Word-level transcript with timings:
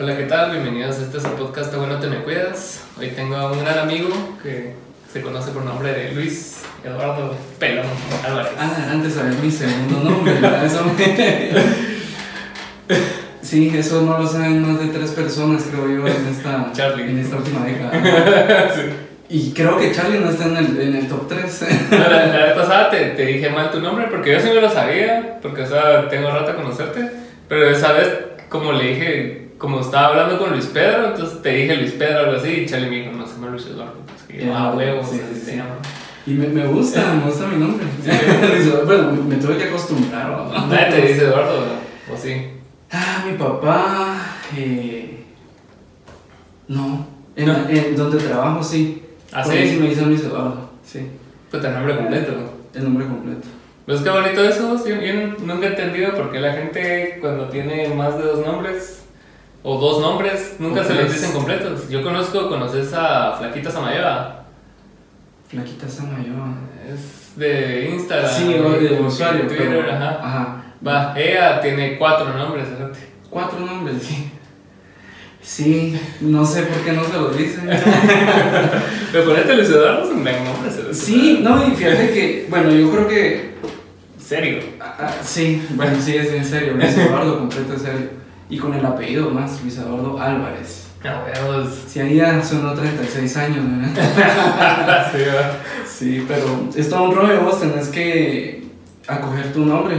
Hola, 0.00 0.16
¿qué 0.16 0.24
tal? 0.24 0.52
Bienvenidos 0.52 0.98
a 0.98 1.02
este 1.02 1.20
su 1.20 1.28
podcast 1.36 1.76
Bueno 1.76 1.98
Te 1.98 2.06
Me 2.06 2.22
Cuidas. 2.22 2.82
Hoy 2.98 3.08
tengo 3.08 3.36
a 3.36 3.52
un 3.52 3.60
gran 3.60 3.78
amigo 3.78 4.08
que 4.42 4.72
se 5.12 5.20
conoce 5.20 5.50
por 5.50 5.66
nombre 5.66 5.92
de 5.92 6.12
Luis 6.12 6.62
Eduardo 6.82 7.36
Pelón 7.58 7.84
Álvarez. 8.26 8.52
Ah, 8.58 8.88
antes 8.90 9.12
saber 9.12 9.34
mi 9.34 9.50
segundo 9.50 10.00
nombre. 10.00 10.32
Eso 10.64 10.82
Sí, 13.42 13.70
eso 13.76 14.00
no 14.00 14.16
lo 14.18 14.26
saben 14.26 14.66
más 14.66 14.80
de 14.80 14.86
tres 14.86 15.10
personas, 15.10 15.64
creo 15.70 15.86
yo, 15.86 16.06
en 16.06 16.26
esta, 16.26 16.72
Charlie. 16.72 17.10
En 17.10 17.18
esta 17.18 17.36
última 17.36 17.66
década. 17.66 18.70
Sí. 18.74 18.80
Y 19.28 19.52
creo 19.52 19.76
que 19.78 19.92
Charlie 19.92 20.20
no 20.20 20.30
está 20.30 20.46
en 20.46 20.56
el, 20.56 20.80
en 20.80 20.96
el 20.96 21.06
top 21.08 21.28
3. 21.28 21.66
No, 21.90 21.98
la, 21.98 22.26
la 22.26 22.46
vez 22.46 22.54
pasada 22.54 22.88
te, 22.90 23.10
te 23.10 23.26
dije 23.26 23.50
mal 23.50 23.70
tu 23.70 23.80
nombre 23.80 24.06
porque 24.10 24.32
yo 24.32 24.40
sí 24.40 24.48
me 24.48 24.60
lo 24.60 24.70
sabía, 24.70 25.38
porque 25.42 25.62
o 25.62 25.66
sea, 25.66 26.08
tengo 26.08 26.30
rato 26.30 26.52
de 26.52 26.56
conocerte, 26.56 27.10
pero 27.48 27.68
esa 27.70 27.92
vez 27.92 28.08
como 28.52 28.72
le 28.72 28.88
dije, 28.88 29.41
como 29.62 29.80
estaba 29.80 30.08
hablando 30.08 30.38
con 30.38 30.50
Luis 30.50 30.66
Pedro, 30.66 31.06
entonces 31.10 31.40
te 31.40 31.50
dije 31.50 31.76
Luis 31.76 31.92
Pedro 31.92 32.18
algo 32.18 32.32
así 32.36 32.48
y 32.50 32.66
Charlie 32.66 32.90
me 32.90 32.96
dijo, 32.96 33.12
no 33.12 33.24
se 33.26 33.34
llama 33.34 33.50
Luis 33.50 33.64
Eduardo. 33.66 33.94
Así 34.12 34.26
que 34.36 34.44
yo, 34.44 34.54
ah, 34.54 34.74
huevo, 34.76 35.02
Sí, 35.04 35.20
así 35.24 35.34
sí, 35.34 35.40
se 35.40 35.50
sí. 35.52 35.56
llama. 35.56 35.76
Y 36.26 36.30
me, 36.32 36.48
me 36.48 36.66
gusta, 36.66 37.14
me 37.14 37.30
gusta 37.30 37.46
mi 37.46 37.56
nombre. 37.64 37.86
bueno, 38.86 39.12
me, 39.12 39.36
me 39.36 39.36
tuve 39.40 39.56
que 39.58 39.64
acostumbrar. 39.64 40.28
¿no? 40.30 40.66
Nadie 40.66 40.86
te 41.00 41.06
dice 41.06 41.24
Eduardo, 41.26 41.64
¿o 42.12 42.16
sí? 42.16 42.48
Ah, 42.90 43.24
mi 43.24 43.38
papá. 43.38 44.16
Eh, 44.56 45.22
no. 46.68 47.06
En, 47.36 47.46
No. 47.46 47.68
en 47.68 47.96
donde 47.96 48.18
trabajo, 48.18 48.62
sí. 48.64 49.02
¿Ah, 49.32 49.44
sí? 49.44 49.52
sí 49.66 49.76
me 49.80 49.88
dice 49.90 50.02
Luis 50.02 50.22
Eduardo. 50.24 50.70
Sí. 50.84 51.06
Pues 51.50 51.64
el 51.64 51.72
nombre 51.72 51.96
completo. 51.96 52.32
El 52.74 52.84
nombre 52.84 53.06
completo. 53.06 53.46
Pues 53.86 54.00
qué 54.00 54.10
bonito 54.10 54.42
eso, 54.44 54.76
sí, 54.78 54.90
yo 54.90 55.44
nunca 55.46 55.66
he 55.66 55.70
entendido 55.70 56.12
por 56.14 56.30
qué 56.30 56.40
la 56.40 56.52
gente 56.52 57.18
cuando 57.20 57.48
tiene 57.48 57.88
más 57.88 58.16
de 58.16 58.24
dos 58.24 58.46
nombres 58.46 59.01
o 59.64 59.78
dos 59.78 60.00
nombres 60.00 60.56
nunca 60.58 60.82
se 60.84 60.94
los 60.94 61.04
tres. 61.06 61.12
dicen 61.20 61.32
completos. 61.32 61.88
Yo 61.88 62.02
conozco, 62.02 62.48
conoces 62.48 62.92
a 62.94 63.36
Flaquita 63.38 63.70
Samayoa, 63.70 64.44
Flaquita 65.48 65.88
Samayoa. 65.88 66.54
es 66.92 67.36
de 67.36 67.90
Instagram, 67.94 68.30
Sí, 68.30 68.54
o 68.54 68.70
de 68.70 69.00
usuario, 69.00 69.46
Twitter, 69.46 69.68
pero. 69.68 69.92
ajá. 69.92 70.18
Ajá. 70.22 70.56
Va, 70.86 71.14
ella 71.16 71.60
tiene 71.60 71.96
cuatro 71.96 72.32
nombres, 72.36 72.66
fíjate. 72.68 72.98
Cuatro 73.30 73.60
nombres, 73.60 74.02
sí. 74.02 74.30
Sí, 75.40 76.00
no 76.20 76.44
sé 76.46 76.62
por 76.62 76.78
qué 76.84 76.92
no 76.92 77.02
se 77.04 77.14
los 77.14 77.36
dicen. 77.36 77.68
Pero 79.12 79.24
ponete 79.24 79.56
Luis 79.56 79.68
Eduardo 79.70 80.04
es 80.04 80.10
un 80.10 80.22
gran 80.22 80.44
nombre, 80.44 80.70
Sí, 80.94 81.40
no, 81.42 81.66
y 81.66 81.72
fíjate 81.72 82.10
que, 82.12 82.46
bueno, 82.48 82.70
yo 82.70 82.90
creo 82.92 83.08
que. 83.08 83.52
Serio. 84.24 84.60
ah, 84.80 84.96
ah, 85.00 85.12
sí, 85.22 85.66
bueno, 85.70 85.96
sí, 86.00 86.16
es 86.16 86.32
en 86.32 86.44
serio. 86.44 86.74
Luis 86.74 86.96
Eduardo, 86.96 87.38
completo 87.40 87.72
en 87.74 87.80
serio. 87.80 88.21
Y 88.52 88.58
con 88.58 88.74
el 88.74 88.84
apellido 88.84 89.30
más, 89.30 89.62
Luis 89.62 89.78
Eduardo 89.78 90.20
Álvarez. 90.20 90.88
No, 91.02 91.10
huevos. 91.24 91.68
Si 91.88 92.00
ahí 92.00 92.16
ya 92.16 92.42
sonó 92.44 92.74
36 92.74 93.36
años, 93.38 93.64
¿verdad? 93.94 95.06
sí, 95.10 95.18
va. 95.26 95.56
Sí, 95.88 96.24
pero 96.28 96.68
es 96.76 96.88
todo 96.90 97.04
un 97.04 97.14
rollo, 97.16 97.40
vos 97.42 97.60
tenés 97.60 97.88
que 97.88 98.64
acoger 99.08 99.52
tu 99.54 99.64
nombre. 99.64 99.96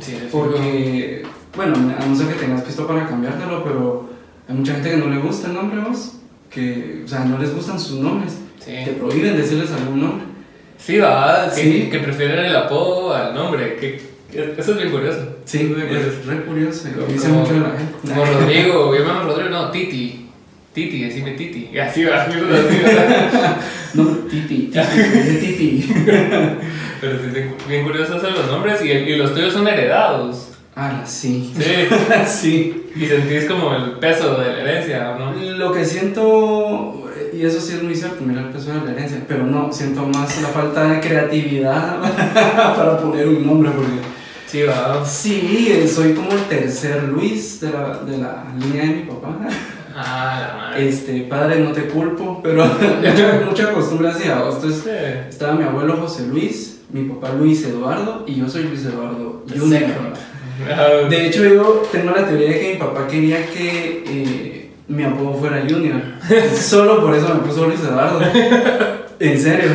Sí, 0.00 0.16
Porque, 0.30 1.24
bueno, 1.56 1.74
a 1.74 2.06
no 2.06 2.16
ser 2.16 2.28
que 2.28 2.34
tengas 2.34 2.62
pisto 2.62 2.86
para 2.86 3.06
cambiártelo, 3.08 3.64
pero 3.64 4.08
hay 4.48 4.54
mucha 4.54 4.74
gente 4.74 4.90
que 4.92 4.96
no 4.98 5.08
le 5.08 5.18
gusta 5.18 5.48
el 5.48 5.54
nombre, 5.54 5.80
vos. 5.80 6.12
Que, 6.48 7.02
o 7.04 7.08
sea, 7.08 7.24
no 7.24 7.38
les 7.38 7.52
gustan 7.54 7.78
sus 7.80 7.98
nombres. 7.98 8.38
Sí. 8.64 8.72
Te 8.84 8.92
prohíben 8.92 9.36
decirles 9.36 9.70
algún 9.72 10.00
nombre. 10.00 10.24
Sí, 10.78 10.98
va, 10.98 11.50
que, 11.54 11.60
Sí. 11.62 11.88
que 11.90 11.98
prefieren 11.98 12.44
el 12.44 12.56
apodo 12.56 13.12
al 13.14 13.34
nombre. 13.34 13.76
Que, 13.76 13.96
que- 13.96 14.15
eso 14.58 14.72
es 14.72 14.76
bien 14.78 14.90
curioso. 14.90 15.18
Sí, 15.44 15.58
es 15.58 15.74
bien 15.76 15.88
curioso. 15.88 16.08
es 16.08 16.26
re 16.26 16.42
curioso. 16.44 16.88
Como- 16.94 17.06
Dice 17.06 17.28
mucho 17.28 17.52
de 17.54 17.60
la 17.60 17.70
gente. 17.70 17.94
Como 18.08 18.24
Rodrigo, 18.24 18.94
yo 18.96 19.04
me 19.04 19.08
llamo 19.12 19.28
Rodrigo, 19.30 19.48
no, 19.50 19.70
Titi. 19.70 20.22
Titi, 20.72 21.04
decime 21.04 21.30
Titi. 21.32 21.70
Y 21.72 21.78
así 21.78 22.04
va, 22.04 22.22
así 22.22 22.38
va. 22.38 23.56
No, 23.94 24.04
Titi, 24.30 24.70
Titi, 24.70 25.40
Titi. 25.40 25.92
Pero 27.00 27.18
sí, 27.18 27.26
bien- 27.32 27.54
bien 27.68 27.84
curiosos 27.84 28.20
son 28.20 28.34
los 28.34 28.46
nombres 28.48 28.84
y, 28.84 28.90
y 28.90 29.16
los 29.16 29.32
tuyos 29.34 29.52
son 29.52 29.66
heredados. 29.68 30.48
Ah, 30.74 31.02
sí. 31.06 31.52
Sí. 31.58 31.64
Sí. 32.26 32.82
Y 32.96 33.06
sentís 33.06 33.44
como 33.44 33.74
el 33.74 33.92
peso 33.92 34.38
de 34.38 34.52
la 34.52 34.60
herencia, 34.60 35.10
¿o 35.10 35.18
no? 35.18 35.32
Lo 35.56 35.70
que 35.72 35.84
siento, 35.84 37.10
y 37.34 37.44
eso 37.44 37.60
sí 37.60 37.74
es 37.74 37.82
muy 37.82 37.94
cierto, 37.94 38.22
mira 38.24 38.40
el 38.40 38.48
peso 38.48 38.72
de 38.72 38.80
la 38.86 38.90
herencia, 38.92 39.22
pero 39.28 39.44
no, 39.44 39.70
siento 39.70 40.06
más 40.06 40.40
la 40.40 40.48
falta 40.48 40.84
de 40.88 41.00
creatividad 41.00 41.98
para 42.74 42.98
poner 42.98 43.28
un 43.28 43.46
nombre, 43.46 43.70
porque 43.70 43.90
Sí, 44.46 44.62
va. 44.62 45.04
sí, 45.04 45.84
soy 45.92 46.14
como 46.14 46.30
el 46.32 46.42
tercer 46.44 47.02
Luis 47.04 47.60
de 47.60 47.70
la, 47.70 47.98
de 48.04 48.18
la 48.18 48.44
línea 48.58 48.82
de 48.82 48.88
mi 48.88 49.02
papá. 49.02 49.36
Ah, 49.96 50.46
la 50.48 50.56
madre. 50.56 50.88
Este, 50.88 51.20
padre, 51.22 51.60
no 51.60 51.72
te 51.72 51.86
culpo, 51.88 52.40
pero 52.42 52.64
mucha, 53.02 53.42
mucha 53.46 53.72
costumbre 53.72 54.08
hacia 54.10 54.36
vos. 54.42 54.56
Entonces, 54.56 54.82
Sí. 54.84 54.90
estaba 55.30 55.54
mi 55.54 55.64
abuelo 55.64 55.96
José 55.96 56.26
Luis, 56.28 56.80
mi 56.92 57.04
papá 57.08 57.32
Luis 57.38 57.64
Eduardo, 57.64 58.24
y 58.26 58.36
yo 58.36 58.48
soy 58.48 58.64
Luis 58.64 58.84
Eduardo 58.84 59.42
Junior. 59.48 59.90
De 61.10 61.26
hecho, 61.26 61.44
yo 61.44 61.82
tengo 61.92 62.12
la 62.12 62.26
teoría 62.26 62.48
de 62.50 62.60
que 62.60 62.72
mi 62.74 62.78
papá 62.78 63.06
quería 63.06 63.44
que 63.50 64.04
eh, 64.06 64.70
mi 64.88 65.02
apodo 65.02 65.34
fuera 65.34 65.62
Junior. 65.68 66.00
Solo 66.54 67.00
por 67.00 67.14
eso 67.14 67.28
me 67.34 67.40
puso 67.40 67.66
Luis 67.66 67.80
Eduardo. 67.80 68.20
En 69.18 69.40
serio. 69.40 69.70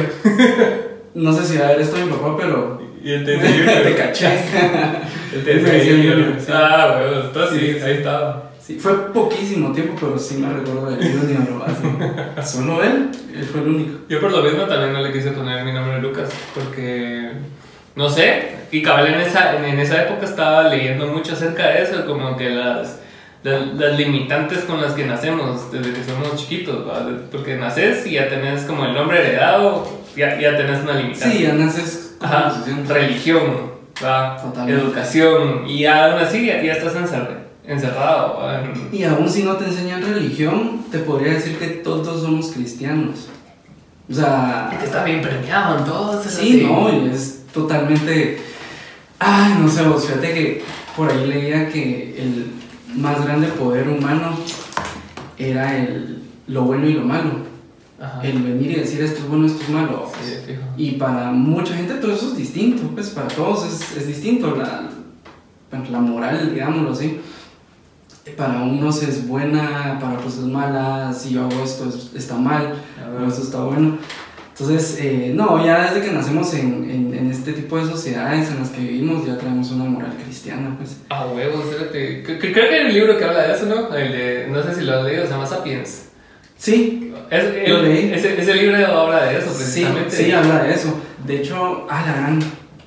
No 1.14 1.34
sé 1.34 1.46
si 1.46 1.58
va 1.58 1.66
a 1.68 1.72
ver 1.72 1.82
esto 1.82 1.98
mi 1.98 2.12
papá, 2.12 2.38
pero. 2.40 2.81
Y 3.04 3.24
te 3.26 3.32
dice 3.32 3.48
Junior. 3.48 3.84
Te. 3.84 5.36
Él 5.36 5.44
te 5.44 5.52
Él 5.52 5.62
me 5.62 5.72
dice 5.72 5.78
decía 5.78 5.94
Junior. 5.96 6.16
Junior, 6.18 6.40
sí. 6.40 6.52
Ah, 6.54 7.02
sí, 7.52 7.58
Sí, 7.60 7.80
ahí 7.84 7.94
estaba. 7.94 8.52
Sí, 8.62 8.78
fue 8.80 9.12
poquísimo 9.12 9.72
tiempo, 9.74 9.96
pero 10.00 10.18
sí 10.20 10.36
me 10.38 10.54
recuerdo 10.54 10.92
de 10.92 10.98
Junior. 10.98 11.64
así. 12.38 12.58
Solo 12.58 12.84
él, 12.84 13.10
él 13.36 13.44
fue 13.46 13.62
el 13.62 13.68
único. 13.68 14.00
Yo 14.08 14.20
por 14.22 14.32
lo 14.32 14.44
mismo 14.44 14.64
también 14.66 14.94
no 14.94 15.02
le 15.02 15.12
quise 15.12 15.32
poner 15.32 15.64
mi 15.66 15.74
nombre 15.74 16.00
Lucas, 16.00 16.30
porque 16.54 17.32
no 17.96 18.08
sé, 18.10 18.50
y 18.72 18.82
cabal 18.84 19.08
en 19.08 19.20
esa, 19.22 19.56
en, 19.68 19.80
esa 19.80 20.04
época 20.04 20.26
estaba 20.26 20.64
leyendo 20.70 21.08
mucho 21.08 21.34
acerca 21.34 21.70
de 21.70 21.84
eso, 21.84 22.06
como 22.06 22.38
que 22.38 22.50
las, 22.52 23.00
las, 23.44 23.68
las 23.76 23.98
limitantes 23.98 24.60
con 24.60 24.80
las 24.82 24.94
que 24.94 25.06
nacemos 25.06 25.72
desde 25.72 25.92
que 25.92 26.04
somos 26.04 26.36
chiquitos, 26.38 26.88
¿va? 26.88 27.04
De- 27.04 27.16
porque 27.32 27.56
naces 27.56 28.06
y 28.06 28.12
ya 28.12 28.30
tenés 28.30 28.62
como 28.64 28.86
el 28.86 28.94
nombre 28.94 29.20
heredado, 29.20 30.02
ya, 30.16 30.40
ya 30.40 30.56
tenés 30.56 30.84
una 30.84 30.94
limitante. 30.94 31.36
Sí, 31.36 31.44
ya 31.44 31.54
naces 31.54 32.11
Ajá, 32.22 32.54
religión, 32.88 33.72
educación, 34.68 35.68
y 35.68 35.86
aún 35.86 36.20
así 36.22 36.46
ya, 36.46 36.62
ya 36.62 36.74
estás 36.74 36.96
encer- 36.96 37.38
encerrado. 37.66 38.40
¿va? 38.40 38.62
En- 38.62 38.90
Y 38.92 39.04
aún 39.04 39.30
si 39.30 39.44
no 39.44 39.56
te 39.56 39.66
enseñan 39.66 40.02
religión, 40.02 40.86
te 40.92 41.00
podría 41.00 41.34
decir 41.34 41.58
que 41.58 41.68
todos 41.68 42.22
somos 42.22 42.48
cristianos. 42.52 43.28
O 44.10 44.14
sea. 44.14 44.70
Es 44.74 44.80
que 44.80 44.86
está 44.86 45.04
bien 45.04 45.22
premiado 45.22 45.78
en 45.80 45.86
todo. 45.86 46.22
Sí, 46.24 46.64
no, 46.68 46.90
y 46.92 47.10
es 47.10 47.44
totalmente. 47.54 48.42
Ay, 49.20 49.56
no 49.62 49.70
sé, 49.70 49.84
vos 49.84 50.06
fíjate 50.06 50.34
que 50.34 50.64
por 50.98 51.10
ahí 51.12 51.26
leía 51.28 51.70
que 51.70 52.16
el 52.22 52.52
más 52.96 53.24
grande 53.24 53.48
poder 53.48 53.88
humano 53.88 54.38
era 55.38 55.78
el, 55.78 56.24
lo 56.48 56.64
bueno 56.64 56.88
y 56.88 56.94
lo 56.94 57.02
malo. 57.04 57.51
Ajá. 58.02 58.22
El 58.24 58.42
venir 58.42 58.72
y 58.72 58.76
decir 58.80 59.02
esto 59.02 59.20
es 59.22 59.28
bueno, 59.30 59.46
esto 59.46 59.62
es 59.64 59.70
malo. 59.70 60.10
Sí, 60.24 60.34
fijo. 60.48 60.62
Y 60.78 60.92
para 60.94 61.32
mucha 61.32 61.76
gente 61.76 61.94
todo 61.96 62.14
eso 62.14 62.28
es 62.32 62.38
distinto, 62.38 62.82
pues 62.96 63.10
para 63.12 63.28
todos 63.28 63.66
es, 63.66 63.96
es 63.98 64.08
distinto. 64.08 64.56
La, 64.56 64.90
pues, 65.70 65.90
la 65.90 66.00
moral, 66.00 66.52
digámoslo 66.54 66.92
así. 66.92 67.20
Para 68.38 68.62
unos 68.62 69.02
es 69.04 69.28
buena, 69.28 69.98
para 70.00 70.14
otros 70.20 70.36
es 70.38 70.44
mala. 70.46 71.12
Si 71.14 71.34
yo 71.34 71.42
hago 71.46 71.64
esto 71.64 71.90
es- 71.90 72.12
está 72.16 72.36
mal, 72.38 72.74
Ah, 73.00 73.24
o 73.24 73.28
esto 73.28 73.42
está 73.44 73.64
bueno. 73.64 73.98
Entonces, 74.52 74.98
eh, 75.02 75.32
no, 75.36 75.66
ya 75.66 75.92
desde 75.92 76.06
que 76.08 76.14
nacemos 76.14 76.54
en, 76.54 76.88
en, 76.90 77.14
en 77.16 77.32
este 77.32 77.52
tipo 77.54 77.78
de 77.78 77.86
sociedades 77.90 78.50
en 78.52 78.60
las 78.60 78.70
que 78.70 78.82
vivimos, 78.82 79.26
ya 79.26 79.38
traemos 79.38 79.72
una 79.72 79.86
moral 79.86 80.14
cristiana, 80.24 80.76
pues. 80.78 80.98
A 81.10 81.26
huevos, 81.28 81.66
Creo 81.92 81.92
que 81.92 82.76
hay 82.76 82.86
un 82.86 82.94
libro 82.94 83.18
que 83.18 83.26
habla 83.26 83.48
de 83.48 83.54
eso, 83.56 83.66
¿no? 83.66 83.96
El 83.96 84.12
de, 84.12 84.48
no 84.52 84.62
sé 84.62 84.76
si 84.76 84.82
lo 84.86 84.98
has 85.00 85.04
leído, 85.06 85.24
se 85.26 85.32
llama 85.32 85.48
Sapiens. 85.48 86.10
Sí, 86.62 87.12
Es, 87.32 87.70
Lo 87.70 87.78
el- 87.80 87.84
leí. 87.86 88.12
Ese, 88.14 88.40
ese 88.40 88.54
libro 88.56 88.76
habla 88.86 89.24
de 89.26 89.40
eso, 89.40 89.48
precisamente. 89.56 90.12
sí, 90.16 90.32
habla 90.32 90.64
de 90.64 90.74
eso. 90.74 90.94
De 91.26 91.38
hecho, 91.38 91.88
ah, 91.90 92.04
la 92.06 92.14
gran, 92.14 92.40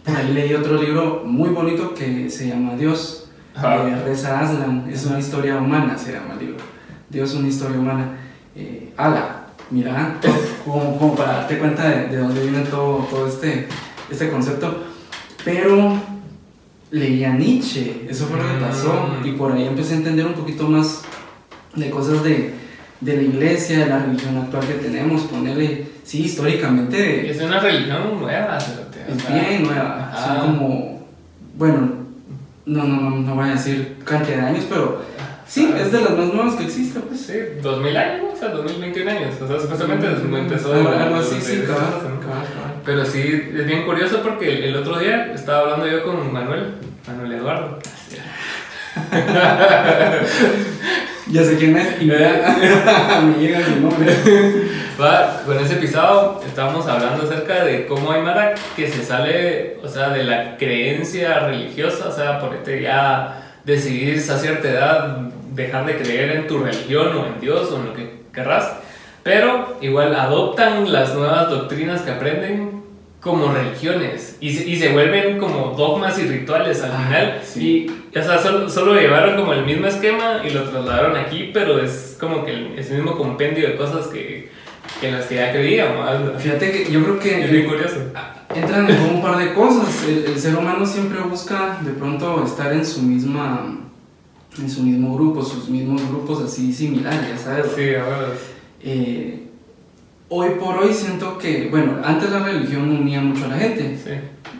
por 0.04 0.16
ahí 0.16 0.32
leí 0.32 0.54
otro 0.54 0.80
libro 0.80 1.22
muy 1.24 1.48
bonito 1.48 1.92
que 1.94 2.28
se 2.30 2.48
llama 2.48 2.76
Dios, 2.76 3.28
de 3.54 3.96
Reza 4.04 4.40
Aslan. 4.40 4.86
Es 4.92 5.04
una 5.06 5.18
historia 5.18 5.56
humana, 5.56 5.96
se 5.98 6.12
llama 6.12 6.34
el 6.34 6.46
libro. 6.46 6.62
Dios, 7.08 7.34
una 7.34 7.48
historia 7.48 7.78
humana. 7.78 8.16
Eh, 8.54 8.92
ala, 8.96 9.46
mira, 9.70 10.18
como, 10.64 10.96
como 10.98 11.16
para 11.16 11.32
darte 11.38 11.58
cuenta 11.58 11.88
de, 11.88 12.06
de 12.08 12.16
dónde 12.18 12.42
viene 12.42 12.60
todo, 12.66 12.98
todo 13.10 13.26
este, 13.26 13.66
este 14.10 14.28
concepto. 14.30 14.84
Pero 15.44 15.96
leí 16.92 17.24
a 17.24 17.32
Nietzsche, 17.32 18.06
eso 18.08 18.26
fue 18.26 18.36
lo 18.38 18.44
que 18.46 18.64
pasó, 18.64 19.08
Mm. 19.22 19.26
y 19.26 19.32
por 19.32 19.52
ahí 19.52 19.66
empecé 19.66 19.94
a 19.94 19.96
entender 19.96 20.26
un 20.26 20.34
poquito 20.34 20.68
más 20.68 21.02
de 21.74 21.90
cosas 21.90 22.22
de, 22.22 22.62
de 23.04 23.16
la 23.16 23.22
iglesia, 23.22 23.78
de 23.80 23.86
la 23.86 23.98
religión 23.98 24.36
actual 24.38 24.66
que 24.66 24.74
tenemos, 24.74 25.22
ponerle, 25.22 25.86
sí, 26.04 26.22
históricamente 26.24 27.30
Es 27.30 27.40
una 27.42 27.60
religión 27.60 28.20
nueva, 28.20 28.58
es 28.58 29.28
bien 29.32 29.64
nueva, 29.64 30.10
ajá. 30.12 30.36
son 30.36 30.46
como, 30.46 31.06
bueno, 31.56 31.92
no, 32.66 32.84
no, 32.84 33.00
no, 33.00 33.10
no 33.20 33.34
voy 33.34 33.48
a 33.48 33.52
decir 33.52 33.96
cantidad 34.04 34.36
de 34.38 34.42
años, 34.46 34.64
pero 34.68 35.02
Sí, 35.46 35.70
es 35.78 35.92
de 35.92 36.00
las 36.00 36.10
más 36.12 36.32
nuevas 36.32 36.54
que 36.54 36.64
existe, 36.64 36.98
pues. 37.00 37.20
Sí, 37.20 37.34
2000 37.62 37.96
años, 37.96 38.24
o 38.32 38.36
sea, 38.36 38.48
2021 38.48 39.10
años. 39.10 39.34
O 39.42 39.46
sea, 39.46 39.60
supuestamente 39.60 40.06
empezó. 40.06 40.72
Algo, 40.72 40.88
algo 40.88 41.16
así, 41.16 41.34
de- 41.34 41.40
sí, 41.42 41.52
de- 41.56 41.58
de- 41.58 41.66
cabal. 41.66 41.92
Pero 42.84 43.04
sí, 43.04 43.50
es 43.54 43.66
bien 43.66 43.84
curioso 43.84 44.20
porque 44.22 44.56
el, 44.56 44.64
el 44.64 44.76
otro 44.76 44.98
día 44.98 45.32
estaba 45.34 45.60
hablando 45.60 45.86
yo 45.86 46.02
con 46.02 46.32
Manuel, 46.32 46.74
Manuel 47.06 47.32
Eduardo. 47.32 47.78
Ya 51.30 51.42
sé 51.42 51.56
quién 51.56 51.76
es 51.76 52.02
y 52.02 52.06
ya 52.06 53.22
me 53.22 53.38
llega 53.38 53.64
su 53.64 53.80
nombre. 53.80 54.14
Va, 55.00 55.42
con 55.44 55.58
ese 55.58 55.74
episodio 55.74 56.40
estábamos 56.46 56.86
hablando 56.86 57.24
acerca 57.24 57.64
de 57.64 57.86
cómo 57.86 58.12
hay 58.12 58.20
Mara 58.20 58.54
que 58.76 58.88
se 58.88 59.02
sale, 59.02 59.78
o 59.82 59.88
sea, 59.88 60.10
de 60.10 60.22
la 60.22 60.56
creencia 60.56 61.40
religiosa, 61.40 62.08
o 62.08 62.12
sea, 62.12 62.38
ponerte 62.38 62.82
ya 62.82 63.56
decidís 63.64 64.28
a 64.28 64.38
cierta 64.38 64.68
edad 64.68 65.18
dejar 65.52 65.86
de 65.86 65.96
creer 65.96 66.30
en 66.32 66.46
tu 66.46 66.58
religión 66.58 67.16
o 67.16 67.26
en 67.26 67.40
Dios 67.40 67.72
o 67.72 67.76
en 67.76 67.86
lo 67.86 67.94
que 67.94 68.24
querrás, 68.32 68.72
pero 69.22 69.78
igual 69.80 70.14
adoptan 70.14 70.92
las 70.92 71.14
nuevas 71.14 71.48
doctrinas 71.48 72.02
que 72.02 72.10
aprenden 72.10 72.73
como 73.24 73.50
religiones 73.52 74.36
y 74.40 74.52
se, 74.52 74.68
y 74.68 74.76
se 74.78 74.92
vuelven 74.92 75.38
como 75.38 75.74
dogmas 75.76 76.18
y 76.18 76.22
rituales 76.28 76.82
al 76.82 76.92
Ah, 76.92 77.04
final 77.06 77.40
sí. 77.42 77.86
y 78.12 78.18
o 78.18 78.22
sea 78.22 78.38
solo, 78.38 78.68
solo 78.68 78.94
llevaron 78.94 79.34
como 79.36 79.54
el 79.54 79.64
mismo 79.64 79.86
esquema 79.86 80.42
y 80.46 80.50
lo 80.50 80.62
trasladaron 80.64 81.16
aquí 81.16 81.50
pero 81.52 81.78
es 81.82 82.16
como 82.20 82.44
que 82.44 82.52
el, 82.52 82.78
es 82.78 82.90
el 82.90 82.98
mismo 83.02 83.16
compendio 83.16 83.66
de 83.66 83.76
cosas 83.76 84.08
que, 84.08 84.50
que 85.00 85.08
en 85.08 85.14
las 85.16 85.24
que 85.26 85.36
ya 85.36 85.50
creíamos. 85.52 86.06
Fíjate 86.42 86.70
que 86.70 86.92
yo 86.92 87.02
creo 87.02 87.18
que 87.18 87.44
es 87.44 87.50
bien 87.50 87.66
curioso 87.66 87.96
entran 88.54 88.88
en 88.88 89.00
un 89.16 89.22
par 89.22 89.38
de 89.38 89.52
cosas. 89.54 90.04
El, 90.06 90.26
el 90.26 90.38
ser 90.38 90.54
humano 90.54 90.84
siempre 90.86 91.18
busca 91.20 91.78
de 91.82 91.92
pronto 91.92 92.44
estar 92.44 92.72
en 92.74 92.84
su 92.86 93.00
misma 93.02 93.78
en 94.60 94.70
su 94.70 94.82
mismo 94.84 95.16
grupo, 95.16 95.42
sus 95.42 95.68
mismos 95.68 96.06
grupos 96.08 96.42
así 96.44 96.72
similares, 96.72 97.40
sabes. 97.42 97.66
sí 97.74 97.94
ahora 97.96 98.28
Eh, 98.84 99.40
hoy 100.36 100.50
por 100.60 100.76
hoy 100.78 100.92
siento 100.92 101.38
que, 101.38 101.68
bueno, 101.70 101.98
antes 102.04 102.30
la 102.30 102.40
religión 102.40 102.90
unía 102.90 103.20
mucho 103.20 103.44
a 103.44 103.48
la 103.48 103.56
gente, 103.56 103.96
sí 104.02 104.10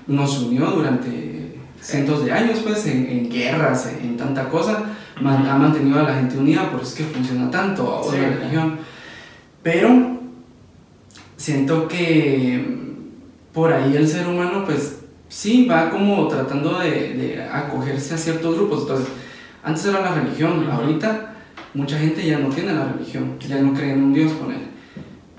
nos 0.06 0.38
unió 0.42 0.66
durante 0.66 1.56
cientos 1.80 2.24
de 2.24 2.30
años, 2.32 2.60
pues, 2.62 2.86
en, 2.86 3.06
en 3.06 3.30
guerras, 3.30 3.86
en, 3.92 4.06
en 4.10 4.16
tanta 4.18 4.48
cosa, 4.50 4.84
man- 5.20 5.46
ha 5.46 5.56
mantenido 5.56 5.98
a 5.98 6.02
la 6.02 6.14
gente 6.14 6.36
unida, 6.38 6.70
por 6.70 6.80
eso 6.80 6.90
es 6.90 6.94
que 6.96 7.04
funciona 7.04 7.50
tanto 7.50 7.82
ahora 7.90 8.10
Sí. 8.18 8.22
la 8.22 8.28
religión. 8.36 8.78
Pero 9.62 10.18
siento 11.36 11.88
que 11.88 12.64
por 13.52 13.72
ahí 13.72 13.96
el 13.96 14.06
ser 14.08 14.26
humano, 14.26 14.64
pues, 14.64 15.00
sí, 15.28 15.66
va 15.66 15.90
como 15.90 16.28
tratando 16.28 16.78
de, 16.80 16.90
de 17.14 17.42
acogerse 17.42 18.14
a 18.14 18.18
ciertos 18.18 18.54
grupos. 18.56 18.82
Entonces, 18.82 19.06
antes 19.62 19.84
era 19.86 20.00
la 20.02 20.14
religión, 20.14 20.66
ahorita 20.70 21.34
mucha 21.74 21.98
gente 21.98 22.26
ya 22.26 22.38
no 22.38 22.48
tiene 22.48 22.72
la 22.74 22.92
religión, 22.92 23.36
ya 23.48 23.58
no 23.60 23.72
cree 23.74 23.92
en 23.92 24.02
un 24.04 24.12
Dios 24.14 24.32
con 24.32 24.52
él. 24.52 24.60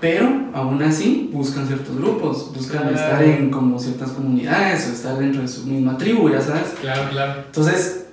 Pero 0.00 0.28
aún 0.52 0.82
así 0.82 1.30
buscan 1.32 1.66
ciertos 1.66 1.96
grupos, 1.96 2.52
buscan 2.54 2.82
Claro. 2.82 2.96
estar 2.96 3.22
en 3.22 3.50
como 3.50 3.78
ciertas 3.78 4.10
comunidades 4.10 4.86
o 4.88 4.92
estar 4.92 5.16
dentro 5.18 5.40
de 5.42 5.48
su 5.48 5.64
misma 5.66 5.96
tribu, 5.96 6.28
ya 6.30 6.40
sabes. 6.40 6.74
claro 6.80 7.08
claro 7.10 7.42
Entonces, 7.46 8.04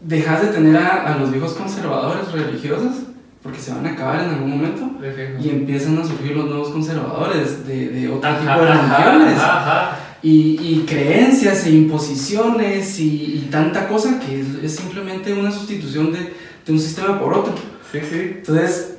dejas 0.00 0.40
de 0.42 0.48
tener 0.48 0.76
a, 0.76 1.14
a 1.14 1.18
los 1.18 1.30
viejos 1.30 1.52
conservadores 1.52 2.30
religiosos, 2.32 2.92
porque 3.42 3.58
se 3.58 3.72
van 3.72 3.86
a 3.86 3.90
acabar 3.90 4.22
en 4.24 4.30
algún 4.30 4.50
momento, 4.50 4.90
y 5.42 5.50
empiezan 5.50 5.98
a 5.98 6.04
surgir 6.06 6.34
los 6.34 6.46
nuevos 6.46 6.68
conservadores 6.70 7.66
de, 7.66 7.88
de 7.90 8.08
otro 8.08 8.30
Ajá, 8.30 8.38
tipo 8.40 8.64
de 8.64 8.72
religiones. 8.72 9.42
Y, 10.22 10.58
y 10.62 10.86
creencias 10.88 11.66
e 11.66 11.70
imposiciones 11.72 12.98
y, 12.98 13.34
y 13.44 13.48
tanta 13.50 13.86
cosa 13.86 14.18
que 14.18 14.40
es, 14.40 14.46
es 14.62 14.76
simplemente 14.76 15.34
una 15.34 15.50
sustitución 15.50 16.10
de, 16.14 16.32
de 16.64 16.72
un 16.72 16.78
sistema 16.80 17.20
por 17.20 17.34
otro. 17.34 17.52
sí 17.92 17.98
sí 18.00 18.32
Entonces, 18.38 18.93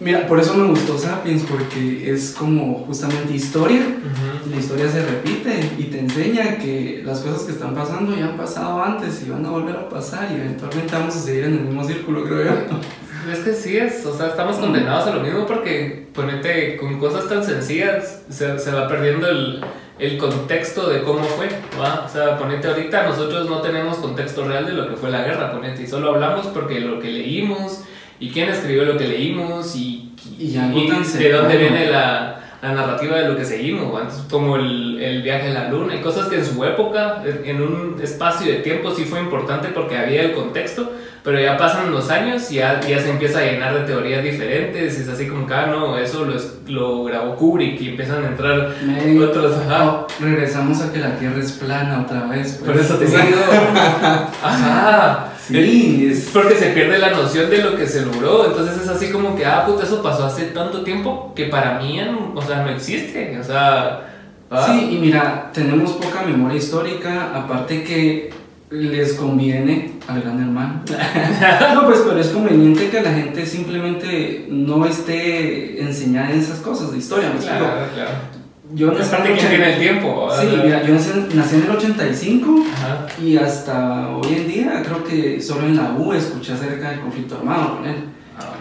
mira, 0.00 0.26
por 0.26 0.40
eso 0.40 0.54
me 0.54 0.68
gustó 0.68 0.98
Sapiens, 0.98 1.42
porque 1.42 2.12
es 2.12 2.34
como 2.38 2.84
justamente 2.86 3.34
historia. 3.34 3.80
Ujú. 3.80 4.50
La 4.50 4.56
historia 4.56 4.88
se 4.88 5.04
repite 5.04 5.70
y 5.78 5.84
te 5.84 5.98
enseña 6.00 6.58
que 6.58 7.02
las 7.04 7.20
cosas 7.20 7.42
que 7.42 7.52
están 7.52 7.74
pasando 7.74 8.16
ya 8.16 8.26
han 8.26 8.36
pasado 8.36 8.82
antes 8.82 9.22
y 9.26 9.30
van 9.30 9.44
a 9.46 9.50
volver 9.50 9.76
a 9.76 9.88
pasar 9.88 10.28
y 10.30 10.34
eventualmente 10.34 10.94
vamos 10.94 11.16
a 11.16 11.20
seguir 11.20 11.44
en 11.44 11.54
el 11.54 11.60
mismo 11.60 11.84
círculo, 11.84 12.24
creo 12.24 12.44
yo. 12.44 12.50
Es 13.32 13.38
que 13.38 13.54
sí 13.54 13.78
es, 13.78 14.04
o 14.04 14.14
sea, 14.14 14.26
estamos 14.26 14.56
condenados 14.56 15.06
a 15.06 15.14
lo 15.14 15.22
mismo 15.22 15.46
porque, 15.46 16.08
ponete, 16.12 16.76
con 16.76 16.98
cosas 16.98 17.26
tan 17.26 17.42
sencillas 17.42 18.20
se, 18.28 18.58
se 18.58 18.70
va 18.70 18.86
perdiendo 18.86 19.26
el, 19.26 19.64
el 19.98 20.18
contexto 20.18 20.90
de 20.90 21.02
cómo 21.02 21.24
fue, 21.24 21.48
¿va? 21.80 22.04
O 22.04 22.08
sea, 22.08 22.36
ponete 22.36 22.68
ahorita, 22.68 23.04
nosotros 23.04 23.48
no 23.48 23.60
tenemos 23.60 23.96
contexto 23.98 24.46
real 24.46 24.66
de 24.66 24.72
lo 24.72 24.88
que 24.88 24.96
fue 24.96 25.10
la 25.10 25.22
guerra, 25.22 25.52
ponete, 25.52 25.82
y 25.82 25.86
solo 25.86 26.10
hablamos 26.10 26.48
porque 26.48 26.80
lo 26.80 26.98
que 26.98 27.08
leímos 27.08 27.84
y 28.24 28.30
quién 28.30 28.48
escribió 28.48 28.84
lo 28.84 28.96
que 28.96 29.06
leímos 29.06 29.76
y, 29.76 30.12
Y 30.38 30.56
algo 30.56 30.86
tan 30.88 31.18
de 31.18 31.30
dónde 31.30 31.56
viene 31.58 31.90
la, 31.90 32.40
la 32.62 32.72
narrativa 32.72 33.18
de 33.18 33.28
lo 33.28 33.36
que 33.36 33.44
seguimos, 33.44 33.94
¿va? 33.94 34.00
Entonces, 34.00 34.24
como 34.30 34.56
el, 34.56 34.98
el 35.00 35.22
viaje 35.22 35.48
a 35.48 35.54
la 35.54 35.68
luna 35.68 35.94
y 35.94 36.00
cosas 36.00 36.28
que 36.28 36.36
en 36.36 36.46
su 36.46 36.64
época, 36.64 37.22
en 37.44 37.60
un 37.60 38.00
espacio 38.02 38.50
de 38.50 38.60
tiempo 38.60 38.90
sí 38.90 39.04
fue 39.04 39.20
importante 39.20 39.68
porque 39.68 39.98
había 39.98 40.22
el 40.22 40.32
contexto, 40.32 40.90
pero 41.22 41.38
ya 41.38 41.58
pasan 41.58 41.90
los 41.90 42.08
años 42.10 42.50
y 42.50 42.56
ya, 42.56 42.80
ya 42.80 42.98
se 43.00 43.10
empieza 43.10 43.40
a 43.40 43.44
llenar 43.44 43.74
de 43.74 43.80
teorías 43.80 44.22
diferentes, 44.22 44.98
y 44.98 45.02
es 45.02 45.08
así 45.08 45.26
como 45.28 45.46
que, 45.46 45.52
ah, 45.52 45.66
no, 45.66 45.98
eso 45.98 46.24
lo, 46.24 46.34
lo 46.68 47.04
grabó 47.04 47.36
Kubrick 47.36 47.78
y 47.82 47.90
empiezan 47.90 48.24
a 48.24 48.28
entrar 48.28 48.74
otros, 49.22 49.56
ajá. 49.58 49.84
oh, 49.84 50.06
regresamos 50.20 50.80
a 50.80 50.90
que 50.90 51.00
la 51.00 51.16
Tierra 51.18 51.40
es 51.40 51.52
plana 51.52 52.00
otra 52.00 52.26
vez. 52.26 52.60
pues. 52.60 52.70
Por 52.70 52.80
eso 52.80 52.94
te 52.96 53.04
digo. 53.06 53.20
Ajá. 54.42 55.33
Sí, 55.48 56.08
Es 56.10 56.30
porque 56.32 56.54
se 56.56 56.70
pierde 56.70 56.98
la 56.98 57.10
noción 57.10 57.50
de 57.50 57.58
lo 57.58 57.76
que 57.76 57.86
se 57.86 58.04
logró. 58.04 58.46
Entonces 58.46 58.82
es 58.82 58.88
así 58.88 59.10
como 59.10 59.36
que, 59.36 59.44
ah, 59.44 59.66
puta, 59.66 59.84
eso 59.84 60.02
pasó 60.02 60.24
hace 60.24 60.46
tanto 60.46 60.82
tiempo 60.82 61.32
que 61.34 61.46
para 61.46 61.78
mí, 61.78 62.00
o 62.34 62.42
sea, 62.42 62.62
no 62.62 62.70
existe. 62.70 63.38
O 63.38 63.44
sea, 63.44 64.08
ah, 64.50 64.66
Sí, 64.66 64.96
y 64.96 64.98
mira, 64.98 65.50
tenemos 65.52 65.92
poca 65.92 66.22
memoria 66.22 66.56
histórica, 66.56 67.32
aparte 67.34 67.82
que 67.82 68.30
les 68.70 69.14
conviene 69.14 69.92
al 70.08 70.22
gran 70.22 70.40
hermano. 70.40 70.82
no, 71.74 71.86
pues, 71.86 72.00
pero 72.06 72.18
es 72.18 72.28
conveniente 72.28 72.88
que 72.88 73.02
la 73.02 73.12
gente 73.12 73.46
simplemente 73.46 74.46
no 74.50 74.84
esté 74.86 75.80
enseñada 75.80 76.30
en 76.30 76.40
esas 76.40 76.58
cosas 76.58 76.92
de 76.92 76.98
historia, 76.98 77.30
me 77.32 77.40
claro, 77.40 77.66
claro. 77.94 78.43
Yo 78.72 78.92
nací 78.92 79.14
en 79.14 79.26
el 79.26 79.38
tiene 79.38 79.54
el 79.56 79.62
80 79.74 79.78
tiempo. 79.78 80.28
Sí, 80.40 80.46
mira, 80.64 80.82
yo 80.82 80.94
nací, 80.94 81.10
nací 81.34 81.56
en 81.56 81.62
el 81.64 81.70
85 81.70 82.64
Ajá. 82.72 83.06
y 83.22 83.36
hasta 83.36 84.08
hoy 84.08 84.34
en 84.34 84.48
día 84.48 84.82
creo 84.84 85.04
que 85.04 85.40
solo 85.40 85.66
en 85.66 85.76
la 85.76 85.92
U 85.92 86.12
escuché 86.14 86.54
acerca 86.54 86.90
del 86.90 87.00
conflicto 87.00 87.36
armado 87.36 87.76
con 87.76 87.86
él. 87.86 87.96
Ah, 88.38 88.54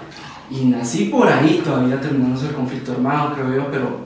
Y 0.52 0.66
nací 0.66 1.06
por 1.06 1.28
ahí, 1.32 1.62
todavía 1.64 2.02
terminamos 2.02 2.44
el 2.44 2.52
conflicto 2.52 2.92
armado, 2.92 3.34
creo 3.34 3.56
yo, 3.56 3.72
pero 3.72 4.02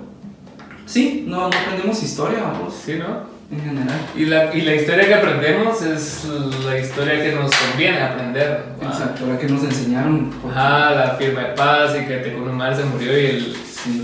sí, 0.85 1.25
no, 1.27 1.49
no 1.49 1.57
aprendemos 1.57 2.01
historia, 2.03 2.41
vamos, 2.43 2.75
Sí, 2.85 2.93
¿no? 2.99 3.35
en 3.49 3.61
general. 3.63 3.97
Y 4.15 4.25
la, 4.25 4.53
y 4.53 4.61
la 4.61 4.75
historia 4.75 5.07
que 5.07 5.13
aprendemos 5.15 5.81
es 5.81 6.27
la 6.65 6.77
historia 6.79 7.23
que 7.23 7.31
nos 7.31 7.49
conviene 7.55 8.01
aprender. 8.01 8.65
¿va? 8.83 8.87
Exacto, 8.89 9.25
la 9.25 9.37
que 9.39 9.47
nos 9.47 9.63
enseñaron. 9.63 10.29
porque- 10.41 10.57
Ajá, 10.59 10.91
la 10.91 11.09
firma 11.17 11.41
de 11.41 11.53
paz 11.55 11.95
y 11.99 12.05
que 12.05 12.17
Tecunumar 12.17 12.75
se 12.75 12.83
murió 12.85 13.17
y 13.19 13.25
el. 13.25 13.55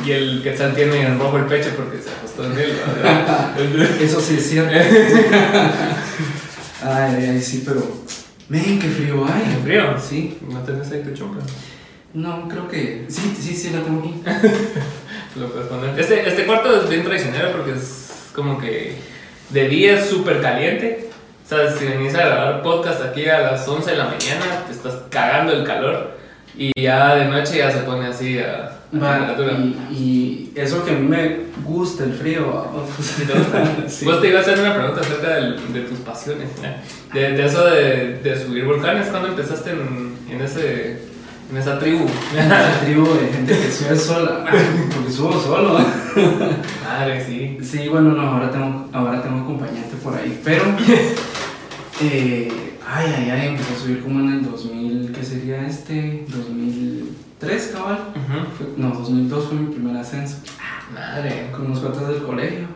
Y 0.05 0.11
el 0.11 0.41
Quetzal 0.43 0.73
tiene 0.73 1.01
en 1.01 1.19
rojo 1.19 1.37
el 1.37 1.45
pecho 1.45 1.71
porque 1.75 2.01
se 2.01 2.09
acostó 2.09 2.45
en 2.45 2.57
él. 2.57 2.79
¿verdad? 2.95 3.59
Eso 4.01 4.21
sí 4.21 4.35
es 4.37 4.49
cierto. 4.49 4.71
ay, 6.83 7.15
ay, 7.17 7.25
ay, 7.31 7.41
sí, 7.41 7.63
pero. 7.65 7.81
Men, 8.49 8.79
qué 8.79 8.87
frío 8.87 9.25
hay. 9.25 9.55
¿Qué 9.55 9.61
frío? 9.63 9.95
Sí. 9.99 10.37
¿No 10.49 10.59
tenés 10.59 10.91
ahí 10.91 11.01
tu 11.01 11.13
chumpa? 11.13 11.39
No, 12.13 12.47
creo 12.47 12.67
que. 12.67 13.05
Sí, 13.09 13.35
sí, 13.39 13.55
sí, 13.55 13.71
la 13.71 13.81
tengo 13.81 13.99
aquí. 13.99 14.21
Lo 15.39 15.49
puedes 15.49 15.67
poner. 15.67 15.99
Este, 15.99 16.27
este 16.27 16.45
cuarto 16.45 16.81
es 16.81 16.89
bien 16.89 17.03
traicionero 17.03 17.51
porque 17.51 17.73
es 17.73 18.29
como 18.33 18.59
que 18.59 18.97
de 19.49 19.67
día 19.67 19.99
es 19.99 20.09
súper 20.09 20.41
caliente. 20.41 21.09
O 21.45 21.49
sea, 21.49 21.71
si 21.71 21.85
venís 21.85 22.15
a 22.15 22.25
grabar 22.25 22.63
podcast 22.63 23.01
aquí 23.01 23.27
a 23.27 23.39
las 23.39 23.67
11 23.67 23.91
de 23.91 23.97
la 23.97 24.05
mañana, 24.05 24.63
te 24.65 24.73
estás 24.73 24.95
cagando 25.09 25.53
el 25.53 25.65
calor. 25.65 26.17
Y 26.55 26.71
ya 26.79 27.15
de 27.15 27.25
noche 27.25 27.57
ya 27.57 27.71
se 27.71 27.79
pone 27.79 28.07
así 28.07 28.39
a, 28.39 28.72
y, 29.91 29.93
y 29.93 30.51
eso 30.55 30.83
que 30.85 30.91
a 30.91 30.93
mí 30.95 31.07
me 31.07 31.37
gusta 31.65 32.03
el 32.03 32.13
frío. 32.13 32.45
Vos 34.05 34.21
te 34.21 34.29
iba 34.29 34.39
a 34.39 34.41
hacer 34.41 34.59
una 34.59 34.73
pregunta 34.75 35.01
acerca 35.01 35.35
del- 35.35 35.73
de 35.73 35.81
tus 35.81 35.99
pasiones, 35.99 36.49
¿no? 36.61 37.19
de, 37.19 37.31
de 37.31 37.45
eso 37.45 37.65
de, 37.65 38.19
de 38.23 38.43
subir 38.45 38.65
volcanes. 38.65 39.07
¿Cuándo 39.07 39.29
empezaste 39.29 39.71
en, 39.71 40.13
en, 40.29 40.41
ese, 40.41 40.99
en 41.51 41.57
esa 41.57 41.79
tribu? 41.79 42.05
Esa 42.37 42.79
tribu 42.85 43.05
de 43.15 43.27
gente 43.33 43.53
que 43.57 43.71
sube 43.71 43.95
sola. 43.95 44.45
Porque 44.95 45.11
subo 45.11 45.33
solo. 45.41 45.79
Madre, 46.83 47.25
sí. 47.25 47.57
Sí, 47.63 47.87
bueno, 47.89 48.11
no, 48.11 48.21
ahora 48.21 48.51
tengo, 48.51 48.89
ahora 48.93 49.21
tengo 49.21 49.39
acompañante 49.41 49.95
por 50.03 50.15
ahí. 50.15 50.39
Pero. 50.43 50.63
eh, 52.01 52.51
ay, 52.87 53.13
ay, 53.17 53.29
ay, 53.29 53.47
empecé 53.49 53.73
a 53.73 53.77
subir 53.79 54.03
como 54.03 54.19
en 54.19 54.33
el 54.33 54.43
2000, 54.45 55.11
¿qué 55.13 55.23
sería 55.23 55.65
este? 55.67 56.25
2003, 57.43 57.71
cabal. 57.75 57.99
Ujú. 58.11 58.47
Fue- 58.57 58.67
no, 58.77 58.89
2002 58.91 59.45
fue 59.45 59.55
mi 59.57 59.73
primer 59.73 59.97
ascenso. 59.97 60.37
Madre. 60.93 61.49
Con 61.51 61.65
unos 61.67 61.79
cuantos 61.79 62.07
del 62.07 62.23
colegio. 62.23 62.67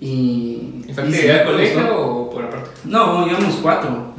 Y. 0.00 0.84
¿Y 0.86 0.92
fue 0.94 1.02
actividad 1.04 1.40
de 1.40 1.44
colegio 1.44 2.00
o 2.00 2.30
por 2.30 2.44
aparte? 2.44 2.70
No, 2.84 3.26
íbamos 3.26 3.56
cuatro. 3.62 4.12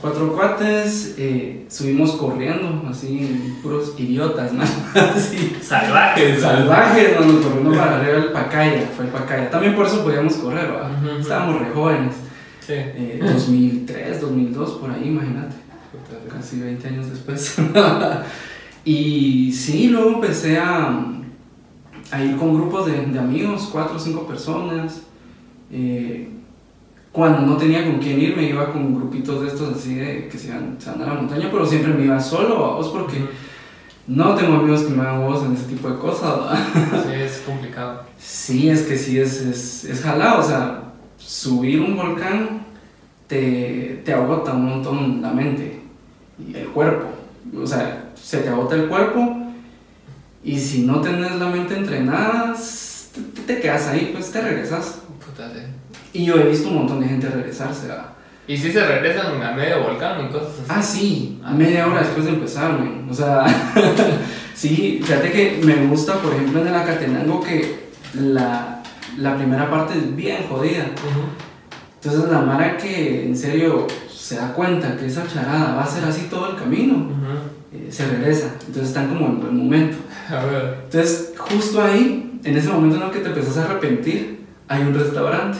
Cuatro 0.00 0.32
cuates, 0.34 1.14
eh, 1.18 1.66
subimos 1.70 2.12
corriendo, 2.12 2.82
así, 2.88 3.54
puros 3.62 3.94
idiotas, 3.98 4.52
¿no? 4.52 4.62
Así, 4.94 5.56
Salvajes. 5.62 6.40
salvajes, 6.40 7.18
¿no? 7.18 7.26
nos 7.26 7.44
corriendo 7.46 7.70
para 7.72 8.00
arriba 8.00 8.18
el 8.18 8.32
Pacaya, 8.32 8.90
fue 8.96 9.04
el 9.06 9.10
Pacaya. 9.12 9.50
También 9.50 9.74
por 9.74 9.86
eso 9.86 10.02
podíamos 10.02 10.34
correr, 10.34 10.68
ujú. 10.70 11.20
Estábamos 11.20 11.60
re 11.60 11.70
jóvenes. 11.72 12.14
Sí. 12.66 12.74
Eh, 12.74 13.20
2003, 13.22 14.20
2002, 14.20 14.70
por 14.72 14.90
ahí, 14.90 15.04
imagínate. 15.08 15.54
Casi 16.30 16.60
20 16.60 16.88
años 16.88 17.10
después. 17.10 17.56
y 18.84 19.52
sí, 19.52 19.88
luego 19.88 20.14
empecé 20.14 20.58
a, 20.58 21.06
a 22.10 22.24
ir 22.24 22.36
con 22.36 22.54
grupos 22.54 22.86
de, 22.86 23.06
de 23.06 23.18
amigos, 23.18 23.68
cuatro 23.72 23.96
o 23.96 23.98
cinco 23.98 24.26
personas. 24.26 25.02
Eh, 25.70 26.28
cuando 27.12 27.42
no 27.42 27.56
tenía 27.56 27.84
con 27.84 27.98
quién 27.98 28.20
ir, 28.20 28.36
me 28.36 28.48
iba 28.48 28.72
con 28.72 28.94
grupitos 28.94 29.42
de 29.42 29.48
estos 29.48 29.76
así 29.76 29.94
de 29.96 30.28
que 30.28 30.38
se 30.38 30.48
iban, 30.48 30.76
se 30.78 30.90
van 30.90 31.02
a 31.02 31.06
la 31.06 31.14
montaña, 31.14 31.48
pero 31.50 31.66
siempre 31.66 31.92
me 31.92 32.04
iba 32.06 32.18
solo, 32.18 32.56
vos, 32.56 32.88
porque 32.88 33.26
no 34.06 34.34
tengo 34.34 34.54
amigos 34.54 34.82
que 34.82 34.94
me 34.94 35.02
hagan 35.02 35.26
voz 35.26 35.44
en 35.44 35.52
ese 35.52 35.66
tipo 35.66 35.88
de 35.90 35.98
cosas. 35.98 36.58
Sí, 36.74 37.12
es 37.14 37.42
complicado. 37.46 38.02
Sí, 38.18 38.68
es 38.68 38.82
que 38.82 38.96
sí, 38.96 39.18
es, 39.18 39.42
es, 39.42 39.84
es 39.84 40.00
jalado, 40.00 40.40
o 40.40 40.42
sea, 40.42 40.92
subir 41.18 41.80
un 41.82 41.96
volcán 41.96 42.66
te, 43.26 44.02
te 44.04 44.12
agota 44.12 44.54
un 44.54 44.64
montón 44.64 45.22
la 45.22 45.32
mente 45.32 45.80
y 46.38 46.56
el 46.56 46.68
cuerpo. 46.68 47.06
O 47.56 47.66
sea, 47.66 48.10
se 48.14 48.38
te 48.38 48.48
agota 48.48 48.74
el 48.76 48.86
cuerpo 48.88 49.36
y 50.44 50.58
si 50.58 50.82
no 50.82 51.00
tenés 51.00 51.32
la 51.36 51.46
mente 51.46 51.76
entrenada, 51.76 52.54
te, 53.14 53.42
te 53.54 53.60
quedas 53.60 53.88
ahí, 53.88 54.10
pues 54.14 54.30
te 54.32 54.40
regresas. 54.40 55.00
Puta, 55.24 55.50
sí. 55.52 55.60
Y 56.14 56.24
yo 56.26 56.36
he 56.36 56.44
visto 56.48 56.68
un 56.68 56.76
montón 56.76 57.00
de 57.00 57.08
gente 57.08 57.28
regresarse. 57.28 57.88
¿va? 57.88 58.14
Y 58.46 58.56
si 58.56 58.72
se 58.72 58.84
regresan 58.86 59.40
a 59.42 59.52
medio 59.52 59.82
volcán 59.84 60.26
y 60.26 60.32
cosas 60.32 60.48
así. 60.48 60.64
Ah, 60.68 60.82
sí, 60.82 61.40
Ah. 61.44 61.52
media 61.52 61.86
hora 61.86 62.00
después 62.00 62.24
de 62.26 62.32
empezar, 62.32 62.72
man. 62.78 63.06
O 63.10 63.14
sea, 63.14 63.44
sí, 64.54 65.00
fíjate 65.02 65.30
que 65.30 65.60
me 65.64 65.86
gusta, 65.86 66.14
por 66.14 66.32
ejemplo, 66.34 66.60
en 66.62 66.68
el 66.68 66.74
Acatenango 66.74 67.40
que 67.42 67.82
la, 68.14 68.82
la 69.18 69.36
primera 69.36 69.70
parte 69.70 69.96
es 69.98 70.14
bien 70.16 70.44
jodida. 70.48 70.86
Entonces 72.02 72.30
la 72.30 72.40
Mara 72.40 72.76
que 72.76 73.26
en 73.26 73.36
serio 73.36 73.86
se 74.22 74.36
da 74.36 74.52
cuenta 74.52 74.96
que 74.96 75.06
esa 75.06 75.26
charada 75.26 75.74
va 75.74 75.82
a 75.82 75.86
ser 75.86 76.04
así 76.04 76.28
todo 76.30 76.50
el 76.52 76.56
camino, 76.56 76.94
Ujú. 76.94 77.74
eh, 77.74 77.88
se 77.90 78.06
regresa. 78.06 78.54
Entonces 78.60 78.88
están 78.88 79.08
como 79.08 79.26
en 79.26 79.40
buen 79.40 79.56
momento. 79.56 79.96
Entonces 80.84 81.32
justo 81.36 81.82
ahí, 81.82 82.38
en 82.44 82.56
ese 82.56 82.68
momento 82.68 82.96
en 82.98 83.02
el 83.02 83.10
que 83.10 83.18
te 83.18 83.28
empezás 83.30 83.56
a 83.58 83.64
arrepentir, 83.64 84.44
hay 84.68 84.82
un 84.82 84.94
restaurante. 84.94 85.58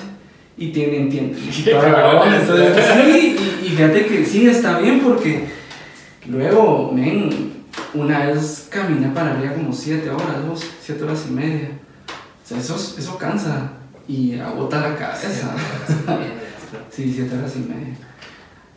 Y 0.57 0.69
tienen 0.69 1.09
tienda. 1.09 1.39
Entonces, 1.57 2.85
sí, 2.95 3.37
y, 3.63 3.67
y 3.67 3.69
fíjate 3.71 4.07
que 4.07 4.25
sí, 4.25 4.47
está 4.47 4.79
bien 4.79 5.01
porque 5.01 5.49
luego, 6.29 6.93
men, 6.95 7.53
una 7.95 8.27
vez 8.27 8.69
caminé 8.71 9.09
para 9.09 9.33
arriba 9.33 9.55
como 9.55 9.73
7 9.73 10.09
horas, 10.11 10.47
dos, 10.47 10.63
7 10.83 11.03
horas 11.03 11.25
y 11.29 11.33
media. 11.33 11.71
O 12.45 12.49
sea, 12.49 12.59
eso, 12.59 12.77
eso 12.77 13.19
cansa 13.19 13.73
y 14.07 14.39
agota 14.39 14.81
la 14.89 14.95
cabeza. 14.97 15.55
Sí, 16.91 17.13
7 17.13 17.37
horas 17.37 17.55
y 17.57 17.61
media. 17.61 17.97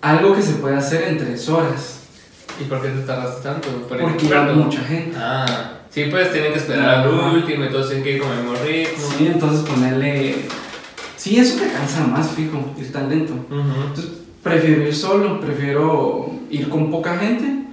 Algo 0.06 0.36
que 0.36 0.42
se 0.44 0.54
puede 0.54 0.76
hacer 0.78 1.08
en 1.08 1.18
3 1.18 1.50
horas. 1.50 2.02
¿Y 2.62 2.66
por 2.66 2.80
qué 2.80 2.90
te 2.90 3.00
tardaste 3.02 3.42
tanto? 3.42 3.70
Por 3.90 3.98
Porque 4.00 4.18
comprando. 4.18 4.54
mucha 4.54 4.84
gente. 4.84 5.18
Ah, 5.20 5.80
sí, 5.90 6.06
pues 6.12 6.32
tienen 6.32 6.54
que 6.54 6.60
esperar 6.60 6.90
al 6.90 7.08
Ajá. 7.12 7.32
último 7.32 7.68
todos 7.70 7.88
tienen 7.88 8.04
que 8.04 8.12
ir 8.12 8.22
con 8.22 8.32
el 8.32 8.44
mismo 8.44 8.54
ritmo. 8.64 9.04
Sí, 9.18 9.26
entonces 9.26 9.68
ponerle. 9.68 10.36
Sí, 11.18 11.40
eso 11.40 11.58
te 11.60 11.72
cansa 11.72 12.06
más, 12.06 12.30
fijo, 12.30 12.76
ir 12.78 12.92
tan 12.92 13.10
lento. 13.10 13.34
Ujú. 13.34 13.88
Entonces, 13.88 14.12
prefiero 14.44 14.84
ir 14.84 14.94
solo, 14.96 15.40
prefiero 15.42 16.30
ir 16.52 16.70
con 16.70 16.92
poca 16.92 17.18
gente, 17.18 17.64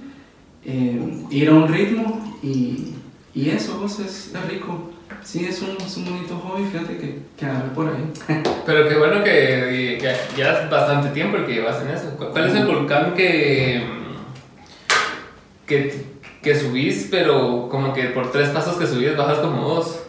eh, 0.65 1.23
ir 1.29 1.49
a 1.49 1.53
un 1.53 1.67
ritmo 1.67 2.35
y, 2.41 2.95
y 3.35 3.49
eso, 3.51 3.77
pues, 3.79 3.99
es, 3.99 4.31
es 4.33 4.49
rico. 4.49 4.89
Sí, 5.23 5.45
es 5.45 5.61
un, 5.61 5.77
es 5.77 5.97
un 5.97 6.05
bonito 6.05 6.35
hobby, 6.37 6.65
fíjate 6.65 6.97
que, 6.97 7.19
que 7.37 7.45
agarré 7.45 7.69
por 7.69 7.87
ahí. 7.87 8.11
Pero 8.65 8.87
qué 8.89 8.95
bueno 8.95 9.23
que 9.23 9.97
ya, 10.01 10.13
ya 10.35 10.63
es 10.63 10.69
bastante 10.69 11.09
tiempo 11.09 11.37
que 11.45 11.53
llevas 11.53 11.81
en 11.81 11.89
eso. 11.89 12.09
¿Cu- 12.17 12.29
¿Cuál 12.31 12.47
es 12.49 12.55
el 12.55 12.67
volcán 12.67 13.13
que, 13.13 13.83
que, 15.65 16.05
que 16.41 16.55
subís, 16.59 17.07
pero 17.09 17.67
como 17.69 17.93
que 17.93 18.03
por 18.05 18.31
tres 18.31 18.49
pasos 18.49 18.75
que 18.77 18.87
subís 18.87 19.15
bajas 19.15 19.39
como 19.39 19.61
dos? 19.67 19.99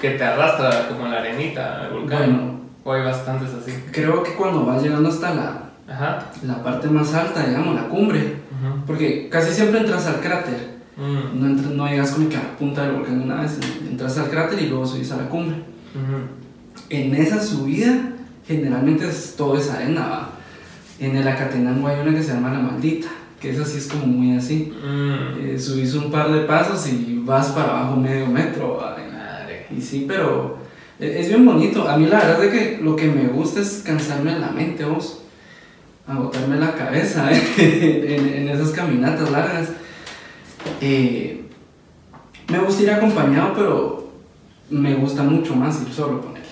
Que 0.00 0.10
te 0.10 0.24
arrastra 0.24 0.88
como 0.88 1.06
la 1.08 1.18
arenita 1.18 1.86
el 1.86 1.94
volcán. 1.94 2.18
Bueno. 2.18 2.60
O 2.84 2.92
hay 2.92 3.02
bastantes 3.02 3.48
así. 3.54 3.72
Creo 3.92 4.22
que 4.22 4.34
cuando 4.34 4.66
vas 4.66 4.82
llegando 4.82 5.08
hasta 5.08 5.32
la, 5.34 5.70
Ajá. 5.88 6.26
la 6.42 6.62
parte 6.62 6.88
más 6.88 7.14
alta, 7.14 7.46
digamos, 7.46 7.74
la 7.74 7.88
cumbre, 7.88 8.34
porque 8.86 9.28
casi 9.30 9.52
siempre 9.52 9.80
entras 9.80 10.06
al 10.06 10.20
cráter. 10.20 10.73
Mm. 10.96 11.40
No, 11.40 11.46
entras- 11.48 11.72
no 11.74 11.86
llegas 11.88 12.10
como 12.12 12.28
que 12.28 12.36
a 12.36 12.42
la 12.42 12.56
punta 12.56 12.82
del 12.82 12.92
volcán 12.96 13.20
una 13.22 13.42
vez, 13.42 13.58
entras 13.90 14.16
al 14.18 14.30
cráter 14.30 14.62
y 14.62 14.68
luego 14.68 14.86
subís 14.86 15.10
a 15.12 15.16
la 15.16 15.28
cumbre. 15.28 15.56
Ujú. 15.56 16.22
En 16.90 17.14
esa 17.14 17.42
subida, 17.42 18.12
generalmente 18.46 19.08
es, 19.08 19.34
todo 19.36 19.56
es 19.58 19.70
arena, 19.70 20.06
¿va? 20.06 20.30
En 21.00 21.16
el 21.16 21.26
Acatenango 21.26 21.88
hay 21.88 22.00
una 22.00 22.14
que 22.14 22.22
se 22.22 22.32
llama 22.34 22.52
La 22.52 22.60
Maldita, 22.60 23.08
que 23.40 23.50
esa 23.50 23.64
sí 23.64 23.78
es 23.78 23.88
como 23.88 24.06
muy 24.06 24.36
así. 24.36 24.72
Mm. 24.84 25.46
Eh, 25.46 25.58
subís 25.58 25.94
un 25.94 26.10
par 26.10 26.32
de 26.32 26.40
pasos 26.42 26.86
y 26.88 27.20
vas 27.24 27.48
para 27.48 27.70
abajo 27.80 27.96
medio 27.96 28.26
metro, 28.26 28.76
¿va? 28.76 28.96
Madre. 29.12 29.66
Y 29.76 29.80
sí, 29.80 30.04
pero 30.06 30.58
e- 31.00 31.20
es 31.20 31.28
bien 31.28 31.44
bonito. 31.44 31.88
A 31.88 31.96
mí 31.96 32.06
la 32.06 32.18
verdad 32.18 32.44
es 32.44 32.52
que 32.52 32.80
lo 32.82 32.94
que 32.94 33.06
me 33.08 33.26
gusta 33.28 33.60
es 33.60 33.82
cansarme 33.84 34.38
la 34.38 34.50
mente, 34.50 34.84
vos. 34.84 35.22
Agotarme 36.06 36.56
la 36.58 36.74
cabeza 36.74 37.30
¿eh? 37.32 37.42
en, 38.16 38.42
en 38.42 38.48
esas 38.50 38.70
caminatas 38.70 39.30
largas. 39.30 39.68
Eh, 40.80 41.42
me 42.48 42.58
gusta 42.58 42.82
ir 42.82 42.90
acompañado, 42.90 43.52
pero 43.54 44.12
me 44.70 44.94
gusta 44.94 45.22
mucho 45.22 45.54
más 45.54 45.80
ir 45.82 45.92
solo, 45.92 46.20
ponerle. 46.20 46.44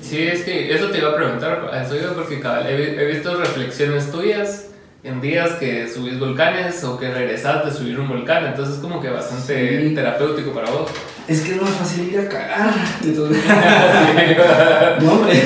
Sí, 0.00 0.18
es 0.22 0.42
que 0.42 0.74
eso 0.74 0.90
te 0.90 0.98
iba 0.98 1.10
a 1.10 1.16
preguntar, 1.16 1.70
eso 1.84 1.96
iba 1.96 2.12
porque 2.14 2.40
cabal, 2.40 2.66
he, 2.66 2.76
vi- 2.76 2.98
he 3.00 3.04
visto 3.06 3.34
reflexiones 3.36 4.10
tuyas 4.10 4.66
en 5.02 5.20
días 5.20 5.52
que 5.52 5.88
subís 5.88 6.18
volcanes 6.18 6.82
o 6.84 6.98
que 6.98 7.10
regresas 7.12 7.64
de 7.64 7.70
subir 7.72 7.98
un 8.00 8.08
volcán, 8.08 8.44
entonces 8.46 8.76
es 8.76 8.80
como 8.80 9.00
que 9.00 9.08
bastante 9.10 9.88
Sí. 9.88 9.94
terapéutico 9.94 10.52
para 10.52 10.70
vos. 10.70 10.90
Es 11.28 11.40
que 11.42 11.52
es 11.54 11.62
más 11.62 11.70
fácil 11.70 12.08
ir 12.12 12.18
a 12.20 12.28
cagar. 12.28 12.74
Entonces, 13.04 13.42
no, 15.02 15.12
hombre. 15.12 15.42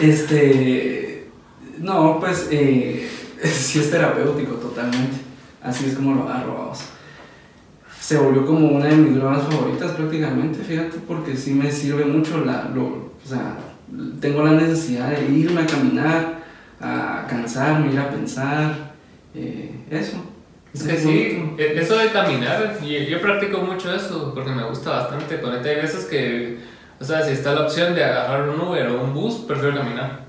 Este. 0.00 1.26
No, 1.78 2.18
pues 2.20 2.48
eh, 2.50 3.08
sí 3.42 3.78
es 3.80 3.90
terapéutico 3.90 4.54
totalmente. 4.54 5.16
Así 5.62 5.86
es 5.86 5.94
como 5.94 6.14
lo 6.14 6.22
agarro 6.28 6.54
vamos. 6.58 6.80
Se 8.00 8.16
volvió 8.16 8.46
como 8.46 8.68
una 8.68 8.86
de 8.86 8.96
mis 8.96 9.14
drogas 9.14 9.42
favoritas 9.44 9.92
prácticamente, 9.92 10.58
fíjate, 10.60 10.98
porque 11.06 11.36
sí 11.36 11.52
me 11.54 11.70
sirve 11.70 12.04
mucho 12.04 12.44
la. 12.44 12.70
Lo, 12.74 12.84
o 12.84 13.10
sea, 13.24 13.56
tengo 14.20 14.42
la 14.42 14.52
necesidad 14.52 15.10
de 15.10 15.26
irme 15.30 15.62
a 15.62 15.66
caminar, 15.66 16.38
a 16.80 17.26
cansarme, 17.28 17.92
ir 17.92 17.98
a 18.00 18.10
pensar. 18.10 18.92
eh, 19.34 19.70
eso. 19.90 20.24
Es 20.72 20.84
que 20.84 20.96
sí, 20.96 21.52
e- 21.58 21.80
eso 21.80 21.96
de 21.98 22.08
caminar, 22.10 22.78
yo, 22.80 22.86
yo 22.86 23.20
practico 23.20 23.58
mucho 23.58 23.92
eso 23.94 24.32
porque 24.34 24.50
me 24.50 24.64
gusta 24.64 24.90
bastante. 24.90 25.36
Ponete, 25.38 25.68
hay 25.70 25.76
veces 25.82 26.04
que, 26.06 26.58
o 27.00 27.04
sea, 27.04 27.22
si 27.24 27.32
está 27.32 27.54
la 27.54 27.62
opción 27.66 27.94
de 27.94 28.04
agarrar 28.04 28.48
un 28.48 28.60
Uber 28.60 28.86
o 28.88 29.02
un 29.04 29.12
bus, 29.12 29.34
prefiero 29.46 29.76
caminar. 29.76 30.20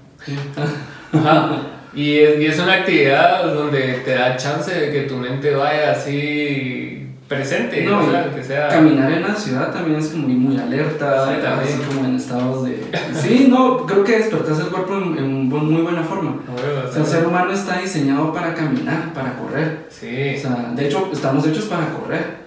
Ajá. 1.13 1.61
Y 1.93 2.19
es, 2.19 2.39
y 2.39 2.45
es 2.45 2.59
una 2.59 2.73
actividad 2.73 3.53
donde 3.53 4.01
te 4.05 4.15
da 4.15 4.37
chance 4.37 4.73
de 4.73 4.91
que 4.91 5.01
tu 5.01 5.15
mente 5.15 5.53
vaya 5.53 5.91
así 5.91 7.01
presente, 7.31 7.83
No, 7.85 7.99
o 7.99 8.11
sea, 8.11 8.27
y 8.29 8.35
que 8.35 8.43
sea... 8.43 8.67
Caminar 8.67 9.09
en 9.09 9.21
la 9.21 9.35
ciudad 9.35 9.71
también 9.71 9.99
es 9.99 10.09
como 10.09 10.27
muy, 10.27 10.35
muy 10.35 10.57
alerta, 10.57 11.27
Sí, 11.33 11.41
también. 11.41 11.73
así 11.73 11.87
como 11.87 12.05
en 12.05 12.15
estados 12.17 12.65
de... 12.65 12.83
Sí, 13.13 13.47
no, 13.49 13.85
creo 13.85 14.03
que 14.03 14.17
despertas 14.17 14.59
el 14.59 14.65
cuerpo 14.65 14.95
en, 14.97 15.47
muy 15.47 15.81
buena 15.81 16.03
forma. 16.03 16.35
O 16.53 16.91
sea, 16.91 17.01
el 17.01 17.07
ser 17.07 17.25
humano 17.25 17.53
está 17.53 17.79
diseñado 17.79 18.33
para 18.33 18.53
caminar, 18.53 19.13
para 19.13 19.37
correr. 19.37 19.85
Sí, 19.89 20.35
O 20.35 20.41
sea, 20.41 20.73
de 20.75 20.85
hecho, 20.85 21.09
estamos 21.13 21.47
hechos 21.47 21.65
para 21.65 21.87
correr. 21.89 22.41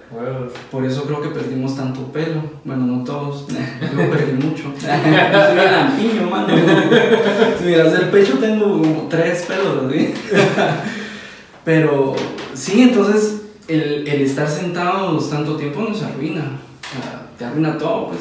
Por 0.71 0.85
eso 0.85 1.03
creo 1.03 1.21
que 1.21 1.29
perdimos 1.29 1.75
tanto 1.75 2.11
pelo. 2.11 2.41
Bueno, 2.63 2.85
no 2.85 3.03
todos. 3.03 3.47
Yo 3.81 4.09
perdí 4.09 4.33
mucho. 4.33 4.71
Soy 4.79 5.59
el 5.59 5.71
lampiño, 5.71 6.29
mano. 6.29 6.47
Si 7.59 7.65
miras 7.65 7.93
el 7.93 8.09
pecho, 8.09 8.37
tengo 8.37 8.65
como 8.79 9.07
tres 9.09 9.43
pelos, 9.43 9.91
¿sí? 9.91 10.13
Pero 11.63 12.15
sí, 12.53 12.83
entonces 12.83 13.41
el, 13.67 14.07
estar 14.07 14.47
sentados 14.47 15.29
tanto 15.29 15.57
tiempo 15.57 15.81
nos 15.81 16.03
arruina. 16.03 16.51
Te 17.37 17.45
arruina 17.45 17.77
todo, 17.77 18.09
pues. 18.09 18.19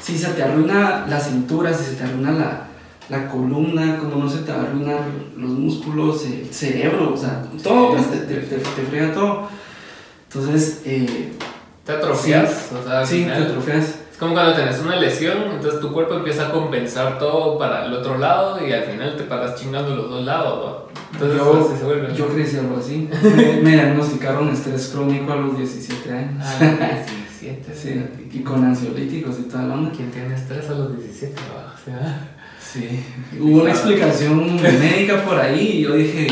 Si 0.00 0.16
se 0.16 0.28
te 0.28 0.42
arruina 0.42 1.04
la 1.08 1.18
cintura, 1.18 1.74
si 1.74 1.84
se 1.84 1.96
te 1.96 2.04
arruina 2.04 2.68
la, 3.08 3.28
columna, 3.28 3.98
como 3.98 4.16
no 4.16 4.30
se 4.30 4.38
te 4.38 4.52
va 4.52 4.58
a 4.58 4.62
arruinar 4.62 5.00
los 5.36 5.50
músculos, 5.50 6.24
el 6.26 6.52
cerebro, 6.52 7.12
o 7.14 7.16
sea, 7.16 7.44
todo, 7.62 7.92
pues, 7.92 8.10
te 8.28 8.40
frega 8.88 9.12
todo. 9.12 9.48
Entonces, 10.28 10.82
eh, 10.84 11.32
Te 11.84 11.92
atrofias, 11.92 12.70
o 12.72 12.82
sea, 12.86 13.00
al 13.00 13.06
Sí, 13.06 13.24
te 13.24 13.32
atrofias. 13.32 13.84
Es 14.10 14.18
como 14.18 14.32
cuando 14.32 14.54
tenés 14.54 14.80
una 14.80 14.96
lesión, 14.96 15.36
entonces 15.52 15.80
tu 15.80 15.92
cuerpo 15.92 16.14
empieza 16.14 16.48
a 16.48 16.50
compensar 16.52 17.18
todo 17.18 17.58
para 17.58 17.84
el 17.86 17.92
otro 17.92 18.18
lado 18.18 18.66
y 18.66 18.72
al 18.72 18.84
final 18.84 19.14
te 19.16 19.24
paras 19.24 19.54
chingando 19.60 19.94
los 19.94 20.10
dos 20.10 20.24
lados. 20.24 20.64
¿no? 20.64 20.86
Entonces 21.12 21.38
yo, 21.38 21.76
se 21.78 21.84
vuelve. 21.84 22.14
yo 22.14 22.26
crecí 22.28 22.56
algo 22.56 22.78
así. 22.78 23.08
me, 23.22 23.60
me 23.60 23.70
diagnosticaron 23.72 24.48
estrés 24.48 24.88
crónico 24.92 25.32
a 25.32 25.36
los 25.36 25.56
17 25.58 26.12
años. 26.12 26.44
Ah, 26.44 26.58
17. 27.40 27.74
sí, 27.74 28.04
y 28.32 28.42
con 28.42 28.64
ansiolíticos 28.64 29.38
y 29.38 29.42
toda 29.42 29.64
la 29.64 29.74
onda. 29.74 29.92
¿Quién 29.94 30.10
tiene 30.10 30.34
estrés 30.34 30.68
a 30.70 30.74
los 30.74 30.96
17? 30.96 31.34
no? 31.34 31.74
O 31.74 31.84
sea, 31.84 32.32
Sí, 32.60 33.04
hubo 33.40 33.62
una 33.62 33.70
explicación 33.70 34.56
médica 34.60 35.22
por 35.24 35.38
ahí 35.38 35.76
y 35.78 35.82
yo 35.82 35.92
dije, 35.94 36.26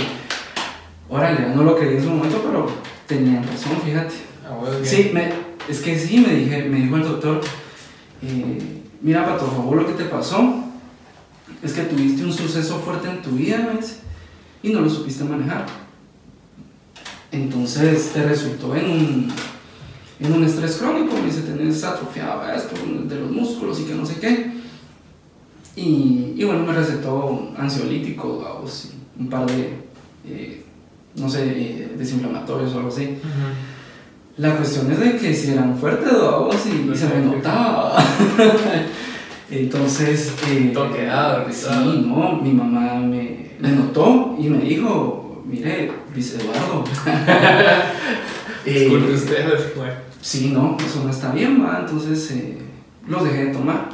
órale, 1.08 1.48
no 1.54 1.62
lo 1.62 1.76
quería 1.76 1.98
en 1.98 2.02
su 2.04 2.10
momento, 2.10 2.42
pero 2.44 2.66
tenían 3.06 3.44
razón, 3.46 3.80
fíjate. 3.84 4.14
ah. 4.46 4.58
Sí, 4.82 5.10
me, 5.12 5.32
es 5.68 5.80
que 5.80 5.98
sí, 5.98 6.18
me, 6.18 6.34
dije, 6.34 6.64
me 6.64 6.80
dijo 6.80 6.96
el 6.96 7.02
doctor, 7.02 7.40
eh, 8.22 8.82
mira, 9.00 9.24
Pato, 9.24 9.46
por 9.46 9.56
favor, 9.56 9.76
lo 9.82 9.86
que 9.86 9.94
te 9.94 10.04
pasó 10.04 10.64
es 11.62 11.72
que 11.72 11.82
tuviste 11.82 12.24
un 12.24 12.32
suceso 12.32 12.78
fuerte 12.80 13.08
en 13.08 13.22
tu 13.22 13.30
vida, 13.30 13.74
dice, 13.78 13.96
y 14.62 14.70
no 14.70 14.80
lo 14.80 14.90
supiste 14.90 15.24
manejar. 15.24 15.66
Entonces 17.32 18.12
te 18.12 18.22
resultó 18.22 18.76
en 18.76 18.90
un, 18.90 19.32
en 20.20 20.32
un 20.32 20.44
estrés 20.44 20.76
crónico, 20.76 21.14
me 21.14 21.26
dice, 21.26 21.42
tenés 21.42 21.82
atrofiado 21.82 22.48
esto 22.52 22.74
de 23.08 23.20
los 23.20 23.30
músculos 23.30 23.80
y 23.80 23.84
que 23.84 23.94
no 23.94 24.06
sé 24.06 24.20
qué. 24.20 24.52
Y, 25.76 26.34
y 26.36 26.44
bueno, 26.44 26.64
me 26.64 26.72
recetó 26.72 27.50
vamos, 28.40 28.90
y 28.92 29.20
un 29.20 29.28
par 29.28 29.46
de, 29.46 29.78
eh, 30.26 30.63
no 31.16 31.28
sé, 31.28 31.90
desinflamatorios 31.96 32.74
o 32.74 32.76
algo 32.78 32.88
así. 32.88 33.18
La 34.36 34.56
cuestión 34.56 34.90
es 34.90 34.98
de 34.98 35.16
que 35.16 35.32
si 35.32 35.52
eran 35.52 35.78
fuertes, 35.78 36.12
vamos, 36.12 36.56
y, 36.66 36.90
y 36.90 36.96
se 36.96 37.08
me 37.08 37.24
notaba. 37.24 37.96
Entonces, 39.50 40.32
eh, 40.48 40.70
Toqueado, 40.74 41.46
sí, 41.52 42.04
no, 42.06 42.40
mi 42.42 42.52
mamá 42.52 42.94
me, 42.96 43.50
me 43.60 43.70
notó 43.70 44.36
y 44.38 44.48
me 44.48 44.58
dijo, 44.58 45.42
mire, 45.46 45.92
Luis 46.12 46.34
Eduardo. 46.34 46.84
Eh, 48.66 48.80
Disculpe 48.88 49.12
ustedes. 49.12 49.72
Sí, 50.22 50.50
no, 50.50 50.78
eso 50.80 51.04
no 51.04 51.10
está 51.10 51.32
bien, 51.32 51.62
va. 51.62 51.80
Entonces 51.80 52.30
eh, 52.30 52.56
los 53.06 53.22
dejé 53.24 53.44
de 53.44 53.52
tomar. 53.52 53.90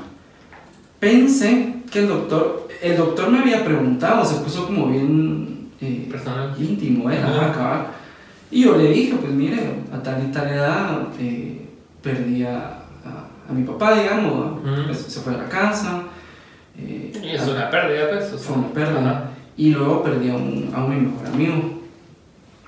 Pensé 1.00 1.75
que 1.91 1.99
el 1.99 2.07
doctor, 2.09 2.69
el 2.81 2.97
doctor 2.97 3.33
me 3.33 3.41
había 3.41 3.65
preguntado, 3.65 4.25
se 4.25 4.37
puso 4.37 4.67
como 4.67 4.87
bien 4.87 5.60
eh, 5.80 6.06
Personal. 6.10 6.54
íntimo, 6.58 7.10
¿eh? 7.10 7.18
Ajá. 7.22 7.52
Cabal. 7.52 7.87
Y 8.50 8.64
yo 8.64 8.76
le 8.76 8.90
dije, 8.90 9.14
pues 9.20 9.32
mire, 9.32 9.58
a 9.92 10.02
tal 10.02 10.22
y 10.25 10.32
tal 10.32 10.49
edad 10.49 11.02
eh, 11.20 11.68
perdí 12.02 12.42
a, 12.44 12.56
a- 12.58 13.28
a 13.49 13.52
mi 13.52 13.62
papá, 13.64 13.94
digamos. 14.00 14.58
Ujú. 14.62 14.84
Pues, 14.87 14.99
se 14.99 15.20
fue 15.20 15.34
a 15.34 15.38
la 15.38 15.49
casa. 15.49 16.02
eh, 16.78 17.12
Y 17.22 17.28
es 17.28 17.46
una 17.46 17.70
pérdida, 17.70 18.08
pues. 18.10 18.25
o 18.32 18.38
sea, 18.38 18.38
fue 18.38 18.56
una 18.56 18.68
pérdida. 18.72 19.00
ajá. 19.00 19.25
Y 19.56 19.70
luego 19.70 20.02
perdí 20.02 20.30
a, 20.30 20.34
un, 20.37 20.70
a 20.75 20.80
mi 20.80 20.96
mejor 20.96 21.26
amigo, 21.26 21.80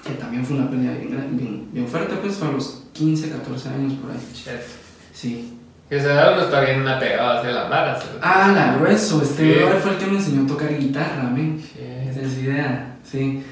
que 0.05 0.13
también 0.15 0.45
fue 0.45 0.57
una 0.57 0.69
pérdida 0.69 0.93
bien, 0.93 1.37
bien, 1.39 1.69
bien 1.73 1.87
fuerte, 1.89 2.15
pues 2.21 2.35
fue 2.35 2.49
a 2.49 2.53
los 2.53 2.83
15, 2.93 3.31
14 3.31 3.69
años 3.71 3.95
por 3.95 4.11
ahí. 4.11 4.19
Shit. 4.35 4.61
Sí. 5.13 5.59
Y 5.91 5.95
esa 5.95 6.13
edad 6.13 6.33
uno 6.35 6.43
está 6.45 6.61
bien 6.63 6.87
apegado 6.87 7.39
hacia 7.39 7.51
las 7.53 7.71
maras. 7.71 8.05
Ah, 8.21 8.53
la 8.55 8.77
grueso, 8.77 9.23
este 9.23 9.55
Sí. 9.55 9.61
fue 9.83 9.93
el 9.93 9.99
que 9.99 10.07
me 10.07 10.17
enseñó 10.19 10.45
a 10.45 10.47
tocar 10.47 10.77
guitarra, 10.79 11.23
men. 11.25 11.59
Shit. 11.59 12.13
Tienes 12.13 12.39
idea, 12.39 12.92
sí. 13.13 13.45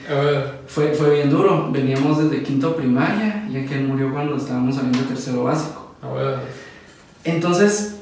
Fue, 0.66 0.92
fue 0.94 1.14
bien 1.14 1.30
duro, 1.30 1.70
veníamos 1.70 2.18
desde 2.18 2.42
quinto 2.42 2.74
primaria, 2.74 3.46
ya 3.50 3.64
que 3.66 3.74
él 3.74 3.86
murió 3.86 4.12
cuando 4.12 4.36
estábamos 4.36 4.74
saliendo 4.74 4.98
de 5.00 5.04
tercero 5.04 5.44
básico. 5.44 5.94
Bueno. 6.02 6.38
Entonces, 7.24 8.00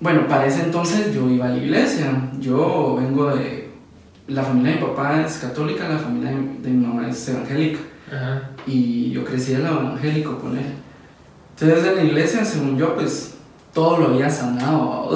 bueno, 0.00 0.28
para 0.28 0.46
ese 0.46 0.62
entonces 0.62 1.12
yo 1.14 1.28
iba 1.28 1.46
a 1.46 1.50
la 1.50 1.56
iglesia. 1.56 2.30
Yo 2.38 2.96
vengo 3.00 3.34
de. 3.34 3.68
La 4.28 4.42
familia 4.42 4.74
de 4.74 4.80
mi 4.80 4.86
papá 4.86 5.22
es 5.24 5.38
católica, 5.38 5.88
la 5.88 5.98
familia 5.98 6.30
de, 6.30 6.70
mi 6.70 6.86
mamá 6.86 7.08
es 7.08 7.28
evangélica. 7.28 7.80
Y 8.66 9.10
yo 9.10 9.24
crecí 9.24 9.54
en 9.54 9.64
lo 9.64 9.80
evangélico 9.80 10.38
con 10.38 10.56
él. 10.56 10.66
Entonces 11.58 11.86
en 11.88 11.96
la 11.96 12.04
iglesia, 12.04 12.44
según 12.44 12.76
yo, 12.76 12.94
pues 12.94 13.34
todo 13.72 13.98
lo 13.98 14.08
había 14.08 14.28
sanado. 14.28 15.10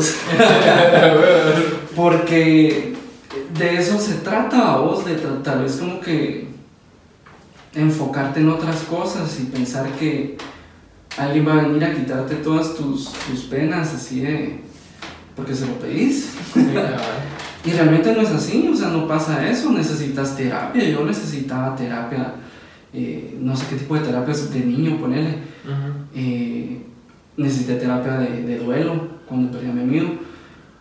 Porque 1.96 2.91
de 3.58 3.76
eso 3.78 3.98
se 3.98 4.14
trata, 4.14 4.76
vos, 4.76 5.04
de 5.04 5.16
tal 5.42 5.62
vez 5.62 5.76
como 5.76 6.00
que 6.00 6.46
enfocarte 7.74 8.40
en 8.40 8.48
otras 8.48 8.82
cosas 8.82 9.38
y 9.40 9.44
pensar 9.44 9.90
que 9.92 10.36
alguien 11.16 11.46
va 11.46 11.54
a 11.54 11.66
venir 11.66 11.84
a 11.84 11.94
quitarte 11.94 12.36
todas 12.36 12.74
tus, 12.74 13.12
tus 13.12 13.40
penas, 13.44 13.94
así 13.94 14.20
de. 14.20 14.60
porque 15.36 15.54
se 15.54 15.66
lo 15.66 15.74
pedís. 15.74 16.34
Y 17.64 17.70
realmente 17.70 18.12
no 18.12 18.22
es 18.22 18.30
así, 18.30 18.68
o 18.72 18.76
sea, 18.76 18.88
no 18.88 19.06
pasa 19.06 19.48
eso, 19.48 19.70
necesitas 19.70 20.36
terapia. 20.36 20.82
Yo 20.82 21.04
necesitaba 21.04 21.76
terapia, 21.76 22.34
eh, 22.92 23.38
no 23.40 23.54
sé 23.54 23.66
qué 23.70 23.76
tipo 23.76 23.94
de 23.94 24.00
terapias 24.00 24.52
de 24.52 24.60
niño, 24.60 24.98
ponele. 24.98 25.38
Eh, 26.12 26.82
necesité 27.36 27.76
terapia 27.76 28.14
de, 28.14 28.42
de 28.42 28.58
duelo 28.58 29.06
cuando 29.28 29.52
perdí 29.52 29.70
a 29.70 29.72
mi 29.72 29.82
amigo 29.82 30.08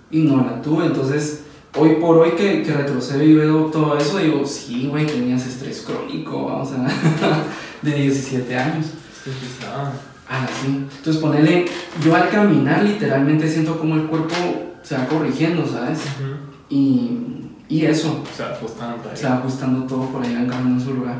y 0.10 0.24
no 0.24 0.38
la 0.38 0.60
tuve. 0.60 0.88
Entonces, 0.88 1.44
hoy 1.76 1.96
por 1.96 2.18
hoy 2.18 2.32
que, 2.32 2.64
que 2.64 2.74
retrocedo 2.74 3.24
y 3.24 3.34
veo 3.34 3.66
todo 3.66 3.98
eso, 3.98 4.18
digo, 4.18 4.46
sí, 4.46 4.88
güey, 4.88 5.06
tenías 5.06 5.46
estrés 5.46 5.82
crónico, 5.82 6.46
o 6.46 6.66
sea, 6.66 6.88
de 7.82 7.92
17 7.92 8.58
años. 8.58 8.88
Ah, 10.30 10.48
sí. 10.62 10.86
Entonces, 10.98 11.22
ponele, 11.22 11.66
yo 12.04 12.16
al 12.16 12.30
caminar 12.30 12.84
literalmente 12.84 13.50
siento 13.50 13.78
como 13.78 13.96
el 13.96 14.04
cuerpo 14.04 14.36
se 14.82 14.98
va 14.98 15.06
corrigiendo, 15.06 15.66
¿sabes? 15.68 16.00
Y, 16.70 17.18
y 17.68 17.86
eso, 17.86 18.24
O 18.24 18.36
sea, 18.36 18.52
ajustando 18.52 18.98
se 19.14 19.28
va 19.28 19.36
ajustando 19.36 19.86
todo 19.86 20.06
por 20.06 20.24
ahí, 20.24 20.34
en 20.34 20.82
su 20.82 20.94
lugar. 20.94 21.16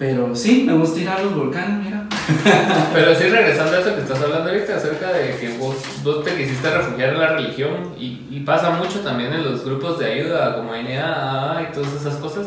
Pero 0.00 0.34
sí, 0.34 0.64
me 0.66 0.72
gusta 0.72 0.98
ir 0.98 1.08
a 1.10 1.18
los 1.22 1.34
volcanes, 1.36 1.84
mira. 1.84 2.04
Pero 2.94 3.14
sí, 3.14 3.24
regresando 3.24 3.76
a 3.76 3.80
eso 3.80 3.94
que 3.94 4.00
estás 4.00 4.20
hablando 4.22 4.48
ahorita, 4.50 4.76
acerca 4.76 5.12
de 5.12 5.36
que 5.36 5.56
vos, 5.58 5.76
vos 6.02 6.24
te 6.24 6.34
quisiste 6.36 6.70
refugiar 6.70 7.10
en 7.10 7.18
la 7.20 7.28
religión, 7.34 7.92
y, 7.98 8.22
y 8.30 8.40
pasa 8.40 8.70
mucho 8.70 9.00
también 9.00 9.32
en 9.34 9.44
los 9.44 9.62
grupos 9.64 9.98
de 9.98 10.10
ayuda, 10.10 10.56
como 10.56 10.74
NA 10.74 11.68
y 11.68 11.72
todas 11.74 11.92
esas 11.92 12.14
cosas, 12.16 12.46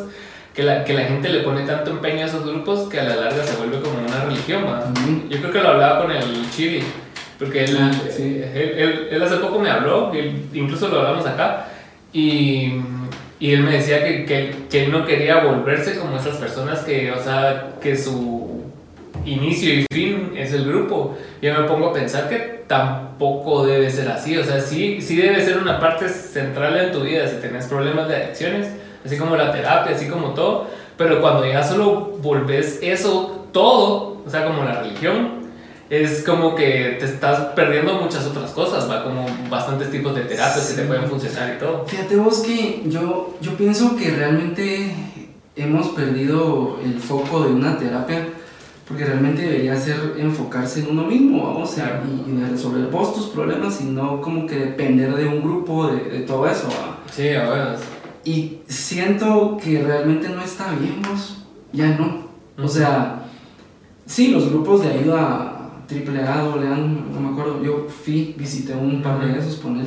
que 0.56 0.64
la, 0.64 0.84
que 0.84 0.94
la 0.96 1.04
gente 1.04 1.30
le 1.30 1.42
pone 1.42 1.62
tanto 1.62 1.92
empeño 1.92 2.24
a 2.24 2.26
esos 2.28 2.44
grupos 2.44 2.90
que 2.90 3.00
a 3.00 3.04
la 3.04 3.16
larga 3.18 3.44
se 3.44 3.56
vuelve 3.58 3.80
como 3.82 4.00
una 4.00 4.26
religión. 4.26 4.64
¿va? 4.66 4.90
Ujú. 4.90 5.30
Yo 5.30 5.38
creo 5.40 5.52
que 5.54 5.62
lo 5.62 5.70
hablaba 5.70 6.02
con 6.02 6.12
el 6.12 6.50
Chibi, 6.50 6.82
porque 7.38 7.66
él, 7.66 7.78
Ah, 7.80 7.92
sí. 8.10 8.42
él, 8.54 8.74
él- 8.78 9.08
él 9.12 9.22
hace 9.24 9.36
poco 9.38 9.60
me 9.60 9.70
habló, 9.70 10.12
incluso 10.54 10.88
lo 10.88 11.02
hablamos 11.02 11.26
acá, 11.28 11.68
y, 12.12 12.82
y 13.44 13.52
él 13.52 13.62
me 13.62 13.74
decía 13.74 14.02
que, 14.06 14.24
que, 14.70 14.84
él 14.86 14.90
no 14.90 15.06
quería 15.06 15.44
volverse 15.44 16.00
como 16.00 16.16
esas 16.16 16.38
personas 16.38 16.80
que, 16.80 17.12
o 17.12 17.22
sea, 17.22 17.74
que 17.82 17.98
su 17.98 18.72
inicio 19.26 19.74
y 19.74 19.86
fin 19.92 20.32
es 20.38 20.54
el 20.54 20.66
grupo. 20.66 21.18
Yo 21.42 21.54
me 21.54 21.68
pongo 21.68 21.90
a 21.90 21.94
pensar 21.94 22.30
que 22.30 22.64
tampoco 22.68 23.66
debe 23.66 23.92
ser 23.92 24.08
así, 24.08 24.38
o 24.38 24.46
sea, 24.46 24.62
sí, 24.62 25.02
sí 25.02 25.18
debe 25.18 25.44
ser 25.44 25.58
una 25.58 25.78
parte 25.78 26.08
central 26.08 26.78
en 26.78 26.94
tu 26.94 27.02
vida 27.02 27.28
si 27.28 27.36
tenés 27.42 27.66
problemas 27.66 28.08
de 28.08 28.16
adicciones, 28.16 28.70
así 29.06 29.18
como 29.18 29.36
la 29.36 29.52
terapia, 29.52 29.94
así 29.94 30.08
como 30.08 30.30
todo, 30.30 30.68
pero 30.98 31.20
cuando 31.20 31.46
ya 31.46 31.62
solo 31.62 32.14
volvés 32.22 32.80
eso 32.82 33.50
todo, 33.52 34.24
o 34.26 34.30
sea, 34.30 34.46
como 34.46 34.64
la 34.64 34.84
religión, 34.84 35.43
es 36.02 36.24
como 36.24 36.56
que 36.56 36.98
te 37.00 37.06
estás 37.06 37.40
perdiendo 37.56 37.94
muchas 38.02 38.26
otras 38.26 38.52
cosas, 38.52 38.90
va 38.90 39.04
como 39.04 39.26
bastantes 39.50 39.92
tipos 39.92 40.16
de 40.16 40.22
terapias 40.22 40.68
que 40.68 40.74
te 40.76 40.82
Sí. 40.82 40.88
pueden 40.88 41.06
funcionar 41.10 41.54
y 41.56 41.60
todo. 41.60 41.86
Fíjate 41.86 42.16
vos 42.16 42.40
que 42.40 42.84
yo, 42.88 43.36
yo 43.42 43.52
pienso 43.56 43.96
que 43.96 44.10
realmente 44.12 44.96
hemos 45.56 45.90
perdido 45.90 46.80
el 46.84 47.00
foco 47.00 47.42
de 47.44 47.54
una 47.54 47.78
terapia 47.78 48.28
porque 48.88 49.06
realmente 49.06 49.44
debería 49.44 49.76
ser 49.78 50.16
enfocarse 50.18 50.82
en 50.82 50.90
uno 50.92 51.04
mismo, 51.04 51.46
vamos, 51.46 51.72
Claro. 51.72 52.02
y, 52.28 52.30
y 52.32 52.36
de 52.38 52.50
resolver 52.50 52.88
vos 52.92 53.14
tus 53.16 53.28
problemas 53.28 53.80
y 53.82 53.86
no 53.86 54.20
como 54.22 54.46
que 54.48 54.56
depender 54.56 55.16
de 55.16 55.26
un 55.26 55.42
grupo, 55.42 55.88
de, 55.88 56.04
de 56.10 56.20
todo 56.22 56.48
eso. 56.50 56.68
¿va? 56.68 56.98
Sí, 57.12 57.30
a 57.30 57.50
ver. 57.50 57.78
Y 58.26 58.58
siento 58.68 59.58
que 59.64 59.82
realmente 59.84 60.28
no 60.30 60.42
está 60.44 60.72
bien 60.74 61.02
vos, 61.02 61.38
ya 61.72 61.88
no. 61.98 62.24
O 62.58 62.64
Ujú. 62.66 62.68
sea, 62.74 63.24
sí, 64.06 64.30
los 64.32 64.50
grupos 64.50 64.82
de 64.84 64.92
ayuda 64.92 65.53
triple 65.88 66.22
A, 66.22 66.42
doble 66.42 66.68
A, 66.68 66.76
no, 66.76 67.20
me 67.20 67.30
acuerdo, 67.30 67.64
yo 67.64 67.88
fui, 67.88 68.36
visité 68.38 68.74
un 68.74 69.02
par 69.02 69.20
de 69.20 69.40
esos, 69.40 69.56
poner 69.58 69.86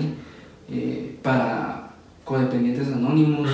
para 1.22 1.90
codependientes 2.24 2.88
anónimos. 2.88 3.48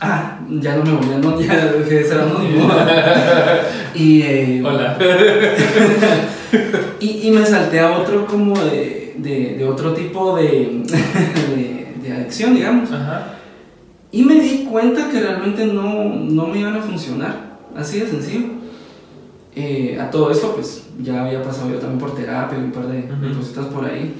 Ah, 0.00 0.38
ya 0.48 0.76
no 0.76 0.84
me 0.84 0.92
volví 0.92 1.12
anónimo, 1.12 1.40
ya 1.40 1.66
dejé 1.66 1.94
de 1.96 2.04
ser 2.04 2.20
anónimo. 2.20 2.70
y, 3.94 4.22
eh, 4.22 4.62
Hola. 4.64 4.96
y, 7.00 7.28
y 7.28 7.30
me 7.30 7.44
salté 7.44 7.80
a 7.80 7.98
otro 7.98 8.26
como 8.26 8.58
de, 8.58 9.14
de, 9.18 9.56
de 9.58 9.64
otro 9.64 9.92
tipo 9.92 10.36
de, 10.36 10.82
de, 11.54 11.94
de 12.02 12.12
adicción, 12.12 12.54
digamos. 12.54 12.90
Ajá. 12.90 13.34
Y 14.12 14.24
me 14.24 14.40
di 14.40 14.64
cuenta 14.64 15.08
que 15.08 15.20
realmente 15.20 15.66
no, 15.66 16.04
no 16.04 16.46
me 16.46 16.58
iban 16.58 16.76
a 16.76 16.82
funcionar, 16.82 17.58
así 17.76 18.00
de 18.00 18.08
sencillo. 18.08 18.59
Eh, 19.54 19.98
a 20.00 20.10
todo 20.10 20.30
esto, 20.30 20.54
pues 20.54 20.86
ya 21.02 21.24
había 21.24 21.42
pasado 21.42 21.70
yo 21.70 21.78
también 21.78 21.98
por 21.98 22.14
terapia 22.14 22.58
y 22.58 22.62
un 22.62 22.72
par 22.72 22.86
de, 22.86 23.02
de 23.02 23.26
Ujú. 23.30 23.38
cositas 23.38 23.66
por 23.66 23.84
ahí. 23.84 24.14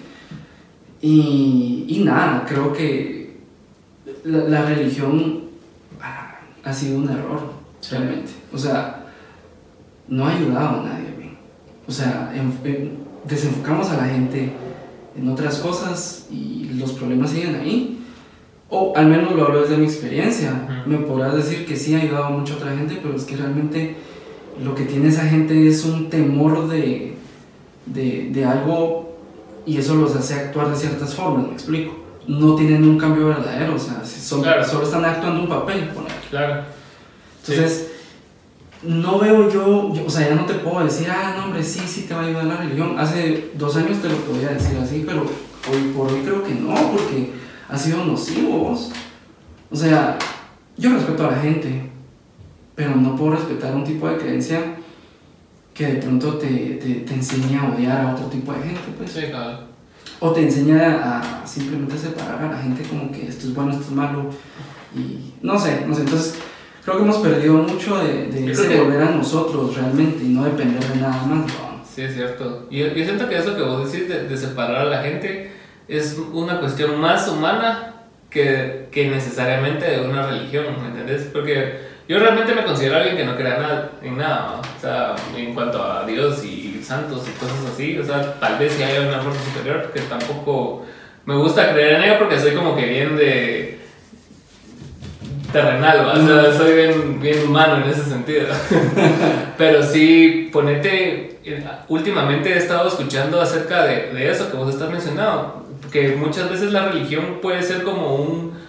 Y, 1.03 1.87
y 1.89 2.03
nada, 2.05 2.45
creo 2.47 2.73
que 2.73 3.37
la, 4.25 4.39
la 4.45 4.63
religión 4.67 5.43
ah, 6.01 6.39
ha 6.65 6.73
sido 6.73 6.99
un 6.99 7.09
error, 7.09 7.41
Sí. 7.81 7.95
realmente. 7.97 8.31
O 8.53 8.59
sea, 8.59 9.07
no 10.09 10.27
ha 10.27 10.37
ayudado 10.37 10.81
a 10.81 10.85
nadie, 10.85 11.15
güey. 11.17 11.31
O 11.89 11.91
sea, 11.93 12.31
en- 12.35 12.53
en- 12.71 12.99
desenfocamos 13.27 13.89
a 13.91 13.97
la 13.97 14.05
gente 14.07 14.53
en 15.17 15.29
otras 15.29 15.59
cosas 15.59 16.27
y 16.31 16.71
los 16.75 16.93
problemas 16.93 17.31
siguen 17.31 17.55
ahí. 17.57 17.97
O 18.69 18.93
al 18.95 19.07
menos 19.07 19.35
lo 19.35 19.47
hablo 19.47 19.63
desde 19.63 19.79
mi 19.79 19.85
experiencia. 19.87 20.67
Ujú. 20.85 20.91
Me 20.91 20.99
podrás 21.07 21.35
decir 21.37 21.65
que 21.67 21.77
sí 21.77 21.95
ha 21.95 22.01
ayudado 22.03 22.25
a 22.27 22.31
mucha 22.31 22.55
otra 22.55 22.77
gente, 22.77 22.99
pero 23.03 23.17
es 23.17 23.25
que 23.25 23.37
realmente 23.37 23.97
lo 24.63 24.75
que 24.75 24.85
tiene 24.85 25.09
esa 25.09 25.25
gente 25.27 25.69
es 25.69 25.85
un 25.85 26.11
temor 26.11 26.69
de, 26.69 27.15
de, 27.87 28.29
de 28.33 28.45
algo 28.45 29.17
y 29.67 29.77
eso 29.79 29.95
los 29.95 30.15
hace 30.17 30.35
actuar 30.35 30.71
de 30.71 30.77
ciertas 30.77 31.15
formas, 31.15 31.47
me 31.49 31.53
explico. 31.55 31.97
No 32.27 32.55
tienen 32.55 32.85
un 32.85 32.99
cambio 32.99 33.29
verdadero, 33.29 33.75
o 33.75 33.79
sea, 33.79 34.05
son- 34.05 34.43
Claro. 34.43 34.65
solo 34.65 34.85
están 34.85 35.05
actuando 35.05 35.41
un 35.43 35.49
papel. 35.49 35.91
Claro. 36.31 36.63
Entonces, 37.41 37.91
no 38.83 39.19
veo 39.19 39.51
yo, 39.51 39.93
yo- 39.95 40.05
o 40.07 40.11
sea, 40.11 40.29
ya 40.29 40.35
no 40.35 40.47
te 40.47 40.55
puedo 40.55 40.85
decir, 40.85 41.09
ah, 41.11 41.35
no, 41.37 41.45
hombre, 41.45 41.63
sí, 41.63 41.81
sí 41.87 42.03
te 42.03 42.15
va 42.15 42.21
a 42.23 42.27
ayudar 42.27 42.45
la 42.45 42.57
religión. 42.59 42.99
Hace 42.99 43.51
dos 43.55 43.77
años 43.77 43.99
te 44.01 44.09
lo 44.09 44.17
podía 44.17 44.49
decir 44.51 44.79
así, 44.83 45.03
pero 45.07 45.23
hoy 45.23 45.93
por 45.95 46.11
hoy 46.13 46.21
creo 46.23 46.43
que 46.45 46.55
no, 46.55 46.75
porque 46.93 47.33
ha 47.69 47.77
sido 47.79 48.05
nocivo. 48.05 48.59
vos. 48.59 48.93
O 49.71 49.77
sea, 49.77 50.19
yo 50.77 50.91
respeto 50.93 51.27
a 51.27 51.33
la 51.33 51.39
gente, 51.39 51.90
pero 52.81 52.97
no 52.97 53.15
puedo 53.15 53.33
respetar 53.33 53.75
un 53.75 53.85
tipo 53.85 54.09
de 54.09 54.17
creencia 54.17 54.59
que 55.75 55.87
de 55.87 55.95
pronto 55.97 56.39
te, 56.39 56.47
te, 56.49 56.95
te 57.07 57.13
enseña 57.15 57.61
a 57.65 57.75
odiar 57.75 58.01
a 58.07 58.15
otro 58.15 58.25
tipo 58.27 58.53
de 58.55 58.61
gente, 58.63 58.81
pues. 58.97 59.11
Sí, 59.13 59.25
cabal. 59.31 59.67
O 60.19 60.31
te 60.33 60.43
enseña 60.43 61.19
a 61.43 61.47
simplemente 61.47 61.99
separar 61.99 62.43
a 62.43 62.53
la 62.53 62.59
gente 62.63 62.83
como 62.85 63.13
que 63.13 63.27
esto 63.29 63.49
es 63.49 63.55
bueno, 63.55 63.73
esto 63.73 63.85
es 63.85 63.91
malo. 63.91 64.31
Y 64.97 65.35
no 65.43 65.59
sé, 65.59 65.85
no 65.87 65.95
sé. 65.95 66.01
Entonces, 66.03 66.39
creo 66.83 66.97
que 66.97 67.03
hemos 67.03 67.19
perdido 67.19 67.55
mucho 67.59 67.99
de, 68.03 68.29
de 68.29 68.51
ese 68.51 68.67
que- 68.67 68.81
volver 68.81 69.03
a 69.03 69.11
nosotros 69.11 69.77
realmente 69.77 70.25
y 70.25 70.29
no 70.29 70.45
depender 70.45 70.83
de 70.83 71.01
nada 71.01 71.27
más. 71.27 71.27
¿no? 71.27 71.47
Sí, 71.95 72.01
es 72.01 72.15
cierto. 72.15 72.67
Y 72.71 72.79
yo, 72.79 72.87
yo 72.95 73.05
siento 73.05 73.29
que 73.29 73.37
eso 73.37 73.55
que 73.57 73.63
vos 73.63 73.93
decís 73.93 74.09
de, 74.09 74.27
de 74.27 74.37
separar 74.39 74.77
a 74.77 74.85
la 74.87 75.03
gente 75.03 75.53
es 75.87 76.19
una 76.33 76.61
cuestión 76.61 76.99
más 76.99 77.29
humana 77.29 77.95
que, 78.31 78.89
que 78.91 79.11
necesariamente 79.11 79.85
de 79.85 80.09
una 80.09 80.27
religión, 80.27 80.65
¿me 80.81 80.89
entendés? 80.89 81.29
Porque 81.33 81.90
yo 82.11 82.19
realmente 82.19 82.53
me 82.57 82.65
considero 82.65 82.97
alguien 82.97 83.17
que 83.17 83.25
no 83.25 83.37
crea 83.37 83.57
nada, 83.57 83.91
en 84.03 84.19
nada, 84.19 84.57
¿no? 84.57 84.61
o 84.63 84.81
sea, 84.81 85.15
en 85.37 85.55
cuanto 85.55 85.81
a 85.81 86.05
Dios 86.05 86.43
y 86.43 86.83
santos 86.83 87.25
y 87.29 87.39
cosas 87.39 87.59
así, 87.73 87.97
o 88.01 88.05
sea, 88.05 88.35
tal 88.41 88.59
vez 88.59 88.73
si 88.73 88.83
hay 88.83 89.07
una 89.07 89.21
fuerza 89.21 89.41
superior 89.45 89.93
que 89.95 90.01
tampoco 90.01 90.85
me 91.25 91.37
gusta 91.37 91.73
creer 91.73 91.95
en 91.95 92.03
ella 92.03 92.19
porque 92.19 92.41
soy 92.41 92.51
como 92.51 92.75
que 92.75 92.85
bien 92.85 93.17
de 93.17 93.79
terrenal, 95.53 96.05
¿va? 96.05 96.15
o 96.15 96.27
sea, 96.27 96.53
soy 96.53 96.75
bien, 96.75 97.21
bien 97.21 97.45
humano 97.47 97.77
en 97.77 97.89
ese 97.89 98.03
sentido. 98.03 98.49
Pero 99.57 99.81
sí, 99.85 100.51
ponete, 100.53 101.39
últimamente 101.87 102.53
he 102.53 102.57
estado 102.57 102.89
escuchando 102.89 103.41
acerca 103.41 103.85
de, 103.85 104.13
de 104.13 104.29
eso 104.33 104.51
que 104.51 104.57
vos 104.57 104.75
estás 104.75 104.91
mencionando, 104.91 105.65
que 105.93 106.17
muchas 106.17 106.51
veces 106.51 106.73
la 106.73 106.89
religión 106.89 107.39
puede 107.41 107.63
ser 107.63 107.85
como 107.85 108.17
un, 108.17 108.60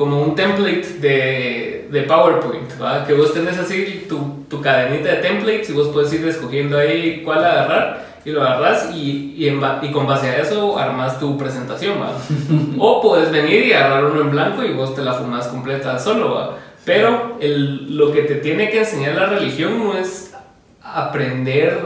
como 0.00 0.22
un 0.22 0.34
template 0.34 0.94
de, 0.98 1.88
de 1.90 2.02
PowerPoint, 2.04 2.70
¿va? 2.80 3.04
que 3.06 3.12
vos 3.12 3.34
tenés 3.34 3.58
así 3.58 4.06
tu, 4.08 4.46
tu 4.48 4.62
cadenita 4.62 5.10
de 5.10 5.16
templates 5.16 5.68
y 5.68 5.74
vos 5.74 5.88
puedes 5.88 6.10
ir 6.14 6.26
escogiendo 6.26 6.78
ahí 6.78 7.20
cuál 7.22 7.44
agarrar 7.44 8.06
y 8.24 8.30
lo 8.30 8.40
agarras 8.40 8.92
y, 8.94 9.34
y, 9.36 9.48
en 9.48 9.60
y 9.82 9.92
con 9.92 10.06
base 10.06 10.30
a 10.30 10.38
eso 10.38 10.78
armas 10.78 11.20
tu 11.20 11.36
presentación, 11.36 12.00
¿va? 12.00 12.14
o 12.78 13.02
puedes 13.02 13.30
venir 13.30 13.66
y 13.66 13.74
agarrar 13.74 14.06
uno 14.06 14.22
en 14.22 14.30
blanco 14.30 14.64
y 14.64 14.72
vos 14.72 14.94
te 14.94 15.02
la 15.02 15.12
fumas 15.12 15.48
completa 15.48 15.98
solo, 15.98 16.34
¿va? 16.34 16.56
Pero 16.86 17.36
el, 17.38 17.94
lo 17.94 18.10
que 18.10 18.22
te 18.22 18.36
tiene 18.36 18.70
que 18.70 18.78
enseñar 18.78 19.16
la 19.16 19.26
religión 19.26 19.84
no 19.84 19.98
es 19.98 20.34
aprender 20.82 21.78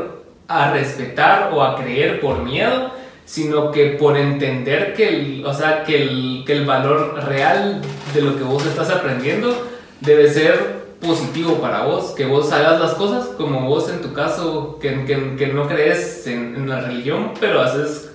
a 0.46 0.70
respetar 0.70 1.50
o 1.53 1.64
a 1.64 1.74
creer 1.74 2.20
por 2.20 2.44
miedo, 2.44 2.92
sino 3.24 3.72
que 3.72 3.96
por 3.98 4.16
entender 4.16 4.94
que 4.94 5.09
el, 5.09 5.44
o 5.44 5.53
sea, 5.53 5.83
que 5.83 6.00
el, 6.00 6.44
que 6.46 6.53
el 6.53 6.64
valor 6.64 7.24
real 7.24 7.83
de 8.14 8.22
lo 8.22 8.37
que 8.37 8.44
vos 8.44 8.64
estás 8.64 8.90
aprendiendo 8.90 9.66
debe 10.00 10.31
ser 10.33 10.85
positivo 11.00 11.57
para 11.57 11.85
vos, 11.85 12.12
que 12.16 12.24
vos 12.24 12.50
hagas 12.53 12.81
las 12.81 12.94
cosas 12.94 13.27
como 13.37 13.68
vos 13.68 13.90
en 13.90 14.00
tu 14.00 14.12
caso, 14.12 14.79
que, 14.81 15.05
que, 15.05 15.37
que 15.37 15.48
no 15.48 15.68
crees 15.68 16.27
en, 16.27 16.55
en 16.57 16.68
la 16.68 16.81
religión, 16.81 17.33
pero 17.40 17.61
haces 17.61 18.11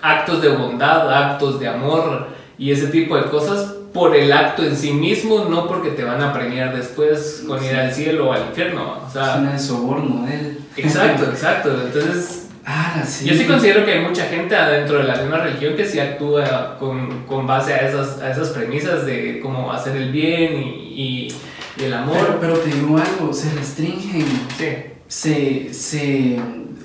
actos 0.00 0.42
de 0.42 0.48
bondad, 0.48 1.12
actos 1.12 1.58
de 1.58 1.66
amor 1.68 2.28
y 2.58 2.70
ese 2.70 2.86
tipo 2.88 3.16
de 3.16 3.24
cosas 3.24 3.74
por 3.92 4.14
el 4.14 4.32
acto 4.32 4.64
en 4.64 4.76
sí 4.76 4.92
mismo, 4.92 5.46
no 5.48 5.68
porque 5.68 5.90
te 5.90 6.04
van 6.04 6.20
a 6.20 6.32
premiar 6.32 6.76
después 6.76 7.44
con 7.46 7.64
ir 7.64 7.74
al 7.74 7.92
cielo 7.92 8.28
o 8.28 8.32
al 8.32 8.42
infierno. 8.48 8.98
O 9.06 9.10
sea, 9.10 9.34
Suena 9.34 9.52
de 9.52 9.58
soborno 9.58 10.26
de 10.26 10.34
él. 10.34 10.58
exacto, 10.76 11.24
exacto. 11.24 11.70
Entonces, 11.70 12.43
Ah, 12.66 13.02
sí. 13.06 13.26
yo 13.26 13.34
sí 13.34 13.44
considero 13.44 13.84
que 13.84 13.92
hay 13.92 14.00
mucha 14.00 14.24
gente 14.26 14.56
adentro 14.56 14.98
de 14.98 15.04
la 15.04 15.16
misma 15.16 15.38
religión 15.38 15.76
que 15.76 15.84
sí 15.86 16.00
actúa 16.00 16.76
con, 16.78 17.24
con 17.26 17.46
base 17.46 17.74
a 17.74 17.86
esas, 17.88 18.20
a 18.22 18.30
esas 18.30 18.48
premisas 18.50 19.04
de 19.04 19.40
cómo 19.40 19.70
hacer 19.72 19.96
el 19.96 20.10
bien 20.12 20.54
y, 20.62 21.28
y- 21.28 21.34
y 21.78 21.84
el 21.84 21.92
amor. 21.92 22.16
Pero, 22.16 22.40
pero 22.40 22.58
te 22.58 22.70
digo 22.70 22.96
algo, 22.98 23.32
se 23.34 23.50
restringen, 23.52 24.24
Sí, 24.56 24.66
se, 25.08 25.74
se, 25.74 26.36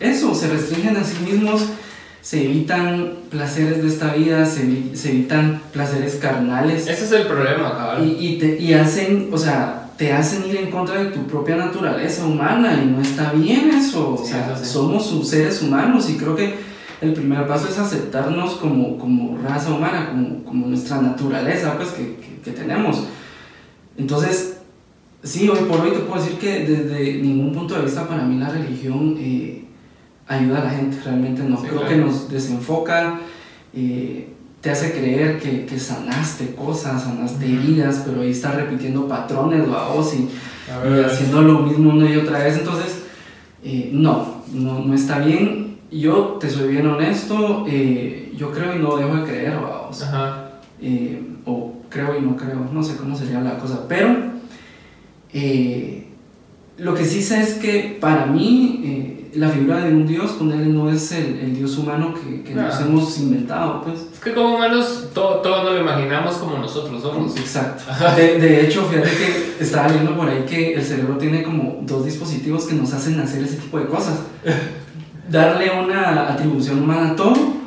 eso, 0.02 0.36
se 0.36 0.50
restringen 0.50 0.98
a 0.98 1.04
sí 1.04 1.16
mismos, 1.24 1.64
se 2.22 2.44
evitan 2.44 3.14
placeres 3.30 3.82
de 3.82 3.88
esta 3.88 4.14
vida, 4.14 4.46
se, 4.46 4.96
se 4.98 5.12
evitan 5.12 5.62
placeres 5.72 6.16
carnales. 6.16 6.88
ese 6.88 7.06
es 7.06 7.12
el 7.14 7.24
problema, 7.28 7.72
cabal. 7.78 8.06
Y, 8.06 8.18
y, 8.28 8.38
te, 8.40 8.58
y 8.60 8.74
hacen, 8.74 9.30
o 9.32 9.38
sea, 9.38 9.79
te 10.00 10.14
hacen 10.14 10.46
ir 10.48 10.56
en 10.56 10.72
contra 10.72 11.04
de 11.04 11.10
tu 11.12 11.28
propia 11.28 11.58
naturaleza 11.58 12.26
humana 12.26 12.82
y 12.82 12.88
no 12.88 13.02
está 13.02 13.34
bien 13.34 13.70
eso. 13.72 14.14
O 14.14 14.26
sea, 14.26 14.54
eso 14.54 14.64
sí. 14.64 14.72
somos 14.72 15.30
seres 15.30 15.62
humanos 15.62 16.10
y 16.10 16.16
creo 16.16 16.38
que 16.38 16.56
el 17.02 17.12
primer 17.12 17.46
paso 17.46 17.68
es 17.68 17.78
aceptarnos 17.78 18.54
como, 18.54 18.98
como 18.98 19.38
raza 19.44 19.72
humana, 19.74 20.08
como, 20.10 20.46
como 20.46 20.68
nuestra 20.68 21.02
naturaleza 21.02 21.76
pues, 21.76 21.90
que, 21.90 22.16
que, 22.16 22.40
que 22.42 22.52
tenemos. 22.52 23.04
Entonces, 23.98 24.60
sí, 25.22 25.50
hoy 25.50 25.60
por 25.70 25.82
hoy 25.82 25.92
te 25.92 26.00
puedo 26.00 26.24
decir 26.24 26.40
que 26.40 26.66
desde 26.66 27.22
ningún 27.22 27.52
punto 27.52 27.76
de 27.76 27.82
vista 27.82 28.08
para 28.08 28.24
mí 28.24 28.40
la 28.40 28.48
religión 28.48 29.18
eh, 29.20 29.66
ayuda 30.30 30.62
a 30.62 30.64
la 30.64 30.70
gente, 30.70 30.98
realmente 31.04 31.44
no. 31.44 31.58
Sí, 31.58 31.64
creo 31.68 31.82
claro. 31.82 31.90
que 31.94 32.02
nos 32.02 32.30
desenfoca. 32.30 33.20
eh, 33.74 34.30
te 34.62 34.70
hace 34.70 34.92
creer 34.92 35.40
que, 35.40 35.66
que 35.66 35.80
sanaste 35.80 36.54
cosas, 36.54 37.04
sanaste 37.04 37.46
heridas, 37.46 38.04
pero 38.06 38.22
ahí 38.22 38.32
estás 38.32 38.56
repitiendo 38.56 39.08
patrones, 39.08 39.68
vos, 39.68 40.14
y, 40.14 40.30
haciendo 41.06 41.42
lo 41.42 41.60
mismo 41.60 41.92
una 41.92 42.10
y 42.10 42.18
otra 42.18 42.40
vez. 42.40 42.58
Entonces, 42.58 43.04
eh, 43.64 43.90
no, 43.94 44.44
no, 44.54 44.80
no 44.80 44.94
está 44.94 45.20
bien. 45.20 45.78
Yo 45.92 46.38
te 46.40 46.50
soy 46.50 46.72
bien 46.72 46.88
honesto, 46.88 47.66
eh, 47.68 48.34
yo 48.36 48.52
creo 48.52 48.76
y 48.76 48.80
no 48.80 48.98
dejo 48.98 49.16
de 49.16 49.24
creer, 49.24 49.56
vamos. 49.56 50.04
Ajá. 50.04 50.52
Eh, 50.82 51.22
o 51.46 51.74
creo 51.90 52.18
y 52.18 52.22
no 52.22 52.36
creo, 52.36 52.70
no 52.72 52.84
sé 52.84 52.96
cómo 52.96 53.16
sería 53.18 53.42
la 53.42 53.58
cosa, 53.58 53.88
pero 53.88 54.16
eh, 55.34 56.08
lo 56.78 56.94
que 56.94 57.06
sí 57.06 57.22
sé 57.22 57.42
es 57.42 57.56
que 57.56 57.98
para 58.00 58.28
mí 58.28 59.19
la 59.34 59.50
figura 59.50 59.78
de 59.84 59.92
un 59.92 60.08
dios 60.08 60.32
con 60.32 60.52
él 60.52 60.74
no 60.74 60.90
es 60.90 61.12
el, 61.12 61.40
el 61.40 61.56
dios 61.56 61.78
humano 61.78 62.14
que, 62.14 62.42
que 62.42 62.54
nos 62.56 62.80
hemos 62.82 63.18
inventado, 63.20 63.82
pues. 63.84 64.00
Es 64.14 64.20
que 64.20 64.34
como 64.34 64.56
humanos 64.56 65.10
todo, 65.14 65.38
todo 65.38 65.64
nos 65.64 65.74
lo 65.74 65.82
imaginamos 65.82 66.36
como 66.38 66.58
nosotros 66.58 67.02
somos. 67.02 67.38
Exacto. 67.38 67.84
De, 68.16 68.40
de 68.40 68.66
hecho, 68.66 68.86
fíjate 68.86 69.10
que 69.10 69.64
estaba 69.64 69.88
leyendo 69.88 70.16
por 70.16 70.30
ahí 70.30 70.46
que 70.48 70.74
el 70.74 70.84
cerebro 70.84 71.18
tiene 71.18 71.44
como 71.44 71.80
dos 71.84 72.06
dispositivos 72.06 72.66
que 72.66 72.76
nos 72.76 72.92
hacen 72.94 73.20
hacer 73.20 73.44
ese 73.44 73.58
tipo 73.58 73.80
de 73.80 73.86
cosas. 73.86 74.20
Darle 75.30 75.70
una 75.72 76.32
atribución 76.32 76.82
humana 76.82 77.12
a 77.12 77.16
todo. 77.16 77.59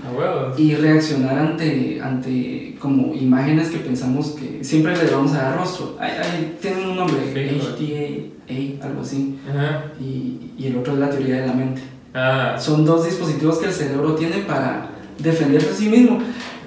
Y 0.56 0.74
reaccionar 0.74 1.38
ante, 1.38 2.00
ante 2.02 2.76
como 2.78 3.14
imágenes 3.14 3.68
que 3.68 3.78
pensamos 3.78 4.30
que 4.30 4.62
siempre 4.62 4.96
le 4.96 5.10
vamos 5.10 5.32
a 5.32 5.42
dar 5.42 5.58
rostro. 5.58 5.96
Ay, 6.00 6.12
ay, 6.20 6.56
tienen 6.60 6.88
un 6.88 6.96
nombre, 6.96 7.18
HTA, 7.34 8.86
algo 8.86 9.02
así. 9.02 9.38
Ajá. 9.48 9.84
Y, 10.00 10.52
y 10.58 10.66
el 10.66 10.76
otro 10.78 10.94
es 10.94 10.98
la 10.98 11.10
teoría 11.10 11.42
de 11.42 11.46
la 11.46 11.52
mente. 11.52 11.82
Ah, 12.14 12.56
Son 12.58 12.84
dos 12.84 13.04
dispositivos 13.04 13.58
que 13.58 13.66
el 13.66 13.72
cerebro 13.72 14.14
tiene 14.14 14.38
para 14.38 14.90
defenderse 15.18 15.70
a 15.70 15.74
sí 15.74 15.88
mismo. 15.88 16.18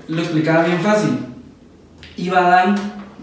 Lo 0.07 0.21
explicaba 0.21 0.65
bien 0.65 0.79
fácil. 0.79 1.11
Iba 2.17 2.39
Adán 2.39 2.75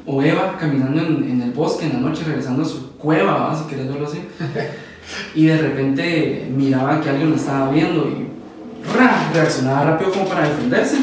o 0.06 0.22
Eva 0.22 0.56
caminando 0.58 1.00
en, 1.00 1.30
en 1.30 1.42
el 1.42 1.52
bosque 1.52 1.86
en 1.86 1.94
la 1.94 2.00
noche, 2.00 2.24
regresando 2.26 2.62
a 2.62 2.66
su 2.66 2.92
cueva, 2.98 3.34
¿va? 3.34 3.58
si 3.58 3.68
querés 3.68 3.88
verlo 3.88 4.06
así. 4.06 4.18
Y 5.34 5.46
de 5.46 5.58
repente 5.58 6.48
miraba 6.54 7.00
que 7.00 7.10
alguien 7.10 7.30
lo 7.30 7.36
estaba 7.36 7.70
viendo 7.70 8.08
y. 8.08 8.31
reaccionaba 9.34 9.84
rápido 9.84 10.12
como 10.12 10.26
para 10.26 10.48
defenderse. 10.48 10.96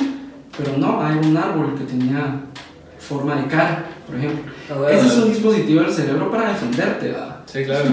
Pero 0.58 0.78
no, 0.78 1.02
hay 1.02 1.18
un 1.18 1.38
árbol 1.38 1.76
que 1.78 1.86
tenía 1.86 2.42
forma 3.00 3.36
de 3.36 3.48
cara, 3.48 3.86
por 4.06 4.16
ejemplo. 4.18 4.52
huevos. 4.70 4.92
Ese 4.92 5.08
es 5.08 5.18
un 5.18 5.30
dispositivo 5.30 5.82
del 5.82 5.94
cerebro 5.94 6.30
para 6.30 6.50
defenderte, 6.50 7.14
¿va? 7.14 7.44
Sí, 7.46 7.64
claro. 7.64 7.86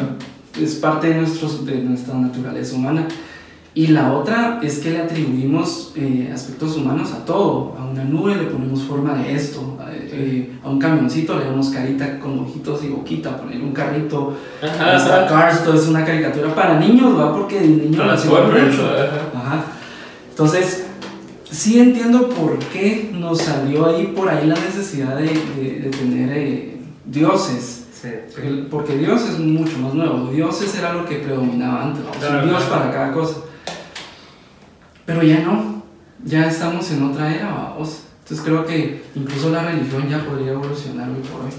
es 0.60 0.74
parte 0.76 1.08
de, 1.08 1.14
nuestros, 1.14 1.64
de 1.64 1.76
nuestra 1.76 2.14
naturaleza 2.14 2.74
humana. 2.74 3.06
Y 3.72 3.88
la 3.88 4.14
otra 4.14 4.58
es 4.62 4.78
que 4.78 4.90
le 4.90 5.02
atribuimos 5.02 5.92
eh, 5.96 6.30
aspectos 6.32 6.76
humanos 6.78 7.12
a 7.12 7.24
todo. 7.26 7.76
A 7.78 7.84
una 7.84 8.04
nube 8.04 8.34
le 8.34 8.44
ponemos 8.44 8.82
forma 8.82 9.14
de 9.14 9.36
esto. 9.36 9.76
A, 9.78 9.92
eh, 9.92 10.50
a 10.64 10.70
un 10.70 10.78
camioncito 10.78 11.38
le 11.38 11.44
damos 11.44 11.68
carita 11.68 12.18
con 12.18 12.38
ojitos 12.38 12.82
y 12.84 12.88
boquita. 12.88 13.36
Poner 13.36 13.60
un 13.60 13.72
carrito. 13.72 14.34
Ajá, 14.62 14.96
ajá. 14.96 15.26
Cars, 15.26 15.62
todo 15.62 15.74
es 15.74 15.86
una 15.88 16.06
caricatura 16.06 16.54
para 16.54 16.80
niños, 16.80 17.18
¿va? 17.18 17.34
Porque 17.36 17.58
el 17.58 17.90
niño 17.90 18.00
Warner, 18.02 18.66
mucho. 18.70 18.82
ajá. 18.82 19.46
Ajá. 19.46 19.64
Entonces, 20.38 20.84
sí 21.50 21.80
entiendo 21.80 22.28
por 22.28 22.58
qué 22.58 23.08
nos 23.14 23.40
salió 23.40 23.86
ahí 23.86 24.08
por 24.08 24.28
ahí 24.28 24.46
la 24.46 24.54
necesidad 24.54 25.16
de, 25.16 25.28
de- 25.28 25.80
de 25.80 25.90
tener 25.90 26.30
eh, 26.36 26.76
dioses. 27.06 27.86
Sí, 27.90 28.08
sí. 28.08 28.34
Porque, 28.34 28.50
porque 28.70 28.96
Dios 28.98 29.22
es 29.22 29.38
mucho 29.38 29.78
más 29.78 29.94
nuevo. 29.94 30.30
Dioses 30.30 30.74
era 30.78 30.92
lo 30.92 31.06
que 31.06 31.16
predominaba 31.16 31.84
antes. 31.84 32.04
¿no? 32.04 32.10
Claro, 32.10 32.42
Un 32.42 32.50
Dios 32.50 32.64
claro. 32.64 32.82
para 32.82 32.92
cada 32.94 33.12
cosa. 33.14 33.36
Pero 35.06 35.22
ya 35.22 35.38
no. 35.40 35.82
Ya 36.24 36.46
estamos 36.46 36.90
en 36.90 37.02
otra 37.04 37.34
era, 37.34 37.46
vamos. 37.52 38.02
Entonces 38.24 38.44
creo 38.44 38.66
que 38.66 39.04
incluso 39.14 39.48
la 39.50 39.62
religión 39.62 40.08
ya 40.10 40.18
podría 40.24 40.52
evolucionar 40.52 41.08
hoy 41.08 41.22
por 41.30 41.42
hoy. 41.46 41.50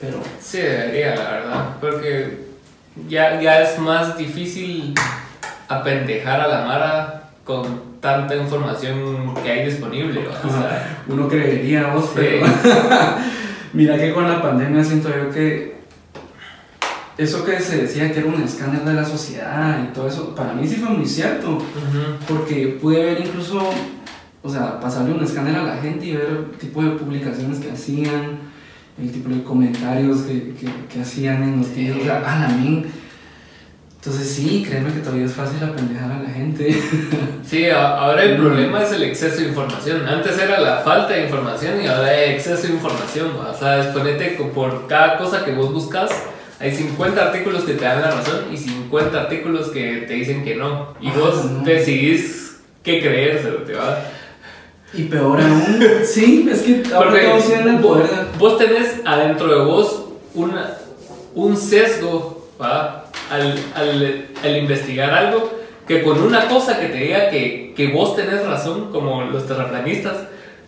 Pero 0.00 0.18
Sí, 0.40 0.58
debería, 0.58 1.16
la 1.16 1.30
verdad. 1.32 1.76
Porque 1.80 2.46
ya, 3.08 3.40
ya 3.42 3.60
es 3.60 3.78
más 3.78 4.16
difícil 4.16 4.94
apendejar 5.68 6.40
a 6.40 6.46
la 6.48 6.64
Mara 6.64 7.21
con 7.44 7.64
tanta 8.00 8.36
información 8.36 9.34
que 9.42 9.50
hay 9.50 9.66
disponible. 9.66 10.26
O 10.28 10.48
sea, 10.48 11.02
uno 11.08 11.28
creería, 11.28 11.88
vos, 11.94 12.06
Sí. 12.06 12.12
pero 12.16 12.46
mira 13.72 13.96
que 13.98 14.12
con 14.12 14.28
la 14.28 14.40
pandemia 14.40 14.82
siento 14.84 15.08
yo 15.08 15.30
que 15.30 15.72
eso 17.18 17.44
que 17.44 17.60
se 17.60 17.82
decía 17.82 18.12
que 18.12 18.20
era 18.20 18.28
un 18.28 18.42
escáner 18.42 18.82
de 18.84 18.94
la 18.94 19.04
sociedad 19.04 19.78
y 19.84 19.92
todo 19.92 20.08
eso, 20.08 20.34
para 20.34 20.54
mí 20.54 20.66
sí 20.66 20.76
fue 20.76 20.90
muy 20.96 21.06
cierto, 21.06 21.58
porque 22.26 22.78
pude 22.80 23.02
ver 23.04 23.20
incluso, 23.20 23.62
o 24.42 24.48
sea, 24.48 24.80
pasarle 24.80 25.12
un 25.12 25.22
escáner 25.22 25.54
a 25.56 25.62
la 25.62 25.76
gente 25.76 26.06
y 26.06 26.16
ver 26.16 26.46
el 26.52 26.58
tipo 26.58 26.82
de 26.82 26.90
publicaciones 26.92 27.58
que 27.58 27.70
hacían, 27.70 28.38
el 29.00 29.12
tipo 29.12 29.28
de 29.28 29.42
comentarios 29.42 30.22
que, 30.22 30.54
que, 30.54 30.68
que 30.92 31.00
hacían 31.02 31.42
en 31.42 31.58
los 31.58 31.74
videos, 31.74 31.98
o 32.00 32.04
sea, 32.04 32.18
a 32.18 32.38
la 32.40 32.48
min. 32.48 32.86
Entonces 34.04 34.30
sí, 34.34 34.64
créeme 34.68 34.92
que 34.92 34.98
todavía 34.98 35.26
es 35.26 35.32
fácil 35.32 35.62
apendejar 35.62 36.10
a 36.10 36.22
la 36.22 36.28
gente. 36.30 36.76
Sí, 37.46 37.68
ahora 37.68 38.22
el 38.24 38.36
problema 38.38 38.82
es 38.82 38.92
el 38.92 39.02
exceso 39.02 39.42
de 39.42 39.48
información. 39.48 40.08
Antes 40.08 40.38
era 40.38 40.58
la 40.58 40.78
falta 40.78 41.12
de 41.12 41.24
información 41.24 41.82
y 41.82 41.86
ahora 41.86 42.08
hay 42.08 42.30
exceso 42.30 42.66
de 42.66 42.72
información. 42.74 43.28
O 43.36 43.54
sea, 43.58 43.92
ponete 43.92 44.38
por 44.54 44.86
cada 44.86 45.18
cosa 45.18 45.44
que 45.44 45.52
vos 45.52 45.70
buscas, 45.70 46.10
hay 46.58 46.74
50 46.74 47.20
artículos 47.22 47.64
que 47.64 47.74
te 47.74 47.84
dan 47.84 48.00
la 48.00 48.10
razón 48.12 48.46
y 48.50 48.56
50 48.56 49.20
artículos 49.20 49.68
que 49.68 50.04
te 50.08 50.14
dicen 50.14 50.42
que 50.44 50.54
no. 50.56 50.94
Y 51.00 51.08
Ah, 51.08 51.14
vos 51.18 51.44
no. 51.44 51.62
decidís 51.62 52.56
qué 52.82 53.00
creérselo, 53.02 53.58
te 53.64 53.74
va. 53.74 53.98
Y 54.94 55.02
peor 55.04 55.38
aún, 55.40 55.78
sí, 56.06 56.48
es 56.50 56.62
que 56.62 56.82
ahora 56.94 57.12
tienen 57.46 57.68
el 57.68 57.82
vos, 57.82 57.98
poder 57.98 58.10
de- 58.10 58.38
vos 58.38 58.56
tenés 58.58 59.00
adentro 59.04 59.46
de 59.46 59.64
vos 59.64 60.04
una, 60.34 60.74
un 61.34 61.54
sesgo 61.56 62.48
¿va? 62.60 63.01
Al, 63.32 63.58
al, 63.74 64.26
al 64.44 64.56
investigar 64.56 65.12
algo 65.14 65.50
que 65.88 66.02
con 66.02 66.22
una 66.22 66.48
cosa 66.48 66.78
que 66.78 66.86
te 66.86 66.98
diga 66.98 67.30
que, 67.30 67.72
que 67.76 67.88
vos 67.88 68.14
tenés 68.14 68.46
razón, 68.46 68.92
como 68.92 69.22
los 69.22 69.46
terraplanistas, 69.46 70.14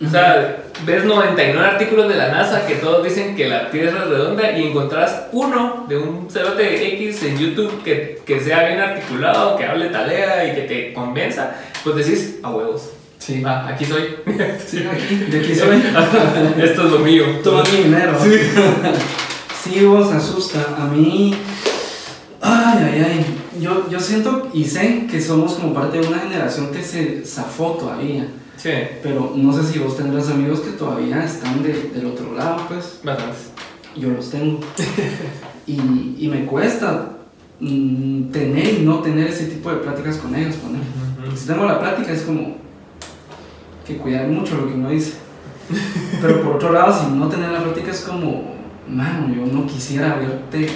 o 0.05 0.11
sea, 0.11 0.65
ves 0.85 1.05
99 1.05 1.67
artículos 1.67 2.09
de 2.09 2.17
la 2.17 2.29
NASA 2.29 2.67
que 2.67 2.75
todos 2.77 3.05
dicen 3.05 3.37
que 3.37 3.49
la 3.49 3.71
Tierra 3.71 4.03
es 4.03 4.09
redonda 4.09 4.51
y 4.51 4.67
encontrás 4.67 5.27
uno 5.33 5.87
de 5.89 5.97
un 5.97 6.29
cerote 6.29 6.95
X 6.95 7.23
en 7.23 7.39
YouTube 7.39 7.83
que, 7.85 8.21
que 8.27 8.41
sea 8.41 8.67
bien 8.67 8.81
articulado, 8.81 9.57
que 9.57 9.65
hable 9.65 9.87
talea 9.91 10.45
y 10.47 10.55
que 10.55 10.63
te 10.63 10.93
convenza, 10.93 11.55
pues 11.85 11.97
decís, 11.97 12.41
a 12.43 12.51
huevos. 12.51 12.91
Sí. 13.19 13.43
Ah, 13.47 13.69
aquí 13.73 13.85
soy. 13.85 14.17
Sí, 14.67 14.85
aquí, 14.91 15.17
de 15.17 15.39
aquí 15.39 15.55
soy. 15.55 15.77
Esto 16.63 16.87
es 16.87 16.93
lo 16.93 16.99
mío. 16.99 17.25
Toma 17.43 17.63
mi 17.73 17.85
dinero. 17.85 18.19
Sí. 19.63 19.85
vos 19.87 20.13
asusta. 20.13 20.59
A 20.79 20.85
mí. 20.87 21.35
Ay, 22.47 22.79
ay, 22.93 23.03
ay. 23.03 23.61
Yo, 23.61 23.89
yo 23.89 23.99
siento 24.01 24.51
y 24.53 24.65
sé 24.65 25.07
que 25.11 25.21
somos 25.21 25.55
como 25.55 25.73
parte 25.73 25.99
de 26.01 26.07
una 26.09 26.19
generación 26.19 26.71
que 26.73 26.83
se 26.83 27.25
zafó 27.25 27.73
todavía. 27.73 28.27
Sí, 28.57 28.71
Pero 29.03 29.33
no 29.35 29.53
sé 29.53 29.65
si 29.73 29.79
vos 29.79 29.97
tendrás 29.97 30.29
amigos 30.29 30.61
que 30.61 30.73
todavía 30.73 31.25
están 31.25 31.63
de- 31.63 31.91
del 31.95 32.07
otro 32.07 32.35
lado, 32.35 32.59
pues. 32.69 33.01
bastantes. 33.03 33.51
Yo 33.97 34.11
los 34.11 34.31
tengo. 34.31 34.61
y, 35.67 35.75
y 36.19 36.29
me 36.29 36.45
cuesta 36.45 37.11
mm, 37.61 38.25
tener 38.31 38.81
y 38.81 38.83
no 38.83 38.99
tener 39.01 39.29
ese 39.29 39.47
tipo 39.47 39.71
de 39.71 39.77
pláticas 39.77 40.17
con 40.19 40.35
ellos. 40.35 40.57
Con 40.57 40.75
ellos. 40.75 41.41
Si 41.41 41.47
tengo 41.47 41.65
la 41.65 41.79
plática 41.81 42.13
es 42.13 42.23
como 42.23 42.57
que 43.87 43.97
cuidar 43.97 44.29
mucho 44.29 44.57
lo 44.57 44.67
que 44.69 44.75
uno 44.75 44.91
dice. 44.91 45.15
Pero 46.21 46.43
por 46.43 46.57
otro 46.57 46.73
lado, 46.73 46.93
si 46.93 47.11
no 47.17 47.29
tener 47.29 47.51
la 47.51 47.63
plática 47.63 47.91
es 47.91 48.01
como, 48.01 48.55
mano, 48.89 49.35
yo 49.35 49.47
no 49.51 49.67
quisiera 49.67 50.17
verte 50.17 50.69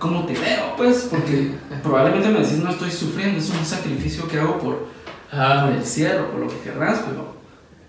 como 0.00 0.24
te 0.24 0.32
veo, 0.32 0.74
pues, 0.76 1.06
porque 1.10 1.52
probablemente 1.82 2.28
me 2.30 2.40
decís, 2.40 2.58
no 2.58 2.70
estoy 2.70 2.90
sufriendo, 2.90 3.38
es 3.38 3.50
un 3.50 3.64
sacrificio 3.64 4.26
que 4.26 4.40
hago 4.40 4.58
por, 4.58 4.88
Ajá. 5.30 5.66
por 5.66 5.74
el 5.74 5.84
cielo, 5.84 6.32
por 6.32 6.40
lo 6.40 6.48
que 6.48 6.58
querrás, 6.58 7.02
pero 7.06 7.36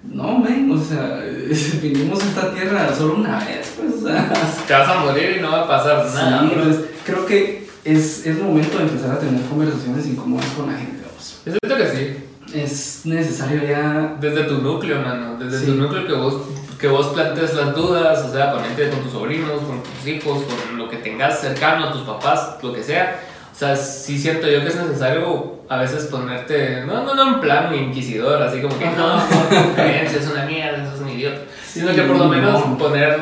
no, 0.03 0.37
men, 0.37 0.69
o 0.71 0.77
sea, 0.83 1.23
vinimos 1.81 2.21
a 2.21 2.27
esta 2.27 2.53
tierra 2.53 2.93
solo 2.95 3.15
una 3.15 3.39
vez, 3.39 3.73
pues, 3.77 3.93
o 4.03 4.07
sea. 4.07 4.31
Te 4.67 4.73
vas 4.73 4.89
a 4.89 4.99
morir 4.99 5.37
y 5.37 5.41
no 5.41 5.51
va 5.51 5.61
a 5.61 5.67
pasar 5.67 6.05
nada. 6.13 6.41
Sí, 6.41 6.47
bro. 6.53 6.63
entonces 6.63 6.85
creo 7.05 7.25
que 7.25 7.67
es, 7.83 8.25
es 8.27 8.39
momento 8.39 8.77
de 8.77 8.83
empezar 8.83 9.11
a 9.11 9.19
tener 9.19 9.41
conversaciones 9.45 10.05
incómodas 10.05 10.45
con 10.51 10.71
la 10.71 10.77
gente, 10.77 11.03
vamos. 11.05 11.41
Yo 11.45 11.53
siento 11.63 11.77
que 11.77 11.97
sí. 11.97 12.30
Es 12.53 13.01
necesario 13.05 13.61
ya 13.67 14.15
Desde 14.19 14.43
tu 14.43 14.59
núcleo, 14.59 15.01
mano. 15.01 15.37
Desde 15.39 15.59
Sí. 15.59 15.65
tu 15.67 15.75
núcleo 15.75 16.05
que 16.07 16.13
vos, 16.13 16.41
que 16.79 16.87
vos 16.87 17.07
plantes 17.07 17.53
las 17.53 17.75
dudas, 17.75 18.25
o 18.25 18.33
sea, 18.33 18.51
ponete 18.53 18.89
con 18.89 18.99
tus 19.01 19.11
sobrinos, 19.11 19.61
con 19.61 19.81
tus 19.83 20.07
hijos, 20.07 20.43
con 20.43 20.77
lo 20.77 20.89
que 20.89 20.97
tengas 20.97 21.39
cercano, 21.39 21.91
tus 21.91 22.01
papás, 22.01 22.57
lo 22.61 22.73
que 22.73 22.83
sea. 22.83 23.19
O 23.53 23.55
sea, 23.55 23.75
sí 23.75 24.17
siento 24.17 24.47
yo 24.49 24.61
que 24.61 24.67
es 24.67 24.75
necesario 24.75 25.61
a 25.69 25.77
veces 25.77 26.05
ponerte, 26.05 26.83
no, 26.85 27.03
no, 27.03 27.13
no 27.15 27.35
en 27.35 27.39
plan 27.41 27.73
inquisidor, 27.73 28.41
así 28.41 28.59
como 28.59 28.77
que 28.77 28.85
no, 28.87 29.17
tu 29.17 29.73
creencia 29.75 30.19
es 30.19 30.27
una 30.29 30.45
mierda, 30.45 30.83
eso 30.83 30.95
es 30.95 31.01
un 31.01 31.09
idiota. 31.09 31.41
Sino 31.65 31.93
que 31.93 32.01
por 32.01 32.17
lo 32.17 32.25
menos 32.27 32.67
no. 32.67 32.77
poner 32.77 33.19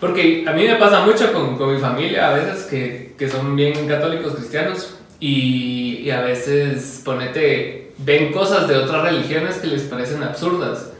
porque 0.00 0.44
a 0.46 0.52
mí 0.52 0.66
me 0.66 0.74
pasa 0.76 1.06
mucho 1.06 1.32
con, 1.32 1.56
con 1.56 1.72
mi 1.74 1.80
familia 1.80 2.28
a 2.28 2.34
veces 2.34 2.64
que, 2.64 3.14
que 3.16 3.28
son 3.28 3.56
bien 3.56 3.86
católicos 3.88 4.34
cristianos 4.34 4.96
y, 5.18 6.00
y 6.04 6.10
a 6.10 6.20
veces 6.20 7.00
ponete, 7.02 7.83
ven 7.98 8.32
cosas 8.32 8.68
de 8.68 8.76
otras 8.76 9.02
religiones 9.02 9.56
que 9.56 9.68
les 9.68 9.82
parecen 9.82 10.22
absurdas. 10.22 10.90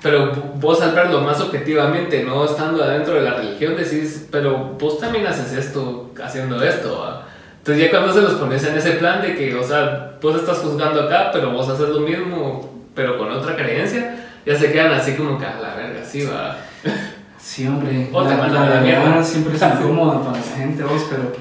Pero 0.00 0.32
vos 0.54 0.80
al 0.80 0.94
verlo 0.94 1.20
más 1.22 1.40
objetivamente, 1.40 2.22
no 2.22 2.44
estando 2.44 2.84
adentro 2.84 3.14
de 3.14 3.22
la 3.22 3.34
religión, 3.34 3.76
decís, 3.76 4.28
pero 4.30 4.76
vos 4.78 5.00
también 5.00 5.26
haces 5.26 5.52
esto 5.52 6.12
haciendo 6.22 6.62
esto. 6.62 7.00
¿va?". 7.00 7.26
Entonces 7.58 7.84
ya 7.84 7.90
cuando 7.90 8.12
se 8.12 8.22
los 8.22 8.34
pones 8.34 8.64
en 8.64 8.76
ese 8.76 8.92
plan 8.92 9.20
de 9.20 9.34
que, 9.34 9.54
o 9.56 9.64
sea, 9.64 10.16
vos 10.22 10.36
estás 10.36 10.58
juzgando 10.58 11.02
acá, 11.02 11.30
pero 11.32 11.50
vos 11.50 11.68
haces 11.68 11.88
lo 11.88 12.00
mismo, 12.00 12.84
pero 12.94 13.18
con 13.18 13.30
otra 13.30 13.56
creencia, 13.56 14.24
ya 14.46 14.56
se 14.56 14.70
quedan 14.72 14.92
así 14.92 15.14
como 15.14 15.36
que 15.36 15.44
a 15.44 15.58
la 15.60 15.74
verga, 15.74 16.04
sí 16.04 16.24
va. 16.24 16.56
Sí, 17.40 17.66
hombre. 17.66 18.10
O 18.12 18.24
te 18.24 18.30
la, 18.30 18.36
mandan 18.36 18.62
a 18.64 18.68
la 18.68 18.74
la 18.74 18.80
mierda. 18.82 19.24
siempre 19.24 19.56
es 19.56 19.62
incómoda 19.80 20.22
para 20.22 20.36
la 20.36 20.42
gente, 20.42 20.82
vos, 20.82 21.06
pero 21.08 21.32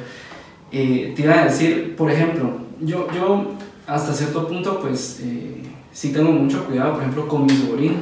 eh, 0.72 1.12
te 1.16 1.22
iba 1.24 1.42
a 1.42 1.46
decir, 1.46 1.96
por 1.98 2.10
ejemplo, 2.10 2.50
yo, 2.80 3.08
yo 3.14 3.57
hasta 3.88 4.14
cierto 4.14 4.48
punto, 4.48 4.80
pues, 4.82 5.22
eh, 5.24 5.64
sí 5.92 6.12
tengo 6.12 6.32
mucho 6.32 6.66
cuidado, 6.66 6.94
por 6.94 7.02
ejemplo, 7.02 7.28
con 7.28 7.46
mi 7.46 7.50
sobrino. 7.52 7.96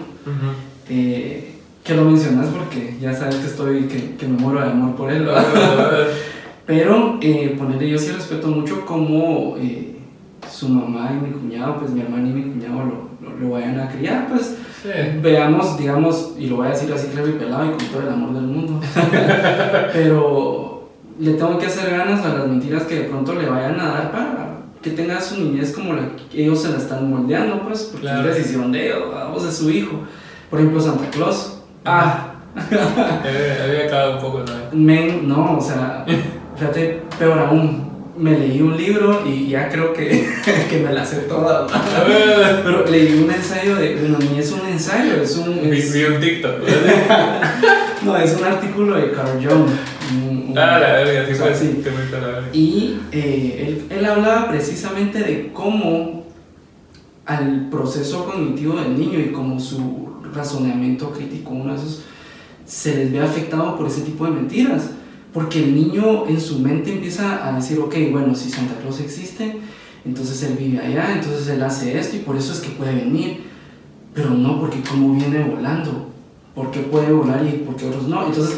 eh, 0.89 1.51
que 1.83 1.93
lo 1.93 2.03
mencionas 2.05 2.47
porque 2.47 2.95
ya 2.99 3.13
sabes 3.13 3.35
que 3.35 3.45
estoy, 3.45 3.83
que, 3.83 4.15
que 4.15 4.27
me 4.27 4.37
muero 4.39 4.59
de 4.61 4.71
amor 4.71 4.95
por 4.95 5.11
él. 5.11 5.27
Pero 6.65 7.19
eh, 7.21 7.55
ponerle 7.59 7.89
yo 7.91 7.97
sí 7.99 8.11
respeto 8.11 8.47
mucho 8.47 8.83
como 8.87 9.55
eh, 9.59 9.95
su 10.51 10.67
mamá 10.67 11.11
y 11.13 11.23
mi 11.27 11.31
cuñado, 11.31 11.77
pues 11.77 11.91
mi 11.91 12.01
hermana 12.01 12.27
y 12.27 12.31
mi 12.33 12.41
cuñado 12.51 12.79
lo, 12.85 13.29
lo, 13.29 13.37
lo 13.39 13.49
vayan 13.51 13.79
a 13.79 13.89
criar, 13.89 14.27
pues 14.29 14.55
Sí. 14.81 14.89
veamos, 15.19 15.77
digamos, 15.79 16.33
y 16.37 16.45
lo 16.45 16.57
voy 16.57 16.67
a 16.67 16.71
decir 16.71 16.91
así 16.93 17.07
claro 17.07 17.27
y 17.27 17.31
pelado 17.33 17.65
y 17.65 17.69
con 17.69 17.85
todo 17.87 18.01
el 18.03 18.09
amor 18.09 18.33
del 18.35 18.43
mundo, 18.43 18.79
pero 19.93 20.89
le 21.19 21.33
tengo 21.33 21.57
que 21.57 21.65
hacer 21.65 21.89
ganas 21.89 22.23
a 22.25 22.33
las 22.35 22.47
mentiras 22.47 22.83
que 22.83 22.95
de 22.95 23.03
pronto 23.05 23.33
le 23.33 23.49
vayan 23.49 23.79
a 23.79 23.87
dar 23.89 24.11
para 24.11 24.44
que 24.85 24.91
tenga 24.91 25.19
su 25.19 25.37
niñez 25.41 25.71
como 25.73 25.93
la 25.93 26.03
que 26.31 26.43
ellos 26.43 26.61
se 26.61 26.69
la 26.69 26.77
están 26.77 27.09
moldeando, 27.09 27.63
pues, 27.63 27.85
porque 27.85 28.01
Claro. 28.01 28.29
es 28.29 28.37
decisión 28.37 28.71
de 28.71 28.85
ellos, 28.85 29.03
vamos, 29.11 29.43
de 29.43 29.51
su 29.51 29.71
hijo. 29.71 29.99
Por 30.51 30.59
ejemplo, 30.59 30.79
Santa 30.79 31.09
Claus. 31.09 31.57
Ah, 31.83 32.31
Eh, 33.25 33.59
había 33.65 33.85
acabado 33.87 34.15
un 34.17 34.21
poco, 34.21 34.39
¿no? 34.39 34.53
Men, 34.79 35.27
no, 35.27 35.57
o 35.57 35.61
sea, 35.61 36.05
fíjate, 36.55 37.01
peor 37.17 37.39
aún, 37.39 37.83
me 38.15 38.37
leí 38.39 38.61
un 38.61 38.77
libro 38.77 39.23
y 39.25 39.49
ya 39.49 39.67
creo 39.69 39.91
que, 39.91 40.29
que 40.69 40.77
me 40.85 40.93
la 40.93 41.03
sé 41.03 41.17
toda. 41.21 41.65
Pero 42.63 42.85
leí 42.85 43.21
un 43.23 43.29
ensayo 43.33 43.75
de, 43.75 43.95
bueno, 43.95 44.19
ni 44.31 44.39
es 44.39 44.51
un 44.51 44.65
ensayo, 44.67 45.15
es 45.21 45.35
un, 45.35 45.51
es- 45.65 45.93
vi 45.93 46.03
un 46.05 46.21
TikTok. 46.21 46.53
no, 48.03 48.15
es 48.17 48.37
un 48.37 48.43
artículo 48.45 48.95
de 48.97 49.11
Carl 49.11 49.31
Jung 49.43 49.67
Un- 50.49 50.57
Ah, 50.57 50.79
la 50.79 50.93
verga, 50.93 51.25
sí, 51.27 51.39
pues, 51.41 51.57
sí. 51.59 51.81
te 51.83 51.89
a 52.15 52.19
la 52.21 52.27
verga. 52.27 52.49
Y 52.53 52.99
eh, 53.11 53.65
él, 53.89 53.97
él 53.97 54.05
hablaba 54.05 54.47
precisamente 54.49 55.19
de 55.19 55.51
cómo 55.53 56.25
al 57.25 57.69
proceso 57.69 58.25
cognitivo 58.25 58.75
del 58.79 58.97
niño 58.99 59.19
y 59.19 59.31
cómo 59.31 59.59
su 59.59 60.09
razonamiento 60.33 61.11
crítico, 61.11 61.51
uno 61.51 61.73
de 61.73 61.79
esos, 61.79 62.03
se 62.65 62.95
les 62.95 63.11
ve 63.11 63.19
afectado 63.21 63.77
por 63.77 63.87
ese 63.87 64.01
tipo 64.01 64.25
de 64.25 64.31
mentiras. 64.31 64.89
Porque 65.33 65.59
el 65.63 65.75
niño 65.75 66.27
en 66.27 66.39
su 66.39 66.59
mente 66.59 66.93
empieza 66.93 67.45
a 67.47 67.53
decir, 67.55 67.79
ok, 67.79 67.93
bueno, 68.11 68.33
si 68.35 68.49
Santa 68.49 68.75
Claus 68.81 69.01
existe, 69.01 69.57
entonces 70.05 70.41
él 70.43 70.55
vive 70.57 70.79
allá, 70.79 71.13
entonces 71.13 71.47
él 71.49 71.61
hace 71.61 71.97
esto 71.99 72.15
y 72.15 72.19
por 72.19 72.37
eso 72.37 72.53
es 72.53 72.59
que 72.59 72.69
puede 72.69 72.95
venir. 72.95 73.43
Pero 74.13 74.29
no, 74.29 74.59
porque 74.61 74.79
como 74.81 75.13
viene 75.13 75.43
volando, 75.43 76.09
¿por 76.53 76.71
qué 76.71 76.79
puede 76.81 77.11
volar 77.11 77.43
y 77.45 77.57
por 77.65 77.75
qué 77.75 77.85
otros 77.87 78.07
no? 78.07 78.25
Entonces 78.27 78.57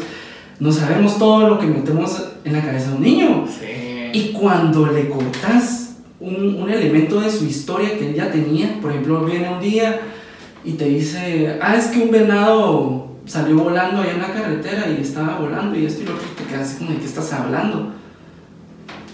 no 0.60 0.72
sabemos 0.72 1.18
todo 1.18 1.48
lo 1.48 1.58
que 1.58 1.66
metemos 1.66 2.30
en 2.44 2.52
la 2.52 2.62
cabeza 2.62 2.90
de 2.90 2.96
un 2.96 3.02
niño. 3.02 3.44
Sí. 3.46 4.10
Y 4.12 4.32
cuando 4.32 4.86
le 4.86 5.08
cortas 5.08 5.96
un, 6.20 6.56
un 6.62 6.70
elemento 6.70 7.20
de 7.20 7.30
su 7.30 7.44
historia 7.44 7.96
que 7.96 8.10
él 8.10 8.14
ya 8.14 8.30
tenía, 8.30 8.78
por 8.80 8.90
ejemplo, 8.90 9.24
viene 9.24 9.50
un 9.50 9.60
día 9.60 10.00
y 10.64 10.72
te 10.72 10.86
dice, 10.86 11.58
ah, 11.62 11.76
es 11.76 11.86
que 11.86 12.00
un 12.00 12.10
venado 12.10 13.08
salió 13.26 13.58
volando 13.58 14.00
allá 14.00 14.12
en 14.12 14.22
la 14.22 14.32
carretera 14.32 14.86
y 14.88 15.02
estaba 15.02 15.38
volando 15.38 15.78
y 15.78 15.86
esto 15.86 16.02
y 16.02 16.06
lo 16.06 16.14
otro, 16.14 16.26
te 16.36 16.44
quedas 16.44 16.68
así 16.68 16.78
como, 16.78 16.90
¿de 16.90 16.98
qué 16.98 17.04
estás 17.04 17.32
hablando? 17.32 17.92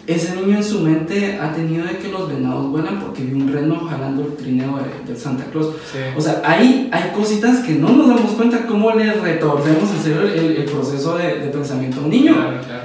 Ese 0.06 0.36
niño 0.36 0.56
en 0.58 0.64
su 0.64 0.80
mente 0.80 1.38
ha 1.40 1.52
tenido 1.54 1.86
de 1.86 1.96
que 1.96 2.08
los 2.08 2.28
venados 2.28 2.70
vuelan 2.70 3.00
porque 3.00 3.22
vio 3.22 3.36
un 3.36 3.50
reno 3.50 3.86
jalando 3.88 4.22
el 4.26 4.36
trineo 4.36 4.78
de, 4.78 5.12
de 5.12 5.18
Santa 5.18 5.44
Claus. 5.50 5.68
Sí. 5.90 5.98
O 6.16 6.20
sea, 6.20 6.42
hay, 6.44 6.90
hay 6.92 7.10
cositas 7.14 7.60
que 7.60 7.72
no 7.72 7.88
nos 7.88 8.08
damos 8.08 8.32
cuenta 8.32 8.66
cómo 8.66 8.92
le 8.92 9.12
retornemos 9.14 9.88
el, 10.04 10.12
el, 10.38 10.56
el 10.58 10.64
proceso 10.64 11.16
de, 11.16 11.38
de 11.40 11.46
pensamiento 11.48 12.00
a 12.00 12.04
un 12.04 12.10
niño. 12.10 12.34
Claro, 12.34 12.60
claro. 12.60 12.84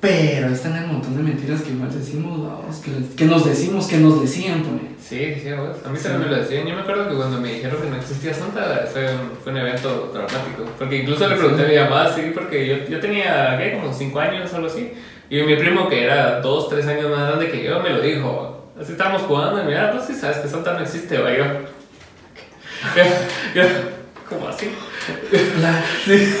Pero 0.00 0.48
ahí 0.48 0.52
están 0.52 0.74
el 0.76 0.86
montón 0.88 1.16
de 1.16 1.22
mentiras 1.22 1.62
que 1.62 1.70
igual 1.70 1.88
decimos, 1.96 2.36
vamos, 2.42 2.76
que, 2.78 2.90
que 3.16 3.24
nos 3.24 3.44
decimos, 3.46 3.86
que 3.86 3.98
nos 3.98 4.20
decían, 4.20 4.62
pone. 4.64 4.90
Sí, 5.00 5.32
sí, 5.40 5.48
a 5.48 5.88
mí 5.90 5.96
Sí. 5.96 6.02
también 6.02 6.28
me 6.28 6.36
lo 6.36 6.42
decían. 6.42 6.66
Yo 6.66 6.74
me 6.74 6.80
acuerdo 6.80 7.08
que 7.08 7.14
cuando 7.14 7.40
me 7.40 7.54
dijeron 7.54 7.80
que 7.80 7.88
no 7.88 7.96
existía 7.96 8.34
Santa, 8.34 8.84
fue 8.92 9.04
un, 9.14 9.30
fue 9.42 9.52
un 9.52 9.58
evento 9.58 10.10
traumático. 10.12 10.64
Porque 10.76 10.98
incluso 11.02 11.28
le 11.28 11.36
pregunté 11.36 11.64
a 11.64 11.68
mi 11.84 11.88
mamá, 11.90 12.10
sí, 12.14 12.32
porque 12.34 12.66
yo, 12.66 12.76
yo 12.90 12.98
tenía, 12.98 13.56
¿qué? 13.58 13.78
Como 13.80 13.92
5 13.94 14.18
años 14.18 14.52
o 14.52 14.56
algo 14.56 14.66
así. 14.68 14.90
Y 15.32 15.42
mi 15.44 15.56
primo, 15.56 15.88
que 15.88 16.04
era 16.04 16.42
2, 16.42 16.68
3 16.68 16.86
años 16.88 17.10
más 17.10 17.26
grande 17.26 17.50
que 17.50 17.64
yo, 17.64 17.80
me 17.80 17.88
lo 17.88 18.02
dijo. 18.02 18.68
Así 18.78 18.92
estábamos 18.92 19.22
jugando 19.22 19.62
y 19.62 19.64
mira, 19.64 19.90
pues 19.90 20.04
sí 20.04 20.14
sabes 20.14 20.36
que 20.36 20.46
Santa 20.46 20.74
no 20.74 20.80
existe, 20.80 21.16
va 21.16 21.32
yo. 21.32 21.44
yo, 23.54 23.62
¿Cómo 24.28 24.48
así? 24.48 24.66
mi, 26.06 26.18
Sí. 26.18 26.34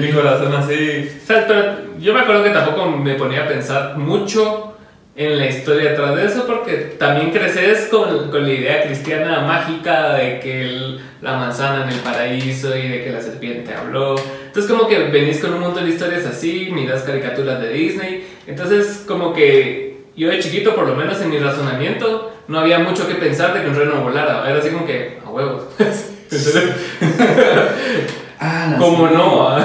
mi 0.00 0.10
corazón 0.10 0.52
así. 0.52 1.16
O 1.22 1.26
sea, 1.28 1.46
pero 1.46 1.96
yo 2.00 2.12
me 2.12 2.22
acuerdo 2.22 2.42
que 2.42 2.50
tampoco 2.50 2.90
me 2.90 3.14
ponía 3.14 3.44
a 3.44 3.48
pensar 3.48 3.96
mucho 3.96 4.75
en 5.18 5.38
la 5.38 5.46
historia 5.46 5.90
detrás 5.90 6.14
de 6.14 6.26
eso, 6.26 6.46
porque 6.46 6.74
también 6.98 7.30
creces 7.30 7.88
con, 7.88 8.30
con 8.30 8.42
la 8.42 8.52
idea 8.52 8.82
cristiana 8.84 9.40
mágica 9.40 10.12
de 10.14 10.40
que 10.40 10.62
el- 10.62 11.00
la 11.22 11.36
manzana 11.38 11.84
en 11.84 11.88
el 11.90 11.98
paraíso 12.00 12.76
y 12.76 12.86
de 12.88 13.02
que 13.04 13.10
la 13.10 13.20
serpiente 13.22 13.72
habló. 13.74 14.14
Entonces, 14.46 14.70
como 14.70 14.86
que 14.86 14.98
venís 15.08 15.38
con 15.40 15.54
un 15.54 15.60
montón 15.60 15.86
de 15.86 15.92
historias 15.92 16.26
así, 16.26 16.68
miras 16.70 17.02
caricaturas 17.02 17.60
de 17.62 17.70
Disney. 17.70 18.26
Entonces, 18.46 19.04
como 19.08 19.32
que 19.32 20.02
yo 20.16 20.28
de 20.28 20.38
chiquito, 20.38 20.74
por 20.74 20.86
lo 20.86 20.94
menos 20.94 21.20
en 21.22 21.30
mi 21.30 21.38
razonamiento, 21.38 22.32
no 22.48 22.58
había 22.60 22.78
mucho 22.80 23.08
que 23.08 23.14
pensar 23.14 23.54
de 23.54 23.62
que 23.62 23.68
un 23.70 23.74
reno 23.76 24.02
volara. 24.02 24.48
Era 24.48 24.58
así 24.58 24.68
como 24.68 24.86
que, 24.86 25.18
a 25.24 25.30
huevos. 25.30 25.64
Entonces, 25.78 26.62
Ah, 28.38 28.68
la 28.72 28.78
¿Cómo 28.78 29.08
sí. 29.08 29.14
no? 29.14 29.56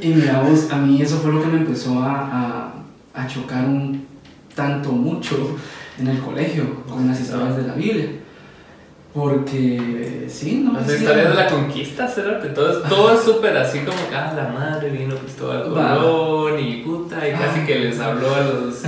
Y 0.00 0.08
mira 0.08 0.40
vos, 0.40 0.68
a 0.72 0.76
mí 0.76 1.00
eso 1.00 1.18
fue 1.18 1.32
lo 1.32 1.40
que 1.40 1.46
me 1.48 1.58
empezó 1.58 2.00
a, 2.02 2.72
a, 3.14 3.22
a 3.22 3.26
chocar 3.28 3.64
un 3.64 4.06
tanto 4.56 4.90
mucho 4.90 5.56
en 6.00 6.08
el 6.08 6.18
colegio 6.18 6.82
con 6.88 7.06
las 7.06 7.20
historias 7.20 7.56
de 7.56 7.62
la 7.68 7.74
Biblia. 7.74 8.08
Porque, 9.14 10.26
sí, 10.28 10.62
¿no? 10.62 10.74
Las 10.74 10.86
Sí, 10.86 10.96
historias 10.98 11.28
de 11.30 11.34
la 11.34 11.46
conquista, 11.48 12.06
¿será? 12.06 12.38
Que 12.38 12.48
todo 12.48 13.14
es, 13.14 13.22
súper 13.22 13.56
así 13.56 13.78
como 13.78 13.96
que, 14.10 14.14
ah, 14.14 14.34
la 14.36 14.48
madre 14.48 14.90
vino 14.90 15.14
Cristóbal. 15.16 15.64
Colón 15.70 16.60
y 16.60 16.82
puta, 16.82 17.26
y 17.26 17.32
casi 17.32 17.60
que 17.60 17.78
les 17.78 17.98
habló 17.98 18.34
a 18.34 18.40
los 18.42 18.82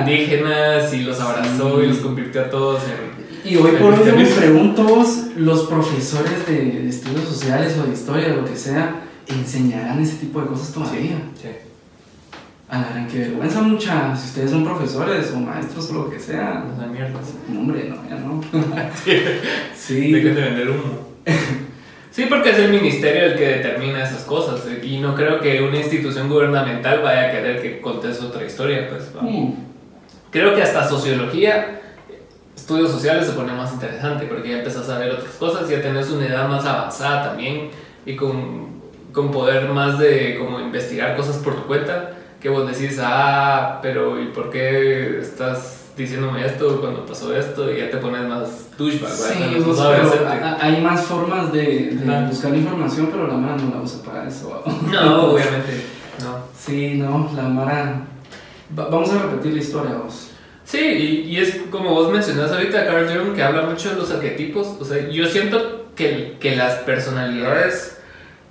indígenas 0.00 0.92
y 0.94 1.00
los 1.02 1.18
abrazó 1.20 1.78
Sí. 1.80 1.84
y 1.84 1.88
los 1.88 1.96
convirtió 1.98 2.42
a 2.42 2.50
todos 2.50 2.82
en... 2.84 3.50
Y 3.50 3.56
hoy 3.56 3.72
por 3.72 3.94
hoy 3.94 4.12
me 4.16 4.24
pregunto 4.24 4.84
vos, 4.84 5.24
los 5.36 5.62
profesores 5.64 6.46
de, 6.46 6.54
de 6.82 6.88
estudios 6.88 7.24
sociales 7.24 7.76
o 7.82 7.86
de 7.88 7.92
historia, 7.92 8.28
lo 8.28 8.44
que 8.44 8.54
sea, 8.54 9.02
¿enseñarán 9.26 10.00
ese 10.00 10.14
tipo 10.18 10.40
de 10.42 10.46
cosas 10.46 10.72
todavía? 10.72 11.16
Sí. 11.40 11.48
A 11.48 11.71
la 12.78 12.88
gran 12.88 13.06
que 13.06 13.18
vergüenza 13.18 13.60
mucha, 13.60 14.16
si 14.16 14.28
ustedes 14.28 14.50
son 14.50 14.64
profesores 14.64 15.30
o 15.32 15.40
maestros 15.40 15.90
o 15.90 15.94
lo 15.94 16.10
que 16.10 16.18
sea. 16.18 16.64
No 16.66 16.76
sean 16.76 16.92
mierdas. 16.92 17.34
No, 17.48 17.60
hombre, 17.60 17.90
no, 17.90 17.96
ya 18.08 18.16
no. 18.16 18.40
Sí. 19.74 20.12
De 20.12 20.30
vender 20.30 20.70
humo. 20.70 21.12
Sí, 22.10 22.26
porque 22.28 22.50
es 22.50 22.58
el 22.58 22.70
ministerio 22.70 23.24
el 23.24 23.36
que 23.36 23.48
determina 23.48 24.04
esas 24.04 24.24
cosas 24.24 24.66
eh, 24.66 24.84
y 24.84 24.98
no 24.98 25.14
creo 25.14 25.40
que 25.40 25.62
una 25.62 25.78
institución 25.78 26.28
gubernamental 26.28 27.00
vaya 27.02 27.28
a 27.28 27.30
querer 27.30 27.62
que 27.62 27.80
contes 27.80 28.20
otra 28.20 28.44
historia, 28.44 28.88
pues. 28.88 29.10
Mm. 29.20 29.52
Creo 30.30 30.54
que 30.54 30.62
hasta 30.62 30.86
sociología, 30.86 31.80
estudios 32.54 32.90
sociales 32.90 33.26
se 33.26 33.32
pone 33.32 33.52
más 33.52 33.72
interesante 33.72 34.26
porque 34.26 34.50
ya 34.50 34.58
empezás 34.58 34.88
a 34.90 34.98
ver 34.98 35.12
otras 35.12 35.34
cosas, 35.34 35.68
ya 35.68 35.80
tenés 35.80 36.10
una 36.10 36.26
edad 36.26 36.48
más 36.48 36.64
avanzada 36.66 37.30
también 37.30 37.70
y 38.04 38.14
con, 38.14 38.80
con 39.12 39.30
poder 39.30 39.68
más 39.68 39.98
de 39.98 40.36
como 40.38 40.60
investigar 40.60 41.16
cosas 41.16 41.36
por 41.36 41.56
tu 41.56 41.66
cuenta, 41.66 42.12
que 42.42 42.48
vos 42.48 42.66
decís, 42.70 42.98
ah, 43.00 43.78
pero 43.82 44.20
¿y 44.20 44.26
por 44.26 44.50
qué 44.50 45.20
estás 45.20 45.78
diciéndome 45.96 46.44
esto 46.44 46.80
cuando 46.80 47.06
pasó 47.06 47.34
esto? 47.36 47.72
Y 47.72 47.78
ya 47.78 47.90
te 47.90 47.98
pones 47.98 48.26
más 48.26 48.76
douchebag. 48.76 49.10
Sí, 49.12 49.56
vos, 49.64 49.78
pero 49.80 50.28
a- 50.28 50.58
hay 50.60 50.80
más 50.80 51.02
formas 51.02 51.52
de, 51.52 51.90
de 52.02 52.12
Ajá. 52.12 52.26
buscar 52.26 52.54
información, 52.54 53.08
pero 53.12 53.28
la 53.28 53.34
Mara 53.34 53.56
no 53.56 53.74
la 53.76 53.80
usa 53.82 54.02
para 54.04 54.26
eso. 54.28 54.62
No, 54.90 55.26
obviamente, 55.32 55.84
no. 56.20 56.38
Sí, 56.58 56.94
no, 56.96 57.30
la 57.36 57.42
Mara. 57.44 58.02
Va- 58.76 58.88
vamos 58.88 59.10
a 59.12 59.22
repetir 59.22 59.52
la 59.52 59.58
historia, 59.60 59.94
vos. 59.94 60.30
Sí, 60.64 60.78
y, 60.78 61.30
y 61.32 61.36
es 61.38 61.60
como 61.70 61.90
vos 61.90 62.10
mencionas 62.10 62.50
ahorita, 62.50 62.86
Carl 62.86 63.06
Jung, 63.08 63.34
que 63.34 63.42
habla 63.42 63.62
mucho 63.62 63.90
de 63.90 63.96
los 63.96 64.10
arquetipos. 64.10 64.66
O 64.80 64.84
sea, 64.84 65.08
yo 65.10 65.26
siento 65.26 65.86
que, 65.94 66.38
que 66.40 66.56
las 66.56 66.74
personalidades 66.80 67.91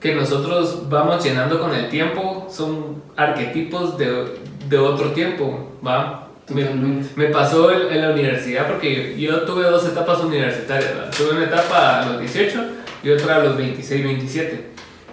que 0.02 0.16
nosotros 0.16 0.90
vamos 0.90 1.24
llenando 1.24 1.60
con 1.60 1.74
el 1.76 1.88
tiempo 1.88 2.48
son 2.50 3.04
arquetipos 3.16 3.98
de, 4.00 4.40
de 4.68 4.78
otro 4.78 5.12
tiempo, 5.12 5.70
¿va? 5.86 6.28
Me, 6.50 6.66
me 7.16 7.28
pasó 7.28 7.72
en, 7.72 7.94
en 7.94 8.02
la 8.02 8.10
universidad 8.10 8.68
porque 8.68 9.16
yo, 9.16 9.32
yo 9.32 9.42
tuve 9.42 9.64
dos 9.64 9.86
etapas 9.88 10.20
universitarias. 10.22 10.92
¿va? 10.98 11.10
Tuve 11.12 11.38
una 11.38 11.46
etapa 11.46 12.02
a 12.02 12.06
los 12.08 12.20
18 12.20 12.66
y 13.04 13.10
otra 13.12 13.36
a 13.36 13.40
los 13.40 13.56
26, 13.56 14.04
27. 14.04 14.66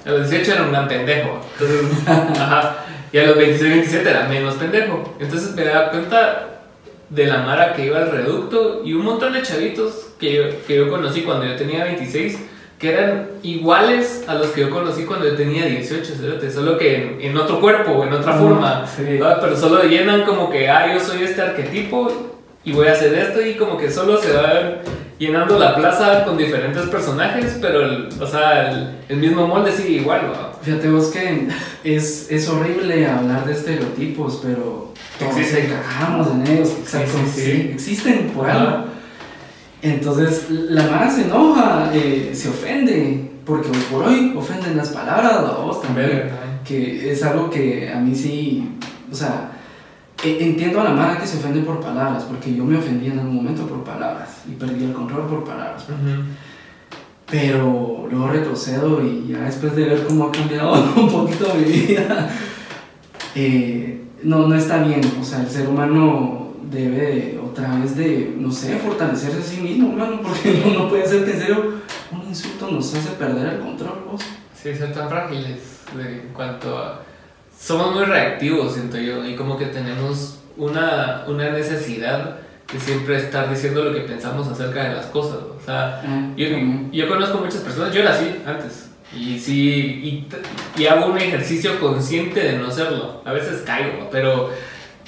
A 0.06 0.10
los 0.10 0.30
18 0.30 0.52
era 0.52 0.62
un 0.62 0.72
gran 0.72 0.88
pendejo. 0.88 1.38
Entonces, 1.52 2.08
ajá. 2.40 2.76
Y 3.12 3.18
a 3.18 3.26
los 3.26 3.36
26, 3.36 3.70
27 3.70 4.10
era 4.10 4.26
menos 4.26 4.54
pendejo. 4.54 5.16
Entonces 5.20 5.54
me 5.54 5.64
daba 5.64 5.90
cuenta 5.90 6.62
de 7.10 7.26
la 7.26 7.42
Mara 7.42 7.74
que 7.74 7.86
iba 7.86 7.98
al 7.98 8.10
reducto 8.10 8.82
y 8.84 8.94
un 8.94 9.04
montón 9.04 9.34
de 9.34 9.42
chavitos 9.42 10.08
que 10.18 10.34
yo, 10.34 10.42
que 10.66 10.76
yo 10.76 10.90
conocí 10.90 11.22
cuando 11.22 11.46
yo 11.46 11.56
tenía 11.56 11.84
26 11.84 12.38
que 12.78 12.92
eran 12.92 13.28
iguales 13.42 14.24
a 14.28 14.34
los 14.34 14.48
que 14.48 14.60
yo 14.60 14.70
conocí 14.70 15.04
cuando 15.04 15.26
yo 15.26 15.34
tenía 15.34 15.66
18, 15.66 16.14
cerote, 16.14 16.50
solo 16.50 16.78
que 16.78 16.96
en, 16.96 17.20
en 17.20 17.36
otro 17.36 17.60
cuerpo, 17.60 18.04
en 18.04 18.12
otra 18.12 18.34
forma. 18.34 18.84
Pero 18.96 19.56
solo 19.56 19.82
llenan 19.82 20.22
como 20.24 20.48
que, 20.48 20.68
ah, 20.70 20.92
yo 20.94 21.00
soy 21.00 21.24
este 21.24 21.42
arquetipo 21.42 22.36
y 22.64 22.72
voy 22.72 22.86
a 22.86 22.92
hacer 22.92 23.14
esto 23.14 23.44
y 23.44 23.54
como 23.54 23.76
que 23.76 23.90
solo 23.90 24.20
se 24.20 24.32
va 24.32 24.82
llenando 25.18 25.58
la 25.58 25.74
plaza 25.74 26.24
con 26.24 26.36
diferentes 26.36 26.84
personajes, 26.86 27.58
pero, 27.60 27.82
el, 27.82 28.08
o 28.20 28.26
sea, 28.26 28.70
el, 28.70 28.90
el 29.08 29.16
mismo 29.16 29.48
molde 29.48 29.72
sigue 29.72 30.00
igual, 30.00 30.30
¿va? 30.32 30.52
Fíjate 30.62 30.88
vos 30.88 31.08
que 31.08 31.48
es, 31.82 32.30
es 32.30 32.48
horrible 32.48 33.06
hablar 33.06 33.44
de 33.44 33.54
estereotipos, 33.54 34.40
pero 34.42 34.92
todos 35.18 35.36
Existen. 35.36 35.66
encajamos 35.66 36.28
en 36.28 36.46
ellos. 36.46 36.68
Exacto, 36.80 37.18
sí, 37.24 37.30
sí, 37.30 37.42
sí. 37.42 37.70
existen 37.74 38.30
por 38.30 38.48
algo. 38.48 38.84
Entonces 39.82 40.46
la 40.50 40.82
Mara 40.88 41.10
se 41.10 41.22
enoja, 41.22 41.90
eh, 41.94 42.32
se 42.34 42.48
ofende, 42.48 43.30
porque 43.44 43.68
hoy 43.68 43.76
por 43.90 44.04
hoy 44.04 44.34
ofenden 44.36 44.76
las 44.76 44.88
palabras 44.90 45.32
a 45.34 45.52
vos 45.62 45.80
también. 45.82 46.30
Que 46.64 47.12
es 47.12 47.22
algo 47.22 47.48
que 47.48 47.90
a 47.90 47.98
mí 48.00 48.14
sí, 48.14 48.68
o 49.10 49.14
sea, 49.14 49.52
e- 50.22 50.38
entiendo 50.44 50.80
a 50.80 50.84
la 50.84 50.90
Mara 50.90 51.18
que 51.18 51.26
se 51.26 51.38
ofende 51.38 51.60
por 51.60 51.80
palabras, 51.80 52.24
porque 52.24 52.54
yo 52.54 52.64
me 52.64 52.76
ofendí 52.76 53.06
en 53.06 53.20
algún 53.20 53.36
momento 53.36 53.66
por 53.66 53.84
palabras 53.84 54.42
y 54.50 54.52
perdí 54.56 54.84
el 54.84 54.92
control 54.92 55.26
por 55.28 55.44
palabras. 55.44 55.84
Pero 57.30 58.06
luego 58.10 58.28
retrocedo 58.28 59.02
y 59.04 59.28
ya 59.32 59.40
después 59.40 59.76
de 59.76 59.84
ver 59.84 60.06
cómo 60.06 60.24
ha 60.24 60.32
cambiado 60.32 60.72
un 60.96 61.10
poquito 61.10 61.52
mi 61.54 61.64
vida, 61.72 62.30
eh, 63.34 64.02
no, 64.22 64.48
no 64.48 64.54
está 64.54 64.82
bien. 64.82 65.00
O 65.20 65.24
sea, 65.24 65.40
el 65.42 65.48
ser 65.48 65.68
humano 65.68 66.47
debe 66.70 66.96
de, 66.98 67.40
otra 67.42 67.76
vez 67.78 67.96
de, 67.96 68.34
no 68.36 68.50
sé, 68.50 68.76
fortalecerse 68.76 69.38
a 69.38 69.42
sí 69.42 69.60
mismo, 69.60 69.90
hermano, 69.90 70.20
porque 70.22 70.62
no, 70.64 70.84
no 70.84 70.88
puede 70.88 71.06
ser 71.06 71.24
que 71.24 71.32
en 71.32 71.40
serio 71.40 71.74
un 72.10 72.28
insulto 72.28 72.70
nos 72.70 72.94
hace 72.94 73.10
perder 73.10 73.54
el 73.54 73.60
control, 73.60 74.04
vos. 74.10 74.22
Sí, 74.54 74.74
ser 74.74 74.92
tan 74.92 75.08
frágiles 75.08 75.80
en 75.98 76.30
cuanto 76.32 76.76
a... 76.78 77.02
Somos 77.58 77.94
muy 77.94 78.04
reactivos, 78.04 78.74
siento 78.74 78.98
yo, 78.98 79.24
y 79.24 79.34
como 79.34 79.56
que 79.56 79.66
tenemos 79.66 80.40
una, 80.56 81.24
una 81.26 81.50
necesidad 81.50 82.38
de 82.72 82.78
siempre 82.78 83.16
estar 83.16 83.48
diciendo 83.48 83.82
lo 83.84 83.94
que 83.94 84.00
pensamos 84.00 84.46
acerca 84.46 84.84
de 84.84 84.94
las 84.94 85.06
cosas. 85.06 85.38
O 85.56 85.60
sea, 85.64 86.02
Ah, 86.04 86.30
yo, 86.36 86.46
yo 86.92 87.08
conozco 87.08 87.38
muchas 87.38 87.62
personas, 87.62 87.92
yo 87.92 88.02
era 88.02 88.12
así 88.12 88.36
antes, 88.46 88.90
y 89.16 89.38
sí, 89.38 90.28
y, 90.76 90.80
y 90.80 90.86
hago 90.86 91.06
un 91.06 91.18
ejercicio 91.18 91.80
consciente 91.80 92.40
de 92.40 92.58
no 92.58 92.70
serlo. 92.70 93.22
A 93.24 93.32
veces 93.32 93.62
caigo, 93.62 94.08
pero 94.10 94.50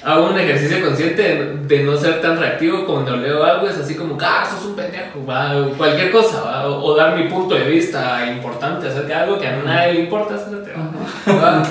hago 0.03 0.29
un 0.29 0.37
ejercicio 0.39 0.83
consciente 0.83 1.21
de, 1.21 1.57
de 1.67 1.83
no 1.83 1.95
ser 1.95 2.21
tan 2.21 2.39
reactivo 2.39 2.85
cuando 2.85 3.15
leo 3.17 3.43
algo, 3.43 3.67
es 3.67 3.77
así 3.77 3.95
como, 3.95 4.17
ah, 4.21 4.47
sos 4.49 4.65
un 4.69 4.75
pendejo, 4.75 5.25
va, 5.29 5.55
o 5.57 5.69
cualquier 5.71 6.11
cosa, 6.11 6.41
va, 6.41 6.67
o, 6.67 6.83
o 6.83 6.95
dar 6.95 7.15
mi 7.15 7.29
punto 7.29 7.55
de 7.55 7.65
vista 7.65 8.25
importante 8.31 8.87
acerca 8.87 9.07
de 9.07 9.13
algo 9.13 9.39
que 9.39 9.47
a 9.47 9.57
nadie 9.57 9.93
le 9.93 9.99
importa, 10.01 10.35
va. 11.27 11.63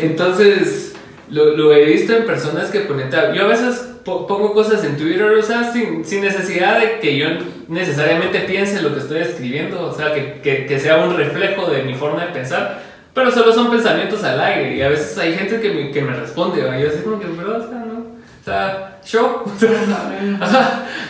Entonces, 0.00 0.94
lo, 1.30 1.56
lo 1.56 1.72
he 1.72 1.84
visto 1.86 2.14
en 2.14 2.26
personas 2.26 2.70
que 2.70 2.80
ponen. 2.80 3.10
Yo 3.34 3.44
a 3.44 3.48
veces 3.48 3.88
po- 4.04 4.26
pongo 4.26 4.52
cosas 4.52 4.84
en 4.84 4.96
Twitter, 4.96 5.22
o 5.22 5.42
sea, 5.42 5.72
sin, 5.72 6.04
sin 6.04 6.20
necesidad 6.22 6.78
de 6.78 7.00
que 7.00 7.16
yo 7.16 7.26
necesariamente 7.68 8.40
piense 8.40 8.82
lo 8.82 8.92
que 8.92 9.00
estoy 9.00 9.20
escribiendo, 9.20 9.82
o 9.88 9.92
sea, 9.94 10.12
que, 10.12 10.40
que, 10.42 10.66
que 10.66 10.78
sea 10.78 10.98
un 10.98 11.16
reflejo 11.16 11.70
de 11.70 11.82
mi 11.84 11.94
forma 11.94 12.26
de 12.26 12.32
pensar, 12.32 12.82
pero 13.14 13.30
solo 13.30 13.52
son 13.52 13.70
pensamientos 13.70 14.22
al 14.24 14.40
aire. 14.40 14.76
Y 14.76 14.82
a 14.82 14.88
veces 14.88 15.16
hay 15.18 15.34
gente 15.34 15.60
que 15.60 15.70
me, 15.70 15.90
que 15.90 16.02
me 16.02 16.14
responde, 16.14 16.64
¿va? 16.64 16.78
y 16.78 16.82
yo 16.82 16.88
así 16.88 16.98
como 17.02 17.18
que, 17.18 17.26
pero, 17.26 17.56
o 17.56 17.68
sea, 17.68 17.84
no. 17.84 17.98
O 17.98 18.44
sea, 18.44 19.00
yo. 19.04 19.44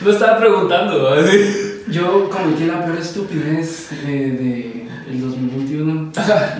No 0.02 0.10
estaba 0.10 0.38
preguntando, 0.38 1.04
¿va? 1.04 1.20
así. 1.20 1.82
Yo 1.88 2.28
cometí 2.28 2.64
la 2.64 2.84
peor 2.84 2.98
estupidez 2.98 3.92
eh, 4.04 4.36
de 4.38 4.82
el 5.12 5.20
2021. 5.20 6.10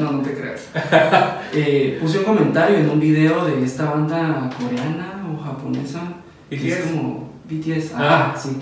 No, 0.01 0.12
no 0.12 0.22
te 0.22 0.34
creas. 0.34 0.68
Eh, 1.55 1.99
puse 2.01 2.20
un 2.20 2.24
comentario 2.24 2.78
en 2.78 2.88
un 2.88 2.99
video 2.99 3.45
de 3.45 3.62
esta 3.62 3.90
banda 3.90 4.49
coreana 4.59 5.22
o 5.30 5.43
japonesa. 5.43 6.01
que 6.49 6.57
Es 6.57 6.86
como 6.86 7.30
BTS. 7.45 7.93
Ah. 7.95 8.32
Ah, 8.32 8.38
sí. 8.38 8.57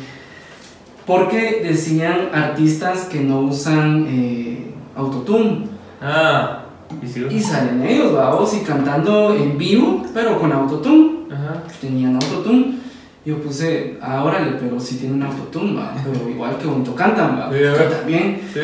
Porque 1.07 1.61
decían 1.63 2.31
artistas 2.33 3.03
que 3.05 3.21
no 3.21 3.43
usan 3.43 4.07
eh, 4.09 4.75
autotune. 4.97 5.69
Ah, 6.03 6.65
y 7.03 7.07
sí. 7.07 7.27
Y 7.31 7.41
salen 7.41 7.83
ellos, 7.83 8.13
vamos, 8.13 8.55
y 8.55 8.61
cantando 8.61 9.35
en 9.35 9.57
vivo, 9.59 10.03
pero 10.13 10.39
con 10.39 10.53
autotune. 10.53 11.21
Ajá. 11.33 11.63
tenían 11.81 12.15
autotune. 12.15 12.79
Yo 13.25 13.39
puse, 13.39 13.99
ah, 14.03 14.25
órale, 14.25 14.53
pero 14.59 14.81
si 14.81 14.97
tienen 14.97 15.23
autotune, 15.23 15.75
va, 15.79 15.95
pero 16.05 16.29
igual 16.29 16.57
que 16.59 16.67
bonito 16.67 16.95
cantan, 16.95 17.39
va. 17.39 17.51
Sí, 17.53 17.59
también, 17.99 18.41
Sí. 18.53 18.61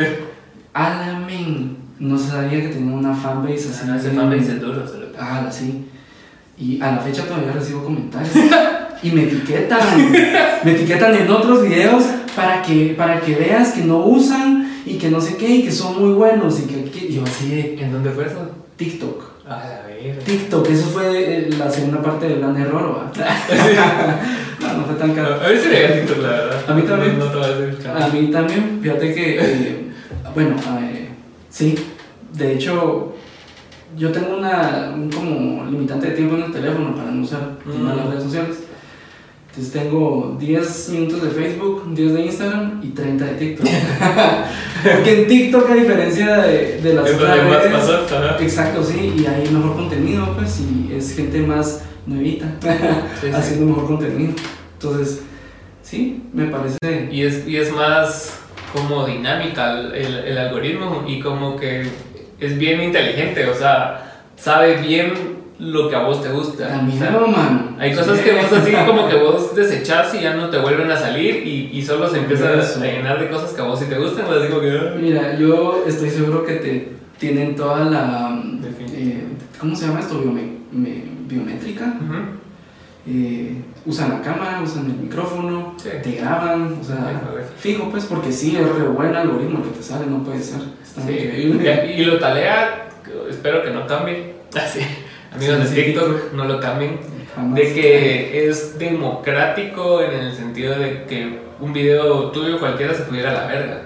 alamen. 0.72 1.76
No 1.98 2.18
sabía 2.18 2.60
que 2.60 2.68
tenían 2.68 2.92
una 2.94 3.14
fanbase 3.14 3.70
así. 3.70 3.86
Ah, 3.88 3.96
ese 3.96 4.10
fanbase 4.10 4.52
es 4.52 4.60
duro, 4.60 4.86
se 4.86 4.98
lo 4.98 5.06
Ah, 5.18 5.48
sí. 5.50 5.86
Y 6.58 6.80
a 6.80 6.92
la 6.92 6.98
fecha 6.98 7.24
todavía 7.24 7.52
recibo 7.52 7.84
comentarios. 7.84 8.34
y 9.02 9.10
me 9.10 9.24
etiquetan. 9.24 10.12
me 10.64 10.72
etiquetan 10.72 11.14
en 11.14 11.30
otros 11.30 11.62
videos 11.62 12.04
para 12.34 12.60
que, 12.62 12.94
para 12.96 13.20
que 13.20 13.34
veas 13.34 13.72
que 13.72 13.82
no 13.82 13.98
usan 13.98 14.65
y 14.86 14.96
que 14.98 15.10
no 15.10 15.20
sé 15.20 15.36
qué 15.36 15.48
y 15.56 15.62
que 15.64 15.72
son 15.72 16.00
muy 16.00 16.14
buenos. 16.14 16.58
Y 16.60 16.62
que, 16.66 16.84
que- 16.90 17.12
yo 17.12 17.22
así 17.24 17.50
de 17.50 17.82
¿En 17.82 17.92
dónde 17.92 18.10
fue 18.10 18.24
eso? 18.26 18.48
TikTok. 18.76 19.22
A 19.46 19.56
la 19.58 19.82
verga. 19.86 20.22
TikTok, 20.24 20.68
eso 20.70 20.86
fue 20.86 21.06
eh, 21.38 21.50
la 21.58 21.70
segunda 21.70 22.00
parte 22.02 22.26
del 22.28 22.38
gran 22.40 22.56
error, 22.56 23.02
no, 24.60 24.72
no 24.78 24.84
fue 24.84 24.94
tan 24.96 25.12
caro. 25.14 25.34
A 25.36 25.48
ver 25.48 25.60
si 25.60 25.68
le 25.68 25.88
TikTok, 25.88 26.18
la 26.22 26.28
verdad. 26.30 26.64
A 26.68 26.74
mí 26.74 26.82
también. 26.82 27.18
No, 27.18 27.32
no 27.32 27.42
a 27.42 27.48
decir. 27.48 27.88
A 27.88 28.08
mí 28.08 28.26
también, 28.30 28.78
fíjate 28.82 29.14
que, 29.14 29.38
eh, 29.40 29.86
bueno, 30.34 30.56
eh, 30.82 31.08
sí, 31.48 31.74
de 32.32 32.54
hecho, 32.54 33.14
yo 33.96 34.10
tengo 34.12 34.36
una, 34.36 34.92
un 34.94 35.10
como 35.10 35.64
limitante 35.70 36.08
de 36.08 36.16
tiempo 36.16 36.34
en 36.36 36.42
el 36.44 36.52
teléfono 36.52 36.94
para 36.94 37.10
no 37.10 37.22
usar 37.22 37.56
Mm. 37.64 37.86
las 37.86 38.06
redes 38.08 38.24
sociales. 38.24 38.56
Entonces 39.56 39.72
tengo 39.72 40.36
10 40.38 40.88
minutos 40.90 41.22
de 41.22 41.30
Facebook, 41.30 41.94
10 41.94 42.12
de 42.12 42.20
Instagram 42.26 42.80
y 42.82 42.88
30 42.88 43.24
de 43.24 43.32
TikTok. 43.32 43.66
Porque 44.82 45.22
en 45.22 45.26
TikTok, 45.26 45.70
a 45.70 45.74
diferencia 45.74 46.36
de, 46.42 46.82
de 46.82 46.92
las 46.92 47.08
Es 47.08 47.14
otras 47.14 47.42
más 47.48 47.62
redes, 47.62 48.12
ajá. 48.12 48.36
Exacto, 48.38 48.84
sí, 48.84 49.14
y 49.16 49.24
hay 49.24 49.48
mejor 49.48 49.76
contenido, 49.76 50.34
pues, 50.36 50.60
y 50.60 50.92
es 50.94 51.16
gente 51.16 51.40
más 51.40 51.82
nuevita 52.04 52.54
Sí, 52.60 52.68
sí. 53.22 53.26
haciendo 53.34 53.64
mejor 53.64 53.86
contenido. 53.86 54.34
Entonces, 54.74 55.22
sí, 55.80 56.22
me 56.34 56.48
parece. 56.48 57.08
Y 57.10 57.22
es, 57.22 57.48
y 57.48 57.56
es 57.56 57.72
más 57.72 58.38
como 58.74 59.06
dinámica 59.06 59.72
el, 59.72 59.94
el, 59.94 60.14
el 60.16 60.36
algoritmo 60.36 61.02
y 61.08 61.18
como 61.18 61.56
que 61.56 61.86
es 62.38 62.58
bien 62.58 62.82
inteligente, 62.82 63.48
o 63.48 63.54
sea, 63.54 64.22
sabe 64.36 64.82
bien 64.82 65.45
lo 65.58 65.88
que 65.88 65.96
a 65.96 66.02
vos 66.02 66.22
te 66.22 66.28
gusta. 66.30 66.68
También, 66.68 66.98
O 66.98 67.00
sea, 67.00 67.10
no, 67.12 67.26
mano. 67.28 67.76
hay 67.78 67.94
cosas 67.94 68.18
que 68.20 68.32
vos 68.32 68.52
así 68.52 68.72
como 68.86 69.08
que 69.08 69.16
vos 69.16 69.54
desechás 69.56 70.14
y 70.14 70.20
ya 70.20 70.34
no 70.34 70.50
te 70.50 70.58
vuelven 70.58 70.90
a 70.90 70.96
salir 70.96 71.46
y, 71.46 71.70
y 71.72 71.82
solo 71.82 72.08
se 72.08 72.18
empieza 72.18 72.50
a 72.50 72.84
llenar 72.84 73.18
de 73.20 73.28
cosas 73.30 73.52
que 73.52 73.60
a 73.62 73.64
vos 73.64 73.78
sí 73.78 73.86
te 73.86 73.98
gustan, 73.98 74.26
pues 74.26 74.42
digo 74.42 74.60
que... 74.60 74.70
"Ah". 74.70 74.94
Mira, 75.00 75.38
yo 75.38 75.84
estoy 75.86 76.10
seguro 76.10 76.44
que 76.44 76.54
te 76.56 76.92
tienen 77.18 77.56
toda 77.56 77.84
la. 77.86 78.42
Eh, 78.92 79.24
¿Cómo 79.58 79.74
se 79.74 79.86
llama 79.86 80.00
esto? 80.00 80.22
Biome- 80.22 80.58
me- 80.72 81.04
biométrica. 81.26 81.94
Eh, 83.08 83.62
usan 83.86 84.10
la 84.10 84.20
cámara, 84.20 84.60
usan 84.62 84.86
el 84.86 84.96
micrófono, 84.96 85.74
Sí. 85.78 85.90
te 86.02 86.12
graban, 86.12 86.76
o 86.80 86.84
sea, 86.84 87.22
fijo, 87.56 87.88
pues, 87.90 88.04
porque 88.04 88.32
sí, 88.32 88.56
es 88.56 88.68
re 88.68 88.88
buen 88.88 89.14
algoritmo 89.14 89.62
que 89.62 89.70
te 89.70 89.82
sale, 89.82 90.06
no 90.06 90.24
puede 90.24 90.40
ser. 90.42 90.60
Está 90.82 91.02
Sí, 91.02 91.12
increíble. 91.12 91.94
y, 91.96 92.00
y 92.02 92.04
lo 92.04 92.18
talea, 92.18 92.88
espero 93.30 93.62
que 93.62 93.70
no 93.70 93.86
cambie. 93.86 94.34
Así. 94.56 94.80
Amigos 95.36 95.56
Sí, 95.68 95.74
de 95.74 95.80
sí, 95.80 95.86
TikTok, 95.92 96.32
no 96.34 96.44
lo 96.44 96.60
cambien. 96.60 96.98
De 97.54 97.74
que 97.74 98.48
es 98.48 98.78
democrático 98.78 100.00
en 100.02 100.12
el 100.14 100.32
sentido 100.34 100.78
de 100.78 101.04
que 101.04 101.38
un 101.60 101.72
video 101.72 102.30
tuyo 102.30 102.58
cualquiera 102.58 102.94
se 102.94 103.02
pudiera 103.02 103.30
a 103.30 103.34
la 103.34 103.46
verga. 103.46 103.82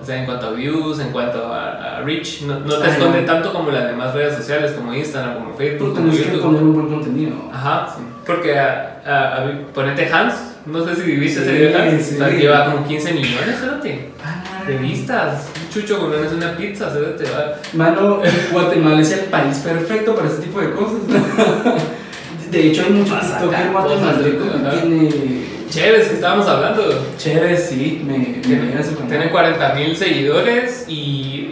O 0.00 0.04
sea, 0.04 0.18
en 0.18 0.26
cuanto 0.26 0.48
a 0.48 0.50
views, 0.50 0.98
en 1.00 1.10
cuanto 1.10 1.46
a, 1.52 1.96
a 1.98 2.00
reach, 2.02 2.42
no, 2.42 2.60
no 2.60 2.76
te 2.78 2.90
esconde 2.90 3.22
tanto 3.22 3.52
como 3.52 3.70
las 3.70 3.86
demás 3.86 4.12
redes 4.14 4.34
sociales, 4.36 4.72
como 4.72 4.92
Instagram, 4.92 5.34
como 5.34 5.54
Facebook, 5.54 5.94
como 5.94 6.10
tenés 6.10 6.20
que 6.20 6.32
YouTube. 6.32 6.42
poner 6.42 6.62
un 6.62 6.74
buen 6.74 6.88
contenido. 6.88 7.32
Ajá, 7.52 7.94
porque 8.26 8.58
a, 8.58 9.00
a, 9.06 9.36
a- 9.44 9.52
ponete 9.72 10.06
Hans, 10.12 10.34
no 10.66 10.84
sé 10.84 10.96
si 10.96 11.02
viste 11.16 11.40
ese 11.40 11.50
Sí, 11.50 11.56
video 11.56 11.78
de 11.78 11.88
Hans, 11.88 12.02
sí. 12.04 12.14
o 12.16 12.18
sea, 12.18 12.28
lleva 12.30 12.64
como 12.72 12.86
15 12.86 13.12
millones, 13.14 13.48
espérate, 13.48 14.10
Ah, 14.22 14.64
de 14.66 14.76
vistas. 14.78 15.48
Chucho 15.74 15.98
con 15.98 16.14
es 16.14 16.32
una 16.32 16.56
pizza, 16.56 16.86
espérate, 16.86 17.24
va. 17.24 17.58
Mano, 17.72 18.20
Guatemala 18.52 19.00
es 19.00 19.10
el 19.10 19.24
país 19.24 19.58
perfecto 19.58 20.14
para 20.14 20.28
ese 20.28 20.42
tipo 20.42 20.60
de 20.60 20.70
cosas. 20.70 21.00
De 22.50 22.68
hecho, 22.68 22.84
hay 22.84 23.70
guatemaltecos 23.72 24.46
cosas, 24.46 24.62
que 24.62 24.68
ajá. 24.68 24.80
tiene 24.82 25.44
Chéveres 25.74 26.06
que 26.06 26.14
estábamos 26.14 26.46
hablando. 26.46 26.84
chévere, 27.18 27.56
sí, 27.56 28.00
me, 28.06 28.40
me 28.46 28.80
ese 28.80 28.92
tiene 29.08 29.28
40 29.28 29.74
mil 29.74 29.96
seguidores 29.96 30.84
y 30.86 31.43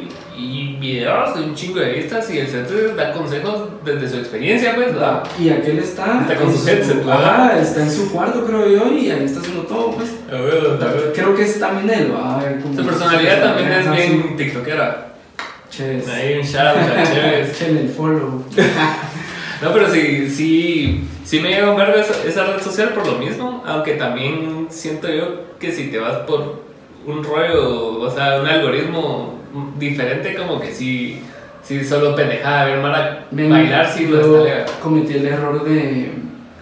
videos 0.83 1.35
de 1.39 1.45
un 1.45 1.55
chingo 1.55 1.79
de 1.81 1.93
vistas 1.93 2.29
y 2.31 2.39
el 2.39 2.49
centro 2.49 2.95
da 2.95 3.13
consejos 3.13 3.69
desde 3.85 4.09
su 4.09 4.17
experiencia, 4.19 4.75
pues, 4.75 4.93
¿verdad? 4.93 5.23
Y 5.39 5.49
aquel 5.49 5.79
está. 5.79 6.21
Está 6.23 6.37
con 6.37 6.55
su 6.55 6.69
headset, 6.69 7.05
¿verdad? 7.05 7.59
está 7.61 7.83
en 7.83 7.91
su 7.91 8.11
cuarto, 8.13 8.45
creo 8.45 8.69
yo, 8.69 8.93
y 8.93 9.11
ahí 9.11 9.25
está 9.25 9.41
haciendo 9.41 9.63
todo, 9.63 9.93
pues. 9.93 10.11
A 10.31 10.41
ver, 10.41 10.55
a 10.83 10.93
ver. 10.93 11.13
Creo 11.15 11.35
que 11.35 11.43
es 11.45 11.59
también 11.59 12.01
él, 12.01 12.13
va 12.15 12.39
a 12.39 12.43
ver 12.43 12.61
cómo- 12.61 12.77
Su 12.77 12.85
personalidad 12.85 13.43
también 13.43 13.73
es 13.73 13.91
bien 13.91 14.37
tiktokera. 14.37 15.15
Chévere. 15.71 16.13
Ahí 16.13 16.39
un 16.39 16.45
shout 16.45 16.77
el 17.69 17.89
follow. 17.89 18.45
No, 19.63 19.73
pero 19.73 19.89
sí, 19.89 20.29
sí, 20.29 21.05
sí 21.25 21.39
me 21.39 21.51
llega 21.51 21.71
a 21.71 21.75
ver 21.77 22.01
esa, 22.01 22.25
esa 22.27 22.45
red 22.47 22.61
social 22.61 22.89
por 22.89 23.07
lo 23.07 23.19
mismo, 23.19 23.63
aunque 23.65 23.93
también 23.93 24.67
siento 24.71 25.09
yo 25.09 25.53
que 25.61 25.71
si 25.71 25.87
te 25.87 26.01
vas 26.01 26.17
por 26.27 26.65
un 27.07 27.23
rollo, 27.23 28.01
o 28.01 28.11
sea, 28.11 28.41
un 28.41 28.47
algoritmo 28.49 29.39
diferente, 29.79 30.35
como 30.35 30.61
que 30.61 30.73
sí, 30.73 31.21
sí 31.63 31.85
solo 31.85 32.15
pendejada, 32.15 32.67
ver 32.67 32.81
Mara 32.81 33.27
Ven, 33.31 33.51
bailar, 33.51 33.89
sí, 33.93 34.07
lo 34.07 34.21
yo 34.21 34.47
está 34.47 34.81
cometí 34.81 35.15
el 35.15 35.27
error 35.27 35.65
de. 35.65 36.13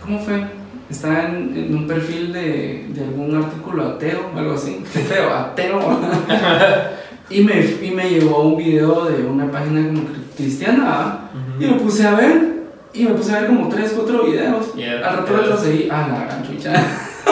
¿Cómo 0.03 0.18
fue? 0.18 0.45
Estaba 0.91 1.22
en, 1.22 1.53
en 1.57 1.74
un 1.74 1.86
perfil 1.86 2.32
de, 2.32 2.86
de 2.88 3.05
algún 3.05 3.36
artículo 3.36 3.91
ateo, 3.91 4.30
algo 4.36 4.55
así. 4.55 4.82
Feo, 4.84 5.30
ateo. 5.34 5.78
y, 7.30 7.43
me, 7.43 7.64
y 7.82 7.91
me 7.93 8.11
llegó 8.11 8.43
un 8.43 8.57
video 8.57 9.05
de 9.05 9.24
una 9.24 9.51
página 9.51 9.86
como 9.86 10.09
cristiana. 10.36 11.30
Y 11.59 11.66
me 11.66 11.74
puse 11.74 12.07
a 12.07 12.14
ver. 12.14 12.51
Y 12.93 13.05
me 13.05 13.11
puse 13.11 13.32
a 13.32 13.41
ver 13.41 13.47
como 13.49 13.68
3, 13.68 13.93
4 13.95 14.24
videos. 14.24 14.74
Yeah, 14.74 15.09
Al 15.09 15.18
rato 15.18 15.36
retrocedí. 15.36 15.88
Ah, 15.91 16.09
la 16.11 16.24
gran 16.24 16.43
chucha. 16.45 16.72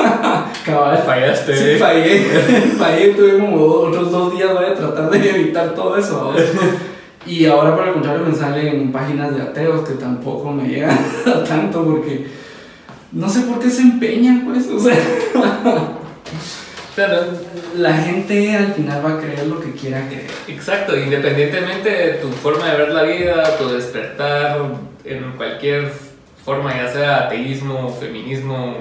Cabal. 0.64 0.98
Fallaste. 0.98 1.56
Sí, 1.56 1.78
fallé. 1.78 2.20
fallé. 2.78 3.14
Tuve 3.14 3.38
como 3.38 3.64
otros 3.64 4.10
dos 4.10 4.34
días. 4.34 4.52
Voy 4.52 4.66
a 4.66 4.74
tratar 4.74 5.10
de 5.10 5.30
evitar 5.40 5.74
todo 5.74 5.96
eso. 5.96 6.34
Y 7.26 7.46
ahora, 7.46 7.76
por 7.76 7.86
el 7.86 7.94
contrario, 7.94 8.24
me 8.26 8.34
salen 8.34 8.90
páginas 8.92 9.34
de 9.34 9.42
ateos 9.42 9.86
que 9.88 9.94
tampoco 9.94 10.50
me 10.50 10.68
llegan 10.68 10.98
a 11.26 11.44
tanto 11.44 11.84
porque 11.84 12.26
no 13.12 13.28
sé 13.28 13.40
por 13.42 13.58
qué 13.58 13.70
se 13.70 13.82
empeñan, 13.82 14.44
pues. 14.46 14.68
O 14.68 14.78
sea, 14.78 14.96
Claro. 16.98 17.26
La 17.76 17.92
gente 17.92 18.56
al 18.56 18.72
final 18.72 19.04
va 19.04 19.12
a 19.12 19.20
creer 19.20 19.46
lo 19.46 19.60
que 19.60 19.70
quiera 19.70 20.04
creer. 20.08 20.26
Exacto, 20.48 20.96
independientemente 20.96 21.88
de 21.88 22.14
tu 22.14 22.28
forma 22.28 22.68
de 22.68 22.76
ver 22.76 22.90
la 22.90 23.04
vida, 23.04 23.56
tu 23.56 23.68
despertar 23.68 24.58
en 25.04 25.32
cualquier 25.36 25.92
forma, 26.44 26.74
ya 26.74 26.90
sea 26.90 27.16
ateísmo, 27.26 27.88
feminismo, 28.00 28.74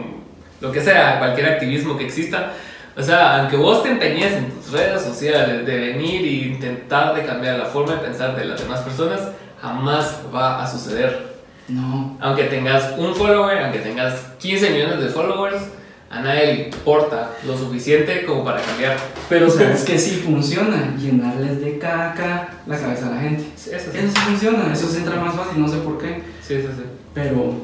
lo 0.62 0.72
que 0.72 0.82
sea, 0.82 1.20
cualquier 1.20 1.50
activismo 1.50 1.98
que 1.98 2.06
exista. 2.06 2.54
O 2.96 3.04
sea, 3.04 3.42
aunque 3.42 3.58
vos 3.58 3.84
te 3.84 3.90
empeñes 3.90 4.34
en 4.34 4.50
tus 4.50 4.72
redes 4.72 5.02
sociales 5.04 5.66
de 5.66 5.78
venir 5.78 6.22
e 6.26 6.48
intentar 6.48 7.16
de 7.16 7.24
cambiar 7.26 7.60
la 7.60 7.66
forma 7.66 7.94
de 7.94 8.00
pensar 8.00 8.36
de 8.36 8.46
las 8.46 8.60
demás 8.60 8.80
personas, 8.82 9.20
jamás 9.62 10.22
va 10.34 10.64
a 10.64 10.68
suceder. 10.68 11.38
No. 11.68 12.18
Aunque 12.22 12.46
tengas 12.46 12.94
un 12.98 13.14
follower, 13.14 13.60
aunque 13.60 13.80
tengas 13.80 14.16
15 14.40 14.70
millones 14.72 15.00
de 15.00 15.10
followers, 15.10 15.62
a 16.10 16.22
nadie 16.22 16.46
le 16.46 16.64
importa 16.70 17.32
lo 17.46 17.58
suficiente 17.58 18.26
como 18.26 18.44
para 18.44 18.62
cambiar. 18.62 18.98
Pero 19.28 19.50
sabes 19.50 19.84
que 19.84 20.00
sí 20.00 20.22
funciona, 20.26 20.96
llenarles 20.98 21.60
de 21.60 21.78
caca 21.78 22.50
la 22.66 22.78
cabeza 22.80 23.08
a 23.08 23.16
la 23.16 23.22
gente. 23.22 23.46
Sí, 23.56 23.72
eso 23.74 23.92
sí. 23.92 23.98
Eso 23.98 24.08
sí 24.08 24.22
funciona, 24.22 24.74
eso 24.74 24.88
se 24.88 25.00
entra 25.00 25.18
más 25.18 25.36
fácil, 25.36 25.62
no 25.62 25.68
sé 25.68 25.78
por 25.78 25.98
qué. 25.98 26.24
Sí, 26.42 26.56
sí, 26.62 26.68
sí. 26.76 26.84
Pero, 27.14 27.56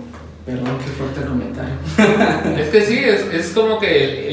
perdón, 0.46 0.78
qué 0.84 0.92
fuerte 0.92 1.22
comentario. 1.22 1.76
Es 2.62 2.70
que 2.70 2.82
sí, 2.82 3.00
es, 3.04 3.22
es 3.34 3.52
como 3.54 3.80
que... 3.80 4.30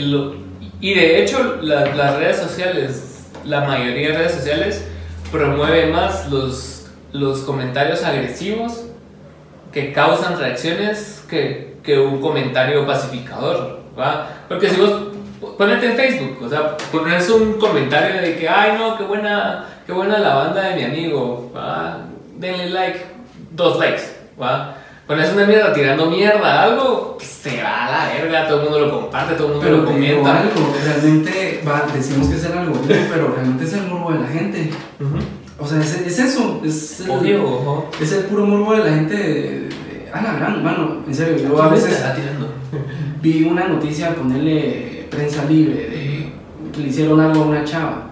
y 0.80 0.94
de 0.94 1.22
hecho, 1.22 1.58
la- 1.62 1.86
las 1.94 2.16
redes 2.16 2.36
sociales, 2.38 3.26
la 3.44 3.62
mayoría 3.62 4.10
de 4.10 4.18
redes 4.18 4.32
sociales, 4.34 4.84
promueve 5.30 5.86
más 5.92 6.28
los, 6.30 6.86
los 7.12 7.40
comentarios 7.40 8.02
agresivos 8.04 8.84
que 9.72 9.92
causan 9.92 10.38
reacciones 10.38 11.24
que, 11.28 11.76
que 11.84 11.98
un 11.98 12.20
comentario 12.20 12.84
pacificador, 12.86 13.80
¿va? 13.98 14.26
Porque 14.48 14.68
si 14.68 14.80
vos 14.80 14.92
ponete 15.56 15.86
en 15.86 15.96
Facebook, 15.96 16.38
o 16.42 16.48
sea, 16.48 16.76
pones 16.90 17.30
un 17.30 17.52
comentario 17.54 18.20
de 18.20 18.36
que, 18.36 18.48
ay 18.48 18.76
no, 18.76 18.98
qué 18.98 19.04
buena, 19.04 19.66
qué 19.86 19.92
buena 19.92 20.18
la 20.18 20.34
banda 20.34 20.62
de 20.70 20.74
mi 20.76 20.82
amigo, 20.84 21.52
¿va? 21.56 22.00
Denle 22.36 22.70
like, 22.70 22.98
dos 23.52 23.78
likes, 23.78 24.02
¿va? 24.40 24.76
Pones 25.10 25.32
una 25.32 25.44
mierda 25.44 25.72
tirando 25.72 26.08
mierda 26.08 26.62
algo, 26.62 27.18
se 27.20 27.60
va 27.60 27.86
a 27.86 27.90
la 28.06 28.14
verga, 28.14 28.46
todo 28.46 28.58
el 28.58 28.64
mundo 28.70 28.86
lo 28.86 28.90
comparte, 29.00 29.34
todo 29.34 29.48
el 29.48 29.52
mundo 29.54 29.64
Pero 29.66 29.76
lo 29.78 29.84
comenta. 29.86 30.40
algo, 30.40 30.72
realmente 30.84 31.62
va, 31.66 31.84
decimos 31.92 32.28
que 32.28 32.36
es 32.36 32.44
el 32.44 32.52
algoritmo, 32.56 32.94
pero 33.10 33.32
realmente 33.34 33.64
es 33.64 33.72
el 33.72 33.86
morbo 33.88 34.12
de 34.12 34.20
la 34.20 34.28
gente. 34.28 34.70
O 35.58 35.66
sea, 35.66 35.80
es, 35.80 36.00
es 36.06 36.18
eso, 36.20 36.60
es 36.64 37.00
el, 37.00 37.10
Obvio, 37.10 37.44
ojo. 37.44 37.90
es 38.00 38.12
el 38.12 38.24
puro 38.26 38.46
morbo 38.46 38.72
de 38.76 38.84
la 38.88 38.96
gente. 38.96 39.16
de- 39.16 39.60
de- 39.68 40.10
a 40.12 40.22
la 40.22 40.32
gran, 40.34 40.62
mano, 40.62 40.98
en 41.06 41.14
serio, 41.14 41.36
yo 41.48 41.60
a 41.60 41.68
veces 41.68 41.92
está 41.92 42.14
tirando. 42.14 42.52
vi 43.20 43.42
una 43.44 43.66
noticia 43.66 44.14
ponerle 44.14 45.08
prensa 45.10 45.44
libre 45.44 45.74
de 45.88 46.32
que 46.72 46.80
le 46.82 46.88
hicieron 46.88 47.18
algo 47.20 47.42
a 47.42 47.46
una 47.46 47.64
chava. 47.64 48.10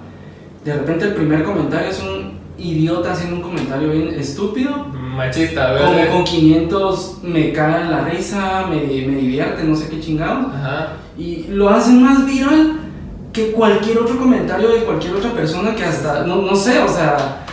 De 0.64 0.74
repente 0.74 1.04
el 1.06 1.14
primer 1.14 1.44
comentario 1.44 1.90
es 1.90 2.02
un 2.02 2.38
idiota 2.58 3.12
haciendo 3.12 3.36
un 3.36 3.42
comentario 3.42 3.90
bien 3.92 4.08
estúpido. 4.18 4.86
Machista, 5.18 5.76
Como 5.78 5.94
¿verdad? 5.96 6.12
con 6.12 6.24
500 6.24 7.18
me 7.22 7.52
cae 7.52 7.84
la 7.90 8.04
risa, 8.08 8.66
me, 8.68 8.76
me 8.76 9.16
divierte, 9.20 9.64
no 9.64 9.74
sé 9.76 9.88
qué 9.90 10.00
chingados. 10.00 10.54
Ajá. 10.54 10.94
Y 11.18 11.44
lo 11.50 11.68
hacen 11.68 12.02
más 12.02 12.24
viral 12.24 12.80
que 13.32 13.50
cualquier 13.52 13.98
otro 13.98 14.16
comentario 14.18 14.68
de 14.70 14.84
cualquier 14.84 15.14
otra 15.14 15.32
persona 15.32 15.74
que 15.74 15.84
hasta, 15.84 16.24
no, 16.24 16.36
no 16.42 16.56
sé, 16.56 16.78
o 16.80 16.88
sea, 16.88 17.44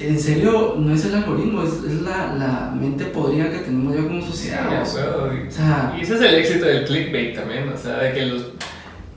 en 0.00 0.18
serio, 0.18 0.74
no 0.78 0.94
es 0.94 1.04
el 1.04 1.14
algoritmo, 1.14 1.62
es, 1.62 1.74
es 1.84 2.00
la, 2.02 2.34
la 2.38 2.72
mente 2.74 3.04
podrida 3.04 3.50
que 3.50 3.58
tenemos 3.58 3.94
ya 3.94 4.02
como 4.02 4.20
Sí, 4.22 4.26
sociedad. 4.28 4.84
sea, 4.84 5.04
huevo. 5.04 5.30
o 5.46 5.50
sea, 5.50 5.94
Y 5.98 6.02
ese 6.02 6.14
es 6.14 6.20
el 6.22 6.34
éxito 6.36 6.64
del 6.64 6.84
clickbait 6.86 7.34
también, 7.34 7.68
o 7.68 7.76
sea, 7.76 7.98
de 7.98 8.12
que 8.12 8.26
los... 8.26 8.42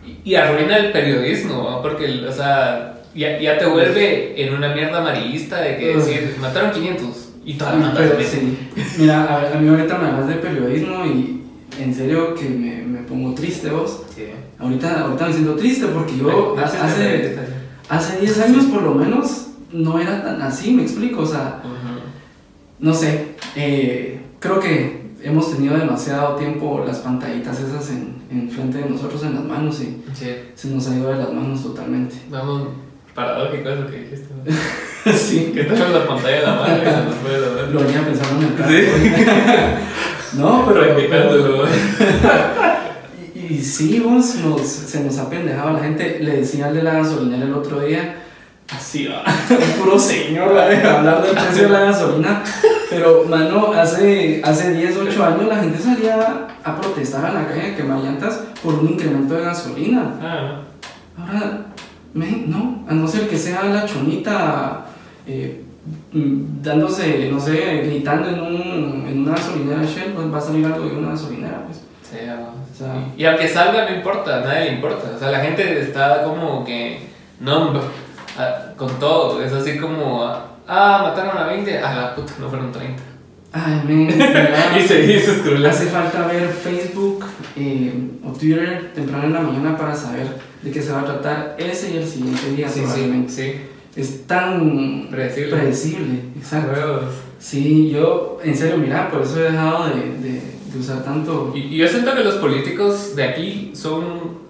y- 0.05 0.17
Y 0.31 0.35
arruina 0.35 0.75
el 0.77 0.91
periodismo, 0.91 1.69
¿no? 1.69 1.81
porque, 1.81 2.25
o 2.27 2.31
sea, 2.31 2.95
ya, 3.15 3.39
ya 3.39 3.57
te 3.57 3.65
vuelve 3.65 4.41
en 4.45 4.53
una 4.53 4.73
mierda 4.75 4.99
amarillista 4.99 5.61
de 5.61 5.77
que 5.77 5.95
decir, 5.97 6.35
mataron 6.41 6.71
500 6.71 7.29
y 7.45 7.53
todas 7.55 7.79
las 7.79 7.91
pero 7.95 8.13
matas 8.15 8.27
sí. 8.27 8.57
Mira, 8.99 9.23
a, 9.23 9.41
ver, 9.41 9.57
a 9.57 9.59
mí 9.59 9.67
ahorita 9.67 9.97
me 9.97 10.07
hablas 10.07 10.27
de 10.27 10.35
periodismo 10.35 11.05
y 11.05 11.41
en 11.79 11.93
serio 11.93 12.35
que 12.35 12.49
me, 12.49 12.81
me 12.83 12.99
pongo 12.99 13.33
triste 13.33 13.69
vos. 13.69 14.03
Sí. 14.15 14.25
Ahorita, 14.59 15.01
ahorita 15.01 15.27
me 15.27 15.33
siento 15.33 15.55
triste 15.55 15.87
porque 15.87 16.17
yo 16.17 16.55
hace, 16.57 16.77
periodista. 17.03 17.41
hace 17.89 18.19
10 18.21 18.39
años 18.41 18.65
por 18.65 18.81
lo 18.83 18.93
menos 18.95 19.47
no 19.71 19.99
era 19.99 20.23
tan 20.23 20.41
así, 20.41 20.71
me 20.71 20.83
explico, 20.83 21.21
o 21.21 21.25
sea, 21.25 21.61
no 22.79 22.93
sé, 22.93 23.35
eh, 23.55 24.21
creo 24.39 24.59
que 24.59 25.03
hemos 25.23 25.51
tenido 25.55 25.77
demasiado 25.77 26.35
tiempo 26.35 26.83
las 26.85 26.99
pantallitas 26.99 27.59
esas 27.59 27.89
en, 27.89 28.15
en 28.29 28.49
frente 28.49 28.77
de 28.79 28.89
nosotros 28.89 29.23
en 29.23 29.35
las 29.35 29.43
manos 29.43 29.81
y 29.81 30.01
Sí, 30.13 30.27
se 30.53 30.67
nos 30.69 30.87
ha 30.87 30.95
ido 30.95 31.09
de 31.09 31.17
las 31.17 31.33
manos 31.33 31.63
totalmente. 31.63 32.15
vamos, 32.29 32.67
paradójico 33.15 33.69
eso 33.69 33.87
que 33.87 33.97
dijiste. 33.99 34.27
¿no? 34.33 35.13
sí, 35.13 35.51
Que 35.53 35.63
tenemos 35.63 35.89
la 35.91 36.07
pantalla 36.07 36.37
en 36.37 36.43
la 36.43 36.53
mano 36.55 36.75
y 36.77 36.85
se 36.85 37.03
nos 37.03 37.15
puede 37.15 37.39
la 37.39 37.61
lo 37.69 37.79
venía 37.79 38.01
pensando 38.05 38.45
en 38.45 38.51
el 38.51 38.55
carro. 38.55 38.69
Sí. 38.69 40.37
no, 40.37 40.65
pero... 40.67 40.79
Practicándolo. 40.81 41.63
Y, 43.35 43.55
y 43.55 43.61
sí, 43.63 43.99
vos, 43.99 44.35
nos- 44.35 44.61
se 44.67 45.03
nos 45.03 45.17
ha 45.17 45.29
pendejado 45.29 45.73
la 45.73 45.79
gente. 45.79 46.19
Le 46.21 46.37
decía 46.37 46.67
al 46.67 46.75
de 46.75 46.83
la 46.83 46.93
gasolinera 46.93 47.43
el 47.45 47.53
otro 47.53 47.79
día, 47.81 48.15
así, 48.71 49.07
ah, 49.11 49.23
un 49.49 49.83
puro 49.83 49.97
señor, 49.99 50.53
¿vale? 50.53 50.75
hablar 50.77 51.21
del 51.23 51.31
precio 51.33 51.63
de 51.63 51.69
la 51.69 51.79
gasolina. 51.81 52.43
Pero, 52.89 53.25
mano, 53.25 53.73
hace, 53.73 54.39
hace 54.43 54.73
10, 54.73 54.97
8 54.97 55.25
años 55.25 55.47
la 55.47 55.57
gente 55.57 55.79
salía 55.79 56.47
a 56.63 56.79
protestar 56.79 57.25
a 57.25 57.33
la 57.33 57.47
calle 57.47 57.71
a 57.71 57.75
quemar 57.75 57.99
llantas 58.03 58.39
por 58.63 58.75
un 58.75 58.89
incremento 58.89 59.33
de 59.33 59.43
gasolina. 59.43 60.13
Ah, 60.21 60.61
Ahora, 61.17 61.65
no, 62.13 62.85
a 62.87 62.93
no 62.93 63.07
ser 63.07 63.27
que 63.27 63.37
sea 63.37 63.63
la 63.63 63.85
chonita 63.85 64.85
eh, 65.25 65.63
dándose, 66.13 67.29
no 67.31 67.39
sé, 67.39 67.81
gritando 67.85 68.29
en, 68.29 68.39
un, 68.39 69.05
en 69.07 69.19
una 69.19 69.31
gasolinera 69.31 69.83
Shell, 69.83 70.13
pues 70.13 70.33
va 70.33 70.37
a 70.37 70.41
salir 70.41 70.65
algo 70.65 70.85
de 70.85 70.97
una 70.97 71.09
gasolinera, 71.11 71.63
pues. 71.65 71.81
Sí, 72.01 72.17
vamos. 72.27 72.53
O 72.71 72.75
sea, 72.75 72.93
Y 73.17 73.25
aunque 73.25 73.47
salga, 73.47 73.89
no 73.89 73.95
importa, 73.95 74.37
a 74.37 74.41
nadie 74.41 74.65
le 74.65 74.75
importa. 74.75 75.11
O 75.15 75.19
sea, 75.19 75.31
la 75.31 75.39
gente 75.39 75.81
está 75.81 76.23
como 76.23 76.63
que. 76.63 76.99
No, 77.39 77.73
ah, 78.37 78.73
con 78.77 78.89
todo. 78.99 79.43
Es 79.43 79.51
así 79.51 79.77
como. 79.77 80.23
Ah, 80.67 80.99
mataron 81.03 81.37
a 81.37 81.47
20. 81.47 81.79
Ah, 81.79 81.95
la 81.95 82.15
puta, 82.15 82.33
no 82.39 82.49
fueron 82.49 82.71
30. 82.71 83.01
Ay, 83.51 83.81
men, 83.85 84.09
y 84.79 84.81
seguís 84.81 85.25
scrollando. 85.25 85.69
hace 85.69 85.85
falta 85.85 86.25
ver 86.27 86.49
Facebook 86.49 87.25
eh, 87.55 87.93
o 88.25 88.31
Twitter 88.31 88.91
temprano 88.95 89.25
en 89.25 89.33
la 89.33 89.41
mañana 89.41 89.77
para 89.77 89.95
saber 89.95 90.27
de 90.63 90.71
qué 90.71 90.81
se 90.81 90.91
va 90.91 91.01
a 91.01 91.05
tratar 91.05 91.55
ese 91.59 91.91
y 91.93 91.97
el 91.97 92.07
siguiente 92.07 92.49
día 92.55 92.69
Sí, 92.69 92.81
sí, 92.85 93.25
sí. 93.27 93.53
Es 93.95 94.25
tan 94.25 95.07
Predecible. 95.11 95.55
predecible, 95.55 96.19
exacto. 96.37 97.01
Sí, 97.39 97.91
yo, 97.91 98.39
en 98.43 98.55
serio, 98.57 98.77
mira, 98.77 99.09
por 99.11 99.21
eso 99.21 99.39
he 99.39 99.51
dejado 99.51 99.87
de, 99.89 99.95
de, 100.27 100.41
de 100.73 100.79
usar 100.79 101.03
tanto... 101.03 101.51
Y, 101.53 101.59
y 101.59 101.77
yo 101.77 101.87
siento 101.87 102.15
que 102.15 102.23
los 102.23 102.35
políticos 102.35 103.15
de 103.15 103.23
aquí 103.23 103.71
son. 103.75 104.41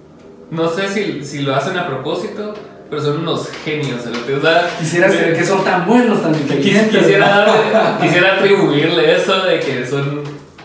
No 0.51 0.69
sé 0.69 0.87
si, 0.87 1.25
si 1.25 1.41
lo 1.41 1.55
hacen 1.55 1.75
a 1.77 1.87
propósito, 1.87 2.53
pero 2.89 3.01
son 3.01 3.17
unos 3.21 3.49
genios. 3.65 4.01
O 4.05 4.41
sea, 4.41 4.69
Quisiera 4.79 5.07
de- 5.09 5.33
que 5.33 5.43
son 5.43 5.63
tan 5.65 5.85
buenos, 5.87 6.21
tan 6.21 6.35
inteligentes. 6.35 6.99
Quisiera, 7.01 7.25
¿no? 7.45 7.53
darle- 7.53 8.01
quisiera 8.07 8.35
atribuirle 8.37 9.15
eso 9.15 9.41
de 9.41 9.59
que 9.59 9.85
son 9.87 10.22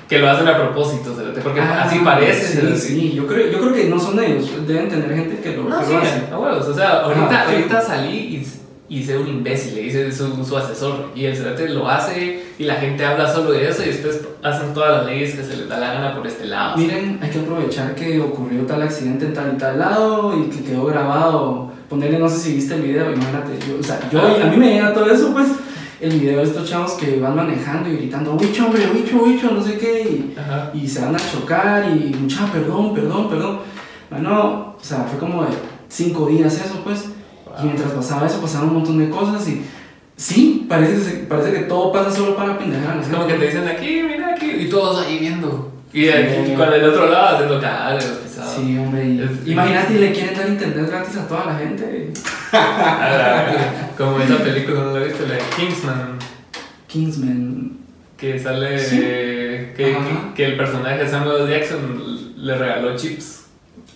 que 0.09 0.18
lo 0.18 0.30
hacen 0.30 0.48
a 0.48 0.56
propósito, 0.56 1.14
porque 1.42 1.61
Ah, 1.61 1.82
así 1.84 1.98
parece. 2.00 2.76
Sí, 2.76 2.88
sí, 2.88 3.12
yo 3.14 3.26
creo, 3.26 3.50
yo 3.52 3.61
creo 3.61 3.74
que 3.74 3.84
no 3.84 3.98
son 4.00 4.18
ellos, 4.22 4.48
deben 4.66 4.88
tener 4.88 5.14
gente 5.14 5.38
que 5.40 5.56
lo, 5.56 5.64
No, 5.64 5.78
que 5.80 5.84
sí, 5.86 5.92
lo 5.92 5.98
hace. 5.98 6.22
a 6.32 6.38
huevos, 6.38 6.66
o 6.68 6.74
sea, 6.74 7.00
ahorita, 7.02 7.28
Ah, 7.30 7.44
ahorita 7.50 7.80
salí 7.82 8.16
y 8.16 8.46
y 8.90 9.00
hice 9.00 9.18
un 9.18 9.28
imbécil, 9.28 9.74
le 9.74 9.82
hice 9.82 10.11
su, 10.11 10.42
su 10.46 10.56
asesor 10.56 11.11
y 11.14 11.26
el 11.26 11.36
cerote 11.36 11.68
lo 11.68 11.86
hace 11.86 12.42
y 12.59 12.64
la 12.64 12.76
gente 12.76 13.04
habla 13.04 13.30
solo 13.30 13.50
de 13.52 13.68
eso 13.68 13.82
y 13.82 13.88
después 13.88 14.22
hacen 14.42 14.72
todas 14.72 14.96
las 15.02 15.06
leyes 15.12 15.34
que 15.34 15.44
se 15.44 15.59
les 15.59 15.68
da 15.68 15.78
la 15.78 15.92
gana 15.92 16.16
por 16.16 16.26
este 16.26 16.46
lado. 16.46 16.78
Miren, 16.78 17.18
hay 17.20 17.28
que 17.28 17.38
aprovechar 17.40 17.94
que 17.94 18.18
ocurrió 18.18 18.62
tal 18.62 18.80
accidente 18.80 19.26
en 19.26 19.34
tal 19.34 19.52
y 19.54 19.59
tal 19.59 19.78
lado 19.78 20.34
y 20.38 20.44
que 20.48 20.64
quedó 20.64 20.86
grabado. 20.86 21.70
Ponerle, 21.90 22.18
no 22.18 22.30
sé 22.30 22.38
si 22.38 22.54
viste 22.54 22.76
el 22.76 22.80
video, 22.80 23.12
imagínate. 23.12 23.59
Yo, 23.68 23.78
o 23.78 23.82
sea, 23.82 24.00
yo, 24.11 24.20
Ah. 24.22 24.44
a 24.46 24.46
mí 24.46 24.56
me 24.56 24.72
llega 24.72 24.94
todo 24.94 25.04
eso, 25.11 25.34
pues. 25.34 25.48
El 26.01 26.20
video 26.20 26.38
de 26.38 26.44
estos 26.44 26.68
chavos 26.70 26.92
que 26.92 27.18
van 27.18 27.34
manejando 27.34 27.88
y 27.88 27.96
gritando, 27.96 28.36
bicho, 28.36 28.66
hombre, 28.66 28.86
bicho, 28.94 29.24
bicho, 29.24 29.51
no 29.51 29.61
sé 29.61 29.76
qué. 29.78 30.03
Y, 30.74 30.78
y 30.78 30.88
se 30.88 31.01
van 31.01 31.16
a 31.16 31.18
chocar 31.18 31.90
y 31.90 32.14
mucha 32.14 32.46
perdón, 32.53 32.94
perdón, 32.94 33.28
perdón. 33.28 33.59
Bueno, 34.09 34.76
o 34.78 34.84
sea, 34.84 35.05
fue 35.05 35.18
como 35.18 35.42
de 35.42 35.51
cinco 35.88 36.26
días 36.26 36.55
eso, 36.55 36.82
pues. 36.84 37.07
Y 37.61 37.64
mientras 37.64 37.90
pasaba 37.90 38.26
eso, 38.26 38.40
pasaban 38.40 38.68
un 38.68 38.74
montón 38.74 38.99
de 38.99 39.11
cosas 39.11 39.49
y 39.49 39.62
sí, 40.16 40.66
parece, 40.68 41.26
parece 41.28 41.53
que 41.53 41.61
todo 41.64 41.90
pasa 41.90 42.11
solo 42.12 42.36
para 42.36 42.57
pendejar. 42.57 42.99
Es 43.01 43.09
como 43.09 43.26
que 43.26 43.34
te 43.34 43.46
dicen 43.46 43.66
aquí, 43.66 44.03
mira 44.03 44.34
aquí, 44.34 44.46
y 44.46 44.68
todos 44.68 45.05
ahí 45.05 45.18
viendo. 45.18 45.77
Y, 45.93 46.03
de 46.05 46.12
aquí, 46.12 46.55
con 46.55 46.72
el 46.72 46.84
otro 46.84 47.11
lado 47.11 47.34
haciendo 47.36 47.61
cagar 47.61 47.95
los 47.95 48.05
pisados. 48.05 48.55
Sí, 48.55 48.78
hombre. 48.78 49.05
imagínate, 49.47 49.95
le 49.95 50.12
quieren 50.12 50.34
dar 50.36 50.49
internet 50.49 50.86
gratis 50.91 51.16
a 51.16 51.26
toda 51.28 51.47
la 51.47 51.55
gente. 51.59 52.12
Como 53.97 54.20
esa 54.20 54.36
película, 54.39 54.80
¿no 54.80 54.99
la 54.99 55.05
viste? 55.05 55.26
La 55.26 55.34
de 55.34 55.41
Kingsman. 55.57 56.18
Kingsman. 56.86 57.78
Que 58.16 58.39
sale 58.39 58.78
Sí. 58.78 58.99
que, 58.99 59.74
que, 59.76 59.97
que 60.34 60.45
el 60.45 60.57
personaje 60.57 60.99
de 60.99 61.09
Samuel 61.09 61.49
Jackson 61.49 62.34
le 62.36 62.55
regaló 62.59 62.97
chips 62.97 63.47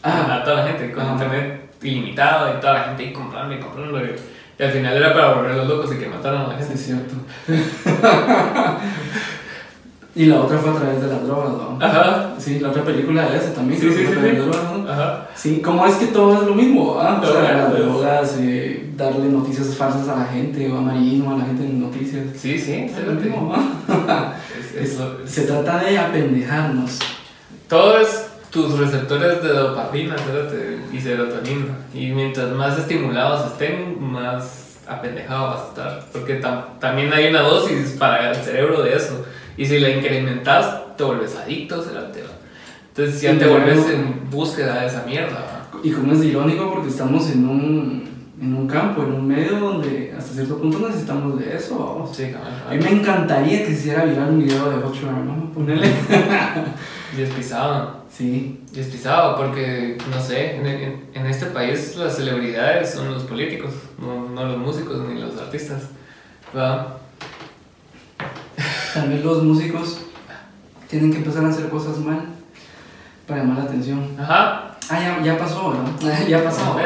a, 0.03 0.37
a 0.37 0.45
toda 0.45 0.63
la 0.65 0.69
gente 0.73 0.93
con 0.93 1.03
Ajá. 1.05 1.13
internet 1.15 1.75
ilimitado 1.83 2.57
y 2.57 2.61
toda 2.61 2.73
la 2.75 2.85
gente 2.85 3.03
ahí 3.05 3.13
comprando 3.13 3.55
y 3.55 3.59
comprando. 3.59 3.99
Y, 4.05 4.63
al 4.63 4.71
final 4.71 4.97
era 4.97 5.13
para 5.13 5.33
volverlos 5.35 5.67
locos 5.69 5.93
y 5.93 5.97
que 5.99 6.07
mataran 6.07 6.43
a 6.43 6.49
la 6.49 6.59
Sí, 6.59 6.65
gente. 6.69 6.75
es 6.75 6.87
cierto. 6.87 7.15
y 10.15 10.27
la 10.27 10.41
otra 10.41 10.59
fue 10.59 10.71
a 10.71 10.75
través 10.75 11.01
de 11.01 11.09
las 11.09 11.25
drogas, 11.27 11.53
¿no? 11.53 11.79
Ajá. 11.81 12.35
Sí, 12.39 12.59
la 12.61 12.69
otra 12.71 12.83
película 12.85 13.29
de 13.31 13.39
esa 13.39 13.55
también. 13.55 13.81
Sí, 13.81 13.89
sí, 13.91 13.99
sí, 14.07 14.07
sí. 14.13 14.37
drogas, 14.37 14.61
¿no? 14.77 14.91
Ajá. 14.91 15.29
Sí, 15.35 15.61
como 15.63 15.87
es 15.87 15.95
que 15.97 16.07
todo 16.07 16.43
es 16.43 16.49
lo 16.49 16.55
mismo, 16.55 16.99
¿ah? 17.01 17.21
O 17.23 17.27
sea, 17.27 17.53
las 17.55 17.73
drogas, 17.73 18.37
eh, 18.41 18.91
darle 18.97 19.27
noticias 19.31 19.75
falsas 19.75 20.09
a 20.09 20.17
la 20.17 20.25
gente 20.27 20.71
o 20.71 20.77
amarillismo 20.79 21.33
a 21.35 21.39
la 21.39 21.45
gente 21.47 21.65
en 21.65 21.81
noticias. 21.81 22.25
Sí, 22.37 22.59
sí, 22.59 22.91
Es 22.97 23.07
lo 23.07 23.13
mismo. 23.15 23.55
Es- 24.79 24.93
es 24.93 24.99
lo- 24.99 25.27
Se 25.27 25.43
trata 25.43 25.79
de 25.79 25.99
apendejarnos. 25.99 26.99
Todos 27.69 28.27
tus 28.51 28.79
receptores 28.79 29.43
de 29.43 29.49
dopamina 29.49 30.15
y 30.93 31.01
serotonina. 31.01 31.79
Y 31.95 32.09
mientras 32.11 32.51
más 32.53 32.79
estimulados 32.79 33.47
estén, 33.53 33.97
más 34.01 34.77
apendejado 34.87 35.47
vas 35.49 35.61
a 35.61 35.69
estar. 35.69 36.05
Porque 36.13 36.41
tam- 36.41 36.79
también 36.79 37.13
hay 37.13 37.29
una 37.29 37.41
dosis 37.41 37.97
para 37.99 38.31
el 38.31 38.37
cerebro 38.37 38.83
de 38.83 38.95
eso. 38.97 39.25
Y 39.57 39.67
si 39.67 39.79
la 39.79 39.91
incrementas, 39.91 40.97
te 40.97 41.05
vuelves 41.05 41.37
adicto, 41.37 41.83
cérate, 41.83 42.23
va. 42.23 42.29
Entonces 42.89 43.21
ya 43.23 43.33
Sí, 43.33 43.39
te 43.39 43.47
vuelves 43.47 43.87
en 43.91 44.31
búsqueda 44.31 44.81
de 44.81 44.87
esa 44.87 45.05
mierda. 45.07 45.69
Y 45.83 45.91
como 45.91 46.13
es 46.13 46.23
irónico 46.25 46.71
porque 46.73 46.89
estamos 46.91 47.29
en 47.31 47.49
un, 47.49 48.09
en 48.41 48.55
un 48.55 48.67
campo, 48.69 49.03
en 49.03 49.13
un 49.13 49.27
medio 49.27 49.59
donde 49.59 50.15
hasta 50.17 50.35
cierto 50.35 50.59
punto 50.59 50.79
necesitamos 50.87 51.39
de 51.41 51.57
eso, 51.57 51.79
vamos. 51.79 52.15
Sí, 52.17 52.31
cabal, 52.31 52.63
A 52.69 52.75
mí 52.75 52.79
me 52.83 52.91
encantaría 53.01 53.61
que 53.61 53.67
se 53.67 53.73
hiciera 53.73 54.05
viral 54.05 54.31
un 54.31 54.45
video 54.45 54.71
de 54.71 54.77
Hot 54.83 54.95
Sugar, 54.95 55.15
¿no? 55.15 55.51
Ponerle. 55.53 55.89
Y 57.19 57.23
es 57.23 57.31
pisado. 57.31 58.03
Sí, 58.11 58.61
Y 58.75 58.81
es 58.81 58.87
pisado 58.89 59.37
porque, 59.37 59.97
no 60.11 60.21
sé, 60.21 60.57
en, 60.57 60.67
en- 60.67 61.05
en 61.15 61.27
este 61.27 61.47
país 61.47 61.97
las 61.97 62.15
celebridades 62.17 62.91
son 62.91 63.11
los 63.11 63.23
políticos, 63.25 63.71
no, 63.99 64.29
no 64.29 64.45
los 64.45 64.59
músicos 64.59 64.99
ni 65.09 65.19
los 65.21 65.37
artistas. 65.41 65.83
¿va? 66.57 66.99
Tal 68.95 69.09
vez 69.09 69.25
los 69.25 69.43
músicos 69.43 69.99
tienen 70.89 71.11
que 71.11 71.19
empezar 71.19 71.45
a 71.45 71.49
hacer 71.49 71.69
cosas 71.69 71.99
mal 71.99 72.21
para 73.27 73.41
llamar 73.41 73.59
la 73.59 73.65
atención. 73.65 74.07
Ajá. 74.19 74.69
Ah, 74.91 75.01
ya, 75.01 75.23
ya 75.23 75.39
pasó, 75.39 75.71
¿verdad? 76.01 76.27
ya 76.29 76.45
pasó. 76.45 76.77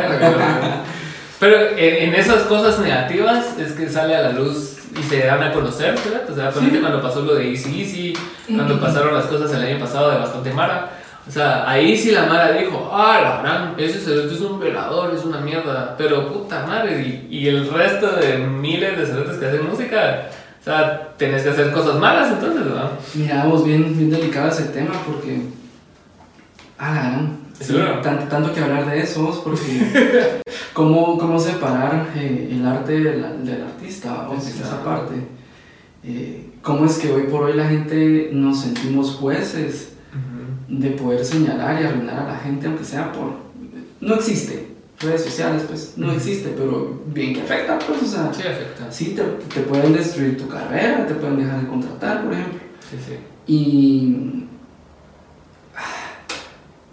Pero 1.39 1.71
en, 1.77 2.09
en 2.09 2.15
esas 2.15 2.43
cosas 2.45 2.79
negativas 2.79 3.59
es 3.59 3.73
que 3.73 3.89
sale 3.89 4.15
a 4.17 4.23
la 4.23 4.31
luz 4.33 4.79
y 4.99 5.03
se 5.03 5.27
dan 5.27 5.43
a 5.43 5.53
conocer, 5.53 5.95
¿verdad? 6.05 6.31
O 6.31 6.35
sea, 6.35 6.53
Sí. 6.53 6.79
cuando 6.81 7.03
pasó 7.03 7.21
lo 7.23 7.35
de 7.35 7.51
Easy 7.51 7.81
Easy, 7.83 8.15
cuando 8.55 8.81
pasaron 8.81 9.15
las 9.15 9.27
cosas 9.27 9.53
el 9.53 9.63
año 9.67 9.79
pasado 9.79 10.11
de 10.13 10.19
bastante 10.19 10.53
Mara. 10.53 10.93
O 11.29 11.31
sea, 11.31 11.69
ahí 11.69 11.99
sí 11.99 12.13
la 12.13 12.25
Mara 12.27 12.53
dijo, 12.53 12.89
ah, 12.93 13.21
la 13.21 13.43
gran, 13.43 13.75
ese 13.77 13.99
cerote 13.99 14.35
es 14.35 14.41
un 14.41 14.61
velador, 14.61 15.13
es 15.15 15.25
una 15.25 15.41
mierda. 15.41 15.95
Pero 15.99 16.33
puta 16.33 16.65
madre, 16.67 17.27
y, 17.29 17.37
y 17.37 17.49
el 17.49 17.69
resto 17.71 18.13
de 18.13 18.39
miles 18.39 18.97
de 18.97 19.07
cerotes 19.07 19.37
que 19.37 19.47
hacen 19.47 19.69
música, 19.69 20.31
o 20.67 20.69
sea, 20.69 21.15
tenés 21.17 21.45
que 21.45 21.51
hacer 21.51 21.71
cosas 21.71 22.01
malas 22.01 22.33
entonces, 22.33 22.65
¿verdad? 22.65 22.91
Mira, 23.15 23.45
vos 23.45 23.65
bien, 23.65 23.97
bien 23.97 24.11
delicado 24.11 24.49
ese 24.49 24.65
tema 24.65 24.95
porque. 25.07 25.43
Ah, 26.77 26.93
la 26.93 27.03
gran. 27.03 27.39
Seguro. 27.61 28.01
tanto, 28.01 28.27
tanto 28.27 28.53
que 28.53 28.61
hablar 28.61 28.91
de 28.91 29.01
eso, 29.01 29.23
vos, 29.23 29.43
porque. 29.45 30.41
¿Cómo, 30.73 31.17
cómo 31.19 31.39
separar 31.39 32.09
eh, 32.17 32.49
el 32.51 32.67
arte 32.67 32.99
del, 32.99 33.47
del 33.47 33.63
artista? 33.63 34.13
vamos, 34.13 34.43
Sí, 34.43 34.61
esa 34.61 34.83
parte. 34.83 35.15
Eh, 36.03 36.51
¿Cómo 36.63 36.85
es 36.85 36.99
que 36.99 37.13
hoy 37.13 37.29
por 37.29 37.45
hoy 37.45 37.53
la 37.53 37.69
gente 37.69 38.31
nos 38.33 38.63
sentimos 38.63 39.13
jueces 39.13 39.93
de 40.67 40.91
poder 40.91 41.25
señalar 41.25 41.81
y 41.81 41.87
arruinar 41.87 42.19
a 42.19 42.33
la 42.33 42.39
gente, 42.39 42.67
aunque 42.67 42.83
sea 42.83 43.13
por. 43.13 43.35
No 44.01 44.17
existe. 44.17 44.76
Redes 44.99 45.25
sociales, 45.25 45.65
pues, 45.69 45.93
no 45.97 46.11
existe, 46.13 46.55
pero 46.57 47.03
bien 47.09 47.35
que 47.35 47.43
afecta, 47.43 47.79
pues, 47.79 48.03
o 48.03 48.07
sea. 48.07 48.33
Sí, 48.33 48.43
afecta. 48.43 48.91
Sí, 48.91 49.15
te, 49.15 49.23
te 49.23 49.61
pueden 49.61 49.93
destruir 49.93 50.39
tu 50.39 50.49
carrera, 50.49 51.07
te 51.07 51.15
pueden 51.15 51.39
dejar 51.39 51.61
de 51.61 51.69
contratar, 51.69 52.25
por 52.25 52.33
ejemplo. 52.33 52.61
Sí, 52.91 52.97
sí. 53.07 53.17
Y. 53.53 54.47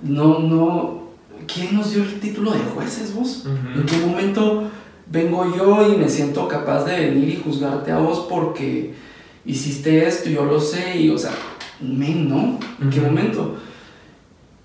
No, 0.01 0.39
no. 0.39 1.03
¿Quién 1.47 1.75
nos 1.75 1.93
dio 1.93 2.03
el 2.03 2.19
título 2.19 2.51
de 2.51 2.59
jueces, 2.59 3.13
vos? 3.13 3.45
¿En 3.75 3.85
qué 3.85 3.97
momento 3.97 4.69
vengo 5.07 5.55
yo 5.55 5.93
y 5.93 5.97
me 5.97 6.09
siento 6.09 6.47
capaz 6.47 6.85
de 6.85 7.09
venir 7.09 7.29
y 7.29 7.41
juzgarte 7.43 7.91
a 7.91 7.97
vos 7.99 8.25
porque 8.29 8.93
hiciste 9.45 10.07
esto, 10.07 10.29
yo 10.29 10.45
lo 10.45 10.59
sé, 10.59 10.97
y 10.99 11.09
o 11.09 11.17
sea, 11.17 11.31
men, 11.81 12.29
¿no? 12.29 12.57
¿En 12.81 12.89
qué 12.89 13.01
momento? 13.01 13.57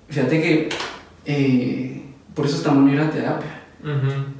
Fíjate 0.09 0.41
que. 0.41 0.69
eh, 1.27 1.98
por 2.39 2.47
eso 2.47 2.57
está 2.59 2.71
bueno 2.71 2.93
ir 2.93 3.01
a 3.01 3.11
terapia 3.11 3.55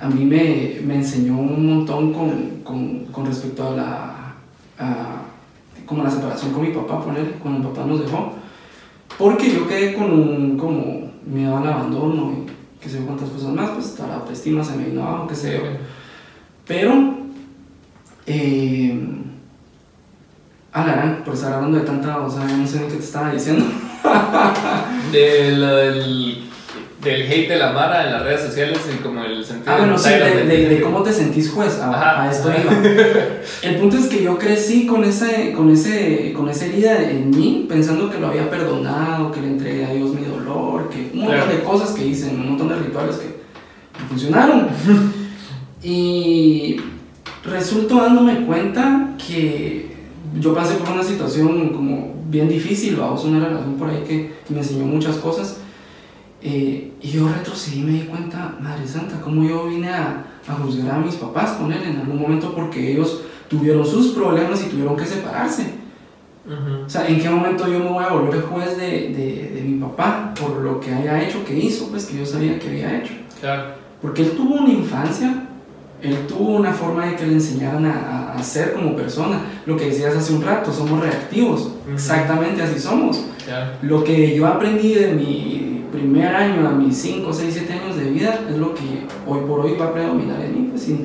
a 0.01 0.09
mí 0.09 0.25
me, 0.25 0.81
me 0.87 0.95
enseñó 0.97 1.37
un 1.39 1.67
montón 1.79 2.13
con, 2.13 2.31
con, 2.65 3.05
con 3.07 3.27
respecto 3.27 3.69
a 3.69 3.71
la 3.73 4.15
a- 4.79 5.23
como 5.85 6.03
la 6.05 6.11
separación 6.11 6.53
con 6.53 6.63
mi 6.63 6.69
papá, 6.73 7.03
ponerle, 7.03 7.33
cuando 7.43 7.61
mi 7.61 7.67
papá 7.75 7.87
nos 7.87 8.01
dejó, 8.01 8.33
porque 9.19 9.51
yo 9.53 9.67
quedé 9.67 9.95
con 9.95 10.11
un 10.13 10.57
como 10.59 11.11
miedo 11.27 11.57
al 11.57 11.67
abandono 11.67 12.33
y 12.33 12.81
qué 12.81 12.89
sé 12.89 12.99
cuántas 13.07 13.31
cosas 13.31 13.49
más, 13.55 13.71
pues 13.71 13.87
hasta 13.87 14.07
la 14.07 14.15
autoestima 14.17 14.63
se 14.63 14.77
me 14.77 14.85
vino 14.87 15.03
abajo, 15.03 15.27
qué 15.29 15.35
sé 15.35 15.53
yo. 15.55 15.63
Pero, 16.67 16.93
eh, 18.27 19.01
Alarán, 20.73 21.23
por 21.25 21.35
estar 21.35 21.53
hablando 21.55 21.79
de 21.79 21.85
tanta, 21.87 22.19
o 22.21 22.31
sea, 22.31 22.45
no 22.45 22.67
sé 22.67 22.81
ni 22.81 22.87
qué 22.89 22.95
te 22.95 23.03
estaba 23.03 23.33
diciendo. 23.33 23.65
De 25.11 25.57
lo 25.57 25.67
del, 25.77 26.48
del 27.03 27.23
hate 27.31 27.49
de 27.49 27.57
la 27.57 27.73
Mara 27.73 28.07
en 28.07 28.13
las 28.13 28.23
redes 28.25 28.41
sociales 28.43 28.79
y 28.93 28.97
como 29.03 29.23
el 29.23 29.45
sentido 29.45 29.73
Ah, 29.73 29.79
bueno, 29.79 29.97
sí, 29.97 30.09
mental 30.11 30.33
de, 30.35 30.45
de- 30.47 30.57
de- 30.65 30.69
de 30.75 30.81
cómo 30.81 31.03
te 31.03 31.13
sentís 31.13 31.51
juez, 31.51 31.79
a, 31.79 31.91
Ajá, 31.91 32.23
a 32.25 32.31
esto 32.31 32.49
iba. 32.51 32.73
El 33.63 33.77
punto 33.77 33.97
es 33.99 34.07
que 34.07 34.23
yo 34.23 34.37
crecí 34.37 34.85
con, 34.87 35.05
ese, 35.05 35.53
con, 35.53 35.71
ese, 35.71 36.33
con 36.35 36.49
esa 36.49 36.67
herida 36.67 37.09
en 37.11 37.31
mí, 37.31 37.67
pensando 37.69 38.11
que 38.11 38.19
lo 38.19 38.27
había 38.29 38.51
perdonado, 38.51 39.31
que 39.31 39.41
le 39.41 39.47
entregué 39.49 39.85
a 39.87 39.93
Dios 39.95 40.11
mi 40.13 40.25
dolor, 40.27 40.89
que 40.91 41.11
un 41.13 41.21
montón 41.21 41.37
Claro. 41.37 41.53
de 41.53 41.63
cosas 41.63 41.91
que 41.91 42.05
hice, 42.05 42.31
un 42.31 42.49
montón 42.49 42.69
de 42.69 42.77
rituales 42.77 43.17
que 43.17 43.39
funcionaron. 44.09 44.67
y 45.83 46.77
resulto 47.45 47.97
dándome 48.03 48.45
cuenta 48.45 49.15
que 49.25 49.89
yo 50.39 50.55
pasé 50.55 50.75
por 50.75 50.91
una 50.91 51.03
situación 51.05 51.71
como 51.71 52.15
bien 52.29 52.49
difícil, 52.49 52.97
vamos, 52.97 53.25
una 53.25 53.47
relación 53.47 53.75
por 53.75 53.89
ahí 53.89 54.03
que 54.07 54.33
me 54.49 54.59
enseñó 54.59 54.85
muchas 54.85 55.17
cosas. 55.17 55.59
Eh, 56.41 56.93
y 57.03 57.09
yo 57.11 57.29
retrocedí 57.29 57.81
y 57.81 57.85
me 57.85 57.93
di 57.93 58.01
cuenta, 58.03 58.55
Madre 58.61 58.87
Santa, 58.87 59.21
cómo 59.21 59.43
yo 59.49 59.67
vine 59.67 59.89
a, 59.91 60.25
a 60.47 60.55
juzgar 60.55 60.95
a 60.95 60.99
mis 60.99 61.17
papás 61.17 61.53
con 61.53 61.73
él 61.73 61.83
en 61.83 61.97
algún 61.97 62.21
momento 62.21 62.55
porque 62.55 62.93
ellos 62.93 63.23
tuvieron 63.49 63.85
sus 63.85 64.09
problemas 64.13 64.63
y 64.65 64.69
tuvieron 64.69 64.97
que 64.97 65.05
separarse. 65.05 65.73
Ujú. 66.47 66.85
O 66.87 66.89
sea, 66.89 67.07
¿en 67.09 67.21
qué 67.21 67.29
momento 67.29 67.67
yo 67.67 67.81
me 67.81 67.91
voy 67.91 68.05
a 68.05 68.13
volver 68.13 68.43
juez 68.43 68.77
de, 68.77 68.87
de, 69.13 69.51
de 69.55 69.63
mi 69.67 69.81
papá 69.81 70.33
por 70.41 70.59
lo 70.61 70.79
que 70.81 70.93
haya 70.95 71.23
hecho, 71.23 71.45
que 71.45 71.59
hizo, 71.59 71.89
pues 71.89 72.07
que 72.07 72.19
yo 72.19 72.25
sabía 72.27 72.59
que 72.59 72.69
había 72.69 72.99
hecho? 73.01 73.13
Claro. 73.41 73.73
Porque 74.01 74.23
él 74.23 74.31
tuvo 74.37 74.55
una 74.61 74.71
infancia, 74.71 75.43
él 76.01 76.17
tuvo 76.29 76.57
una 76.57 76.73
forma 76.73 77.07
de 77.07 77.17
que 77.17 77.27
le 77.27 77.33
enseñaran 77.35 77.85
a, 77.85 77.93
a- 77.95 78.35
a 78.39 78.43
ser 78.45 78.73
como 78.75 78.95
persona. 78.95 79.41
Lo 79.67 79.77
que 79.77 79.87
decías 79.87 80.15
hace 80.17 80.33
un 80.33 80.43
rato, 80.43 80.73
somos 80.73 81.01
reactivos. 81.01 81.63
Ujú. 81.63 81.93
Exactamente 81.95 82.63
así 82.63 82.79
somos. 82.79 83.25
Claro. 83.45 83.73
Lo 83.83 84.05
que 84.05 84.37
yo 84.37 84.47
aprendí 84.47 84.95
de 84.95 85.13
mi 85.13 85.78
primer 85.91 86.35
año 86.35 86.67
a 86.69 86.71
mis 86.73 86.97
5, 86.99 87.33
6, 87.33 87.51
7 87.53 87.73
años 87.73 87.97
de 87.97 88.05
vida 88.11 88.41
es 88.49 88.57
lo 88.57 88.75
que 88.75 88.83
hoy 89.27 89.41
por 89.47 89.61
hoy 89.61 89.75
va 89.81 89.87
a 89.87 89.93
predominar 89.93 90.41
en 90.41 90.55
mí. 90.55 90.69
Pues, 90.71 90.83
si, 90.83 91.05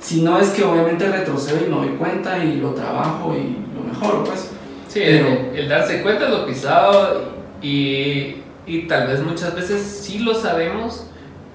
si 0.00 0.22
no 0.22 0.38
es 0.38 0.50
que 0.50 0.62
obviamente 0.64 1.08
retrocedo 1.08 1.58
y 1.66 1.70
me 1.70 1.76
doy 1.76 1.96
cuenta 1.96 2.42
y 2.44 2.56
lo 2.56 2.70
trabajo 2.70 3.34
y 3.34 3.56
lo 3.74 3.82
mejoro, 3.92 4.24
pues. 4.24 4.50
Sí, 4.88 5.00
Pero- 5.04 5.26
el, 5.52 5.58
el 5.58 5.68
darse 5.68 6.02
cuenta 6.02 6.26
de 6.26 6.30
lo 6.30 6.46
pisado 6.46 7.32
y, 7.62 8.36
y 8.66 8.82
tal 8.88 9.08
vez 9.08 9.20
muchas 9.22 9.54
veces 9.54 9.82
sí 9.82 10.20
lo 10.20 10.34
sabemos, 10.34 11.06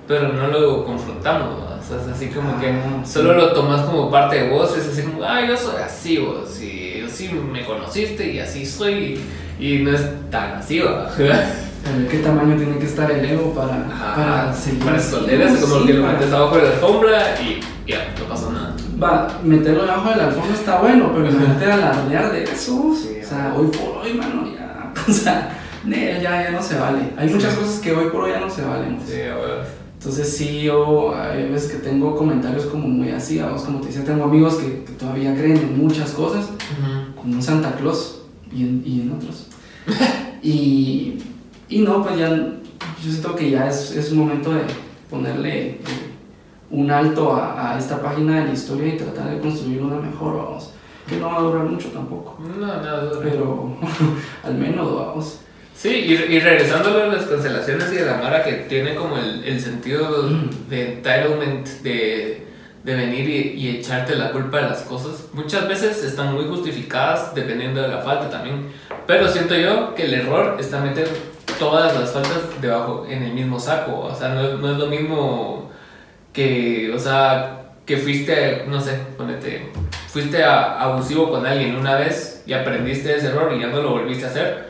pero 0.07 0.29
no 0.33 0.47
lo 0.47 0.83
confrontamos. 0.83 1.63
¿va? 1.63 1.79
O 1.79 1.83
sea, 1.83 2.01
es 2.01 2.07
así 2.07 2.27
como 2.27 2.59
que 2.59 2.67
Ah, 2.69 3.01
sí. 3.03 3.13
solo 3.13 3.33
lo 3.33 3.53
tomas 3.53 3.81
como 3.85 4.09
parte 4.11 4.43
de 4.43 4.49
vos, 4.49 4.75
es 4.77 4.87
así 4.87 5.03
como, 5.03 5.23
ah, 5.23 5.41
yo 5.47 5.55
soy 5.55 5.81
así, 5.81 6.17
vos, 6.17 6.61
y 6.61 7.01
así 7.05 7.29
me 7.29 7.63
conociste 7.65 8.31
y 8.33 8.39
así 8.39 8.65
soy, 8.65 9.21
y, 9.59 9.65
y 9.77 9.79
no 9.83 9.91
es 9.91 10.01
tan 10.29 10.53
así, 10.57 10.79
¿va? 10.79 11.09
A 11.87 11.97
ver 11.97 12.07
qué 12.07 12.17
tamaño 12.19 12.55
tiene 12.57 12.77
que 12.77 12.85
estar 12.85 13.09
el 13.09 13.23
ego 13.25 13.53
para, 13.53 13.87
para 14.15 14.53
seguir. 14.53 14.83
para 14.83 14.97
esconder 14.97 15.41
eso, 15.41 15.61
como 15.67 15.81
Sí, 15.81 15.87
que 15.87 15.93
lo 15.93 16.05
metes 16.07 16.31
abajo 16.33 16.57
de 16.57 16.63
la 16.63 16.69
alfombra 16.71 17.41
y 17.41 17.59
ya, 17.89 18.13
no 18.19 18.25
pasó 18.25 18.51
nada. 18.51 18.75
Va, 19.01 19.39
meterlo 19.43 19.83
debajo 19.83 20.09
de 20.09 20.15
la 20.17 20.25
alfombra 20.27 20.53
está 20.53 20.79
bueno, 20.81 21.11
pero 21.13 21.29
imagínate 21.29 21.71
alardear 21.71 22.31
de 22.31 22.43
eso. 22.43 22.93
Sí, 22.95 23.19
o 23.23 23.27
sea, 23.27 23.53
hoy 23.57 23.67
por 23.67 24.03
hoy, 24.03 24.13
mano, 24.13 24.45
ya. 24.53 24.93
O 25.07 25.11
sea, 25.11 25.57
ya, 25.87 26.21
ya 26.21 26.51
no 26.51 26.61
se 26.61 26.77
vale. 26.77 26.99
Hay 27.17 27.29
muchas 27.29 27.53
Sí. 27.53 27.59
cosas 27.59 27.79
que 27.79 27.93
hoy 27.93 28.09
por 28.09 28.23
hoy 28.25 28.31
ya 28.31 28.39
no 28.41 28.49
se 28.49 28.61
valen. 28.63 28.99
Sí. 29.07 29.13
Entonces 29.93 30.37
sí, 30.37 30.61
yo 30.63 31.13
hay 31.15 31.49
veces 31.49 31.71
que 31.71 31.77
tengo 31.79 32.15
comentarios 32.15 32.65
como 32.67 32.87
muy 32.87 33.09
así, 33.11 33.39
vamos, 33.39 33.63
como 33.63 33.79
te 33.81 33.87
decía, 33.87 34.03
tengo 34.05 34.23
amigos 34.25 34.55
que, 34.55 34.83
que 34.85 34.93
todavía 34.93 35.33
creen 35.33 35.57
en 35.57 35.77
muchas 35.77 36.11
cosas, 36.11 36.47
como 37.19 37.33
en 37.33 37.41
Santa 37.43 37.73
Claus 37.73 38.21
y 38.49 38.63
en, 38.63 38.81
y 38.85 39.01
en 39.01 39.11
otros. 39.11 39.47
y, 40.41 41.17
y 41.69 41.79
no, 41.79 42.03
pues 42.03 42.17
ya 42.17 42.29
yo 42.29 43.11
siento 43.11 43.35
que 43.35 43.49
ya 43.51 43.67
es, 43.67 43.91
es 43.91 44.11
un 44.11 44.19
momento 44.19 44.51
de 44.53 44.61
ponerle 45.09 45.67
eh, 45.69 45.79
un 46.71 46.91
alto 46.91 47.33
a, 47.33 47.73
a, 47.73 47.79
esta 47.79 48.01
página 48.01 48.39
de 48.41 48.47
la 48.47 48.53
historia 48.53 48.93
y 48.93 48.97
tratar 48.97 49.29
de 49.29 49.39
construir 49.39 49.81
una 49.81 49.95
mejor, 49.97 50.37
vamos. 50.37 50.73
Que 51.07 51.17
no 51.17 51.27
va 51.27 51.37
a 51.37 51.41
durar 51.41 51.63
mucho 51.63 51.89
tampoco. 51.89 52.37
No, 52.39 52.67
no, 52.67 53.19
Pero 53.23 53.77
al 54.43 54.53
menos, 54.55 54.95
vamos. 54.95 55.39
Sí, 55.75 55.89
y, 55.89 56.11
y 56.13 56.39
regresando 56.39 56.89
a 57.01 57.07
las 57.07 57.25
cancelaciones 57.25 57.91
y 57.91 57.95
de 57.95 58.05
la 58.05 58.17
Mara 58.17 58.43
que 58.43 58.51
tiene 58.69 58.95
como 58.95 59.17
el, 59.17 59.43
el 59.45 59.59
sentido 59.59 60.23
Mm. 60.23 60.69
de 60.69 60.93
entitlement, 60.93 61.67
de, 61.83 62.45
de 62.83 62.95
venir 62.95 63.29
y, 63.29 63.59
y 63.59 63.77
echarte 63.77 64.15
la 64.15 64.31
culpa 64.31 64.57
de 64.57 64.63
las 64.69 64.81
cosas, 64.81 65.25
muchas 65.33 65.67
veces 65.67 66.03
están 66.03 66.33
muy 66.35 66.45
justificadas 66.45 67.33
dependiendo 67.33 67.81
de 67.81 67.87
la 67.87 67.99
falta 68.01 68.29
también. 68.29 68.67
Pero 69.07 69.27
siento 69.29 69.55
yo 69.55 69.95
que 69.95 70.03
el 70.03 70.13
error 70.13 70.57
está 70.59 70.81
meter 70.81 71.07
todas 71.59 71.93
las 71.99 72.11
faltas 72.11 72.39
debajo 72.61 73.05
en 73.09 73.23
el 73.23 73.33
mismo 73.33 73.59
saco. 73.59 73.99
O 74.11 74.15
sea, 74.15 74.29
no, 74.29 74.41
es- 74.41 74.59
no 74.59 74.71
es 74.71 74.77
lo 74.77 74.87
mismo 74.87 75.69
que, 76.33 76.91
o 76.95 76.99
sea, 76.99 77.55
que 77.85 77.97
fuiste, 77.97 78.63
no 78.67 78.79
sé, 78.79 78.99
ponete, 79.17 79.71
fuiste 80.07 80.43
a- 80.43 80.79
abusivo 80.79 81.29
con 81.29 81.45
alguien 81.45 81.75
una 81.75 81.95
vez 81.95 82.43
y 82.45 82.53
aprendiste 82.53 83.15
ese 83.15 83.27
error 83.27 83.51
y 83.55 83.59
ya 83.61 83.67
no 83.67 83.81
lo 83.81 83.91
volviste 83.91 84.25
a 84.25 84.29
hacer, 84.29 84.69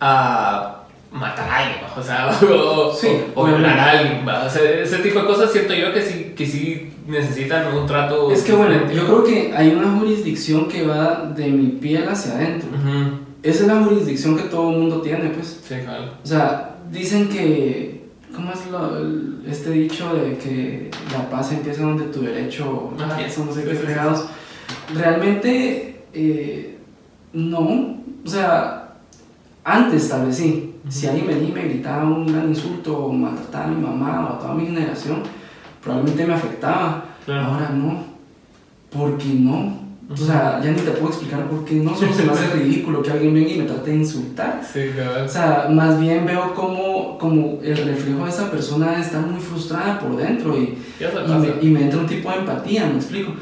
a 0.00 0.74
matar 1.10 1.48
a 1.48 1.56
alguien, 1.58 1.80
o 1.96 2.02
sea, 2.02 2.28
o, 2.42 2.92
Sí, 2.94 3.08
o, 3.34 3.42
o 3.42 3.46
violar 3.46 3.78
a 3.78 3.90
alguien, 3.92 4.28
o 4.28 4.50
sea, 4.50 4.62
ese 4.82 4.98
tipo 4.98 5.20
de 5.20 5.26
cosas 5.26 5.50
siento 5.50 5.72
yo 5.74 5.92
que 5.92 6.02
sí, 6.02 6.34
que 6.36 6.46
sí 6.46 6.92
necesitan 7.06 7.74
un 7.74 7.86
trato. 7.86 8.30
Es 8.30 8.42
que 8.42 8.52
bueno, 8.52 8.90
yo 8.92 9.06
creo 9.06 9.24
que 9.24 9.54
hay 9.56 9.70
una 9.70 9.98
jurisdicción 9.98 10.68
que 10.68 10.86
va 10.86 11.24
de 11.34 11.46
mi 11.46 11.68
piel 11.68 12.06
hacia 12.06 12.32
adentro. 12.34 12.68
Ujú. 12.68 13.27
Esa 13.42 13.62
es 13.62 13.68
la 13.68 13.82
jurisdicción 13.84 14.36
que 14.36 14.44
todo 14.44 14.70
el 14.72 14.78
mundo 14.78 15.00
tiene, 15.00 15.30
pues. 15.30 15.60
Sí, 15.66 15.74
claro. 15.84 16.12
O 16.22 16.26
sea, 16.26 16.76
dicen 16.90 17.28
que. 17.28 17.98
¿Cómo 18.34 18.52
es 18.52 18.70
lo- 18.70 18.98
el- 18.98 19.42
este 19.48 19.70
dicho 19.70 20.14
de 20.14 20.36
que 20.36 20.90
la 21.12 21.28
paz 21.30 21.50
empieza 21.52 21.82
donde 21.82 22.04
tu 22.06 22.20
derecho 22.20 22.92
Ajá. 22.98 23.12
empieza? 23.18 23.44
No 23.44 23.52
sé 23.52 23.64
qué 23.64 23.74
fregados. 23.74 24.26
Realmente, 24.94 26.04
eh, 26.12 26.78
no. 27.32 27.60
O 28.24 28.28
sea, 28.28 28.94
antes 29.64 30.08
tal 30.08 30.26
vez 30.26 30.36
sí. 30.36 30.74
Si 30.88 31.06
alguien 31.06 31.26
venía 31.26 31.48
y 31.48 31.52
me 31.52 31.64
gritaba 31.64 32.04
un 32.04 32.26
gran 32.26 32.48
insulto 32.48 32.96
o 33.06 33.12
maltrataba 33.12 33.64
a 33.64 33.68
mi 33.68 33.80
mamá 33.82 34.26
o 34.30 34.34
a 34.34 34.38
toda 34.38 34.54
mi 34.54 34.66
generación, 34.66 35.22
probablemente 35.82 36.26
me 36.26 36.34
afectaba. 36.34 37.04
Claro. 37.24 37.44
Ahora 37.46 37.70
no. 37.70 38.04
¿Por 38.90 39.18
qué 39.18 39.28
no? 39.34 39.87
O 40.10 40.16
sea, 40.16 40.58
ya 40.64 40.70
ni 40.70 40.80
te 40.80 40.90
puedo 40.92 41.08
explicar 41.08 41.44
por 41.50 41.64
qué 41.66 41.74
no. 41.74 41.94
Solo 41.94 42.12
se 42.14 42.22
me 42.24 42.32
hace 42.32 42.46
ridículo 42.54 43.02
que 43.02 43.10
alguien 43.10 43.34
venga 43.34 43.50
y 43.50 43.58
me 43.58 43.64
trate 43.66 43.90
de 43.90 43.96
insultar. 43.98 44.62
Sí, 44.64 44.80
cabal. 44.96 45.26
O 45.26 45.28
sea, 45.28 45.68
más 45.70 46.00
bien 46.00 46.24
veo 46.24 46.54
como, 46.54 47.18
como 47.18 47.58
el 47.62 47.76
reflejo 47.76 48.24
de 48.24 48.30
esa 48.30 48.50
persona 48.50 48.98
está 49.00 49.20
muy 49.20 49.38
frustrada 49.38 49.98
por 50.00 50.16
dentro 50.16 50.56
y, 50.56 50.78
y, 50.98 51.38
me, 51.38 51.54
y 51.60 51.70
me 51.70 51.82
entra 51.82 52.00
un 52.00 52.06
tipo 52.06 52.30
de 52.30 52.36
empatía, 52.38 52.86
me 52.86 52.96
explico. 52.96 53.32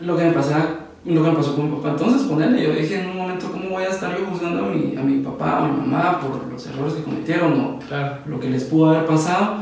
Lo 0.00 0.16
que 0.16 0.24
me, 0.24 0.32
pasaba, 0.32 0.80
lo 1.04 1.22
que 1.22 1.30
me 1.30 1.36
pasó 1.36 1.54
con 1.54 1.70
mi 1.70 1.76
papá. 1.76 1.90
Entonces, 1.90 2.22
ponerle, 2.26 2.64
yo 2.64 2.72
dije 2.74 3.00
en 3.00 3.10
un 3.10 3.16
momento, 3.18 3.52
¿cómo 3.52 3.68
voy 3.70 3.84
a 3.84 3.88
estar 3.90 4.18
yo 4.18 4.26
juzgando 4.26 4.64
a 4.64 4.68
mi, 4.70 4.96
a 4.96 5.00
mi 5.02 5.22
papá 5.22 5.60
o 5.60 5.64
a 5.66 5.68
mi 5.68 5.76
mamá 5.80 6.18
por 6.20 6.52
los 6.52 6.66
errores 6.66 6.94
que 6.94 7.02
cometieron 7.04 7.52
o 7.60 7.78
Claro. 7.86 8.16
lo 8.26 8.40
que 8.40 8.50
les 8.50 8.64
pudo 8.64 8.90
haber 8.90 9.06
pasado? 9.06 9.58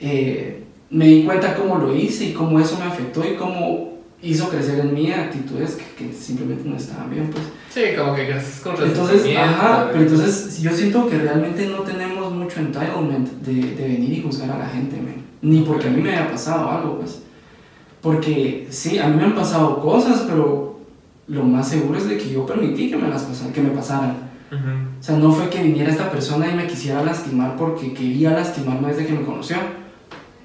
Eh, 0.00 0.64
me 0.90 1.06
di 1.06 1.24
cuenta 1.24 1.54
cómo 1.54 1.76
lo 1.76 1.94
hice 1.94 2.24
y 2.26 2.32
cómo 2.32 2.58
eso 2.58 2.78
me 2.78 2.86
afectó 2.86 3.22
y 3.24 3.34
cómo 3.36 3.91
hizo 4.22 4.48
crecer 4.48 4.80
en 4.80 4.94
mí 4.94 5.10
actitudes 5.10 5.72
que, 5.74 6.04
que 6.04 6.12
simplemente 6.12 6.68
no 6.68 6.76
estaban 6.76 7.10
bien, 7.10 7.30
pues. 7.30 7.44
Sí, 7.70 7.96
como 7.96 8.14
que 8.14 8.26
creces 8.26 8.60
con 8.60 8.74
Entonces, 8.82 9.36
ajá, 9.36 9.88
pero 9.90 10.04
entonces 10.04 10.60
yo 10.60 10.70
siento 10.72 11.08
que 11.08 11.18
realmente 11.18 11.66
no 11.66 11.78
tenemos 11.80 12.32
mucho 12.32 12.60
entitlement 12.60 13.28
de, 13.42 13.74
de 13.74 13.88
venir 13.88 14.12
y 14.12 14.22
juzgar 14.22 14.50
a 14.50 14.58
la 14.58 14.68
gente, 14.68 14.96
men. 14.96 15.22
Ni 15.42 15.62
porque 15.62 15.88
a 15.88 15.90
mí 15.90 16.00
me 16.00 16.12
haya 16.12 16.30
pasado 16.30 16.70
algo, 16.70 16.98
pues. 16.98 17.22
Porque 18.00 18.68
sí, 18.70 18.98
a 18.98 19.08
mí 19.08 19.16
me 19.16 19.24
han 19.24 19.34
pasado 19.34 19.80
cosas, 19.80 20.24
pero 20.28 20.78
lo 21.28 21.44
más 21.44 21.68
seguro 21.68 21.98
es 21.98 22.08
de 22.08 22.18
que 22.18 22.30
yo 22.30 22.46
permití 22.46 22.90
que 22.90 22.96
me, 22.96 23.08
las 23.08 23.22
pasaran, 23.22 23.52
que 23.52 23.60
me 23.60 23.70
pasaran. 23.70 24.30
Ujú. 24.50 24.98
O 25.00 25.02
sea, 25.02 25.16
no 25.16 25.32
fue 25.32 25.48
que 25.48 25.62
viniera 25.62 25.90
esta 25.90 26.10
persona 26.10 26.48
y 26.48 26.54
me 26.54 26.66
quisiera 26.66 27.02
lastimar 27.02 27.56
porque 27.56 27.92
quería 27.92 28.30
lastimarme 28.30 28.88
desde 28.88 29.06
que 29.06 29.14
me 29.14 29.22
conoció. 29.22 29.56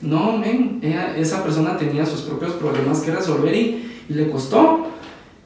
No, 0.02 0.38
men, 0.38 0.80
ella- 0.84 1.16
esa 1.18 1.44
persona 1.44 1.76
tenía 1.78 2.06
sus 2.06 2.22
propios 2.22 2.54
problemas 2.54 3.00
que 3.02 3.12
resolver 3.12 3.54
y, 3.56 4.04
y 4.10 4.14
le 4.14 4.30
costó. 4.30 4.88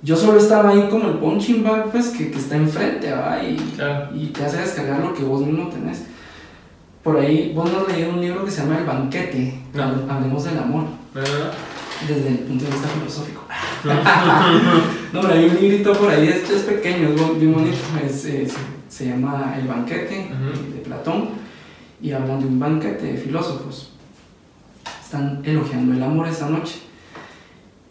Yo 0.04 0.16
solo 0.16 0.40
estaba 0.40 0.70
ahí 0.72 0.88
como 0.90 1.08
el 1.10 1.16
punching 1.20 1.64
bag, 1.64 1.92
pues, 1.92 2.08
que, 2.10 2.32
que 2.32 2.38
está 2.40 2.56
enfrente, 2.58 3.12
¿va? 3.12 3.42
Y, 3.44 3.56
Claro. 3.76 4.10
y 4.16 4.28
te 4.28 4.44
hace 4.44 4.58
descargar 4.58 5.00
lo 5.00 5.14
que 5.14 5.24
vos 5.24 5.42
mismo 5.46 5.70
tenés. 5.70 6.04
Por 7.04 7.18
ahí, 7.18 7.52
vos 7.56 7.72
no 7.72 7.80
has 7.82 7.88
leído 7.96 8.12
un 8.12 8.22
libro 8.22 8.44
que 8.46 8.52
se 8.52 8.62
llama 8.62 8.80
El 8.80 8.86
Banquete. 8.86 9.60
No. 9.74 9.84
Hablemos 10.10 10.44
del 10.44 10.58
amor, 10.58 10.84
desde 12.08 12.28
el 12.30 12.38
punto 12.40 12.66
de 12.66 12.72
vista 12.72 12.88
filosófico. 12.90 13.42
no, 15.14 15.22
pero 15.22 15.34
hay 15.34 15.46
un 15.46 15.56
librito 15.56 15.94
por 15.94 16.10
ahí, 16.10 16.28
es, 16.28 16.50
es 16.50 16.62
pequeño, 16.64 17.10
es 17.10 17.40
bien 17.40 17.54
bonito. 17.54 17.78
Es, 18.06 18.26
eh, 18.26 18.48
se, 18.88 19.08
llama 19.08 19.56
El 19.60 19.68
Banquete 19.68 20.30
Ujú. 20.32 20.74
de 20.74 20.80
Platón 20.82 21.30
y 22.02 22.12
hablan 22.12 22.40
de 22.40 22.48
un 22.48 22.60
banquete 22.60 23.06
de 23.14 23.18
filósofos. 23.18 23.92
Están 25.12 25.42
elogiando 25.44 25.94
el 25.94 26.02
amor 26.02 26.26
esa 26.30 26.48
noche. 26.50 26.80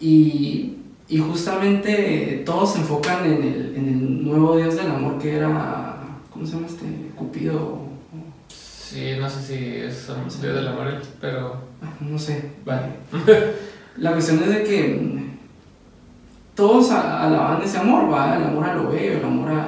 Y, 0.01 0.77
y 1.07 1.19
justamente 1.19 2.43
todos 2.47 2.73
se 2.73 2.79
enfocan 2.79 3.27
en 3.27 3.43
el, 3.43 3.75
en 3.77 3.89
el 3.89 4.25
nuevo 4.25 4.57
dios 4.57 4.75
del 4.75 4.91
amor 4.91 5.19
que 5.19 5.35
era, 5.37 5.97
¿cómo 6.31 6.47
se 6.47 6.53
llama 6.55 6.67
este? 6.67 6.87
Cupido. 7.15 7.81
Sí, 8.49 9.13
no 9.21 9.29
sé 9.29 9.43
si 9.43 9.55
es 9.77 10.09
un 10.09 10.25
Dios 10.41 10.55
del 10.55 10.67
amor, 10.69 10.95
pero. 11.21 11.57
Ah, 11.83 11.93
No 12.01 12.19
sé. 12.19 12.53
Vale. 12.65 12.87
La 13.99 14.13
cuestión 14.13 14.43
es 14.43 14.49
de 14.49 14.65
que 14.65 15.27
todos 16.55 16.91
alaban 16.91 17.61
ese 17.61 17.77
amor, 17.77 18.11
¿va? 18.11 18.35
El 18.39 18.45
amor 18.45 18.65
a 18.65 18.75
lo 18.77 18.89
bello, 18.89 19.19
el 19.19 19.25
amor 19.27 19.51
a, 19.51 19.55
a 19.57 19.59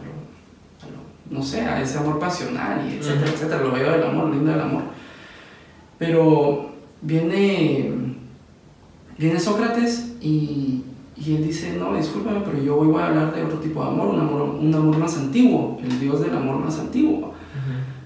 lo, 0.00 0.86
a 0.86 0.86
lo- 0.90 1.36
no 1.38 1.42
sé, 1.44 1.60
a 1.60 1.82
ese 1.82 1.98
amor 1.98 2.18
pasional 2.18 2.88
y 2.90 2.96
etcétera, 2.96 3.30
etcétera, 3.30 3.62
lo 3.62 3.72
bello 3.72 3.92
del 3.92 4.02
amor, 4.04 4.28
lo 4.28 4.32
lindo 4.32 4.50
del 4.50 4.60
amor. 4.62 4.82
Pero 5.98 6.74
viene, 7.02 7.92
viene 9.18 9.40
Sócrates 9.40 10.14
y, 10.20 10.82
y 11.16 11.36
él 11.36 11.44
dice, 11.44 11.76
no, 11.78 11.96
discúlpame, 11.96 12.40
pero 12.44 12.62
yo 12.62 12.76
hoy 12.76 12.88
voy 12.88 13.02
a 13.02 13.06
hablar 13.06 13.34
de 13.34 13.44
otro 13.44 13.58
tipo 13.58 13.82
de 13.82 13.88
amor, 13.88 14.08
un 14.08 14.20
amor, 14.20 14.42
un 14.60 14.74
amor 14.74 14.98
más 14.98 15.16
antiguo, 15.16 15.78
el 15.82 15.98
dios 16.00 16.20
del 16.20 16.34
amor 16.34 16.58
más 16.58 16.78
antiguo. 16.78 17.34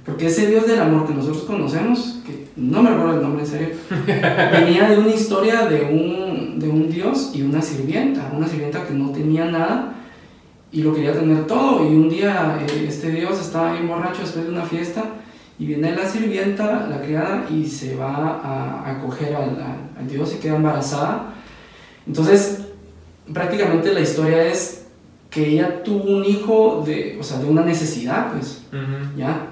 Porque 0.04 0.26
ese 0.26 0.48
Dios 0.48 0.66
del 0.66 0.80
amor 0.80 1.06
que 1.06 1.14
nosotros 1.14 1.44
conocemos, 1.44 2.20
que 2.26 2.48
no 2.56 2.82
me 2.82 2.90
recuerdo 2.90 3.16
el 3.16 3.22
nombre 3.22 3.44
en 3.44 3.48
serio, 3.48 3.68
venía 4.52 4.88
de 4.88 4.98
una 4.98 5.10
historia 5.10 5.66
de 5.66 5.82
un, 5.82 6.58
de 6.58 6.68
un 6.68 6.90
Dios 6.90 7.32
y 7.34 7.42
una 7.42 7.60
sirvienta, 7.60 8.32
una 8.34 8.48
sirvienta 8.48 8.86
que 8.86 8.94
no 8.94 9.10
tenía 9.10 9.44
nada 9.44 9.94
y 10.72 10.82
lo 10.82 10.94
quería 10.94 11.12
tener 11.12 11.46
todo. 11.46 11.84
Y 11.86 11.94
un 11.94 12.08
día 12.08 12.58
eh, 12.60 12.86
este 12.88 13.10
Dios 13.10 13.40
estaba 13.40 13.72
bien 13.72 13.86
borracho 13.86 14.22
después 14.22 14.46
de 14.46 14.50
una 14.50 14.62
fiesta 14.62 15.04
y 15.60 15.66
viene 15.66 15.94
la 15.94 16.08
sirvienta, 16.08 16.86
la 16.88 17.00
criada, 17.02 17.44
y 17.50 17.66
se 17.66 17.94
va 17.94 18.40
a 18.42 18.90
acoger 18.90 19.36
al, 19.36 19.50
al- 19.50 19.90
al 20.00 20.08
Dios 20.08 20.34
y 20.34 20.38
queda 20.38 20.56
embarazada. 20.56 21.34
Entonces, 22.06 22.62
prácticamente 23.32 23.92
la 23.92 24.00
historia 24.00 24.42
es 24.46 24.86
que 25.30 25.46
ella 25.50 25.82
tuvo 25.84 26.16
un 26.16 26.24
hijo 26.24 26.82
de, 26.84 27.16
o 27.20 27.22
sea, 27.22 27.38
de 27.38 27.44
una 27.46 27.62
necesidad, 27.62 28.32
pues. 28.32 28.62
¿ya? 29.16 29.46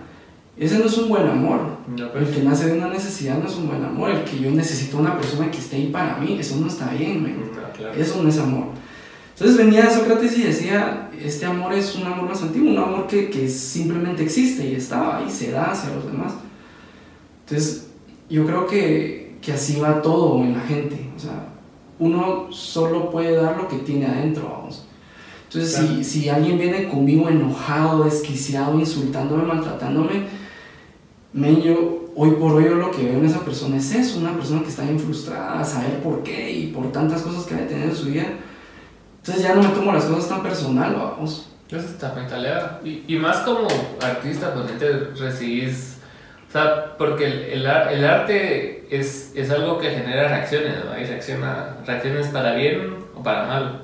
Ese 0.56 0.78
no 0.80 0.86
es 0.86 0.98
un 0.98 1.08
buen 1.08 1.28
amor. 1.28 1.60
No, 1.96 2.06
El 2.06 2.10
pues. 2.10 2.30
que 2.30 2.42
nace 2.42 2.66
de 2.66 2.78
una 2.78 2.88
necesidad 2.88 3.38
no 3.38 3.46
es 3.48 3.54
un 3.54 3.68
buen 3.68 3.84
amor. 3.84 4.10
El 4.10 4.24
que 4.24 4.40
yo 4.40 4.50
necesito 4.50 4.98
una 4.98 5.16
persona 5.16 5.50
que 5.52 5.58
esté 5.58 5.76
ahí 5.76 5.86
para 5.92 6.16
mí, 6.16 6.36
eso 6.40 6.56
no 6.56 6.66
está 6.66 6.90
bien. 6.94 7.22
No, 7.22 7.72
claro. 7.76 7.94
Eso 7.94 8.20
no 8.22 8.28
es 8.28 8.38
amor. 8.38 8.64
Entonces 9.38 9.56
venía 9.56 9.88
Sócrates 9.88 10.36
y 10.36 10.42
decía, 10.42 11.10
este 11.22 11.46
amor 11.46 11.72
es 11.72 11.94
un 11.94 12.04
amor 12.04 12.28
más 12.28 12.42
antiguo, 12.42 12.72
un 12.72 12.78
amor 12.78 13.06
que, 13.06 13.30
que 13.30 13.48
simplemente 13.48 14.24
existe 14.24 14.66
y 14.66 14.74
estaba 14.74 15.22
y 15.24 15.30
se 15.30 15.52
da 15.52 15.70
hacia 15.70 15.94
los 15.94 16.06
demás. 16.06 16.32
Entonces 17.44 17.86
yo 18.28 18.44
creo 18.44 18.66
que, 18.66 19.36
que 19.40 19.52
así 19.52 19.78
va 19.78 20.02
todo 20.02 20.42
en 20.42 20.54
la 20.54 20.60
gente. 20.62 21.08
O 21.14 21.20
sea, 21.20 21.50
uno 22.00 22.48
solo 22.50 23.12
puede 23.12 23.36
dar 23.36 23.56
lo 23.56 23.68
que 23.68 23.76
tiene 23.76 24.06
adentro, 24.06 24.48
vamos. 24.50 24.88
Entonces 25.44 25.76
Claro. 25.76 25.88
si, 25.88 26.04
si 26.04 26.28
alguien 26.28 26.58
viene 26.58 26.88
conmigo 26.88 27.28
enojado, 27.28 28.02
desquiciado, 28.02 28.76
insultándome, 28.80 29.44
maltratándome, 29.44 30.24
men, 31.32 31.62
yo 31.62 32.10
hoy 32.16 32.32
por 32.32 32.54
hoy 32.54 32.64
yo 32.64 32.74
lo 32.74 32.90
que 32.90 33.04
veo 33.04 33.18
en 33.18 33.26
esa 33.26 33.44
persona 33.44 33.76
es 33.76 33.94
eso, 33.94 34.18
una 34.18 34.34
persona 34.34 34.62
que 34.62 34.68
está 34.68 34.82
bien 34.82 34.98
frustrada, 34.98 35.60
a 35.60 35.64
saber 35.64 36.02
por 36.02 36.24
qué 36.24 36.50
y 36.50 36.66
por 36.72 36.90
tantas 36.90 37.22
cosas 37.22 37.44
que 37.44 37.54
ha 37.54 37.58
de 37.58 37.66
tener 37.66 37.90
en 37.90 37.94
su 37.94 38.06
vida. 38.06 38.24
Entonces 39.18 39.42
ya 39.42 39.54
no 39.54 39.62
me 39.62 39.68
tomo 39.68 39.92
las 39.92 40.04
cosas 40.04 40.28
tan 40.28 40.42
personal, 40.42 40.94
vamos. 40.94 41.50
Eso 41.68 41.86
está 41.86 42.14
mentalidad. 42.14 42.80
Y, 42.82 43.04
y 43.06 43.16
más 43.16 43.38
como 43.38 43.68
artista, 44.02 44.54
pues 44.54 44.78
te 44.78 44.90
recibís. 45.22 45.98
O 46.48 46.52
sea, 46.52 46.96
porque 46.96 47.26
el, 47.26 47.42
el, 47.42 47.66
el 47.66 48.04
arte 48.06 48.86
es, 48.90 49.32
es 49.36 49.50
algo 49.50 49.78
que 49.78 49.90
genera 49.90 50.28
reacciones, 50.28 50.76
¿va? 50.88 50.98
Y 50.98 51.04
reacciona, 51.04 51.76
reacciones 51.86 52.28
para 52.28 52.54
bien 52.54 53.04
o 53.14 53.22
para 53.22 53.44
mal, 53.44 53.82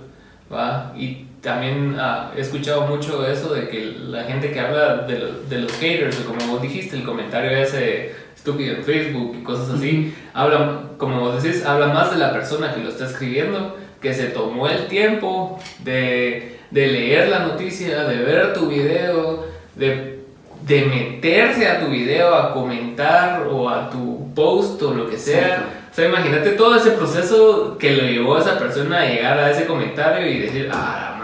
¿va? 0.51 0.95
Y 0.97 1.27
también 1.43 1.97
ah, 1.99 2.33
he 2.35 2.41
escuchado 2.41 2.87
mucho 2.87 3.27
eso 3.27 3.53
de 3.53 3.69
que 3.69 3.85
la 3.85 4.25
gente 4.25 4.51
que 4.51 4.61
habla 4.61 5.03
de, 5.03 5.43
de 5.49 5.59
los 5.59 5.73
haters, 5.73 6.21
o 6.21 6.25
como 6.25 6.55
vos 6.55 6.63
dijiste, 6.63 6.97
el 6.97 7.05
comentario 7.05 7.51
ese 7.51 8.15
estúpido 8.35 8.77
en 8.77 8.85
Facebook 8.85 9.37
y 9.41 9.43
cosas 9.43 9.69
así, 9.71 10.15
habla, 10.33 10.85
como 10.97 11.21
vos 11.21 11.43
decís, 11.43 11.65
habla 11.67 11.89
más 11.89 12.11
de 12.11 12.17
la 12.17 12.33
persona 12.33 12.75
que 12.75 12.81
lo 12.81 12.89
está 12.89 13.05
escribiendo, 13.05 13.77
que 14.05 14.15
se 14.15 14.27
tomó 14.27 14.69
el 14.69 14.87
tiempo 14.87 15.59
de, 15.81 16.61
de 16.71 16.87
leer 16.87 17.29
la 17.31 17.41
noticia, 17.41 18.05
de 18.05 18.23
ver 18.23 18.53
tu 18.53 18.69
video, 18.69 19.47
de, 19.75 20.21
de 20.63 20.85
meterse 20.85 21.67
a 21.67 21.81
tu 21.81 21.87
video, 21.87 22.35
a 22.35 22.53
comentar 22.53 23.49
o 23.51 23.69
a 23.69 23.91
tu 23.91 24.33
post 24.35 24.81
o 24.83 24.95
lo 24.95 25.09
que 25.09 25.17
sea. 25.17 25.87
O 25.91 25.95
sea, 25.95 26.07
imagínate 26.07 26.51
todo 26.51 26.77
ese 26.77 26.91
proceso 26.91 27.79
que 27.79 27.93
lo 27.93 28.03
llevó 28.03 28.37
a 28.37 28.41
esa 28.41 28.59
persona 28.59 29.01
a 29.01 29.07
llegar 29.07 29.39
a 29.39 29.51
ese 29.51 29.65
comentario 29.65 30.31
y 30.31 30.39
decir, 30.39 30.69
ah, 30.73 31.15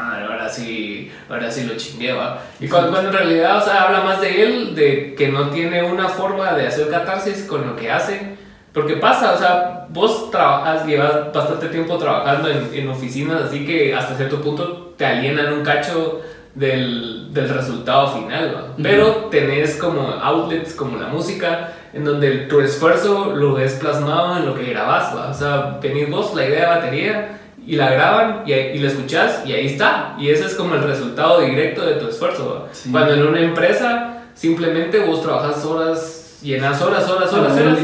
sí, 0.51 1.11
ahora 1.29 1.51
sí 1.51 1.65
lo 1.65 1.77
chingueba. 1.77 2.43
Y 2.61 2.69
cuando, 2.69 2.99
en 3.01 3.13
realidad, 3.13 3.59
o 3.59 3.65
sea, 3.65 3.83
habla 3.85 4.01
más 4.01 4.21
de 4.21 4.43
él, 4.43 4.75
de 4.75 5.15
que 5.15 5.29
no 5.29 5.51
tiene 5.51 5.83
una 5.83 6.09
forma 6.09 6.53
de 6.55 6.67
hacer 6.67 6.89
catarsis 6.89 7.45
con 7.45 7.67
lo 7.67 7.77
que 7.77 7.91
hace. 7.91 8.40
Porque 8.73 8.97
pasa, 8.97 9.35
o 9.35 9.39
sea, 9.39 9.87
vos 9.89 10.31
trabajas, 10.31 10.87
llevas 10.87 11.33
bastante 11.33 11.69
tiempo 11.69 11.99
trabajando 11.99 12.49
en, 12.49 12.71
en 12.73 12.89
oficinas, 12.89 13.43
así 13.43 13.67
que 13.67 13.95
hasta 13.95 14.15
cierto 14.15 14.41
punto 14.41 14.95
te 14.97 15.05
alienan 15.05 15.53
un 15.53 15.63
cacho 15.63 16.21
del, 16.55 17.33
del 17.33 17.49
resultado 17.49 18.09
final, 18.09 18.75
Pero 18.83 19.29
tenés 19.31 19.77
como 19.77 20.03
outlets 20.03 20.75
como 20.75 20.99
la 20.99 21.09
música, 21.09 21.73
en 21.93 22.05
donde 22.05 22.47
tu 22.47 22.61
esfuerzo 22.61 23.35
lo 23.35 23.55
ves 23.55 23.75
plasmado 23.75 24.37
en 24.37 24.47
lo 24.47 24.55
que 24.55 24.65
grabas, 24.65 25.17
¿va? 25.17 25.31
O 25.31 25.35
sea, 25.35 25.79
venís 25.83 26.11
vos, 26.11 26.35
la 26.35 26.47
idea 26.47 26.61
de 26.61 26.77
batería, 26.77 27.37
y 27.67 27.77
la 27.77 27.91
graban 27.91 28.43
y, 28.47 28.53
y 28.53 28.79
la 28.79 28.89
escuchas 28.89 29.43
y 29.45 29.53
ahí 29.53 29.67
está. 29.67 30.17
Y 30.19 30.31
ese 30.31 30.47
es 30.47 30.55
como 30.55 30.75
el 30.75 30.83
resultado 30.83 31.41
directo 31.41 31.85
de 31.85 31.95
tu 31.95 32.09
esfuerzo. 32.09 32.69
Cuando 32.91 33.15
en 33.15 33.27
una 33.27 33.41
empresa 33.41 34.25
simplemente 34.35 34.99
vos 35.01 35.23
trabajas 35.23 35.65
horas, 35.65 36.39
llenas 36.43 36.81
horas, 36.81 37.09
horas, 37.09 37.33
horas, 37.33 37.53
horas. 37.53 37.79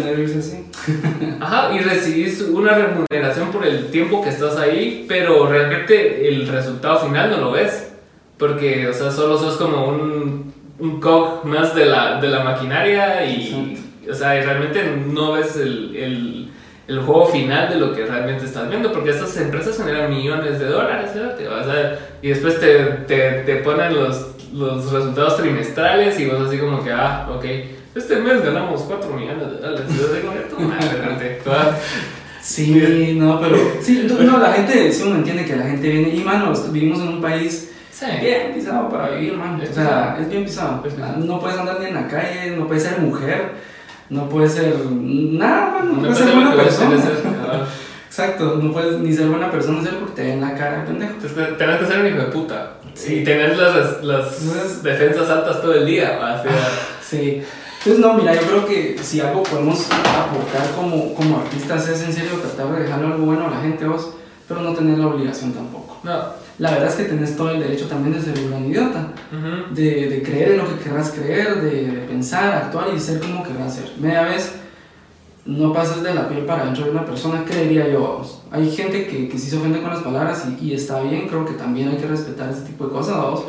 Ajá, 1.41 1.75
y 1.75 1.79
recibís 1.81 2.41
una 2.43 2.75
remuneración 2.75 3.51
por 3.51 3.67
el 3.67 3.91
tiempo 3.91 4.23
que 4.23 4.31
estás 4.31 4.57
ahí, 4.57 5.05
pero 5.09 5.47
realmente 5.47 6.29
el 6.29 6.47
resultado 6.49 7.01
final 7.01 7.31
no 7.31 7.39
lo 7.39 7.51
ves. 7.53 7.93
Porque, 8.39 8.87
o 8.89 8.93
sea, 8.93 9.11
solo 9.11 9.39
sos 9.39 9.57
como 9.57 9.89
un, 9.89 10.53
un 10.79 11.01
cog 11.01 11.45
más 11.47 11.75
de 11.75 11.87
la, 11.87 12.21
de 12.21 12.29
la 12.29 12.45
maquinaria 12.45 13.25
y, 13.25 13.83
o 14.11 14.15
sea, 14.15 14.39
y 14.39 14.43
realmente 14.43 14.85
no 15.07 15.33
ves 15.33 15.57
el, 15.57 15.97
el 15.97 16.47
el 16.89 17.01
juego 17.01 17.27
final 17.27 17.69
de 17.69 17.77
lo 17.77 17.93
que 17.93 18.07
realmente 18.07 18.45
estás 18.45 18.69
viendo, 18.69 18.93
porque 18.93 19.11
estas 19.11 19.37
empresas 19.39 19.77
generan 19.77 20.11
millones 20.11 20.59
de 20.59 20.67
dólares, 20.67 21.11
y 22.23 22.29
después 22.29 22.61
te, 22.61 22.85
te, 23.09 23.31
te, 23.45 23.57
ponen 23.57 23.95
los, 23.95 24.35
los 24.53 24.93
resultados 24.93 25.37
trimestrales 25.37 26.19
y 26.21 26.27
vos 26.27 26.47
así 26.47 26.59
como 26.59 26.85
que, 26.85 26.93
ah, 26.93 27.29
ok, 27.35 27.45
este 27.97 28.17
mes 28.17 28.43
ganamos 28.43 28.83
4 28.83 29.11
millones 29.13 29.51
de 29.51 29.57
dólares, 29.59 29.87
yo 29.97 30.15
digo, 30.15 30.33
Sí, 32.43 33.17
no, 33.19 33.41
pero. 33.41 33.57
Sí, 33.83 34.07
no, 34.09 34.39
la 34.39 34.53
gente, 34.53 34.93
sí 34.93 35.03
uno 35.05 35.17
entiende 35.17 35.45
que 35.45 35.57
la 35.57 35.65
gente 35.65 35.89
viene. 35.89 36.11
Y, 36.11 36.21
mano, 36.21 36.53
vivimos 36.71 37.01
en 37.01 37.09
un 37.09 37.21
país 37.21 37.73
bien 38.21 38.53
pisado 38.55 38.89
para 38.89 39.11
vivir, 39.11 39.37
mano. 39.37 39.61
O 39.63 39.75
sea, 39.75 40.17
es 40.21 40.29
bien 40.29 40.45
pisado. 40.45 40.83
No 41.19 41.41
puedes 41.41 41.59
andar 41.59 41.81
ni 41.81 41.87
en 41.87 41.95
la 41.95 42.07
calle, 42.07 42.57
no 42.57 42.67
puedes 42.69 42.85
ser 42.85 43.01
mujer 43.01 43.53
no 44.09 44.29
puedes 44.29 44.53
ser 44.53 44.75
nada, 44.91 45.83
no, 45.83 46.01
puedes 46.01 46.19
ser 46.19 46.33
buena 46.33 46.55
persona. 46.55 46.97
Exacto, 48.07 48.59
no 48.63 48.73
puedes 48.73 48.99
ni 49.01 49.13
ser 49.13 49.27
buena 49.27 49.51
persona 49.51 49.83
ser 49.83 49.99
porque 49.99 50.23
te 50.23 50.23
ven 50.29 50.41
la 50.41 50.55
cara, 50.55 50.85
pendejo. 50.85 51.15
Tienes 51.15 51.79
que 51.79 51.87
ser 51.87 52.01
un 52.01 52.07
hijo 52.07 52.19
de 52.19 52.27
puta. 52.27 52.75
Sí. 52.95 53.17
Y 53.17 53.25
tener 53.25 53.57
las, 53.57 54.03
las 54.03 54.83
defensas 54.83 55.29
altas 55.29 55.61
todo 55.61 55.75
el 55.75 55.87
día. 55.87 56.19
Ah, 56.23 56.43
sí. 57.03 57.43
Entonces, 57.87 58.05
no, 58.05 58.15
mira, 58.15 58.35
yo 58.35 58.43
creo 58.43 58.67
que 58.67 58.97
si 59.01 59.21
algo 59.21 59.45
podemos 59.45 59.87
aportar 59.91 60.75
como, 60.75 61.15
como 61.15 61.39
artistas 61.39 61.89
es 61.89 62.03
en 62.03 62.13
serio 62.13 62.33
tratar 62.41 62.75
de 62.75 62.83
dejarle 62.83 63.07
algo 63.07 63.27
bueno 63.27 63.47
a 63.47 63.51
la 63.51 63.61
gente, 63.61 63.87
vos, 63.87 64.11
pero 64.49 64.61
no 64.61 64.75
tener 64.75 64.99
la 64.99 65.07
obligación 65.07 65.53
tampoco. 65.53 65.99
No 66.03 66.47
la 66.59 66.71
verdad 66.71 66.89
es 66.89 66.95
que 66.95 67.05
tenés 67.05 67.37
todo 67.37 67.51
el 67.51 67.61
derecho 67.61 67.87
también 67.87 68.15
de 68.15 68.23
ser 68.23 68.35
un 68.51 68.67
idiota, 68.67 69.13
de, 69.73 70.09
de, 70.09 70.23
creer 70.23 70.53
en 70.53 70.59
lo 70.59 70.69
que 70.69 70.85
querrás 70.85 71.11
creer, 71.11 71.61
de, 71.61 72.07
pensar, 72.09 72.55
actuar 72.55 72.89
y 72.95 72.99
ser 72.99 73.21
como 73.21 73.43
querrás 73.43 73.75
ser. 73.75 73.93
Media 74.01 74.23
vez 74.23 74.55
no 75.45 75.73
pases 75.73 76.03
de 76.03 76.15
la 76.15 76.29
piel 76.29 76.45
para 76.47 76.65
dentro 76.65 76.87
de 76.87 76.93
una 76.93 77.05
persona, 77.05 77.45
creería 77.45 77.89
yo. 77.89 78.23
Hay 78.51 78.71
gente 78.71 79.07
que, 79.07 79.29
que 79.29 79.39
sí 79.39 79.51
se 79.51 79.59
ofende 79.59 79.83
con 79.83 79.91
las 79.91 80.03
palabras 80.03 80.47
y, 80.59 80.69
y, 80.69 80.75
está 80.75 81.01
bien, 81.03 81.29
creo 81.29 81.45
que 81.45 81.53
también 81.53 81.89
hay 81.89 81.99
que 81.99 82.07
respetar 82.07 82.51
ese 82.51 82.63
tipo 82.63 82.87
de 82.87 82.93
cosas, 82.93 83.17
vamos. 83.17 83.45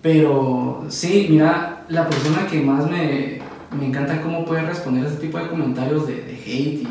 Pero 0.00 0.84
sí, 0.88 1.26
mira, 1.28 1.84
la 1.88 2.08
persona 2.08 2.46
que 2.46 2.60
más 2.60 2.88
me, 2.88 3.40
me 3.78 3.86
encanta 3.86 4.20
cómo 4.20 4.44
puede 4.44 4.62
responder 4.62 5.04
a 5.04 5.08
ese 5.08 5.16
tipo 5.16 5.38
de 5.38 5.48
comentarios 5.48 6.06
de, 6.06 6.14
de 6.22 6.32
hate 6.32 6.82
y, 6.82 6.88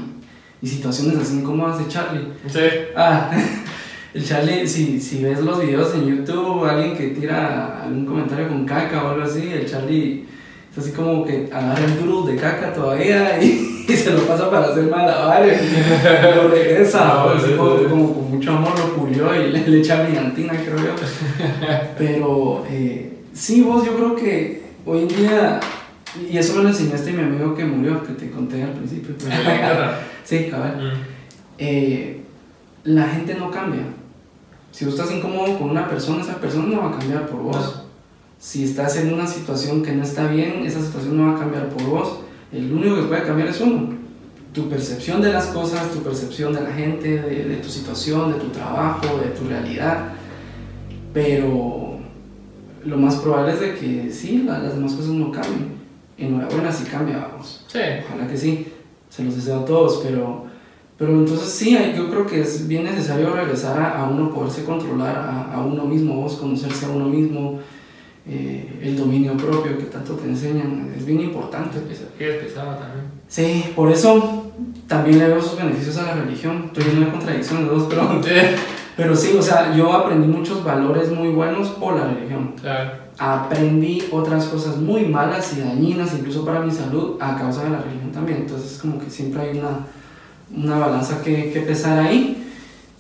y 0.62 0.68
situaciones 0.68 1.18
así 1.18 1.38
incómodas 1.38 1.80
de 1.80 1.88
Charlie. 1.88 2.28
Sí. 2.48 2.60
Ah, 2.96 3.32
El 4.14 4.24
Charlie, 4.24 4.68
si, 4.68 5.00
si 5.00 5.24
ves 5.24 5.40
los 5.40 5.60
videos 5.60 5.96
en 5.96 6.06
YouTube, 6.06 6.64
alguien 6.66 6.96
que 6.96 7.08
tira 7.08 7.82
algún 7.84 8.06
comentario 8.06 8.48
con 8.48 8.64
caca 8.64 9.04
o 9.04 9.10
algo 9.10 9.24
así, 9.24 9.52
el 9.52 9.66
Charlie 9.66 10.26
es 10.72 10.78
así 10.78 10.92
como 10.92 11.26
que 11.26 11.50
agarra 11.52 11.84
el 11.84 12.00
duro 12.00 12.22
de 12.22 12.36
caca 12.36 12.74
todavía 12.74 13.40
y, 13.44 13.86
se 13.88 14.12
lo 14.12 14.22
pasa 14.22 14.50
para 14.50 14.68
hacer 14.68 14.84
malabares 14.84 15.62
y 15.62 16.36
lo 16.36 16.48
regresa, 16.48 17.26
como, 17.58 17.90
como, 17.90 18.14
con 18.14 18.32
mucho 18.32 18.52
amor 18.52 18.78
lo 18.78 18.96
pulió 18.96 19.36
y 19.36 19.52
le, 19.52 19.80
echa 19.80 20.04
brillantina, 20.04 20.54
creo 20.54 20.78
yo. 20.78 20.96
Pero 21.98 22.66
eh, 22.70 23.14
sí, 23.34 23.62
vos, 23.62 23.84
yo 23.84 23.96
creo 23.96 24.16
que 24.16 24.64
hoy 24.86 25.02
en 25.02 25.08
día, 25.08 25.60
y 26.32 26.38
eso 26.38 26.56
me 26.56 26.64
lo 26.64 26.70
enseñaste 26.70 27.12
mi 27.12 27.24
amigo 27.24 27.56
que 27.56 27.66
murió, 27.66 28.04
que 28.04 28.14
te 28.14 28.30
conté 28.30 28.64
al 28.64 28.74
principio. 28.74 29.16
Pues, 29.16 29.34
sí, 30.24 30.48
cabal. 30.50 30.78
Mm. 30.78 30.98
Eh, 31.58 32.22
la 32.84 33.08
gente 33.08 33.36
no 33.36 33.50
cambia 33.50 33.84
si 34.74 34.86
vos 34.86 34.96
estás 34.96 35.12
incómodo 35.12 35.60
con 35.60 35.70
una 35.70 35.88
persona, 35.88 36.24
esa 36.24 36.42
persona 36.42 36.66
no 36.66 36.82
va 36.82 36.90
a 36.90 36.98
cambiar 36.98 37.28
por 37.28 37.44
vos. 37.44 37.84
Si 38.40 38.64
estás 38.64 38.98
en 38.98 39.14
una 39.14 39.28
situación 39.28 39.84
que 39.84 39.92
no 39.94 40.02
está 40.02 40.28
bien, 40.28 40.66
esa 40.66 40.82
situación 40.82 41.16
no 41.16 41.28
va 41.28 41.38
a 41.38 41.40
cambiar 41.40 41.70
por 41.70 41.84
vos. 41.86 42.20
El 42.52 42.74
único 42.74 42.96
que 42.96 43.04
puede 43.04 43.22
cambiar 43.22 43.50
es 43.50 43.62
uno. 43.62 43.94
Tu 44.52 44.68
percepción 44.68 45.22
de 45.22 45.32
las 45.32 45.46
cosas, 45.48 45.92
tu 45.92 46.00
percepción 46.00 46.54
de 46.54 46.62
la 46.62 46.72
gente, 46.72 47.22
de, 47.22 47.56
tu 47.58 47.70
situación, 47.70 48.34
de 48.34 48.40
tu 48.40 48.48
trabajo, 48.48 49.20
de 49.20 49.30
tu 49.30 49.48
realidad. 49.48 50.14
Pero 51.14 52.00
lo 52.84 52.98
más 52.98 53.18
probable 53.18 53.54
es 53.54 53.60
de 53.60 53.76
que 53.76 54.12
sí, 54.12 54.44
las 54.44 54.74
demás 54.74 54.94
cosas 54.94 55.12
no 55.12 55.32
cambien. 55.32 55.83
Enhorabuena 56.18 56.72
si 56.72 56.86
cambia, 56.86 57.28
vamos. 57.30 57.66
Sí. 57.68 57.80
Ojalá 58.06 58.28
que 58.28 58.38
sí. 58.38 58.74
Se 59.10 59.24
los 59.24 59.36
deseo 59.36 59.60
a 59.60 59.66
todos, 59.66 60.02
pero 60.04 60.48
pero 60.98 61.12
entonces 61.12 61.50
sí, 61.50 61.78
yo 61.98 62.10
creo 62.10 62.26
que 62.26 62.42
es 62.42 62.68
bien 62.68 62.84
necesario 62.84 63.34
regresar 63.34 63.82
a, 63.82 64.06
uno, 64.06 64.32
poderse 64.34 64.64
controlar 64.64 65.16
a, 65.18 65.54
a, 65.54 65.62
uno 65.62 65.86
mismo, 65.86 66.22
vos 66.22 66.36
conocerse 66.36 66.86
a 66.86 66.90
uno 66.90 67.06
mismo, 67.06 67.60
eh, 68.26 68.80
el 68.82 68.96
dominio 68.96 69.36
propio 69.36 69.78
que 69.78 69.86
tanto 69.86 70.14
te 70.14 70.30
enseñan, 70.30 70.94
es 70.96 71.06
bien 71.06 71.20
importante. 71.20 71.80
Y 71.90 72.24
es 72.24 72.36
pesado 72.36 72.76
también. 72.78 73.06
Sí, 73.28 73.66
por 73.76 73.92
eso 73.92 74.52
también 74.88 75.20
le 75.20 75.28
veo 75.28 75.42
sus 75.42 75.58
beneficios 75.58 75.98
a 75.98 76.04
la 76.04 76.14
religión. 76.24 76.72
Estoy 76.74 76.92
en 76.92 76.98
una 77.00 77.12
contradicción 77.12 77.66
de 77.66 77.70
dos, 77.74 77.88
pero, 77.90 78.22
pero 78.96 79.16
sí, 79.16 79.36
o 79.38 79.42
sea, 79.42 79.76
yo 79.76 79.92
aprendí 79.92 80.28
muchos 80.28 80.64
valores 80.64 81.12
muy 81.12 81.30
buenos 81.30 81.70
por 81.70 81.98
la 81.98 82.08
religión. 82.08 82.54
Claro. 82.62 83.03
Aprendí 83.26 84.04
otras 84.12 84.46
cosas 84.46 84.78
muy 84.78 85.06
malas 85.06 85.54
y 85.56 85.62
dañinas, 85.62 86.14
incluso 86.14 86.44
para 86.44 86.60
mi 86.60 86.72
salud, 86.72 87.18
a 87.22 87.38
causa 87.38 87.64
de 87.64 87.70
la 87.70 87.80
religión 87.80 88.12
también. 88.12 88.40
Entonces, 88.40 88.80
como 88.80 89.00
que 89.00 89.10
siempre 89.10 89.42
hay 89.42 89.60
una 89.60 89.80
una 90.56 90.78
balanza 90.78 91.22
que, 91.24 91.52
que 91.52 91.62
pesar 91.62 92.00
ahí, 92.00 92.52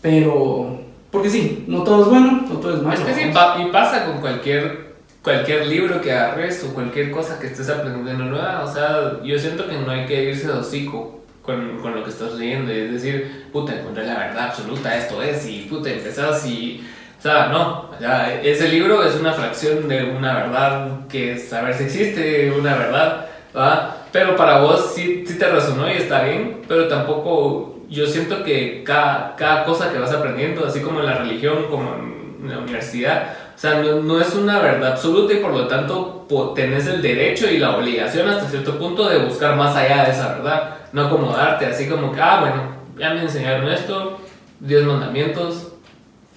pero 0.01 0.79
porque 1.11 1.29
sí, 1.29 1.65
no 1.67 1.83
todo 1.83 2.03
es 2.03 2.09
bueno, 2.09 2.45
no 2.49 2.55
todo 2.55 2.75
es 2.75 2.81
malo. 2.81 2.99
Es 2.99 3.05
que 3.05 3.13
sí, 3.13 3.29
y 3.29 3.71
pasa 3.71 4.05
con 4.05 4.19
cualquier, 4.19 4.95
cualquier 5.21 5.67
libro 5.67 6.01
que 6.01 6.11
agarres 6.11 6.63
o 6.63 6.73
cualquier 6.73 7.11
cosa 7.11 7.39
que 7.39 7.47
estés 7.47 7.69
aprendiendo 7.69 8.25
nueva. 8.25 8.63
O 8.63 8.73
sea, 8.73 9.21
yo 9.23 9.37
siento 9.37 9.67
que 9.67 9.77
no 9.77 9.91
hay 9.91 10.05
que 10.05 10.31
irse 10.31 10.47
de 10.47 10.53
hocico 10.53 11.21
con, 11.43 11.77
con, 11.79 11.93
lo 11.93 12.03
que 12.03 12.09
estás 12.09 12.33
leyendo. 12.33 12.71
Es 12.71 12.91
decir, 12.91 13.45
puta, 13.53 13.79
encontré 13.79 14.05
la 14.07 14.17
verdad 14.17 14.47
absoluta, 14.47 14.97
esto 14.97 15.21
es, 15.21 15.47
y 15.47 15.67
puta, 15.69 15.91
empezás 15.91 16.45
y. 16.47 16.83
O 17.23 17.25
sea, 17.25 17.47
no, 17.47 17.89
o 17.89 17.97
sea, 17.97 18.41
ese 18.41 18.67
libro 18.67 19.01
es 19.01 19.15
una 19.15 19.31
fracción 19.31 19.87
de 19.87 20.11
una 20.11 20.33
verdad 20.33 21.07
que 21.07 21.37
saber 21.37 21.73
si 21.73 21.85
existe 21.85 22.51
una 22.51 22.75
verdad, 22.75 23.27
¿va? 23.55 23.95
Pero 24.11 24.35
para 24.35 24.59
vos 24.59 24.91
sí, 24.93 25.23
sí 25.25 25.37
te 25.39 25.47
resonó 25.47 25.89
y 25.89 25.93
está 25.93 26.23
bien, 26.23 26.63
pero 26.67 26.89
tampoco 26.89 27.77
yo 27.87 28.05
siento 28.07 28.43
que 28.43 28.83
cada, 28.83 29.37
cada 29.37 29.63
cosa 29.63 29.93
que 29.93 29.99
vas 29.99 30.11
aprendiendo, 30.11 30.65
así 30.65 30.81
como 30.81 30.99
en 30.99 31.05
la 31.05 31.19
religión, 31.19 31.67
como 31.69 31.95
en 31.95 32.49
la 32.51 32.57
universidad, 32.57 33.35
o 33.55 33.57
sea, 33.57 33.75
no, 33.75 34.01
no, 34.01 34.19
es 34.19 34.35
una 34.35 34.59
verdad 34.59 34.91
absoluta 34.91 35.31
y 35.31 35.37
por 35.37 35.53
lo 35.53 35.65
tanto 35.67 36.27
tenés 36.53 36.87
el 36.87 37.01
derecho 37.01 37.49
y 37.49 37.57
la 37.57 37.77
obligación 37.77 38.27
hasta 38.27 38.49
cierto 38.49 38.77
punto 38.77 39.07
de 39.07 39.19
buscar 39.19 39.55
más 39.55 39.73
allá 39.77 40.03
de 40.03 40.11
esa 40.11 40.33
verdad, 40.33 40.75
no 40.91 41.05
acomodarte 41.05 41.67
así 41.67 41.87
como 41.87 42.11
que, 42.11 42.19
ah, 42.19 42.41
bueno, 42.41 42.63
ya 42.97 43.13
me 43.13 43.21
enseñaron 43.21 43.71
esto, 43.71 44.19
10 44.59 44.83
mandamientos, 44.83 45.72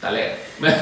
Dale. 0.01 0.31
Pues 0.61 0.75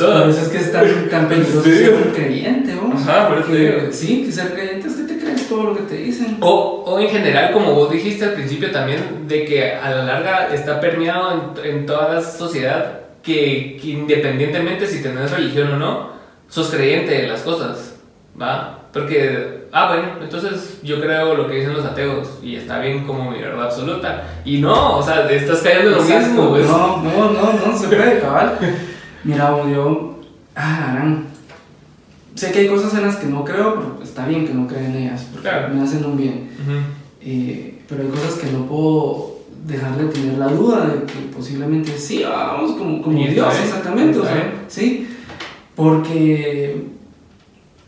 por 0.00 0.28
eso 0.28 0.42
es 0.42 0.48
que 0.48 0.58
es 0.58 0.72
tan, 0.72 1.08
tan 1.10 1.28
peligroso 1.28 1.62
Sí. 1.62 1.76
ser 1.76 1.94
un 1.94 2.12
creyente, 2.12 2.74
¿no? 2.74 2.92
Ajá, 2.94 3.28
por 3.28 3.38
eso 3.38 3.52
digo. 3.52 3.92
Sí, 3.92 4.24
que 4.24 4.32
ser 4.32 4.52
creyente 4.54 4.88
es 4.88 4.94
que 4.94 5.02
te 5.04 5.18
crees 5.18 5.48
todo 5.48 5.64
lo 5.64 5.76
que 5.76 5.82
te 5.82 5.96
dicen. 5.96 6.38
O, 6.40 6.82
o 6.86 6.98
en 7.00 7.08
general, 7.08 7.52
como 7.52 7.74
vos 7.74 7.90
dijiste 7.90 8.24
al 8.24 8.32
principio 8.32 8.70
también, 8.70 9.26
de 9.28 9.44
que 9.44 9.72
a 9.74 9.90
la 9.90 10.04
larga 10.04 10.54
está 10.54 10.80
permeado 10.80 11.54
en, 11.62 11.70
en 11.70 11.86
toda 11.86 12.14
la 12.14 12.22
sociedad 12.22 13.00
que, 13.22 13.78
que 13.80 13.88
independientemente 13.90 14.86
si 14.86 15.02
tenés 15.02 15.30
religión 15.30 15.72
o 15.72 15.76
no, 15.76 16.12
sos 16.48 16.70
creyente 16.70 17.12
de 17.12 17.28
las 17.28 17.40
cosas, 17.42 17.96
¿va? 18.40 18.78
Porque, 18.92 19.68
ah, 19.72 19.88
bueno, 19.88 20.08
entonces 20.22 20.80
yo 20.82 21.00
creo 21.00 21.34
lo 21.34 21.48
que 21.48 21.54
dicen 21.56 21.72
los 21.72 21.84
ateos 21.84 22.28
y 22.42 22.56
está 22.56 22.78
bien 22.78 23.06
como 23.06 23.30
mi 23.30 23.38
verdad 23.38 23.64
absoluta. 23.66 24.22
Y 24.44 24.58
no, 24.60 24.98
o 24.98 25.02
sea, 25.02 25.30
estás 25.30 25.60
cayendo 25.60 25.90
en 25.92 25.96
lo 25.96 26.02
Exacto, 26.02 26.28
mismo, 26.28 26.50
pues. 26.50 26.68
No, 26.68 27.02
no, 27.02 27.30
no, 27.32 27.52
no 27.66 27.78
se 27.78 27.86
puede, 27.88 28.20
cabal. 28.20 28.58
Mira, 29.24 29.50
yo. 29.72 30.20
Ah, 30.54 30.90
harán. 30.92 31.26
Sé 32.34 32.52
que 32.52 32.60
hay 32.60 32.68
cosas 32.68 32.92
en 32.94 33.02
las 33.06 33.16
que 33.16 33.26
no 33.26 33.44
creo, 33.44 33.74
pero 33.76 33.98
está 34.02 34.26
bien 34.26 34.46
que 34.46 34.52
no 34.54 34.66
crea 34.66 34.86
en 34.86 34.96
ellas, 34.96 35.26
porque 35.32 35.48
Claro. 35.48 35.74
me 35.74 35.82
hacen 35.82 36.04
un 36.04 36.16
bien. 36.16 36.50
Ujú. 36.62 36.78
Eh, 37.22 37.78
pero 37.88 38.02
hay 38.02 38.08
cosas 38.08 38.34
que 38.34 38.50
no 38.50 38.66
puedo 38.66 39.38
dejar 39.66 39.96
de 39.96 40.06
tener 40.06 40.36
la 40.38 40.48
duda 40.48 40.86
de 40.86 41.04
que 41.04 41.18
posiblemente 41.34 41.96
sí, 41.96 42.24
vamos, 42.24 42.72
como, 42.72 43.00
como 43.00 43.16
Dios, 43.26 43.54
exactamente. 43.62 44.18
O 44.18 44.24
sea, 44.24 44.52
sí, 44.68 45.08
porque. 45.74 46.86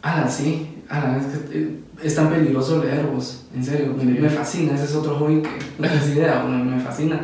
Ala, 0.02 0.28
sí, 0.28 0.68
ala, 0.88 1.18
es 1.18 1.26
que 1.26 1.58
eh, 1.58 1.80
es 2.02 2.14
tan 2.14 2.28
peligroso 2.30 2.82
leer 2.82 3.06
vos, 3.06 3.46
en 3.54 3.64
serio, 3.64 3.94
me, 3.96 4.02
Sí. 4.02 4.18
me 4.20 4.28
fascina, 4.28 4.74
ese 4.74 4.84
es 4.84 4.94
otro 4.94 5.16
hobby 5.18 5.42
que 5.42 5.48
no 5.78 5.88
tienes 5.88 6.08
idea, 6.10 6.42
bueno, 6.42 6.64
me 6.64 6.80
fascina. 6.80 7.20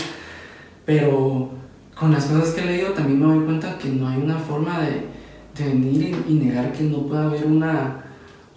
Pero 0.85 1.51
con 1.99 2.13
las 2.13 2.25
cosas 2.27 2.55
que 2.55 2.63
he 2.63 2.67
leído 2.67 2.93
también 2.93 3.21
me 3.21 3.27
doy 3.27 3.45
cuenta 3.45 3.77
que 3.79 3.89
no 3.91 4.09
hay 4.09 4.19
una 4.23 4.39
forma 4.39 4.81
de, 4.81 5.07
de 5.57 5.69
venir 5.69 6.17
y, 6.29 6.33
y 6.33 6.35
negar 6.39 6.73
que 6.73 6.85
no 6.85 7.07
pueda 7.07 7.27
haber 7.27 7.47
una, 7.47 8.05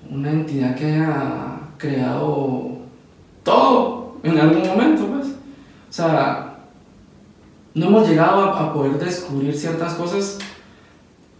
una 0.09 0.31
entidad 0.31 0.75
que 0.75 0.85
haya 0.85 1.57
creado 1.77 2.77
todo 3.43 4.17
en 4.23 4.37
algún 4.39 4.65
momento, 4.67 5.05
pues. 5.07 5.27
O 5.27 5.93
sea, 5.95 6.57
no 7.75 7.87
hemos 7.87 8.07
llegado 8.07 8.41
a, 8.45 8.63
a 8.69 8.73
poder 8.73 8.97
descubrir 8.97 9.55
ciertas 9.55 9.95
cosas 9.95 10.39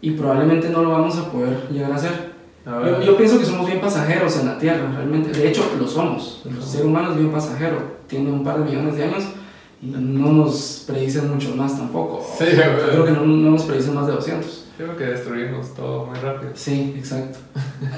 y 0.02 0.12
probablemente 0.12 0.70
no 0.70 0.84
lo 0.84 0.90
vamos 0.90 1.18
a 1.18 1.32
poder 1.32 1.70
llegar 1.72 1.92
a 1.94 1.96
hacer. 1.96 2.33
Yo, 2.66 3.02
yo 3.02 3.18
pienso 3.18 3.38
que 3.40 3.46
somos 3.46 3.68
bien 3.68 3.82
pasajeros 3.82 4.38
en 4.40 4.46
la 4.48 4.58
Tierra, 4.58 4.90
realmente. 4.96 5.32
De 5.38 5.50
hecho, 5.50 5.70
lo 5.78 5.88
somos. 5.88 6.44
El 6.46 6.62
ser 6.64 6.86
humano 6.86 7.12
es 7.12 7.18
bien 7.18 7.32
pasajero. 7.32 7.78
Tiene 8.08 8.32
un 8.32 8.44
par 8.44 8.60
de 8.60 8.66
millones 8.66 8.96
de 8.96 9.04
años 9.04 9.24
y 9.82 9.88
no 9.88 10.32
nos 10.32 10.86
predicen 10.88 11.30
mucho 11.34 11.54
más 11.56 11.76
tampoco. 11.78 12.26
Sí, 12.38 12.46
Yo 12.52 12.56
güey. 12.74 12.90
creo 12.90 13.06
que 13.06 13.12
no, 13.12 13.26
no 13.26 13.52
nos 13.52 13.64
predicen 13.64 13.96
más 13.96 14.08
de 14.08 14.14
200. 14.14 14.66
Creo 14.78 14.96
que 14.98 15.04
destruimos 15.04 15.74
todo 15.76 16.06
muy 16.06 16.18
rápido. 16.20 16.52
Sí, 16.56 16.94
exacto. 16.98 17.38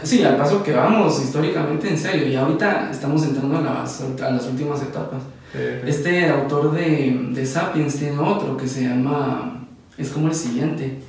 Sí, 0.04 0.24
al 0.24 0.36
paso 0.36 0.62
que 0.64 0.74
vamos, 0.74 1.22
históricamente, 1.24 1.88
en 1.88 1.98
serio. 1.98 2.28
Y 2.28 2.36
ahorita 2.36 2.90
estamos 2.92 3.24
entrando 3.24 3.60
a 3.60 3.62
las, 3.62 4.02
a 4.22 4.32
las 4.32 4.46
últimas 4.48 4.82
etapas. 4.82 5.22
Sí, 5.54 5.60
sí. 5.60 5.90
Este 5.90 6.28
autor 6.30 6.72
de, 6.74 7.28
de 7.32 7.46
Sapiens 7.46 7.96
tiene 7.98 8.18
otro 8.18 8.58
que 8.58 8.68
se 8.68 8.82
llama. 8.84 9.68
Es 9.98 10.10
como 10.10 10.28
el 10.28 10.36
siguiente. 10.36 11.00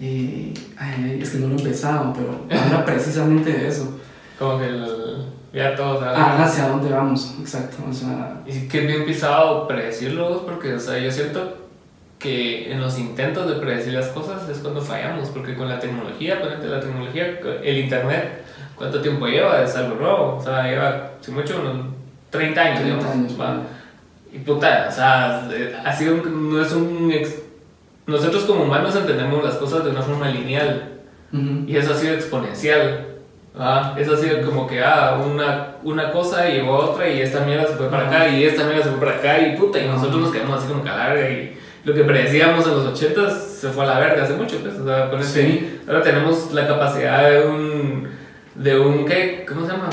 Eh, 0.00 0.54
ay, 0.78 1.18
es 1.20 1.30
que 1.30 1.38
no 1.38 1.48
lo 1.48 1.56
he 1.56 1.58
empezado, 1.58 2.14
pero 2.14 2.60
habla 2.60 2.84
precisamente 2.86 3.52
de 3.52 3.68
eso. 3.68 3.98
Como 4.38 4.58
que 4.58 4.66
el, 4.66 5.26
ya 5.52 5.74
todos. 5.74 6.02
Ah, 6.02 6.42
hacia 6.42 6.68
dónde 6.68 6.90
vamos, 6.90 7.34
exacto. 7.40 7.78
O 7.88 7.92
sea, 7.92 8.40
Y 8.46 8.68
que 8.68 8.80
es 8.80 8.86
bien 8.86 9.04
pisado 9.04 9.68
predecirlo, 9.68 10.46
porque, 10.46 10.74
o 10.74 10.80
sea, 10.80 10.98
yo 10.98 11.10
siento 11.10 11.68
que 12.18 12.70
en 12.70 12.80
los 12.80 12.98
intentos 12.98 13.48
de 13.48 13.54
predecir 13.54 13.94
las 13.94 14.08
cosas 14.08 14.48
es 14.48 14.58
cuando 14.58 14.80
fallamos, 14.80 15.30
porque 15.30 15.54
con 15.54 15.68
la 15.68 15.80
tecnología, 15.80 16.40
ponete 16.40 16.68
la 16.68 16.80
tecnología, 16.80 17.40
el 17.62 17.78
internet, 17.78 18.44
¿cuánto 18.76 19.00
tiempo 19.00 19.26
lleva? 19.26 19.62
Es 19.62 19.74
algo 19.74 19.96
nuevo, 19.96 20.36
o 20.36 20.42
sea, 20.42 20.64
lleva, 20.64 21.12
si 21.20 21.30
mucho, 21.30 21.60
unos 21.60 21.86
30 22.28 22.60
años, 22.60 22.80
30 22.80 23.12
digamos, 23.12 23.38
años. 23.38 23.66
Y 24.32 24.38
puta, 24.38 24.86
o 24.88 24.92
sea, 24.92 25.48
eh, 25.50 25.74
ha 25.84 25.92
sido 25.92 26.16
no 26.16 26.62
es 26.62 26.72
un... 26.72 27.12
nosotros 28.10 28.44
como 28.44 28.64
humanos 28.64 28.94
entendemos 28.96 29.42
las 29.44 29.54
cosas 29.54 29.84
de 29.84 29.90
una 29.90 30.02
forma 30.02 30.28
lineal, 30.28 30.98
ujú. 31.32 31.64
y 31.66 31.76
eso 31.76 31.92
ha 31.92 31.96
sido 31.96 32.14
exponencial. 32.14 33.06
¿va? 33.58 33.94
Eso 33.98 34.14
ha 34.14 34.16
sido 34.16 34.42
como 34.42 34.66
que, 34.66 34.80
ah, 34.82 35.20
una, 35.24 35.76
una 35.82 36.12
cosa 36.12 36.48
llevó 36.48 36.76
a 36.76 36.90
otra 36.90 37.08
y 37.08 37.20
esta 37.20 37.40
mierda 37.40 37.66
se 37.66 37.74
fue 37.74 37.88
para 37.88 38.06
acá 38.06 38.28
y 38.28 38.44
esta 38.44 38.64
mierda 38.64 38.84
se 38.84 38.90
fue 38.90 39.00
para 39.00 39.16
acá 39.18 39.40
y 39.40 39.56
puta, 39.56 39.78
y 39.80 39.86
nosotros 39.88 40.20
nos 40.22 40.30
quedamos 40.30 40.58
así 40.58 40.68
como 40.68 40.82
que 40.84 40.88
a 40.88 40.96
la 40.96 41.08
verga 41.08 41.30
y 41.30 41.56
lo 41.84 41.92
que 41.94 42.04
predecíamos 42.04 42.64
en 42.66 42.72
los 42.74 42.86
80 42.86 43.30
se 43.30 43.68
fue 43.70 43.84
a 43.84 43.86
la 43.88 43.98
verga 43.98 44.22
hace 44.22 44.34
mucho, 44.34 44.56
pues, 44.58 44.78
o 44.78 44.84
sea, 44.84 45.10
con 45.10 45.18
ese- 45.20 45.42
Sí. 45.42 45.80
ahora 45.88 46.02
tenemos 46.02 46.52
la 46.52 46.66
capacidad 46.68 47.28
de 47.30 47.46
un, 47.46 48.08
de 48.54 48.78
un, 48.78 49.04
¿qué? 49.06 49.44
¿Cómo 49.48 49.66
se 49.66 49.72
llama? 49.72 49.88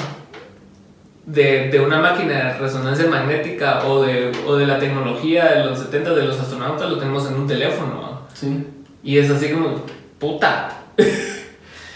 De, 1.26 1.68
de 1.70 1.80
una 1.82 2.00
máquina 2.00 2.34
de 2.54 2.54
resonancia 2.60 3.06
magnética 3.08 3.86
o 3.86 4.02
de, 4.04 4.32
o 4.48 4.56
de 4.56 4.66
la 4.66 4.80
tecnología 4.80 5.46
de 5.56 5.66
los 5.66 5.80
70 5.80 6.14
de 6.14 6.24
los 6.24 6.40
astronautas 6.40 6.90
lo 6.90 6.98
tenemos 7.00 7.28
en 7.30 7.36
un 7.36 7.48
teléfono. 7.48 8.07
Sí. 8.40 8.66
Y 9.04 9.18
es 9.18 9.30
así 9.30 9.50
como, 9.50 9.82
puta. 10.20 10.70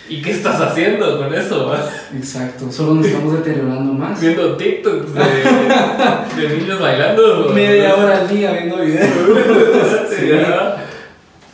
¿Y 0.09 0.21
qué 0.21 0.31
estás 0.31 0.59
haciendo 0.59 1.17
con 1.19 1.33
eso? 1.33 1.73
Exacto. 2.15 2.71
Solo 2.71 2.95
nos 2.95 3.05
estamos 3.05 3.33
deteriorando 3.33 3.93
más. 3.93 4.19
Viendo 4.19 4.57
TikToks 4.57 5.13
de, 5.13 5.21
de 6.47 6.57
niños 6.57 6.79
bailando. 6.79 7.49
Media 7.53 7.95
hora 7.95 8.17
al 8.21 8.27
día 8.27 8.51
viendo 8.51 8.77
videos. 8.77 9.09
Sí. 10.19 10.25
¿verdad? 10.27 10.77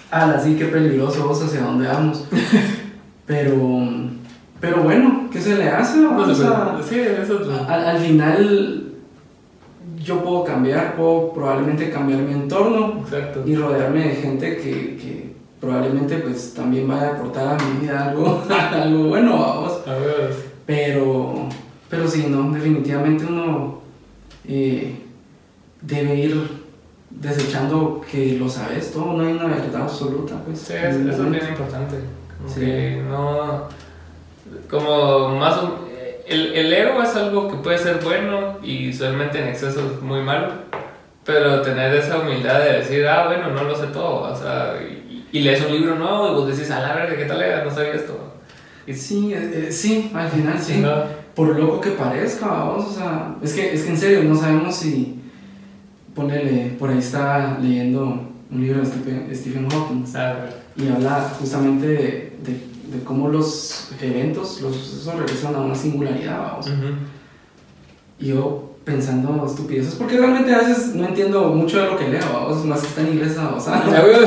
Ala, 0.09 0.39
sí, 0.39 0.55
qué 0.57 0.65
peligroso 0.65 1.27
vos 1.27 1.41
hacia 1.43 1.61
dónde 1.61 1.87
vamos. 1.87 2.25
Pero, 3.25 3.53
pero 4.59 4.77
bueno, 4.83 5.29
¿qué 5.31 5.39
se 5.39 5.55
le 5.55 5.69
hace? 5.69 5.99
No 5.99 6.17
pero- 6.17 6.81
sí, 6.83 6.99
eso 6.99 7.41
es 7.41 7.47
lo- 7.47 7.69
al, 7.69 7.85
al 7.85 7.99
final 7.99 8.86
yo 10.07 10.23
puedo 10.23 10.43
cambiar, 10.45 10.95
puedo 10.95 11.33
probablemente 11.33 11.89
cambiar 11.89 12.21
mi 12.21 12.31
entorno 12.33 13.01
Exacto. 13.03 13.43
y 13.45 13.55
rodearme 13.55 14.07
de 14.07 14.15
gente 14.15 14.57
que, 14.57 14.71
que 14.97 15.33
probablemente 15.59 16.17
pues 16.19 16.53
también 16.53 16.87
vaya 16.87 17.09
a 17.09 17.13
aportar 17.15 17.47
a 17.59 17.63
mi 17.63 17.81
vida 17.81 18.09
algo, 18.09 18.41
algo 18.49 19.03
bueno, 19.09 19.37
vamos. 19.37 19.81
A 19.87 19.93
ver, 19.93 20.33
Pero, 20.65 21.49
pero 21.89 22.07
sí, 22.07 22.27
no, 22.29 22.51
definitivamente 22.51 23.25
uno 23.25 23.81
eh, 24.47 24.95
debe 25.81 26.15
ir 26.15 26.65
desechando 27.09 28.01
que 28.09 28.37
lo 28.39 28.47
sabes 28.49 28.91
todo, 28.91 29.13
no 29.13 29.25
hay 29.25 29.33
una 29.33 29.45
verdad 29.47 29.83
absoluta, 29.83 30.35
pues. 30.45 30.59
sí, 30.59 30.73
eso 30.73 30.99
es 31.23 31.31
bien 31.31 31.47
importante. 31.49 31.95
Como 32.37 32.49
Sí. 32.53 32.59
que 32.61 33.01
no. 33.09 33.63
Como 34.69 35.37
más. 35.39 35.57
o- 35.57 35.86
El, 36.27 36.53
el 36.53 36.73
ego 36.73 37.01
es 37.01 37.15
algo 37.15 37.47
que 37.47 37.55
puede 37.55 37.77
ser 37.77 37.99
bueno 38.03 38.57
y 38.61 38.89
usualmente 38.89 39.39
en 39.39 39.47
exceso 39.47 39.79
es 39.95 40.01
muy 40.01 40.21
malo. 40.21 40.51
Pero 41.23 41.61
tener 41.61 41.93
esa 41.93 42.19
humildad 42.19 42.59
de 42.59 42.79
decir, 42.79 43.05
ah, 43.07 43.27
bueno, 43.27 43.49
no 43.51 43.63
lo 43.63 43.75
sé 43.75 43.87
todo. 43.87 44.31
O 44.31 44.35
sea, 44.35 44.75
y, 44.81 45.25
y 45.31 45.39
lees 45.41 45.61
un 45.65 45.73
libro 45.73 45.95
nuevo 45.95 46.31
y 46.31 46.35
vos 46.35 46.47
decís, 46.47 46.71
a 46.71 46.79
la 46.79 46.95
verga, 46.95 47.17
¿qué 47.17 47.25
tal 47.25 47.41
era? 47.41 47.63
No 47.63 47.71
sabía 47.71 47.93
esto. 47.93 48.33
Y 48.87 48.93
Sí, 48.93 49.33
eh, 49.33 49.67
eh, 49.67 49.71
sí, 49.71 50.09
al 50.13 50.29
final 50.29 50.57
sí. 50.59 50.77
¿no? 50.77 51.03
Por 51.35 51.59
loco 51.59 51.81
que 51.81 51.91
parezca, 51.91 52.47
vamos, 52.47 52.85
o 52.87 52.93
sea, 52.93 53.35
es 53.43 53.53
que, 53.53 53.73
es 53.73 53.83
que 53.83 53.89
en 53.89 53.97
serio, 53.97 54.23
no 54.23 54.35
sabemos 54.35 54.75
si, 54.75 55.19
ponele, 56.15 56.75
por 56.79 56.89
ahí 56.89 56.97
está 56.97 57.59
leyendo 57.61 58.27
un 58.49 58.61
libro 58.61 58.79
de 58.79 58.85
Stephen, 58.85 59.29
Stephen 59.35 59.69
Hawking 59.69 60.05
A 60.15 60.33
ver. 60.33 60.53
y 60.77 60.87
habla 60.87 61.29
justamente 61.37 61.85
de, 61.85 62.37
de, 62.41 62.59
de 62.91 63.03
cómo 63.03 63.29
los 63.29 63.89
eventos, 64.01 64.61
los 64.61 64.75
sucesos 64.75 65.15
regresan 65.15 65.55
a 65.55 65.59
una 65.59 65.75
singularidad, 65.75 66.39
vamos. 66.39 66.67
Ujú. 66.67 66.93
Y 68.19 68.27
yo 68.27 68.75
pensando 68.83 69.45
estupideces, 69.45 69.95
porque 69.95 70.17
realmente 70.17 70.53
a 70.53 70.59
veces 70.59 70.95
no 70.95 71.05
entiendo 71.05 71.49
mucho 71.49 71.79
de 71.81 71.87
lo 71.87 71.97
que 71.97 72.07
leo, 72.07 72.23
vamos, 72.33 72.63
más 72.65 72.81
que 72.81 72.87
está 72.87 73.01
en 73.01 73.13
inglés, 73.13 73.35
o 73.37 73.59
sea, 73.59 73.79
A 73.85 74.01
ver. 74.01 74.17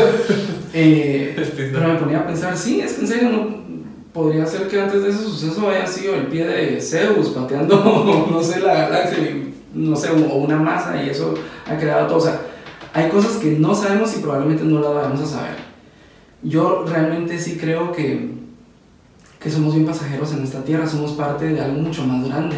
eh, 0.74 1.70
pero 1.72 1.88
me 1.88 1.98
ponía 1.98 2.20
a 2.20 2.26
pensar, 2.26 2.56
sí, 2.56 2.80
es 2.80 2.92
que 2.92 3.00
en 3.00 3.06
serio 3.06 3.30
no 3.30 3.60
podría 4.12 4.44
ser 4.44 4.68
que 4.68 4.80
antes 4.80 5.02
de 5.02 5.10
ese 5.10 5.22
suceso 5.22 5.68
haya 5.68 5.86
sido 5.86 6.14
el 6.14 6.26
pie 6.26 6.46
de 6.46 6.80
Zeus 6.80 7.30
pateando, 7.30 8.28
no 8.30 8.42
sé, 8.42 8.60
la 8.60 8.74
galaxia, 8.74 9.18
no 9.72 9.96
sé, 9.96 10.10
o 10.10 10.34
una 10.36 10.56
masa 10.56 11.02
y 11.02 11.08
eso 11.08 11.34
ha 11.66 11.76
creado 11.78 12.08
todo. 12.08 12.18
O 12.18 12.20
sea, 12.20 12.40
hay 12.92 13.08
cosas 13.08 13.36
que 13.36 13.52
no 13.52 13.74
sabemos 13.74 14.14
y 14.16 14.20
probablemente 14.20 14.64
no 14.64 14.80
las 14.80 14.92
vamos 14.94 15.20
a 15.20 15.26
saber. 15.26 15.54
Yo 16.42 16.84
realmente 16.86 17.38
sí 17.38 17.56
creo 17.56 17.92
que, 17.92 18.30
que 19.40 19.50
somos 19.50 19.74
bien 19.74 19.86
pasajeros 19.86 20.32
en 20.32 20.44
esta 20.44 20.62
tierra, 20.62 20.86
somos 20.86 21.12
parte 21.12 21.46
de 21.46 21.60
algo 21.60 21.80
mucho 21.80 22.04
más 22.04 22.26
grande, 22.28 22.56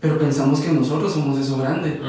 pero 0.00 0.18
pensamos 0.18 0.60
que 0.60 0.72
nosotros 0.72 1.12
somos 1.12 1.38
eso 1.38 1.58
grande. 1.58 2.00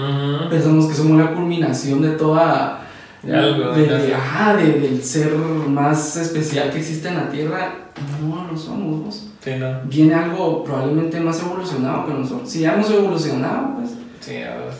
Pensamos 0.50 0.86
que 0.88 0.94
somos 0.94 1.18
la 1.20 1.34
culminación 1.34 2.02
de 2.02 2.12
toda. 2.12 2.82
De 3.22 3.36
algo, 3.36 3.72
de- 3.74 4.14
ajá, 4.14 4.56
del 4.56 5.04
ser 5.04 5.34
más 5.36 6.16
especial 6.18 6.70
que 6.72 6.78
existe 6.80 7.08
en 7.10 7.16
la 7.16 7.30
Tierra. 7.30 7.74
No, 8.22 8.52
no 8.52 8.58
somos. 8.58 9.28
Sí, 9.44 9.52
no. 9.60 9.82
Viene 9.86 10.14
algo 10.14 10.64
probablemente 10.64 11.20
más 11.20 11.40
evolucionado 11.42 12.06
que 12.06 12.14
nosotros. 12.14 12.50
Si 12.50 12.60
ya 12.62 12.74
hemos 12.76 12.90
evolucionado, 12.92 13.76
pues. 13.78 13.92
Sí, 14.22 14.36
a 14.38 14.56
ver. 14.58 14.72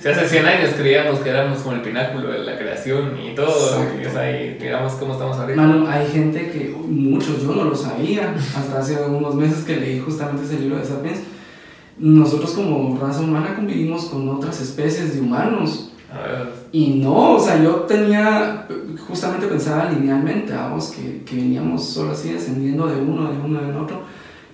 Si 0.00 0.08
hace 0.08 0.28
100 0.28 0.46
años 0.46 0.70
creíamos 0.76 1.20
que 1.20 1.30
éramos 1.30 1.60
como 1.60 1.76
el 1.76 1.82
pináculo 1.82 2.30
de 2.30 2.40
la 2.40 2.58
creación 2.58 3.18
y 3.18 3.34
todo, 3.34 3.48
Exacto. 3.48 4.00
y 4.00 4.04
es 4.04 4.16
ahí, 4.16 4.58
miramos 4.60 4.92
cómo 4.94 5.14
estamos 5.14 5.36
ahorita. 5.38 5.60
Mano, 5.60 5.88
hay 5.88 6.06
gente 6.08 6.50
que, 6.50 6.74
muchos, 6.86 7.42
yo 7.42 7.54
no 7.54 7.64
lo 7.64 7.74
sabía, 7.74 8.34
hasta 8.56 8.78
hace 8.78 8.96
unos 9.04 9.34
meses 9.34 9.64
que 9.64 9.76
leí 9.76 9.98
justamente 9.98 10.44
ese 10.44 10.58
libro 10.60 10.76
de 10.78 10.84
Sapiens. 10.84 11.20
Nosotros 11.98 12.50
como 12.50 12.98
raza 13.00 13.20
humana 13.20 13.54
convivimos 13.56 14.04
con 14.06 14.28
otras 14.28 14.60
especies 14.60 15.14
de 15.14 15.20
humanos. 15.20 15.92
Y 16.72 17.00
no, 17.00 17.32
o 17.36 17.40
sea, 17.40 17.62
yo 17.62 17.72
tenía, 17.82 18.66
justamente 19.08 19.46
pensaba 19.46 19.90
linealmente, 19.90 20.52
vamos, 20.52 20.90
que, 20.90 21.22
que 21.24 21.36
veníamos 21.36 21.88
solo 21.88 22.12
así 22.12 22.32
descendiendo 22.32 22.86
de 22.86 23.00
uno, 23.00 23.32
de 23.32 23.38
uno, 23.38 23.60
de 23.60 23.76
otro. 23.76 24.02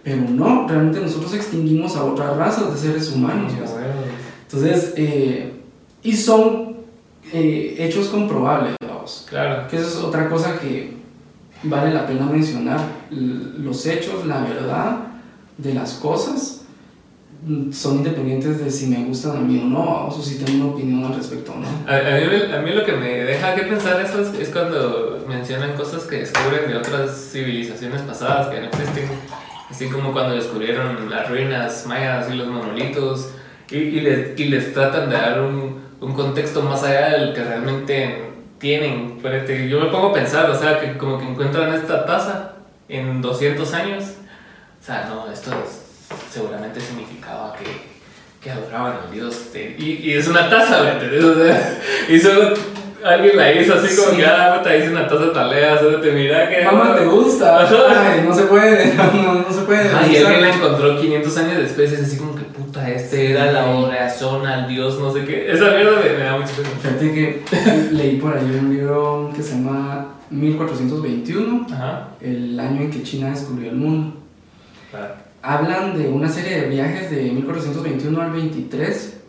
Pero 0.04 0.22
no, 0.30 0.66
realmente 0.66 1.00
nosotros 1.00 1.34
extinguimos 1.34 1.96
a 1.96 2.04
otras 2.04 2.36
razas 2.36 2.72
de 2.72 2.78
seres 2.78 3.12
humanos. 3.12 3.52
pues. 3.56 3.70
Entonces, 4.52 4.92
eh, 4.96 5.52
y 6.02 6.14
son 6.14 6.76
eh, 7.32 7.76
hechos 7.78 8.08
comprobables, 8.08 8.74
vamos. 8.86 9.26
Claro. 9.28 9.66
Que 9.68 9.76
eso 9.76 9.86
es 9.86 9.96
otra 9.96 10.28
cosa 10.28 10.58
que 10.58 10.96
vale 11.62 11.94
la 11.94 12.06
pena 12.06 12.26
mencionar. 12.26 12.80
Los 13.10 13.86
hechos, 13.86 14.26
la 14.26 14.42
verdad 14.42 14.98
de 15.56 15.72
las 15.72 15.94
cosas 15.94 16.64
mm, 17.46 17.72
son 17.72 17.98
independientes 17.98 18.62
de 18.62 18.70
si 18.70 18.88
me 18.88 19.04
gustan 19.04 19.38
a 19.38 19.40
mí 19.40 19.58
o 19.58 19.64
no, 19.64 20.08
o 20.08 20.22
si 20.22 20.36
tengo 20.36 20.64
una 20.64 20.74
opinión 20.74 21.04
al 21.04 21.14
respecto 21.14 21.52
o 21.52 21.56
no. 21.56 21.66
A, 21.90 21.96
a 21.96 22.20
mí, 22.20 22.54
a 22.54 22.60
mí 22.60 22.72
lo 22.72 22.84
que 22.84 22.92
me 22.92 23.24
deja 23.24 23.54
que 23.54 23.62
pensar 23.62 24.02
eso 24.02 24.20
es, 24.20 24.34
es 24.38 24.50
cuando 24.50 25.24
mencionan 25.26 25.74
cosas 25.76 26.02
que 26.02 26.18
descubren 26.18 26.68
de 26.68 26.76
otras 26.76 27.30
civilizaciones 27.32 28.02
pasadas 28.02 28.48
que 28.48 28.60
no 28.60 28.66
existen. 28.66 29.08
Así 29.70 29.88
como 29.88 30.12
cuando 30.12 30.34
descubrieron 30.34 31.08
las 31.08 31.30
ruinas 31.30 31.86
mayas 31.86 32.28
y 32.30 32.34
los 32.34 32.48
monolitos 32.48 33.30
y, 33.72 33.76
y 33.76 34.00
les, 34.00 34.38
y 34.38 34.44
les 34.44 34.72
tratan 34.72 35.08
de 35.10 35.16
dar 35.16 35.40
un, 35.40 35.80
un 36.00 36.12
contexto 36.14 36.62
más 36.62 36.82
allá 36.82 37.10
del 37.18 37.32
que 37.34 37.42
realmente 37.42 38.22
tienen. 38.58 39.14
Espérate, 39.16 39.68
Yo 39.68 39.80
me 39.80 39.86
pongo 39.86 40.08
a 40.08 40.12
pensar, 40.14 40.48
o 40.50 40.54
sea, 40.54 40.78
que 40.80 40.96
como 40.98 41.18
que 41.18 41.24
encuentran 41.24 41.72
esta 41.74 42.04
taza 42.06 42.52
en 42.88 43.20
200 43.22 43.72
años. 43.74 44.04
O 44.80 44.84
sea, 44.84 45.06
no, 45.08 45.30
esto 45.32 45.50
es- 45.64 45.80
seguramente 46.30 46.80
significaba 46.80 47.54
que, 47.56 47.64
que 48.42 48.50
adoraban 48.50 48.94
al 49.06 49.12
dios. 49.12 49.52
de- 49.52 49.76
y, 49.78 49.92
y 50.02 50.14
es 50.14 50.26
una 50.28 50.48
taza, 50.50 50.82
¿me 50.82 50.92
entiendes? 50.92 51.24
O 51.24 51.34
sea, 51.34 51.80
y 52.08 52.18
solo 52.18 52.54
alguien 53.04 53.36
la 53.36 53.52
hizo 53.52 53.74
así 53.74 53.96
como 53.96 54.10
Sí. 54.10 54.16
que, 54.18 54.26
ah, 54.26 54.56
puta, 54.58 54.76
hice 54.76 54.90
una 54.90 55.08
taza 55.08 55.32
talea, 55.32 55.78
solo 55.78 56.00
te 56.00 56.12
mira 56.12 56.48
que. 56.48 56.64
Mamá, 56.64 56.94
¿te 56.96 57.04
gusta? 57.04 57.60
Ay, 58.12 58.24
no 58.26 58.34
se 58.34 58.42
puede, 58.42 58.94
no, 59.14 59.34
no 59.34 59.52
se 59.52 59.62
puede. 59.62 59.88
Ah, 59.92 60.06
y 60.06 60.16
alguien 60.16 60.42
la 60.42 60.54
encontró 60.54 61.00
500 61.00 61.36
años 61.38 61.58
después, 61.62 61.90
es 61.92 62.02
así 62.02 62.16
como 62.18 62.34
que 62.36 62.41
puta, 62.72 62.90
este 62.90 63.30
era 63.32 63.52
la 63.52 63.66
oración 63.70 64.46
al 64.46 64.66
dios, 64.66 64.98
no 64.98 65.12
sé 65.12 65.24
qué. 65.24 65.52
Esa 65.52 65.70
mierda 65.72 66.00
me, 66.02 66.10
me 66.16 66.24
da 66.24 66.38
mucho. 66.38 66.52
Fíjate 66.80 67.12
que 67.12 67.42
leí 67.92 68.16
por 68.16 68.36
ahí 68.36 68.44
un 68.58 68.74
libro 68.74 69.30
que 69.34 69.42
se 69.42 69.56
llama 69.56 70.14
1421, 70.30 71.66
Ajá. 71.70 72.08
el 72.20 72.58
año 72.58 72.82
en 72.82 72.90
que 72.90 73.02
China 73.02 73.30
descubrió 73.30 73.70
el 73.70 73.76
mundo. 73.76 74.16
Claro. 74.90 75.14
hablan 75.40 75.96
de 75.96 76.08
una 76.08 76.28
serie 76.28 76.60
de 76.60 76.68
viajes 76.68 77.10
de 77.10 77.22
1421 77.32 78.20
al 78.20 78.30
23 78.30 79.20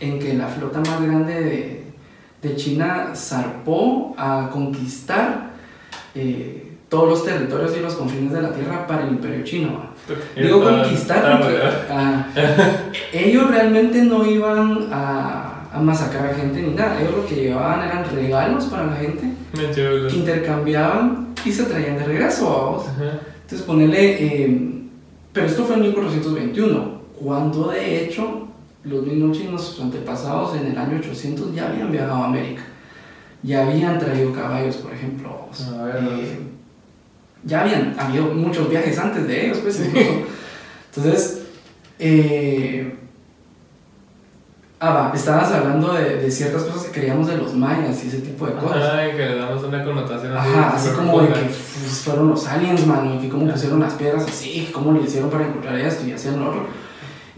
en 0.00 0.18
que 0.18 0.32
la 0.32 0.48
flota 0.48 0.80
más 0.80 1.02
grande 1.02 1.34
de, 1.34 1.84
de 2.40 2.56
China 2.56 3.12
zarpó 3.14 4.14
a 4.16 4.48
conquistar 4.50 5.50
eh, 6.14 6.72
todos 6.88 7.10
los 7.10 7.24
territorios 7.26 7.76
y 7.76 7.80
los 7.80 7.94
confines 7.94 8.32
de 8.32 8.40
la 8.40 8.52
tierra 8.52 8.86
para 8.86 9.04
el 9.04 9.10
imperio 9.10 9.44
chino. 9.44 9.95
Digo 10.36 10.62
conquistar 10.62 11.40
porque 11.40 11.56
bueno. 11.56 11.70
ah, 11.90 12.26
ellos 13.12 13.50
realmente 13.50 14.02
no 14.02 14.24
iban 14.24 14.88
a, 14.92 15.68
a 15.72 15.80
masacrar 15.80 16.34
gente 16.36 16.62
ni 16.62 16.74
nada, 16.74 17.00
ellos 17.00 17.16
lo 17.16 17.26
que 17.26 17.34
llevaban 17.34 17.82
eran 17.88 18.04
regalos 18.14 18.66
para 18.66 18.86
la 18.86 18.96
gente 18.96 19.32
que 19.52 20.16
intercambiaban 20.16 21.28
y 21.44 21.52
se 21.52 21.64
traían 21.64 21.98
de 21.98 22.04
regreso 22.04 22.48
a 22.48 22.70
vos. 22.70 22.88
Ajá. 22.88 23.20
Entonces 23.42 23.66
ponerle, 23.66 24.16
eh, 24.24 24.82
pero 25.32 25.46
esto 25.46 25.64
fue 25.64 25.76
en 25.76 25.82
1421, 25.82 27.00
cuando 27.20 27.68
de 27.68 28.04
hecho 28.04 28.48
los 28.84 29.04
mismos 29.04 29.36
chinos, 29.38 29.64
sus 29.64 29.84
antepasados 29.84 30.56
en 30.56 30.66
el 30.68 30.78
año 30.78 30.98
800 30.98 31.54
ya 31.54 31.68
habían 31.68 31.90
viajado 31.90 32.22
a 32.22 32.26
América, 32.26 32.62
ya 33.42 33.66
habían 33.66 33.98
traído 33.98 34.32
caballos, 34.32 34.76
por 34.76 34.92
ejemplo, 34.92 35.48
A 35.78 35.82
ver, 35.84 35.96
eh, 35.96 36.38
ya 37.46 37.62
habían 37.62 37.94
habido 37.98 38.24
muchos 38.26 38.68
viajes 38.68 38.98
antes 38.98 39.26
de 39.26 39.46
ellos, 39.46 39.58
pues 39.58 39.80
incluso. 39.80 40.10
Entonces, 40.94 41.42
eh, 41.98 42.96
ah, 44.80 44.90
va, 44.90 45.12
estabas 45.14 45.52
hablando 45.52 45.92
de, 45.92 46.16
de 46.16 46.30
ciertas 46.30 46.64
cosas 46.64 46.84
que 46.84 47.00
creíamos 47.00 47.28
de 47.28 47.36
los 47.38 47.54
mayas 47.54 48.04
y 48.04 48.08
ese 48.08 48.18
tipo 48.18 48.46
de 48.46 48.54
cosas. 48.54 48.82
Ajá, 48.82 49.10
que 49.10 49.16
le 49.16 49.36
damos 49.36 49.62
una 49.62 49.84
connotación 49.84 50.36
Ajá, 50.36 50.74
así 50.74 50.90
como 50.90 51.22
de 51.22 51.28
que 51.28 51.40
pues, 51.40 52.00
fueron 52.04 52.30
los 52.30 52.46
aliens, 52.48 52.86
mano, 52.86 53.14
y 53.14 53.18
que 53.18 53.28
cómo 53.28 53.50
pusieron 53.50 53.80
las 53.80 53.94
piedras 53.94 54.26
así, 54.26 54.68
cómo 54.72 54.92
lo 54.92 55.02
hicieron 55.02 55.30
para 55.30 55.46
encontrar 55.46 55.78
esto 55.78 56.06
y 56.06 56.12
hacían 56.12 56.40
lo 56.40 56.48
otro. 56.48 56.66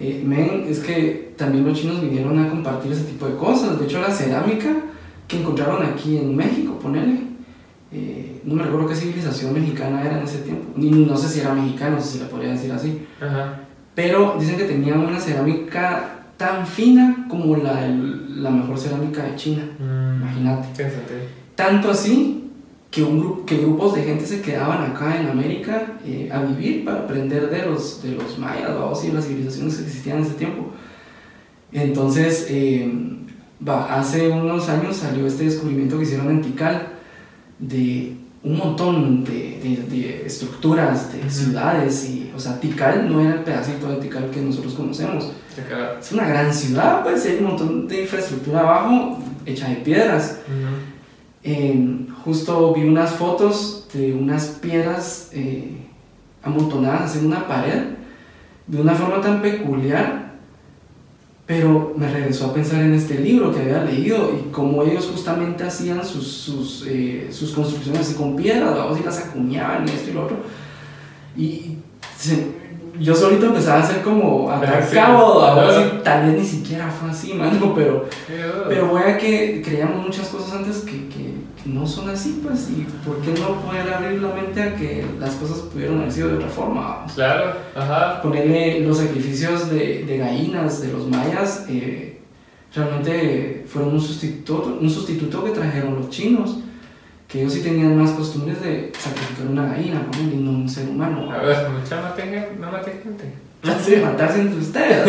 Eh, 0.01 0.23
men, 0.25 0.65
es 0.69 0.79
que 0.79 1.35
también 1.37 1.67
los 1.67 1.79
chinos 1.79 2.01
vinieron 2.01 2.39
a 2.39 2.49
compartir 2.49 2.93
ese 2.93 3.05
tipo 3.05 3.27
de 3.27 3.37
cosas. 3.37 3.79
De 3.79 3.85
hecho, 3.85 4.01
la 4.01 4.11
cerámica 4.11 4.71
que 5.27 5.41
encontraron 5.41 5.85
aquí 5.85 6.17
en 6.17 6.35
México, 6.35 6.79
ponele, 6.81 7.28
eh, 7.93 8.41
no 8.45 8.55
me 8.55 8.62
recuerdo 8.64 8.89
qué 8.89 8.95
civilización 8.95 9.53
mexicana 9.55 10.03
era 10.05 10.18
en 10.18 10.24
ese 10.24 10.39
tiempo, 10.39 10.64
ni 10.76 10.91
no 10.91 11.16
sé 11.16 11.28
si 11.28 11.41
era 11.41 11.55
mexicana, 11.55 11.97
no 11.97 12.01
sé 12.03 12.12
si 12.12 12.18
la 12.20 12.28
podría 12.28 12.51
decir 12.53 12.70
así, 12.72 13.07
Ajá. 13.20 13.61
pero 13.95 14.36
dicen 14.39 14.57
que 14.57 14.64
tenían 14.64 15.01
una 15.01 15.18
cerámica 15.20 16.14
tan 16.36 16.66
fina 16.66 17.26
como 17.28 17.57
la, 17.57 17.89
la 17.89 18.51
mejor 18.51 18.78
cerámica 18.78 19.22
de 19.24 19.36
China, 19.36 19.62
Mm. 19.78 20.22
imagínate. 20.22 20.68
Tanto 21.55 21.91
así 21.91 22.51
que, 22.91 23.03
un 23.03 23.45
que 23.45 23.57
grupos 23.59 23.95
de 23.97 24.03
gente 24.05 24.24
se 24.24 24.41
quedaban 24.41 24.91
acá 24.91 25.18
en 25.20 25.26
América 25.28 25.95
eh, 26.07 26.30
a 26.32 26.41
vivir 26.43 26.84
para 26.84 27.01
aprender 27.01 27.51
de 27.51 27.66
los, 27.66 28.03
de 28.03 28.12
los 28.12 28.39
mayas 28.39 28.70
y 29.05 29.09
de 29.09 29.12
las 29.14 29.26
civilizaciones 29.26 29.76
que 29.76 29.82
existían 29.84 30.18
en 30.18 30.24
ese 30.24 30.34
tiempo. 30.34 30.70
Entonces, 31.72 32.47
eh, 32.49 32.91
va, 33.66 33.99
hace 33.99 34.28
unos 34.28 34.68
años 34.68 34.97
salió 34.97 35.26
este 35.26 35.45
descubrimiento 35.45 35.97
que 35.99 36.05
hicieron 36.05 36.30
en 36.30 36.41
Tikal 36.43 36.89
de 37.59 38.17
un 38.43 38.57
montón 38.57 39.25
de, 39.25 39.59
de- 39.63 39.85
de 39.91 40.27
estructuras, 40.27 41.13
de 41.13 41.21
Ujú. 41.21 41.31
ciudades. 41.31 42.09
Y, 42.09 42.31
o 42.35 42.39
sea, 42.39 42.59
Tikal 42.61 43.11
no 43.13 43.21
era 43.21 43.35
el 43.35 43.41
pedacito 43.45 43.89
de 43.89 43.97
Tikal 43.97 44.31
que 44.31 44.41
nosotros 44.41 44.75
conocemos. 44.75 45.33
Es 46.01 46.13
una 46.13 46.29
gran 46.29 46.55
ciudad, 46.55 47.03
pues 47.03 47.25
hay 47.27 47.39
un 47.39 47.45
montón 47.45 47.89
de 47.89 48.03
infraestructura 48.03 48.61
abajo 48.61 49.19
hecha 49.45 49.69
de 49.69 49.77
piedras. 49.77 50.39
Ujú. 50.47 50.77
Eh, 51.43 52.07
justo 52.25 52.73
vi 52.75 52.83
unas 52.85 53.11
fotos 53.13 53.89
de 53.93 54.13
unas 54.13 54.45
piedras 54.61 55.31
eh, 55.33 55.79
amontonadas 56.43 57.17
en 57.17 57.27
una 57.27 57.47
pared 57.49 57.83
de 58.67 58.81
una 58.81 58.93
forma 58.95 59.21
tan 59.21 59.41
peculiar, 59.43 60.28
pero 61.49 61.95
me 61.97 62.09
regresó 62.13 62.47
a 62.51 62.53
pensar 62.55 62.83
en 62.83 62.93
este 62.93 63.19
libro 63.19 63.51
que 63.53 63.61
había 63.61 63.83
leído 63.83 64.33
y 64.39 64.51
cómo 64.53 64.83
ellos 64.83 65.09
justamente 65.11 65.65
hacían 65.65 66.05
sus, 66.05 66.27
sus, 66.31 66.85
eh, 66.87 67.29
sus 67.33 67.53
construcciones 67.53 68.03
así 68.03 68.15
con 68.15 68.37
piedras, 68.37 68.77
vamos, 68.77 69.01
y 69.01 69.03
las 69.03 69.19
acuñaban 69.19 69.89
y 69.89 69.91
esto 69.91 70.11
y 70.11 70.13
lo 70.13 70.25
otro. 70.25 70.37
Y 71.37 71.79
se- 72.19 72.59
yo 73.01 73.15
solito 73.15 73.47
empezaba 73.47 73.79
a 73.79 73.83
hacer 73.83 74.03
como 74.03 74.51
a 74.51 74.57
Ah, 74.61 74.83
sí. 74.87 74.95
cabo, 74.95 75.43
y 75.70 76.03
tal 76.03 76.27
vez 76.27 76.39
ni 76.43 76.47
siquiera 76.47 76.91
fue 76.91 77.09
así, 77.11 77.33
mano, 77.33 77.73
pero... 77.75 78.07
Pero 78.69 78.93
vea 78.93 79.16
que 79.16 79.62
creíamos 79.65 80.05
muchas 80.05 80.29
cosas 80.29 80.53
antes 80.53 80.79
que 80.79 81.09
no 81.64 81.86
son 81.86 82.09
así, 82.10 82.40
pues, 82.43 82.70
y 82.70 82.86
¿por 83.06 83.20
qué 83.20 83.32
no 83.40 83.60
poder 83.60 83.93
abrir 83.93 84.22
la 84.22 84.35
mente 84.35 84.62
a 84.62 84.74
que 84.74 85.05
las 85.18 85.35
cosas 85.35 85.59
pudieron 85.59 85.98
haber 85.98 86.12
sido 86.12 86.28
de 86.28 86.35
otra 86.35 86.48
forma? 86.48 86.80
vamos? 86.80 87.12
Claro, 87.12 87.52
ajá. 87.74 88.22
Ponerle 88.22 88.80
los 88.80 88.98
sacrificios 88.98 89.70
de, 89.70 90.05
de 90.05 90.18
gallinas 90.18 90.80
de 90.80 90.93
los 90.93 91.09
mayas, 91.09 91.66
eh, 91.68 92.20
realmente 92.74 93.64
fueron 93.66 93.94
un 93.94 94.01
sustituto, 94.01 94.78
un 94.80 94.90
sustituto 94.90 95.44
que 95.44 95.51
trajeron 95.51 95.97
los 95.97 96.10
chinos, 96.10 96.59
que 97.26 97.40
ellos 97.40 97.52
sí 97.52 97.60
tenían 97.62 97.97
más 97.97 98.10
costumbres 98.12 98.62
de 98.62 98.90
sacrificar 98.98 99.47
una 99.47 99.66
gallina, 99.66 100.06
¿no? 100.10 100.32
y 100.32 100.36
no 100.36 100.51
un 100.51 100.68
ser 100.68 100.89
humano. 100.89 101.30
A 101.30 101.43
ver, 101.43 101.68
mucha 101.68 102.01
mate 102.01 102.22
gente, 102.22 102.56
no 102.59 102.72
mate 102.72 103.01
gente. 103.02 103.24
Sí, 103.85 103.97
matarse 103.97 104.40
entre 104.40 104.60
ustedes, 104.60 105.05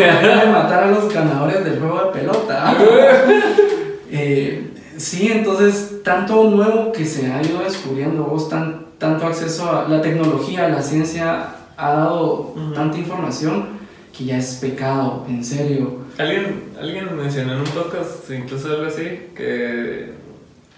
matar 0.48 0.84
a 0.84 0.90
los 0.90 1.12
ganadores 1.12 1.64
del 1.64 1.78
juego 1.78 2.04
de 2.06 2.20
pelota. 2.20 2.76
Eh, 4.12 4.69
sí, 5.00 5.32
entonces, 5.32 6.02
tanto 6.04 6.50
nuevo 6.50 6.92
que 6.92 7.04
se 7.04 7.32
ha 7.32 7.42
ido 7.42 7.60
descubriendo, 7.60 8.24
vos 8.24 8.48
tan, 8.48 8.86
tanto 8.98 9.26
acceso 9.26 9.70
a 9.70 9.88
la 9.88 10.00
tecnología, 10.02 10.68
la 10.68 10.82
ciencia 10.82 11.56
ha 11.76 11.92
dado 11.92 12.54
tanta 12.74 12.98
información 12.98 13.80
que 14.16 14.26
ya 14.26 14.38
es 14.38 14.56
pecado, 14.56 15.24
en 15.28 15.42
serio. 15.44 16.00
Alguien, 16.18 16.64
alguien 16.78 17.16
mencionó 17.16 17.54
en 17.54 17.60
un 17.60 17.66
podcast, 17.66 18.30
incluso 18.30 18.68
algo 18.68 18.86
así, 18.86 19.28
que 19.34 20.12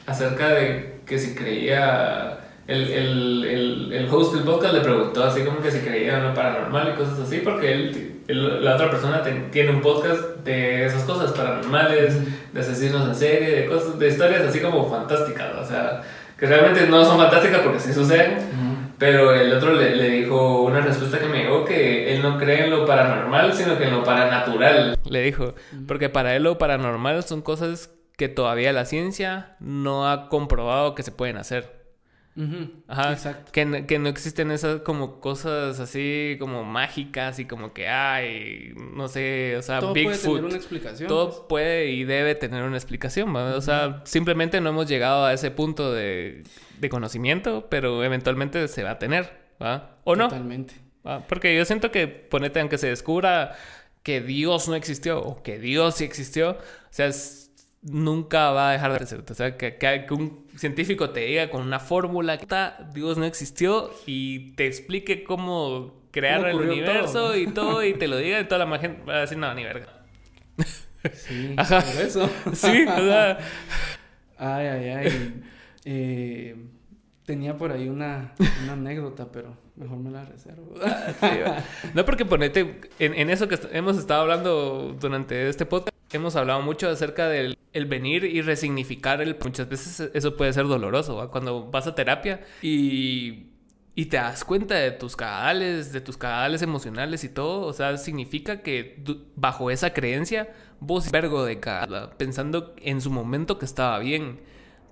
acerca 0.07 0.49
de 0.49 1.01
que 1.05 1.19
si 1.19 1.35
creía 1.35 2.39
el, 2.67 2.83
el, 2.83 3.45
el, 3.45 3.93
el, 3.93 4.09
host 4.09 4.35
del 4.35 4.45
podcast 4.45 4.75
le 4.75 4.81
preguntó 4.81 5.25
así 5.25 5.43
como 5.43 5.61
que 5.61 5.71
si 5.71 5.81
creía 5.81 6.19
en 6.19 6.25
lo 6.29 6.35
paranormal 6.35 6.93
y 6.95 6.97
cosas 6.97 7.19
así, 7.19 7.39
porque 7.39 7.73
él, 7.73 8.12
la 8.29 8.75
otra 8.75 8.91
persona 8.91 9.23
tiene 9.51 9.71
un 9.71 9.81
podcast 9.81 10.37
de 10.45 10.87
esas 10.87 11.03
cosas 11.05 11.33
paranormales, 11.33 12.17
de 12.53 12.61
asesinos 12.61 13.09
en 13.09 13.15
serie, 13.15 13.51
de 13.51 13.67
cosas, 13.67 13.99
de 13.99 14.09
historias 14.09 14.43
así 14.43 14.61
como 14.61 14.89
fantásticas, 14.89 15.55
o 15.57 15.65
sea, 15.65 16.03
que 16.39 16.47
realmente 16.47 16.87
no 16.87 17.05
son 17.05 17.19
fantásticas 17.19 17.61
porque 17.61 17.81
sí 17.81 17.93
suceden, 17.93 18.39
pero 18.99 19.35
el 19.35 19.53
otro 19.53 19.75
le, 19.75 19.97
le, 19.97 20.11
dijo 20.11 20.63
una 20.63 20.81
respuesta 20.81 21.19
que 21.19 21.27
me 21.27 21.43
dijo 21.43 21.65
que 21.65 22.15
él 22.15 22.23
no 22.23 22.39
cree 22.39 22.65
en 22.65 22.71
lo 22.71 22.87
paranormal, 22.87 23.53
sino 23.53 23.77
que 23.77 23.85
en 23.85 23.93
lo 23.93 24.05
paranatural. 24.05 24.97
Le 25.09 25.23
dijo, 25.23 25.55
porque 25.89 26.09
para 26.09 26.37
él 26.37 26.45
lo 26.45 26.59
paranormal 26.59 27.23
son 27.25 27.43
cosas 27.43 27.91
que 28.17 28.29
todavía 28.29 28.73
la 28.73 28.85
ciencia 28.85 29.57
no 29.59 30.09
ha 30.09 30.29
comprobado 30.29 30.95
que 30.95 31.03
se 31.03 31.11
pueden 31.11 31.37
hacer. 31.37 31.82
Ajá. 32.89 33.13
Exacto. 33.13 33.53
Que, 33.53 33.85
que, 33.87 33.99
no 33.99 34.09
existen 34.09 34.51
esas 34.51 34.81
como 34.81 35.21
cosas 35.21 35.79
así 35.81 36.37
como 36.41 36.65
mágicas 36.65 37.39
y 37.39 37.45
como 37.45 37.75
que 37.75 37.89
hay, 37.89 38.73
no 38.95 39.09
sé, 39.09 39.57
o 39.59 39.63
sea, 39.63 39.81
todo 39.81 39.93
puede 39.93 40.17
tener 40.17 40.45
una 40.45 40.57
explicación. 40.57 41.09
Todo 41.09 41.29
pues. 41.29 41.41
puede 41.49 41.91
y 41.91 42.05
debe 42.05 42.35
tener 42.35 42.63
una 42.63 42.77
explicación, 42.77 43.35
O 43.37 43.61
sea, 43.61 44.01
simplemente 44.05 44.61
no 44.61 44.71
hemos 44.71 44.89
llegado 44.89 45.27
a 45.27 45.33
ese 45.35 45.51
punto 45.51 45.93
de, 45.93 46.45
de, 46.79 46.89
conocimiento, 46.89 47.67
pero 47.69 48.03
eventualmente 48.03 48.67
se 48.69 48.83
va 48.83 48.93
a 48.93 48.99
tener, 48.99 49.31
¿va? 49.63 49.99
¿O 50.05 50.17
no? 50.17 50.29
Totalmente. 50.29 50.75
Porque 51.29 51.55
yo 51.57 51.65
siento 51.65 51.91
que 51.91 52.09
ponete, 52.09 52.61
aunque 52.61 52.79
se 52.79 52.89
descubra 52.89 53.57
que 54.03 54.21
Dios 54.21 54.69
no 54.69 54.75
existió 54.75 55.21
o 55.21 55.43
que 55.43 55.59
Dios 55.59 55.97
sí 55.97 56.05
existió, 56.05 56.53
o 56.53 56.57
sea, 56.91 57.07
es 57.07 57.43
nunca 57.83 58.51
va 58.53 58.71
a 58.71 58.73
dejar 58.73 58.99
de 58.99 59.07
ser. 59.07 59.25
O 59.29 59.35
sea, 59.35 59.57
que, 59.57 59.77
que, 59.77 60.07
un 60.11 60.42
científico 60.57 61.11
te 61.11 61.21
diga 61.21 61.51
con 61.51 61.63
una 61.63 61.81
fórmula 61.81 62.39
que 62.39 62.47
Dios 62.93 63.19
no 63.19 63.25
existió 63.25 63.91
y 64.07 64.53
te 64.53 64.67
explique 64.67 65.25
cómo 65.25 66.03
crear 66.11 66.47
el 66.47 66.57
universo 66.57 67.37
y 67.37 67.47
todo 67.49 67.85
y 67.85 67.95
te 67.95 68.07
lo 68.07 68.19
diga 68.19 68.41
y 68.41 68.45
toda 68.45 68.65
la 68.65 68.79
gente 68.79 69.03
va 69.05 69.17
a 69.17 69.21
decir, 69.21 69.39
no, 69.39 69.53
ni 69.55 69.65
verga. 69.65 69.89
Sí, 71.15 71.55
Ajá. 71.57 71.81
por 71.81 72.03
eso. 72.03 72.31
sí, 72.53 72.85
o 72.87 72.97
sea. 72.97 73.39
Ay, 74.39 74.67
ay, 74.67 74.89
ay. 74.89 75.43
Eh, 75.85 76.57
tenía 77.25 77.57
por 77.57 77.73
ahí 77.73 77.89
una, 77.89 78.35
una 78.63 78.75
anécdota, 78.75 79.33
pero 79.33 79.57
mejor 79.77 79.99
me 79.99 80.11
la 80.11 80.25
reservo. 80.25 80.75
no, 81.95 82.05
porque 82.05 82.25
ponete 82.25 82.81
en, 82.99 83.31
eso 83.31 83.49
que 83.49 83.59
hemos 83.73 83.99
estado 83.99 84.23
hablando 84.23 84.97
durante 85.01 85.49
este 85.49 85.67
podcast 85.67 85.93
hemos 86.17 86.37
hablado 86.37 86.61
mucho 86.63 86.89
acerca 86.89 87.29
del 87.29 87.59
el 87.73 87.87
venir 87.87 88.25
y 88.25 88.43
resignificar 88.43 89.23
el... 89.23 89.37
Muchas 89.43 89.69
veces 89.69 90.11
eso 90.13 90.37
puede 90.37 90.53
ser 90.53 90.67
doloroso, 90.67 91.31
cuando 91.31 91.71
vas 91.71 91.87
a 91.87 91.95
terapia 91.95 92.41
y, 92.61 93.47
y 93.95 94.07
te 94.07 94.19
das 94.19 94.45
cuenta 94.45 94.75
de 94.75 94.91
tus 94.91 95.17
cagadales, 95.17 95.93
de 95.93 96.01
tus 96.01 96.17
cagadales 96.17 96.63
emocionales 96.63 97.25
y 97.25 97.29
todo, 97.29 97.67
o 97.67 97.73
sea, 97.73 97.97
significa 97.97 98.61
que 98.61 99.03
bajo 99.37 99.71
esa 99.71 99.93
creencia 99.93 100.53
vos 100.81 101.11
vergo 101.11 101.45
de 101.45 101.61
cagada, 101.61 102.11
pensando 102.11 102.75
en 102.83 103.01
su 103.01 103.11
momento 103.11 103.59
que 103.59 103.65
estaba 103.65 103.99
bien. 103.99 104.41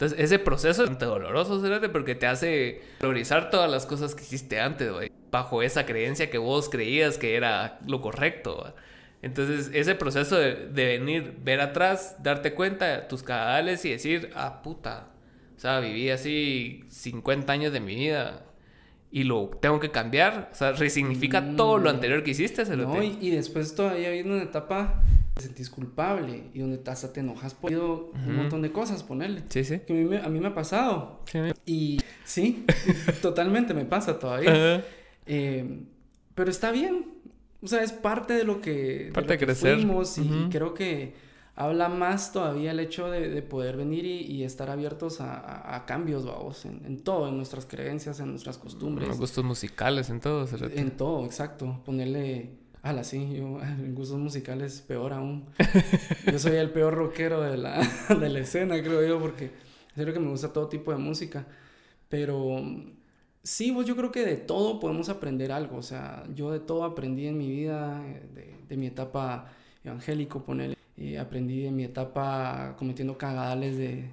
Entonces, 0.00 0.18
ese 0.18 0.38
proceso 0.38 0.84
es 0.84 0.98
doloroso, 0.98 1.62
porque 1.92 2.14
te 2.14 2.26
hace 2.26 2.80
priorizar 3.00 3.50
todas 3.50 3.70
las 3.70 3.84
cosas 3.84 4.14
que 4.14 4.22
hiciste 4.22 4.58
antes, 4.58 4.90
bajo 5.30 5.62
esa 5.62 5.84
creencia 5.84 6.30
que 6.30 6.38
vos 6.38 6.70
creías 6.70 7.18
que 7.18 7.36
era 7.36 7.78
lo 7.86 8.00
correcto. 8.00 8.72
Entonces, 9.20 9.70
ese 9.74 9.94
proceso 9.94 10.38
de, 10.38 10.70
venir, 10.72 11.34
ver 11.44 11.60
atrás, 11.60 12.16
darte 12.22 12.54
cuenta 12.54 12.86
de 12.86 13.02
tus 13.08 13.22
cagadales 13.22 13.84
y 13.84 13.90
decir, 13.90 14.30
ah, 14.34 14.62
puta, 14.62 15.08
o 15.58 15.60
sea, 15.60 15.80
viví 15.80 16.08
así 16.08 16.82
50 16.88 17.52
años 17.52 17.70
de 17.70 17.80
mi 17.80 17.94
vida 17.94 18.46
y 19.10 19.24
lo 19.24 19.50
tengo 19.60 19.80
que 19.80 19.90
cambiar, 19.90 20.48
o 20.50 20.54
sea, 20.54 20.72
resignifica 20.72 21.42
mm. 21.42 21.56
todo 21.56 21.76
lo 21.76 21.90
anterior 21.90 22.22
que 22.22 22.30
hiciste. 22.30 22.64
Se 22.64 22.74
no, 22.74 23.02
y, 23.02 23.18
y, 23.20 23.32
después 23.32 23.74
todavía 23.74 24.08
viene 24.08 24.32
una 24.32 24.44
etapa 24.44 25.02
te 25.40 25.46
sentís 25.46 25.70
culpable 25.70 26.50
y 26.52 26.58
donde 26.58 26.80
hasta 26.90 27.12
te 27.12 27.20
enojas 27.20 27.54
por 27.54 27.72
un 27.72 28.36
montón 28.36 28.60
de 28.62 28.70
cosas, 28.70 29.02
ponerle. 29.02 29.42
Sí, 29.48 29.64
sí. 29.64 29.80
Que 29.86 29.94
a 29.94 29.96
mí 29.96 30.04
me, 30.04 30.18
a 30.18 30.28
mí 30.28 30.38
me 30.38 30.48
ha 30.48 30.54
pasado. 30.54 31.20
Y 31.64 31.98
sí, 32.24 32.66
totalmente 33.22 33.72
me 33.72 33.84
pasa 33.86 34.18
todavía. 34.18 34.84
Eh, 35.26 35.84
pero 36.34 36.50
está 36.50 36.70
bien, 36.70 37.06
o 37.62 37.68
sea, 37.68 37.82
es 37.82 37.92
parte 37.92 38.34
de 38.34 38.44
lo 38.44 38.60
que, 38.60 39.10
parte 39.14 39.34
de, 39.34 39.38
crecer. 39.38 39.76
fuimos 39.76 40.18
y, 40.18 40.48
creo 40.50 40.74
que 40.74 41.14
habla 41.54 41.88
más 41.88 42.32
todavía 42.32 42.70
el 42.70 42.80
hecho 42.80 43.10
de, 43.10 43.42
poder 43.42 43.76
venir 43.76 44.04
y, 44.04 44.44
estar 44.44 44.70
abiertos 44.70 45.20
a, 45.20 45.84
cambios, 45.86 46.24
vamos, 46.26 46.64
en, 46.66 47.00
todo, 47.00 47.28
en 47.28 47.36
nuestras 47.36 47.66
creencias, 47.66 48.20
en 48.20 48.30
nuestras 48.30 48.58
costumbres. 48.58 49.08
En 49.08 49.16
gustos 49.16 49.44
musicales, 49.44 50.10
en 50.10 50.20
todo. 50.20 50.46
En 50.74 50.90
todo, 50.96 51.24
exacto. 51.24 51.80
Ponerle, 51.84 52.50
ala, 52.82 53.04
sí, 53.04 53.34
yo 53.36 53.60
en 53.62 53.94
gustos 53.94 54.18
musicales 54.18 54.82
peor 54.82 55.12
aún. 55.12 55.46
yo 56.30 56.38
soy 56.38 56.56
el 56.56 56.70
peor 56.70 56.94
rockero 56.94 57.42
de 57.42 57.56
la, 57.56 57.80
de 58.20 58.28
la 58.28 58.38
escena, 58.40 58.80
creo 58.82 59.06
yo, 59.06 59.18
porque 59.20 59.44
en 59.44 59.94
serio 59.96 60.14
que 60.14 60.20
me 60.20 60.30
gusta 60.30 60.52
todo 60.52 60.68
tipo 60.68 60.90
de 60.92 60.98
música, 60.98 61.46
pero 62.08 62.62
Sí, 63.42 63.72
pues 63.72 63.86
yo 63.86 63.96
creo 63.96 64.12
que 64.12 64.24
de 64.24 64.36
todo 64.36 64.78
podemos 64.80 65.08
aprender 65.08 65.50
algo. 65.50 65.78
O 65.78 65.82
sea, 65.82 66.24
yo 66.34 66.50
de 66.50 66.60
todo 66.60 66.84
aprendí 66.84 67.26
en 67.26 67.38
mi 67.38 67.48
vida, 67.48 68.02
eh, 68.06 68.58
de, 68.68 68.76
mi 68.76 68.86
etapa 68.86 69.50
evangélico, 69.82 70.44
ponerle. 70.44 70.76
Eh, 71.02 71.18
aprendí 71.18 71.64
en 71.64 71.74
mi 71.74 71.84
etapa 71.84 72.74
cometiendo 72.78 73.16
cagadales 73.16 73.78
de, 73.78 74.10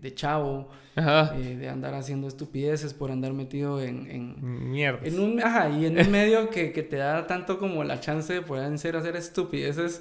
de, 0.00 0.14
chavo, 0.14 0.68
eh, 0.94 1.56
de 1.58 1.68
andar 1.68 1.94
haciendo 1.94 2.28
estupideces 2.28 2.94
por 2.94 3.10
andar 3.10 3.32
metido 3.32 3.82
en... 3.82 4.08
en 4.08 4.70
Mierda. 4.70 5.00
En 5.04 5.18
un, 5.18 5.42
ajá, 5.42 5.68
y 5.68 5.86
en 5.86 5.98
un 5.98 6.08
medio 6.12 6.48
que, 6.48 6.70
que, 6.70 6.84
te 6.84 6.94
da 6.94 7.26
tanto 7.26 7.58
como 7.58 7.82
la 7.82 7.98
chance 7.98 8.32
de 8.32 8.42
poder 8.42 8.78
ser, 8.78 8.94
hacer 8.94 9.16
estupideces. 9.16 10.00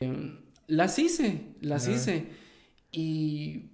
Em, 0.00 0.38
las 0.66 0.98
hice, 0.98 1.42
las 1.60 1.86
hice. 1.88 2.24
Y 2.90 3.72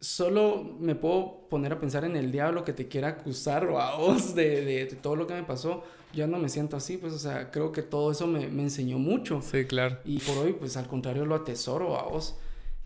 solo 0.00 0.76
me 0.80 0.94
puedo 0.94 1.48
poner 1.48 1.72
a 1.72 1.78
pensar 1.78 2.04
en 2.04 2.14
el 2.14 2.30
diablo 2.30 2.62
que 2.62 2.74
te 2.74 2.88
quiera 2.88 3.08
acusar 3.08 3.64
o 3.68 3.80
a 3.80 3.96
vos 3.96 4.34
de, 4.34 4.66
de, 4.66 4.84
todo 4.96 5.16
lo 5.16 5.26
que 5.26 5.32
me 5.32 5.44
pasó. 5.44 5.82
Ya 6.12 6.26
no 6.26 6.38
me 6.38 6.48
siento 6.48 6.76
así, 6.76 6.96
pues, 6.96 7.12
o 7.12 7.18
sea, 7.18 7.50
creo 7.50 7.72
que 7.72 7.82
todo 7.82 8.10
eso 8.10 8.26
me, 8.26 8.48
me, 8.48 8.62
enseñó 8.62 8.98
mucho. 8.98 9.40
Sí, 9.42 9.64
claro. 9.64 9.98
Y 10.04 10.18
por 10.18 10.38
hoy, 10.38 10.52
pues, 10.52 10.76
al 10.76 10.86
contrario, 10.86 11.24
lo 11.24 11.34
atesoro 11.34 11.98
a 11.98 12.04
vos. 12.04 12.36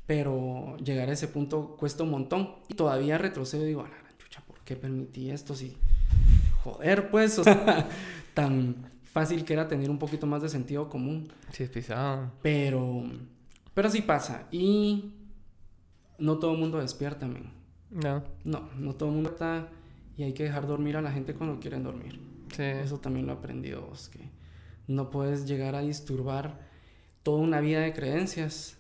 Pero 0.07 0.77
llegar 0.77 1.09
a 1.09 1.13
ese 1.13 1.29
punto 1.29 1.77
cuesta 1.77 2.05
un 2.05 2.11
montón. 2.11 2.57
Y 2.69 2.75
todavía 2.75 3.19
retrocedo 3.19 3.65
y 3.65 3.69
digo, 3.69 3.81
a 3.81 3.89
la 3.89 4.19
chucha, 4.19 4.41
¿por 4.47 4.61
qué 4.61 4.77
permití 4.77 5.31
esto? 5.31 5.55
Si, 5.55 5.77
joder, 6.63 7.11
pues, 7.11 7.39
o 7.39 7.45
sea, 7.45 7.89
tan 8.35 8.91
fácil 9.03 9.45
que 9.45 9.55
era 9.55 9.67
tener 9.67 9.91
un 9.91 9.99
poquito 9.99 10.27
más 10.27 10.43
de 10.43 10.49
sentido 10.49 10.89
común. 10.89 11.33
Sí, 11.53 11.65
es 11.65 11.71
pisado. 11.71 12.31
Pero, 12.43 13.05
pero 13.75 13.89
así 13.89 14.03
pasa. 14.03 14.47
Y 14.53 15.13
no 16.19 16.39
todo 16.39 16.53
el 16.53 16.59
mundo 16.59 16.79
despierta, 16.79 17.27
men. 17.27 17.51
No. 17.91 18.23
No, 18.45 18.69
no 18.79 18.95
todo 18.95 19.09
el 19.09 19.15
mundo 19.15 19.31
está 19.31 19.69
y 20.17 20.23
hay 20.23 20.33
que 20.33 20.45
dejar 20.45 20.67
dormir 20.67 20.97
a 20.97 21.03
la 21.03 21.13
gente 21.13 21.35
cuando 21.35 21.61
quieren 21.61 21.83
dormir. 21.83 22.19
Sí. 22.55 22.63
Eso 22.63 22.99
también 22.99 23.27
lo 23.27 23.33
he 23.33 23.37
aprendido 23.37 23.83
vos, 23.83 24.09
que 24.09 24.31
no 24.87 25.11
puedes 25.11 25.47
llegar 25.47 25.75
a 25.75 25.81
disturbar 25.81 26.61
toda 27.23 27.39
una 27.39 27.61
vida 27.61 27.81
de 27.81 27.93
creencias 27.93 28.79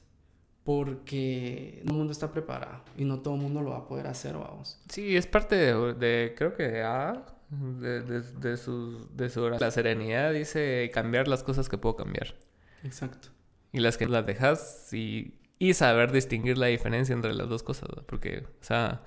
porque 0.64 1.80
no 1.82 1.84
todo 1.84 1.92
el 1.94 1.98
mundo 1.98 2.12
está 2.12 2.32
preparado 2.32 2.82
y 2.96 3.04
no 3.04 3.20
todo 3.20 3.34
el 3.34 3.40
mundo 3.40 3.62
lo 3.62 3.70
va 3.70 3.78
a 3.78 3.86
poder 3.86 4.06
hacer, 4.06 4.34
vamos. 4.34 4.80
Sí, 4.88 5.16
es 5.16 5.26
parte 5.26 5.56
de, 5.56 6.34
creo 6.36 6.54
que 6.54 6.64
de, 6.64 8.02
de, 8.02 8.22
de, 8.22 8.56
su, 8.56 9.08
de 9.14 9.28
su 9.28 9.48
La 9.48 9.70
serenidad 9.70 10.32
dice 10.32 10.90
cambiar 10.92 11.28
las 11.28 11.42
cosas 11.42 11.68
que 11.68 11.78
puedo 11.78 11.96
cambiar. 11.96 12.34
Exacto. 12.82 13.28
Y 13.72 13.80
las 13.80 13.96
que 13.96 14.06
las 14.08 14.26
dejas 14.26 14.92
y 14.92 15.34
y 15.58 15.74
saber 15.74 16.12
distinguir 16.12 16.58
la 16.58 16.66
diferencia 16.66 17.14
entre 17.14 17.34
las 17.34 17.48
dos 17.48 17.62
cosas, 17.62 17.88
porque, 18.06 18.44
o 18.60 18.64
sea, 18.64 19.02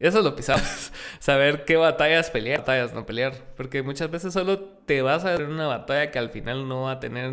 eso 0.00 0.18
es 0.18 0.24
lo 0.24 0.36
pisado. 0.36 0.60
saber 1.18 1.64
qué 1.64 1.76
batallas 1.76 2.30
pelear, 2.30 2.60
batallas 2.60 2.94
no 2.94 3.06
pelear, 3.06 3.34
porque 3.56 3.82
muchas 3.82 4.10
veces 4.10 4.32
solo 4.32 4.60
te 4.60 5.02
vas 5.02 5.24
a 5.24 5.32
ver 5.32 5.42
en 5.42 5.52
una 5.52 5.66
batalla 5.66 6.10
que 6.10 6.18
al 6.18 6.30
final 6.30 6.68
no 6.68 6.82
va 6.82 6.92
a 6.92 7.00
tener 7.00 7.32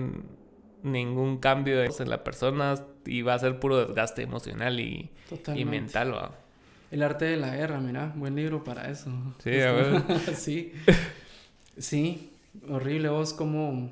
ningún 0.84 1.38
cambio 1.38 1.84
en 1.84 2.10
la 2.10 2.24
persona 2.24 2.76
y 3.06 3.22
va 3.24 3.34
a 3.34 3.40
ser 3.40 3.60
puro 3.60 3.86
desgaste 3.86 4.22
emocional 4.22 4.80
y, 4.80 5.12
y 5.56 5.66
mental. 5.66 6.14
¿va? 6.14 6.32
El 6.92 7.04
arte 7.04 7.26
de 7.26 7.38
la 7.38 7.56
guerra, 7.56 7.80
mira, 7.80 8.14
buen 8.16 8.36
libro 8.36 8.64
para 8.64 8.90
eso. 8.90 9.12
Sí, 9.44 9.60
a 9.62 9.72
ver. 9.72 10.04
sí. 10.36 10.74
Sí, 11.78 12.32
horrible 12.70 13.10
vos 13.10 13.34
como 13.34 13.92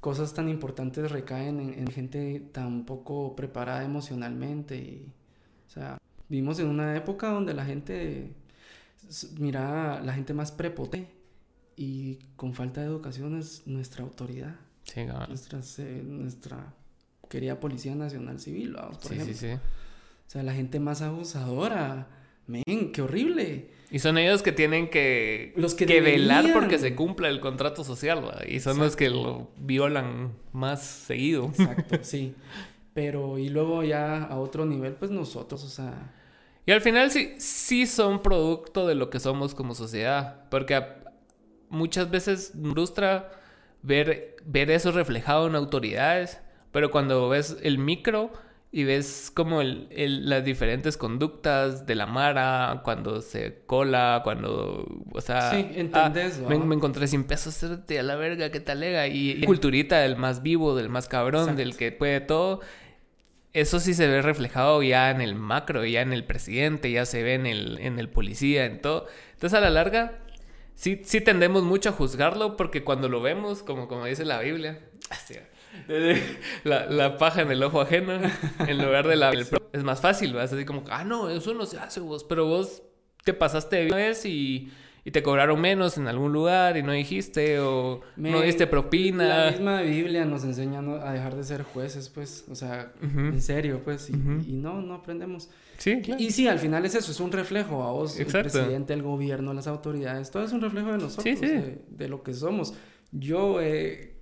cosas 0.00 0.34
tan 0.34 0.48
importantes 0.50 1.10
recaen 1.10 1.60
en, 1.60 1.86
gente 1.86 2.42
tan 2.52 2.84
poco 2.84 3.34
preparada 3.34 3.84
emocionalmente. 3.84 4.76
Y, 4.76 5.12
o 5.66 5.70
sea, 5.70 5.98
vivimos 6.28 6.58
en 6.58 6.66
una 6.66 6.96
época 6.96 7.28
donde 7.30 7.54
la 7.54 7.64
gente 7.64 8.32
mira 9.38 10.00
la 10.02 10.14
gente 10.14 10.32
más 10.32 10.50
prepotente 10.52 11.10
y 11.76 12.18
con 12.36 12.54
falta 12.54 12.80
de 12.80 12.86
educación 12.86 13.38
es 13.38 13.66
nuestra 13.66 14.04
autoridad. 14.04 14.56
Sí, 14.84 15.00
nuestra, 15.28 15.60
nuestra 16.04 16.74
querida 17.28 17.58
Policía 17.58 17.94
Nacional 17.94 18.38
Civil, 18.38 18.74
vamos, 18.74 18.98
por 18.98 19.12
ejemplo. 19.12 19.34
Sí, 19.34 19.46
sí. 19.48 19.52
O 19.52 20.30
sea, 20.30 20.42
la 20.42 20.54
gente 20.54 20.78
más 20.80 21.02
abusadora 21.02 22.06
Men, 22.46 22.92
qué 22.92 23.02
horrible. 23.02 23.70
Y 23.90 24.00
son 24.00 24.18
ellos 24.18 24.42
que 24.42 24.52
tienen 24.52 24.90
que, 24.90 25.52
Los 25.56 25.74
que 25.74 25.86
velar 25.86 26.42
deberían. 26.42 26.52
porque 26.52 26.78
se 26.78 26.94
cumpla 26.94 27.28
el 27.28 27.40
contrato 27.40 27.84
social, 27.84 28.24
¿va? 28.24 28.40
Y 28.46 28.60
son 28.60 28.78
los 28.78 28.96
que 28.96 29.08
lo 29.08 29.50
violan 29.56 30.32
más 30.52 30.82
seguido. 30.84 31.46
Exacto, 31.46 31.98
sí. 32.02 32.34
Pero, 32.94 33.38
y 33.38 33.48
luego 33.48 33.82
ya 33.82 34.22
a 34.24 34.38
otro 34.38 34.64
nivel, 34.66 34.94
pues 34.94 35.10
nosotros, 35.10 35.64
o 35.64 35.68
sea, 35.68 36.12
Y 36.66 36.72
al 36.72 36.80
final 36.80 37.10
sí, 37.10 37.34
sí 37.38 37.86
son 37.86 38.22
producto 38.22 38.86
de 38.86 38.94
lo 38.94 39.10
que 39.10 39.20
somos 39.20 39.54
como 39.54 39.74
sociedad. 39.74 40.48
Porque 40.50 40.82
muchas 41.68 42.10
veces 42.10 42.52
frustra 42.62 43.30
ver, 43.82 44.36
ver 44.44 44.70
eso 44.70 44.92
reflejado 44.92 45.46
en 45.48 45.56
autoridades. 45.56 46.40
Pero 46.72 46.90
cuando 46.90 47.28
ves 47.28 47.56
el 47.62 47.78
micro 47.78 48.32
y 48.72 48.82
ves 48.84 49.30
como 49.32 49.60
el, 49.60 49.86
el- 49.90 50.28
las 50.28 50.44
diferentes 50.44 50.96
conductas 50.96 51.86
de 51.86 51.94
la 51.94 52.06
Mara, 52.06 52.80
cuando 52.84 53.20
se 53.20 53.62
cola, 53.66 54.22
cuando, 54.24 54.84
o 55.12 55.20
sea... 55.20 55.50
Sí, 55.52 55.68
entendés, 55.74 56.40
ah, 56.44 56.48
me, 56.48 56.58
me 56.58 56.74
encontré 56.74 57.06
sin 57.06 57.24
pesos, 57.24 57.62
a 57.62 58.02
la 58.02 58.16
verga, 58.16 58.50
qué 58.50 58.58
talega. 58.60 59.06
Y, 59.06 59.30
y 59.32 59.44
culturita 59.44 60.00
del 60.00 60.16
más 60.16 60.42
vivo, 60.42 60.74
del 60.74 60.88
más 60.88 61.06
cabrón, 61.08 61.42
Exacto. 61.42 61.58
del 61.58 61.76
que 61.76 61.92
puede 61.92 62.20
todo. 62.20 62.60
Eso 63.54 63.78
sí 63.78 63.94
se 63.94 64.08
ve 64.08 64.20
reflejado 64.20 64.82
ya 64.82 65.10
en 65.10 65.20
el 65.20 65.36
macro, 65.36 65.84
ya 65.84 66.02
en 66.02 66.12
el 66.12 66.24
presidente, 66.24 66.90
ya 66.90 67.06
se 67.06 67.22
ve 67.22 67.34
en 67.34 67.46
el, 67.46 67.78
en 67.78 68.00
el 68.00 68.08
policía, 68.08 68.66
en 68.66 68.80
todo. 68.80 69.06
Entonces, 69.32 69.56
a 69.56 69.60
la 69.60 69.70
larga, 69.70 70.18
sí, 70.74 71.00
sí 71.04 71.20
tendemos 71.20 71.62
mucho 71.62 71.90
a 71.90 71.92
juzgarlo 71.92 72.56
porque 72.56 72.82
cuando 72.82 73.08
lo 73.08 73.22
vemos, 73.22 73.62
como, 73.62 73.86
como 73.86 74.06
dice 74.06 74.24
la 74.24 74.40
Biblia, 74.40 74.80
así, 75.10 75.34
la, 76.64 76.86
la 76.86 77.16
paja 77.16 77.42
en 77.42 77.50
el 77.52 77.62
ojo 77.62 77.80
ajeno, 77.80 78.20
en 78.58 78.78
lugar 78.78 79.06
de 79.06 79.16
la... 79.16 79.30
el 79.30 79.46
es 79.72 79.84
más 79.84 80.00
fácil, 80.00 80.34
¿vas? 80.34 80.52
Así 80.52 80.64
como, 80.64 80.84
ah, 80.90 81.04
no, 81.04 81.30
eso 81.30 81.54
no 81.54 81.64
se 81.66 81.78
hace 81.78 82.00
vos, 82.00 82.24
pero 82.24 82.46
vos 82.46 82.82
te 83.22 83.34
pasaste 83.34 83.86
una 83.86 83.96
vez 83.96 84.24
y, 84.26 84.72
y 85.04 85.10
te 85.10 85.22
cobraron 85.22 85.60
menos 85.60 85.98
en 85.98 86.08
algún 86.08 86.32
lugar 86.32 86.78
y 86.78 86.82
no 86.82 86.92
dijiste 86.92 87.60
o 87.60 88.00
no 88.16 88.40
diste 88.40 88.66
propina. 88.66 89.44
La 89.46 89.50
misma 89.50 89.82
Biblia 89.82 90.24
nos 90.24 90.44
enseña 90.44 90.80
a 90.80 91.12
dejar 91.12 91.36
de 91.36 91.44
ser 91.44 91.62
jueces, 91.62 92.08
pues, 92.08 92.44
o 92.50 92.54
sea, 92.54 92.92
en 93.02 93.40
serio, 93.42 93.82
pues, 93.84 94.08
y, 94.08 94.14
no, 94.14 94.80
no 94.80 94.94
aprendemos. 94.94 95.50
Sí, 95.76 96.00
claro. 96.00 96.22
Y 96.22 96.30
sí, 96.30 96.48
al 96.48 96.58
final 96.58 96.86
es 96.86 96.94
eso, 96.94 97.12
es 97.12 97.20
un 97.20 97.32
reflejo 97.32 97.82
a 97.82 97.90
vos, 97.90 98.18
Exacto. 98.18 98.38
el 98.48 98.52
presidente, 98.52 98.92
el 98.94 99.02
gobierno, 99.02 99.52
las 99.52 99.66
autoridades, 99.66 100.30
todo 100.30 100.44
es 100.44 100.52
un 100.52 100.60
reflejo 100.60 100.92
de 100.92 100.98
nosotros, 100.98 101.24
Sí, 101.24 101.36
sí. 101.36 101.52
De, 101.52 101.82
de 101.88 102.08
lo 102.08 102.22
que 102.22 102.32
somos. 102.32 102.74
Yo 103.10 103.60
eh, 103.60 104.14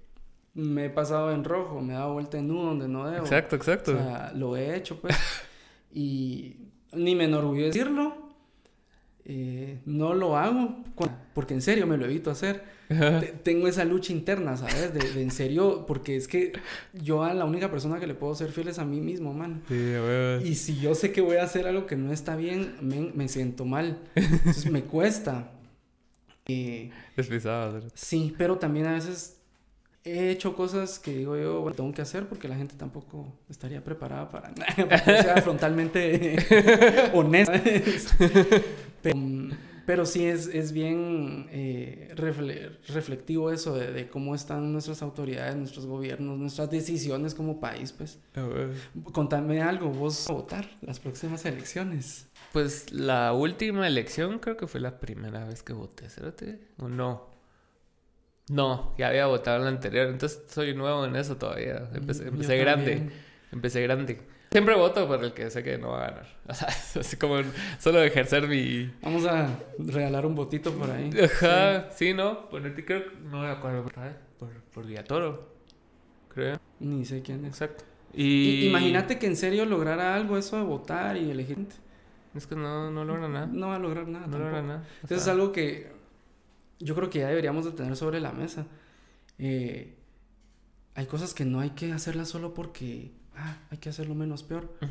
me 0.55 0.87
he 0.87 0.91
pasado 0.91 1.33
en 1.33 1.45
rojo, 1.45 1.81
me 1.81 1.93
he 1.93 1.97
dado 1.97 2.15
vuelta 2.15 2.39
en 2.39 2.51
U 2.51 2.63
donde 2.63 2.89
no 2.89 3.09
debo. 3.09 3.25
Exacto, 3.25 3.55
exacto. 3.55 3.93
O 3.93 3.97
sea, 3.97 4.33
lo 4.35 4.57
he 4.57 4.75
hecho, 4.77 5.01
pues. 5.01 5.17
y 5.93 6.57
ni 6.93 7.15
me 7.15 7.25
enorgullece 7.25 7.79
decirlo. 7.79 8.22
Eh, 9.25 9.79
no 9.87 10.15
lo 10.15 10.37
hago 10.37 10.83
porque 11.35 11.55
en 11.55 11.63
serio 11.63 11.87
me 11.87 11.97
lo 11.97 12.05
evito 12.07 12.31
hacer. 12.31 12.65
Te- 12.89 13.35
Tengo 13.43 13.69
esa 13.69 13.85
lucha 13.85 14.13
interna, 14.13 14.57
¿sabes? 14.57 14.93
De, 14.93 15.01
de 15.13 15.23
en 15.23 15.31
serio, 15.31 15.87
porque 15.87 16.17
es 16.17 16.29
que 16.29 16.53
yo 16.93 17.23
a 17.25 17.33
la 17.33 17.45
única 17.47 17.71
persona 17.71 17.99
que 17.99 18.07
le 18.07 18.15
puedo 18.15 18.35
ser 18.35 18.51
fiel 18.53 18.69
es 18.69 18.79
a 18.79 18.85
mí 18.85 19.01
mismo, 19.01 19.33
man. 19.33 19.63
Sí. 19.69 19.95
Y 20.45 20.55
si 20.57 20.79
yo 20.79 20.95
sé 20.95 21.11
que 21.13 21.21
voy 21.23 21.37
a 21.37 21.45
hacer 21.45 21.67
algo 21.67 21.87
que 21.87 21.97
no 21.97 22.13
está 22.13 22.37
bien, 22.37 22.75
me, 22.83 23.11
me 23.15 23.29
siento 23.29 23.65
mal. 23.65 23.99
Entonces 24.15 24.71
me 24.71 24.83
cuesta. 24.83 25.53
Eh, 26.47 26.91
Es. 27.17 27.29
¿verdad? 27.29 27.83
sí, 27.95 28.35
pero 28.37 28.59
también 28.59 28.87
a 28.87 28.93
veces 28.95 29.39
he 30.05 30.31
hecho 30.31 30.57
cosas 30.57 30.99
que 30.99 31.17
digo 31.17 31.37
yo, 31.37 31.61
bueno, 31.61 31.77
tengo 31.77 31.93
que 31.95 32.03
hacer 32.03 32.27
porque 32.27 32.49
la 32.49 32.57
gente 32.57 32.75
tampoco 32.77 33.33
estaría 33.49 33.83
preparada 33.85 34.29
para, 34.29 34.53
para 34.77 35.05
que 35.05 35.23
sea 35.23 35.41
frontalmente 35.41 36.37
honesta. 37.15 37.63
Pero, 39.03 39.19
pero 39.85 40.07
sí 40.07 40.25
es, 40.27 40.47
es 40.47 40.73
bien 40.73 41.47
eh, 41.51 42.13
refle- 42.17 42.79
reflectivo 42.89 43.51
eso 43.51 43.75
de, 43.75 43.93
de 43.93 44.09
cómo 44.09 44.35
están 44.35 44.73
nuestras 44.73 45.03
autoridades, 45.03 45.57
nuestros 45.57 45.87
gobiernos, 45.87 46.39
nuestras 46.39 46.71
decisiones 46.71 47.35
como 47.35 47.61
país, 47.61 47.93
pues. 47.93 48.19
Contame 49.13 49.61
algo, 49.63 49.89
vos 49.91 50.15
vas 50.19 50.31
a 50.31 50.33
votar 50.33 50.71
las 50.83 51.01
próximas 51.01 51.45
elecciones. 51.45 52.29
Pues 52.53 52.93
la 52.93 53.33
última 53.33 53.87
elección 53.87 54.39
creo 54.39 54.57
que 54.57 54.67
fue 54.67 54.81
la 54.81 55.01
primera 55.01 55.45
vez 55.45 55.63
que 55.63 55.73
voté. 55.73 56.07
¿O 56.79 56.89
no? 56.89 57.31
No, 58.49 58.95
ya 58.99 59.09
había 59.09 59.27
votado 59.27 59.59
en 59.59 59.65
la 59.65 59.71
anterior, 59.71 60.09
entonces 60.09 60.43
soy 60.49 60.75
nuevo 60.75 61.05
en 61.07 61.17
eso 61.17 61.37
todavía. 61.37 61.89
Empecé, 61.95 62.25
Mm, 62.25 62.29
empecé 62.35 62.57
grande, 62.59 63.11
empecé 63.53 63.83
grande. 63.83 64.21
Siempre 64.53 64.77
voto 64.77 65.09
por 65.09 65.25
el 65.25 65.33
que 65.33 65.51
sé 65.51 65.63
que 65.63 65.79
no 65.79 65.91
va 65.91 66.05
a 66.05 66.11
ganar. 66.11 66.27
O 66.49 66.55
sea, 66.55 66.69
es 66.69 66.97
así 66.97 67.17
como 67.17 67.37
solo 67.79 68.03
ejercer 68.03 68.47
mi... 68.47 68.93
Vamos 69.03 69.25
a 69.27 69.49
regalar 69.79 70.27
un 70.27 70.35
votito 70.35 70.73
por 70.73 70.91
ahí. 70.91 71.11
Ajá, 71.25 71.91
sí, 71.91 72.13
¿no? 72.13 72.49
Ponerte, 72.51 72.85
creo 72.85 73.05
que 73.05 73.17
no 73.17 73.41
me 73.41 73.49
acuerdo 73.49 73.85
por, 73.85 73.95
por, 74.39 74.51
por 74.75 74.87
Villatoro, 74.87 75.49
creo. 76.29 76.57
Sí, 76.57 76.61
Ni 76.81 77.05
sé 77.05 77.23
quién 77.23 77.45
es. 77.45 77.53
Exacto. 77.53 77.85
Y-. 78.13 78.67
Imagínate 78.67 79.19
que 79.19 79.27
en 79.27 79.37
serio 79.37 79.65
lograra 79.65 80.15
algo 80.15 80.37
eso 80.37 80.57
de 80.57 80.65
votar 80.65 81.17
y 81.17 81.31
elegir 81.31 81.57
gente. 81.57 81.77
Es 82.35 82.47
que 82.47 82.55
no, 82.55 82.91
no 82.91 83.05
logra 83.05 83.29
nada. 83.29 83.47
No 83.47 83.69
va 83.69 83.77
a 83.77 83.79
lograr 83.79 84.09
nada. 84.09 84.27
No 84.27 84.39
logra 84.39 84.63
nada. 84.63 84.81
O 84.81 85.03
Entonces 85.03 85.23
es 85.23 85.29
algo 85.29 85.53
que 85.53 85.93
yo 86.79 86.95
creo 86.95 87.11
que 87.11 87.21
ya 87.21 87.29
deberíamos 87.29 87.65
de 87.65 87.73
tener 87.73 87.97
sobre 87.97 88.21
la 88.21 88.33
mesa. 88.33 88.67
Eh, 89.39 89.97
hay 90.95 91.07
cosas 91.07 91.35
que 91.35 91.45
no 91.45 91.61
hay 91.61 91.71
que 91.71 91.93
hacerlas 91.93 92.29
solo 92.29 92.55
porque 92.55 93.13
ah, 93.37 93.57
hay 93.71 93.79
que 93.79 93.89
hacerlo 93.89 94.15
menos 94.15 94.43
peor. 94.43 94.65
ujú. 94.81 94.89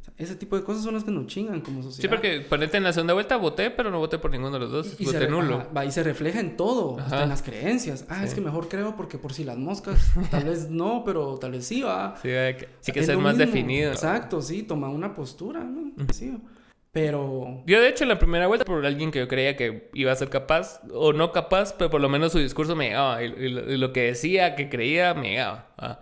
O 0.00 0.04
sea, 0.04 0.14
ese 0.18 0.36
tipo 0.36 0.56
de 0.56 0.62
cosas 0.64 0.82
son 0.84 0.94
las 0.94 1.04
que 1.04 1.10
nos 1.10 1.26
chingan 1.26 1.60
como 1.60 1.82
sociedad. 1.82 2.02
Sí, 2.02 2.08
porque 2.08 2.40
ponete 2.48 2.76
en 2.76 2.82
la 2.84 2.92
segunda 2.92 3.14
vuelta 3.14 3.36
voté, 3.36 3.70
pero 3.70 3.90
no 3.90 3.98
voté 3.98 4.18
por 4.18 4.30
ninguno 4.30 4.52
de 4.52 4.58
los 4.60 4.70
dos. 4.70 4.96
Y, 4.98 5.02
y 5.04 5.06
se 5.06 5.12
voté 5.12 5.24
re- 5.26 5.30
nulo. 5.30 5.56
ajá, 5.56 5.68
va, 5.76 5.84
y 5.84 5.90
se 5.92 6.02
refleja 6.02 6.40
en 6.40 6.56
todo, 6.56 6.98
hasta 6.98 7.14
Ajá. 7.16 7.22
en 7.24 7.28
las 7.30 7.42
creencias. 7.42 8.06
Ah, 8.08 8.22
es 8.24 8.30
Sí. 8.30 8.36
que 8.36 8.42
mejor 8.42 8.68
creo 8.68 8.96
porque 8.96 9.18
por 9.18 9.32
si 9.32 9.44
las 9.44 9.56
moscas, 9.58 10.12
tal 10.30 10.44
vez 10.44 10.68
no, 10.70 11.02
pero 11.04 11.36
tal 11.38 11.52
vez 11.52 11.66
sí 11.66 11.82
va. 11.82 12.16
Sí, 12.22 12.28
hay 12.30 12.54
que, 12.56 12.68
sí 12.80 12.92
que 12.92 13.00
Es 13.00 13.06
ser 13.06 13.14
lo 13.16 13.20
más 13.22 13.36
mismo. 13.36 13.52
definido. 13.52 13.92
Exacto, 13.92 14.42
sí, 14.42 14.62
toma 14.62 14.88
una 14.88 15.14
postura, 15.14 15.60
¿no? 15.64 15.92
Sí. 16.12 16.36
Pero 16.92 17.62
Yo, 17.66 17.80
de 17.80 17.88
hecho, 17.88 18.04
en 18.04 18.08
la 18.10 18.20
primera 18.20 18.46
vuelta, 18.46 18.64
por 18.64 18.86
alguien 18.86 19.10
que 19.10 19.18
yo 19.18 19.26
creía 19.26 19.56
que 19.56 19.90
iba 19.94 20.12
a 20.12 20.16
ser 20.16 20.30
capaz, 20.30 20.80
o 20.92 21.12
no 21.12 21.32
capaz, 21.32 21.74
pero 21.76 21.90
por 21.90 22.00
lo 22.00 22.08
menos 22.08 22.30
su 22.30 22.38
discurso 22.38 22.76
me 22.76 22.86
llegaba. 22.86 23.20
Y, 23.24 23.32
y 23.36 23.76
lo 23.78 23.92
que 23.92 24.02
decía, 24.02 24.54
que 24.54 24.68
creía, 24.68 25.12
me 25.12 25.30
llegaba. 25.30 25.66
Ah. 25.76 26.00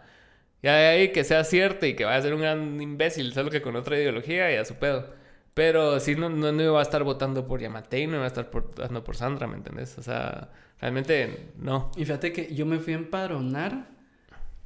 Ya 0.63 0.75
de 0.77 0.87
ahí 0.87 1.13
que 1.13 1.25
sea 1.25 1.43
cierto 1.45 1.87
y 1.87 1.95
que 1.95 2.05
vaya 2.05 2.19
a 2.19 2.23
ser 2.23 2.35
un 2.35 2.41
gran 2.41 2.81
imbécil, 2.81 3.33
solo 3.33 3.51
que 3.51 3.63
con 3.63 3.75
otra 3.77 3.97
ideología 3.99 4.53
y 4.53 4.57
a 4.57 4.65
su 4.65 4.75
pedo. 4.77 5.07
Pero 5.55 5.99
sí, 6.01 6.15
no, 6.15 6.29
no, 6.31 6.53
no 6.53 6.63
iba 6.63 6.79
a 6.79 6.83
estar 6.83 7.03
votando 7.05 7.47
por 7.47 7.61
Yamatei, 7.61 8.07
no 8.07 8.15
iba 8.15 8.25
a 8.25 8.29
estar 8.29 8.51
votando 8.51 9.05
por 9.05 9.17
Sandra, 9.17 9.47
¿me 9.47 9.57
entendés? 9.57 9.99
O 9.99 10.03
sea, 10.03 10.49
realmente 10.81 11.51
no. 11.59 11.91
Y 11.97 12.05
fíjate 12.05 12.33
que 12.33 12.55
yo 12.55 12.65
me 12.65 12.79
fui 12.79 12.93
a 12.93 12.97
empadronar 12.97 13.87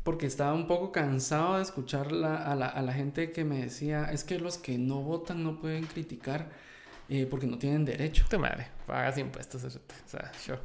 porque 0.05 0.27
estaba 0.27 0.53
un 0.53 0.69
poco 0.69 0.93
cansado 0.93 1.57
de 1.57 1.63
escuchar 1.63 2.13
la- 2.13 2.37
a, 2.37 2.55
la, 2.55 2.67
a 2.67 2.83
la 2.83 2.93
gente 2.93 3.33
que 3.33 3.45
me 3.45 3.59
decía, 3.63 4.11
es 4.13 4.23
que 4.23 4.39
los 4.39 4.59
que 4.59 4.79
no 4.79 5.01
votan 5.03 5.43
no 5.43 5.59
pueden 5.59 5.85
criticar 5.87 6.49
eh, 7.09 7.27
porque 7.29 7.47
no 7.49 7.59
tienen 7.59 7.85
derecho. 7.85 8.25
Tu 8.29 8.39
madre, 8.39 8.69
pagas 8.87 9.19
impuestos, 9.19 9.65
o 9.65 9.71
sea, 9.71 10.31
yo. 10.47 10.57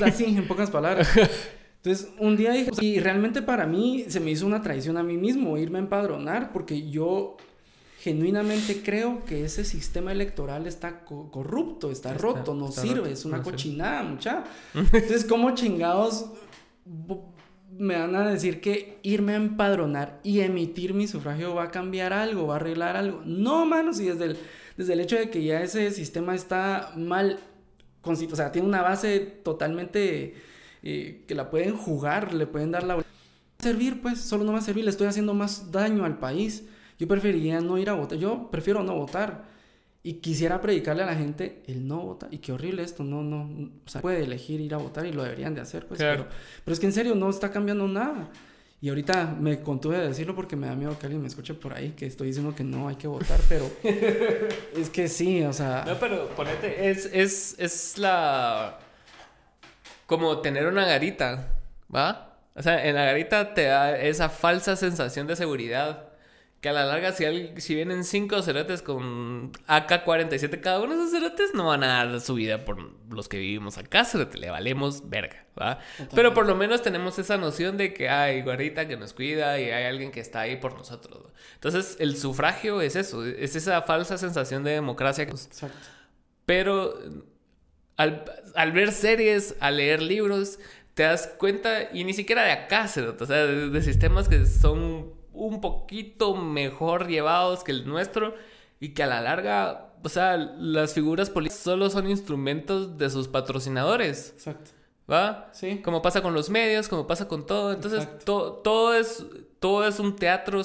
Así, 0.06 0.24
en 0.24 0.46
pocas 0.46 0.70
palabras. 0.70 1.08
Entonces, 1.86 2.12
un 2.18 2.36
día 2.36 2.50
dije, 2.52 2.70
y 2.80 2.98
realmente 2.98 3.42
para 3.42 3.64
mí 3.66 4.06
se 4.08 4.18
me 4.18 4.32
hizo 4.32 4.44
una 4.44 4.60
traición 4.60 4.96
a 4.96 5.04
mí 5.04 5.16
mismo 5.16 5.56
irme 5.56 5.78
a 5.78 5.82
empadronar 5.82 6.52
porque 6.52 6.90
yo 6.90 7.36
genuinamente 8.00 8.82
creo 8.82 9.24
que 9.24 9.44
ese 9.44 9.64
sistema 9.64 10.10
electoral 10.10 10.66
está 10.66 11.04
co- 11.04 11.30
corrupto, 11.30 11.92
está, 11.92 12.10
Está- 12.10 12.22
roto, 12.22 12.54
no 12.54 12.68
está 12.70 12.82
sirve, 12.82 12.96
roto, 12.96 13.08
es 13.10 13.24
una 13.24 13.36
no 13.38 13.44
sirve. 13.44 13.56
cochinada, 13.56 14.02
mucha. 14.02 14.44
Entonces, 14.74 15.24
¿cómo 15.24 15.54
chingados 15.54 16.26
me 17.78 17.96
van 17.98 18.14
a 18.16 18.28
decir 18.30 18.60
que 18.60 18.98
irme 19.02 19.32
a 19.32 19.36
empadronar 19.36 20.20
y 20.22 20.40
emitir 20.40 20.94
mi 20.94 21.06
sufragio 21.06 21.54
va 21.54 21.64
a 21.64 21.70
cambiar 21.70 22.12
algo, 22.12 22.46
va 22.48 22.54
a 22.54 22.56
arreglar 22.56 22.96
algo? 22.96 23.22
No, 23.24 23.64
mano, 23.66 23.92
si 23.92 24.06
desde 24.06 24.24
el, 24.24 24.38
desde 24.76 24.92
el 24.94 25.00
hecho 25.00 25.16
de 25.16 25.30
que 25.30 25.44
ya 25.44 25.62
ese 25.62 25.90
sistema 25.90 26.34
está 26.34 26.92
mal, 26.96 27.38
o 28.02 28.14
sea, 28.36 28.50
tiene 28.52 28.66
una 28.68 28.82
base 28.82 29.20
totalmente 29.20 30.34
eh, 30.88 31.24
que 31.26 31.34
la 31.34 31.50
pueden 31.50 31.76
jugar, 31.76 32.32
le 32.32 32.46
pueden 32.46 32.70
dar 32.70 32.84
la... 32.84 32.94
vuelta. 32.94 33.10
servir, 33.58 34.00
pues, 34.00 34.20
solo 34.20 34.44
no 34.44 34.52
va 34.52 34.58
a 34.58 34.62
servir, 34.62 34.84
le 34.84 34.90
estoy 34.90 35.08
haciendo 35.08 35.34
más 35.34 35.72
daño 35.72 36.04
al 36.04 36.18
país. 36.18 36.64
Yo 36.96 37.08
preferiría 37.08 37.60
no 37.60 37.76
ir 37.76 37.90
a 37.90 37.94
votar, 37.94 38.16
yo 38.18 38.50
prefiero 38.52 38.84
no 38.84 38.94
votar. 38.94 39.56
Y 40.04 40.20
quisiera 40.20 40.60
predicarle 40.60 41.02
a 41.02 41.06
la 41.06 41.16
gente 41.16 41.64
el 41.66 41.88
no 41.88 41.98
votar. 41.98 42.32
Y 42.32 42.38
qué 42.38 42.52
horrible 42.52 42.84
esto, 42.84 43.02
no, 43.02 43.24
no, 43.24 43.70
o 43.84 43.88
sea, 43.88 44.00
puede 44.00 44.22
elegir 44.22 44.60
ir 44.60 44.72
a 44.74 44.76
votar 44.76 45.04
y 45.04 45.12
lo 45.12 45.24
deberían 45.24 45.56
de 45.56 45.60
hacer, 45.60 45.88
pues. 45.88 45.98
Claro. 45.98 46.26
Pero, 46.28 46.36
pero 46.64 46.72
es 46.72 46.78
que 46.78 46.86
en 46.86 46.92
serio 46.92 47.16
no 47.16 47.28
está 47.28 47.50
cambiando 47.50 47.88
nada. 47.88 48.30
Y 48.80 48.88
ahorita 48.88 49.36
me 49.40 49.62
contuve 49.62 49.98
de 49.98 50.06
decirlo 50.06 50.36
porque 50.36 50.54
me 50.54 50.68
da 50.68 50.76
miedo 50.76 50.96
que 50.96 51.06
alguien 51.06 51.20
me 51.20 51.26
escuche 51.26 51.54
por 51.54 51.72
ahí 51.72 51.94
que 51.96 52.06
estoy 52.06 52.28
diciendo 52.28 52.54
que 52.54 52.62
no 52.62 52.86
hay 52.86 52.94
que 52.94 53.08
votar, 53.08 53.40
pero 53.48 53.68
es 54.76 54.90
que 54.90 55.08
sí, 55.08 55.42
o 55.42 55.52
sea, 55.52 55.82
No, 55.84 55.98
pero 55.98 56.28
ponete, 56.36 56.88
es, 56.88 57.10
es, 57.12 57.56
es 57.58 57.98
la... 57.98 58.78
Como 60.06 60.40
tener 60.40 60.66
una 60.66 60.86
garita, 60.86 61.54
¿va? 61.94 62.38
O 62.54 62.62
sea, 62.62 62.86
en 62.86 62.94
la 62.94 63.04
garita 63.04 63.54
te 63.54 63.64
da 63.64 63.98
esa 63.98 64.28
falsa 64.28 64.76
sensación 64.76 65.26
de 65.26 65.36
seguridad 65.36 66.06
que 66.60 66.70
a 66.70 66.72
la 66.72 66.86
larga, 66.86 67.12
si, 67.12 67.24
si 67.58 67.74
vienen 67.74 68.02
cinco 68.02 68.40
cerotes 68.42 68.80
con 68.80 69.52
AK-47 69.66 70.60
cada 70.60 70.80
uno 70.80 70.96
de 70.96 71.02
esos 71.02 71.10
cerotes, 71.10 71.54
no 71.54 71.66
van 71.66 71.84
a 71.84 72.04
dar 72.04 72.20
su 72.20 72.34
vida 72.34 72.64
por 72.64 72.78
los 73.12 73.28
que 73.28 73.38
vivimos 73.38 73.76
acá, 73.76 74.04
cerote, 74.06 74.38
le 74.38 74.48
valemos 74.48 75.08
verga, 75.08 75.44
¿va? 75.60 75.78
Pero 76.14 76.32
por 76.32 76.46
lo 76.46 76.56
menos 76.56 76.80
tenemos 76.80 77.18
esa 77.18 77.36
noción 77.36 77.76
de 77.76 77.92
que 77.92 78.08
hay 78.08 78.40
guarita 78.40 78.88
que 78.88 78.96
nos 78.96 79.12
cuida 79.12 79.60
y 79.60 79.70
hay 79.70 79.84
alguien 79.84 80.10
que 80.10 80.20
está 80.20 80.40
ahí 80.40 80.56
por 80.56 80.74
nosotros. 80.74 81.30
Entonces, 81.54 81.98
el 82.00 82.16
sufragio 82.16 82.80
es 82.80 82.96
eso, 82.96 83.24
es 83.24 83.54
esa 83.54 83.82
falsa 83.82 84.16
sensación 84.16 84.64
de 84.64 84.70
democracia. 84.70 85.24
Exacto. 85.24 85.76
Pero 86.46 86.98
al, 87.96 88.24
al 88.54 88.72
ver 88.72 88.92
series, 88.92 89.56
al 89.60 89.78
leer 89.78 90.02
libros, 90.02 90.58
te 90.94 91.02
das 91.02 91.28
cuenta, 91.38 91.90
y 91.92 92.04
ni 92.04 92.14
siquiera 92.14 92.44
de 92.44 92.52
acá, 92.52 92.84
o 92.84 93.26
sea, 93.26 93.46
de 93.46 93.82
sistemas 93.82 94.28
que 94.28 94.46
son 94.46 95.12
un 95.32 95.60
poquito 95.60 96.34
mejor 96.34 97.06
llevados 97.06 97.62
que 97.62 97.72
el 97.72 97.86
nuestro 97.86 98.34
y 98.80 98.90
que 98.90 99.02
a 99.02 99.06
la 99.06 99.20
larga, 99.20 99.92
o 100.02 100.08
sea, 100.08 100.36
las 100.36 100.94
figuras 100.94 101.30
políticas 101.30 101.62
solo 101.62 101.90
son 101.90 102.08
instrumentos 102.08 102.96
de 102.98 103.10
sus 103.10 103.28
patrocinadores. 103.28 104.30
Exacto. 104.30 104.70
¿Va? 105.10 105.50
Sí. 105.52 105.80
Como 105.84 106.02
pasa 106.02 106.22
con 106.22 106.34
los 106.34 106.50
medios, 106.50 106.88
como 106.88 107.06
pasa 107.06 107.28
con 107.28 107.46
todo. 107.46 107.72
Entonces, 107.72 108.08
todo 108.24 108.94
es 108.94 109.24
todo 109.58 109.86
es 109.88 109.98
un 109.98 110.16
teatro, 110.16 110.62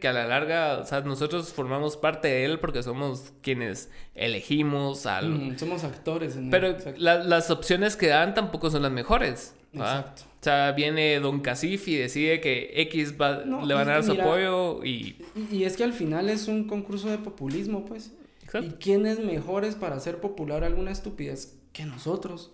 que 0.00 0.08
a 0.08 0.12
la 0.12 0.26
larga, 0.26 0.78
o 0.78 0.86
sea, 0.86 1.00
nosotros 1.00 1.52
formamos 1.52 1.96
parte 1.96 2.28
de 2.28 2.44
él 2.44 2.60
porque 2.60 2.82
somos 2.82 3.32
quienes 3.42 3.90
elegimos 4.14 5.06
al... 5.06 5.58
somos 5.58 5.84
actores. 5.84 6.36
En 6.36 6.50
Pero 6.50 6.76
las 6.98 7.50
opciones 7.50 7.96
que 7.96 8.08
dan 8.08 8.34
tampoco 8.34 8.70
son 8.70 8.82
las 8.82 8.92
mejores. 8.92 9.54
Exacto. 9.72 10.22
O 10.40 10.44
sea, 10.44 10.72
viene 10.72 11.18
Don 11.18 11.40
Casif 11.40 11.88
y 11.88 11.96
decide 11.96 12.40
que 12.40 12.70
X 12.82 13.12
le 13.12 13.74
van 13.74 13.88
a 13.88 13.92
dar 13.94 14.04
su 14.04 14.12
apoyo 14.12 14.84
y... 14.84 15.16
y... 15.50 15.64
es 15.64 15.76
que 15.76 15.84
al 15.84 15.92
final 15.92 16.28
es 16.28 16.46
un 16.46 16.68
concurso 16.68 17.08
de 17.08 17.18
populismo, 17.18 17.84
pues. 17.84 18.12
Exacto. 18.44 18.68
¿Y 18.68 18.72
quién 18.78 19.06
es 19.06 19.18
mejores 19.18 19.74
para 19.74 19.96
hacer 19.96 20.20
popular 20.20 20.62
alguna 20.62 20.92
estupidez 20.92 21.58
que 21.72 21.84
nosotros? 21.84 22.52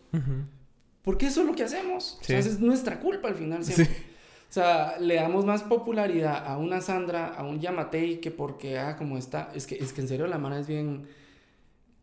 Porque 1.03 1.27
eso 1.27 1.41
es 1.41 1.47
lo 1.47 1.55
que 1.55 1.65
hacemos. 1.65 2.19
O 2.21 2.25
sea, 2.25 2.39
es 2.39 2.61
nuestra 2.61 3.01
culpa 3.01 3.29
al 3.29 3.35
final 3.35 3.65
siempre. 3.65 4.13
O 4.49 4.53
sea, 4.53 4.99
le 4.99 5.15
damos 5.15 5.45
más 5.45 5.63
popularidad 5.63 6.47
a 6.47 6.59
una 6.59 6.81
Sandra, 6.81 7.29
a 7.29 7.43
un 7.43 7.61
Yamatei, 7.61 8.21
que 8.21 8.31
porque, 8.31 8.79
ah, 8.79 8.97
como 8.97 9.17
está. 9.17 9.51
Es 9.55 9.67
que, 9.67 9.77
es 9.77 9.93
que 9.93 10.03
en 10.03 10.09
serio 10.09 10.27
la 10.27 10.39
mano 10.39 10.57
es 10.57 10.67
bien. 10.67 11.09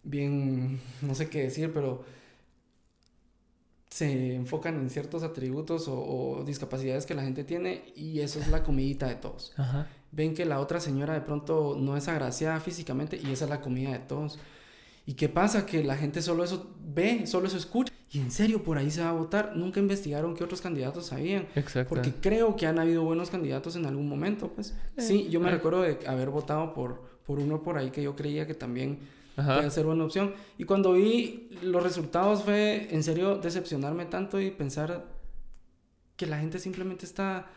Bien. 0.03 0.79
No 1.01 1.13
sé 1.13 1.29
qué 1.29 1.43
decir, 1.43 1.71
pero 1.73 2.03
se 3.89 4.35
enfocan 4.35 4.75
en 4.75 4.89
ciertos 4.89 5.23
atributos 5.23 5.85
o, 5.87 6.43
discapacidades 6.45 7.05
que 7.05 7.15
la 7.15 7.23
gente 7.23 7.43
tiene 7.43 7.91
y 7.95 8.19
eso 8.19 8.39
es 8.39 8.47
la 8.47 8.63
comidita 8.63 9.07
de 9.07 9.15
todos. 9.15 9.53
Ven 10.11 10.33
que 10.33 10.45
la 10.45 10.59
otra 10.59 10.79
señora 10.79 11.13
de 11.13 11.21
pronto 11.21 11.75
no 11.79 11.97
es 11.97 12.07
agraciada 12.07 12.59
físicamente 12.59 13.19
y 13.21 13.31
esa 13.31 13.45
es 13.45 13.49
la 13.49 13.61
comida 13.61 13.91
de 13.91 13.99
todos. 13.99 14.39
¿Y 15.05 15.13
qué 15.13 15.29
pasa? 15.29 15.65
Que 15.65 15.83
la 15.83 15.97
gente 15.97 16.21
solo 16.21 16.43
eso 16.43 16.67
ve, 16.79 17.25
solo 17.25 17.47
eso 17.47 17.57
escucha. 17.57 17.93
Y 18.11 18.19
en 18.19 18.31
serio, 18.31 18.63
por 18.63 18.77
ahí 18.77 18.89
se 18.89 19.01
va 19.01 19.09
a 19.09 19.13
votar. 19.13 19.55
Nunca 19.55 19.79
investigaron 19.79 20.35
qué 20.35 20.43
otros 20.43 20.61
candidatos 20.61 21.07
sabían. 21.07 21.47
Exacto. 21.55 21.89
Porque 21.89 22.11
creo 22.19 22.55
que 22.55 22.65
han 22.65 22.79
habido 22.79 23.03
buenos 23.03 23.29
candidatos 23.29 23.75
en 23.75 23.85
algún 23.85 24.09
momento, 24.09 24.49
pues. 24.49 24.75
Sí, 24.97 25.29
yo 25.29 25.39
me 25.39 25.51
recuerdo 25.51 25.81
de 25.81 25.99
haber 26.07 26.29
votado 26.29 26.73
por, 26.73 27.01
por 27.25 27.39
uno 27.39 27.61
por 27.61 27.77
ahí 27.77 27.91
que 27.91 28.01
yo 28.01 28.15
creía 28.15 28.47
que 28.47 28.55
también 28.55 28.99
puede 29.35 29.69
ser 29.69 29.85
buena 29.85 30.05
opción. 30.05 30.33
Y 30.57 30.63
cuando 30.65 30.93
vi 30.93 31.49
los 31.61 31.83
resultados 31.83 32.43
fue 32.43 32.87
en 32.91 33.03
serio 33.03 33.37
decepcionarme 33.37 34.05
tanto 34.05 34.41
y 34.41 34.51
pensar 34.51 35.05
que 36.15 36.25
la 36.25 36.39
gente 36.39 36.59
simplemente 36.59 37.05
está 37.05 37.49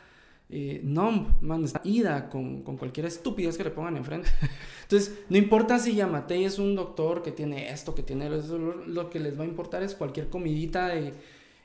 eh, 0.52 0.80
numb, 0.84 1.40
man, 1.40 1.64
está 1.64 1.80
ida 1.84 2.28
con, 2.28 2.62
con, 2.62 2.76
cualquier 2.76 3.06
estupidez 3.06 3.56
que 3.56 3.64
le 3.64 3.70
pongan 3.70 3.96
enfrente. 3.96 4.28
Entonces, 4.82 5.18
no 5.28 5.36
importa 5.36 5.78
si 5.78 5.94
Yamatei 5.94 6.44
es 6.44 6.58
un 6.58 6.76
doctor 6.76 7.22
que 7.22 7.32
tiene 7.32 7.70
esto, 7.70 7.94
que 7.94 8.02
tiene 8.02 8.26
eso, 8.36 8.58
lo, 8.58 9.10
que 9.10 9.18
les 9.18 9.38
va 9.38 9.44
a 9.44 9.46
importar 9.46 9.82
es 9.82 9.94
cualquier 9.94 10.28
comidita 10.28 10.88
de 10.88 11.14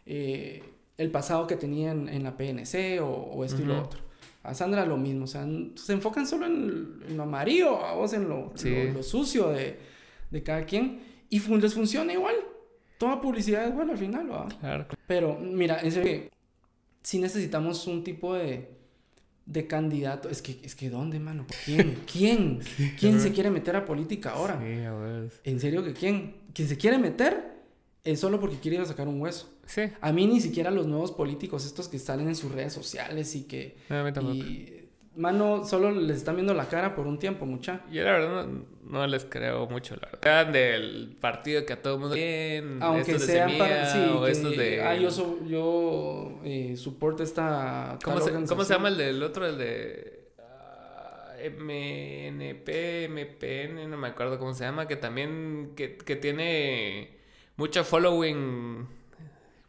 eh, 0.05 0.63
el 0.97 1.11
pasado 1.11 1.45
que 1.45 1.57
tenían 1.57 2.09
en, 2.09 2.23
la 2.23 2.37
PNC 2.37 3.01
o, 3.01 3.43
esto 3.43 3.61
y 3.61 3.65
lo 3.65 3.81
otro. 3.81 3.99
A 4.43 4.53
Sandra 4.53 4.85
lo 4.85 4.97
mismo, 4.97 5.25
o 5.25 5.27
sea, 5.27 5.45
se 5.75 5.93
enfocan 5.93 6.25
solo 6.25 6.45
en, 6.45 7.17
lo 7.17 7.23
amarillo, 7.23 7.85
a 7.85 7.93
vos 7.93 8.13
en 8.13 8.29
lo, 8.29 8.53
lo 8.93 9.03
sucio 9.03 9.49
de 9.49 9.97
de 10.29 10.43
cada 10.43 10.65
quien 10.65 10.99
y 11.29 11.39
les 11.39 11.73
funciona 11.73 12.13
igual. 12.13 12.35
Toda 12.97 13.21
publicidad 13.21 13.67
es 13.67 13.73
buena 13.73 13.93
al 13.93 13.97
final, 13.97 14.31
¿va? 14.31 14.47
Claro. 14.59 14.87
Pero 15.05 15.37
mira, 15.39 15.79
en 15.81 15.91
serio, 15.91 16.29
si 17.03 17.19
necesitamos 17.19 17.85
un 17.87 18.03
tipo 18.03 18.33
de, 18.33 18.69
de 19.47 19.65
candidato. 19.65 20.29
Es 20.29 20.41
que, 20.41 20.59
es 20.61 20.75
que 20.75 20.89
¿dónde, 20.89 21.19
mano? 21.19 21.45
¿Quién? 21.65 21.97
¿Quién? 22.11 22.59
¿Quién 22.99 23.19
se 23.19 23.31
quiere 23.31 23.49
meter 23.49 23.75
a 23.75 23.85
política 23.85 24.31
ahora? 24.31 24.59
Sí, 24.61 24.83
a 24.83 24.93
ver. 24.93 25.31
¿En 25.43 25.59
serio 25.59 25.83
que 25.83 25.93
quién? 25.93 26.35
¿Quién 26.53 26.67
se 26.67 26.77
quiere 26.77 26.97
meter? 26.97 27.57
Es 28.03 28.19
solo 28.19 28.39
porque 28.39 28.57
quiere 28.57 28.77
ir 28.77 28.83
a 28.83 28.85
sacar 28.85 29.07
un 29.07 29.19
hueso. 29.19 29.49
Sí. 29.65 29.81
A 29.99 30.13
mí 30.13 30.27
ni 30.27 30.39
siquiera 30.39 30.71
los 30.71 30.87
nuevos 30.87 31.11
políticos, 31.11 31.65
estos 31.65 31.89
que 31.89 31.99
salen 31.99 32.27
en 32.27 32.35
sus 32.35 32.51
redes 32.51 32.71
sociales 32.71 33.35
y 33.35 33.43
que... 33.43 33.77
y, 34.33 34.76
Mano, 35.17 35.65
solo 35.65 35.89
les 35.91 36.17
están 36.17 36.35
viendo 36.35 36.53
la 36.53 36.67
cara 36.67 36.93
por 36.93 37.07
un 37.07 37.17
tiempo, 37.17 37.47
mucha. 37.47 37.81
Yo 37.91 38.03
la 38.03 38.11
verdad 38.11 38.47
no, 38.83 39.07
les 39.07 39.25
creo 39.25 39.65
mucho, 39.65 39.95
la 39.95 40.09
verdad. 40.11 40.45
Del 40.45 41.17
partido 41.19 41.65
que 41.65 41.73
a 41.73 41.81
todo 41.81 41.95
el 41.95 41.99
mundo 41.99 42.13
bien, 42.13 42.77
Aunque 42.81 43.17
sea 43.17 43.47
para... 43.57 43.91
Sí, 43.91 43.99
o 43.99 44.27
estos 44.27 44.55
de... 44.55 44.83
Ah, 44.83 44.95
yo, 44.95 45.09
yo 45.47 46.39
eh, 46.43 46.75
soporto 46.77 47.23
esta... 47.23 47.97
¿Cómo, 48.03 48.21
se, 48.21 48.31
¿Cómo 48.31 48.63
se 48.63 48.73
llama 48.75 48.89
el 48.89 48.97
del 48.97 49.23
otro? 49.23 49.47
El 49.47 49.57
de... 49.57 50.29
Uh, 50.37 51.63
MNP, 51.63 53.09
MPN, 53.09 53.89
no 53.89 53.97
me 53.97 54.09
acuerdo 54.09 54.37
cómo 54.37 54.53
se 54.53 54.65
llama, 54.65 54.87
que 54.87 54.97
también... 54.97 55.71
Que, 55.75 55.97
que 55.97 56.15
tiene 56.15 57.17
mucho 57.55 57.83
following... 57.83 58.87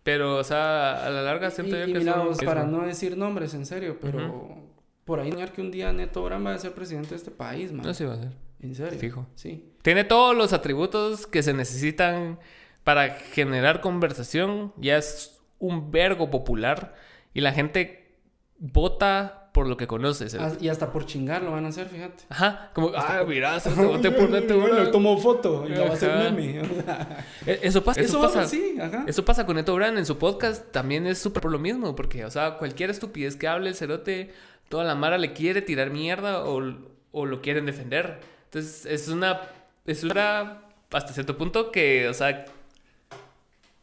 Pero, 0.03 0.37
o 0.37 0.45
sea, 0.45 1.07
a 1.07 1.09
la 1.09 1.23
larga 1.23 1.51
siento 1.51 1.75
yo 1.75 1.87
que... 1.87 2.03
Y 2.03 2.45
para 2.45 2.65
no 2.65 2.85
decir 2.85 3.17
nombres, 3.17 3.55
en 3.55 3.65
serio, 3.65 3.97
pero 4.01 4.68
por 5.09 5.21
ahí 5.21 5.33
que 5.55 5.63
un 5.63 5.71
día 5.71 5.91
Neto 5.91 6.23
Brand 6.23 6.47
va 6.47 6.53
a 6.53 6.59
ser 6.59 6.73
presidente 6.73 7.09
de 7.09 7.17
este 7.17 7.31
país, 7.31 7.73
man. 7.73 7.87
No 7.87 7.95
se 7.95 8.05
va 8.05 8.13
a 8.13 8.19
ser. 8.19 8.29
¿En 8.61 8.75
serio? 8.75 8.99
Fijo. 8.99 9.27
Sí. 9.37 9.65
Tiene 9.81 10.05
todos 10.05 10.37
los 10.37 10.53
atributos 10.53 11.27
que 11.27 11.43
se 11.43 11.55
necesitan 11.55 12.39
para 12.85 13.09
generar 13.15 13.81
conversación. 13.81 14.75
Ya 14.77 14.99
es 14.99 15.41
un 15.61 15.91
vergo 15.91 16.29
popular. 16.29 16.95
Y 17.33 17.41
la 17.41 17.53
gente 17.53 18.19
vota 18.59 19.49
por 19.55 19.67
lo 19.67 19.79
que 19.79 19.87
conoces. 19.87 20.37
Y 20.61 20.69
hasta 20.69 20.93
por 20.93 21.07
chingar 21.07 21.43
lo 21.43 21.53
van 21.53 21.65
a 21.65 21.69
hacer, 21.69 21.89
fíjate. 21.89 22.25
Ajá. 22.29 22.71
Como, 22.75 22.91
ah, 22.95 23.25
mira, 23.27 23.59
se 23.61 23.71
te 23.71 23.83
voté 23.83 24.11
por 24.11 24.29
Neto 24.29 24.61
Bueno, 24.61 24.91
tomo 24.91 25.17
foto 25.17 25.65
y 25.67 25.71
lo 25.71 25.85
va 25.85 25.91
a 25.91 25.93
hacer 25.95 26.33
meme. 26.33 26.63
E, 27.47 27.61
eso 27.63 27.83
pasa. 27.83 27.99
Eso, 27.99 28.21
pasa. 28.21 28.47
Sí, 28.47 28.77
ajá. 28.79 29.05
Eso 29.07 29.25
pasa 29.25 29.47
con 29.47 29.57
Neto 29.57 29.75
Brand 29.75 29.97
en 29.97 30.05
su 30.05 30.19
podcast. 30.19 30.71
También 30.71 31.07
es 31.07 31.19
súper 31.19 31.41
por 31.41 31.51
lo 31.51 31.59
mismo. 31.59 31.97
Porque, 31.97 32.27
o 32.27 32.31
sea, 32.31 32.59
cualquier 32.59 32.91
estupidez 32.91 33.37
que 33.37 33.49
hable 33.49 33.71
el 33.71 33.75
cerote 33.75 34.33
toda 34.69 34.85
la 34.85 34.95
mara 34.95 35.19
le 35.19 35.33
quiere 35.33 35.63
tirar 35.63 35.91
mierda 35.91 36.45
o, 36.45 36.61
lo 36.61 37.43
quieren 37.43 37.67
defender. 37.67 38.21
Entonces, 38.45 38.87
es 38.87 39.09
una. 39.09 39.41
Es 39.87 40.05
una. 40.05 40.63
Hasta 40.91 41.13
cierto 41.13 41.37
punto 41.37 41.71
que, 41.71 42.09
o 42.09 42.15
sea. 42.15 42.47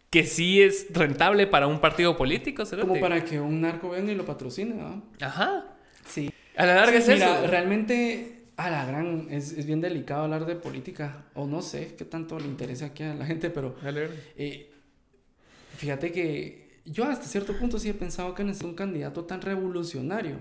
Que 0.09 0.23
sí 0.23 0.61
es 0.61 0.87
rentable 0.91 1.45
para 1.45 1.67
un 1.67 1.79
partido 1.79 2.15
político, 2.15 2.65
¿sabes? 2.65 2.85
Como 2.85 3.01
para 3.01 3.25
que 3.25 3.39
un 3.39 3.59
narco 3.59 3.89
venga 3.89 4.13
y 4.13 4.15
lo 4.15 4.25
patrocine, 4.25 4.73
¿no? 4.73 5.03
Ajá. 5.19 5.65
Sí. 6.05 6.31
A 6.55 6.65
la 6.65 6.75
larga 6.75 6.99
es 6.99 7.07
mira, 7.07 7.45
realmente. 7.47 8.43
A 8.55 8.69
la 8.69 8.85
gran. 8.85 9.27
Es, 9.29 9.65
bien 9.65 9.81
delicado 9.81 10.23
hablar 10.23 10.45
de 10.45 10.55
política. 10.55 11.25
O 11.33 11.45
no 11.45 11.61
sé 11.61 11.95
qué 11.97 12.05
tanto 12.05 12.39
le 12.39 12.45
interesa 12.45 12.87
aquí 12.87 13.03
a 13.03 13.13
la 13.13 13.25
gente, 13.25 13.49
pero. 13.49 13.75
Eh, 14.37 14.71
fíjate 15.75 16.13
que 16.13 16.64
yo 16.85 17.05
hasta 17.05 17.25
cierto 17.25 17.57
punto 17.57 17.79
sí 17.79 17.89
he 17.89 17.93
pensado 17.93 18.33
que 18.35 18.43
necesito 18.43 18.67
un 18.67 18.75
candidato 18.75 19.25
tan 19.25 19.41
revolucionario 19.41 20.37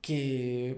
que 0.00 0.76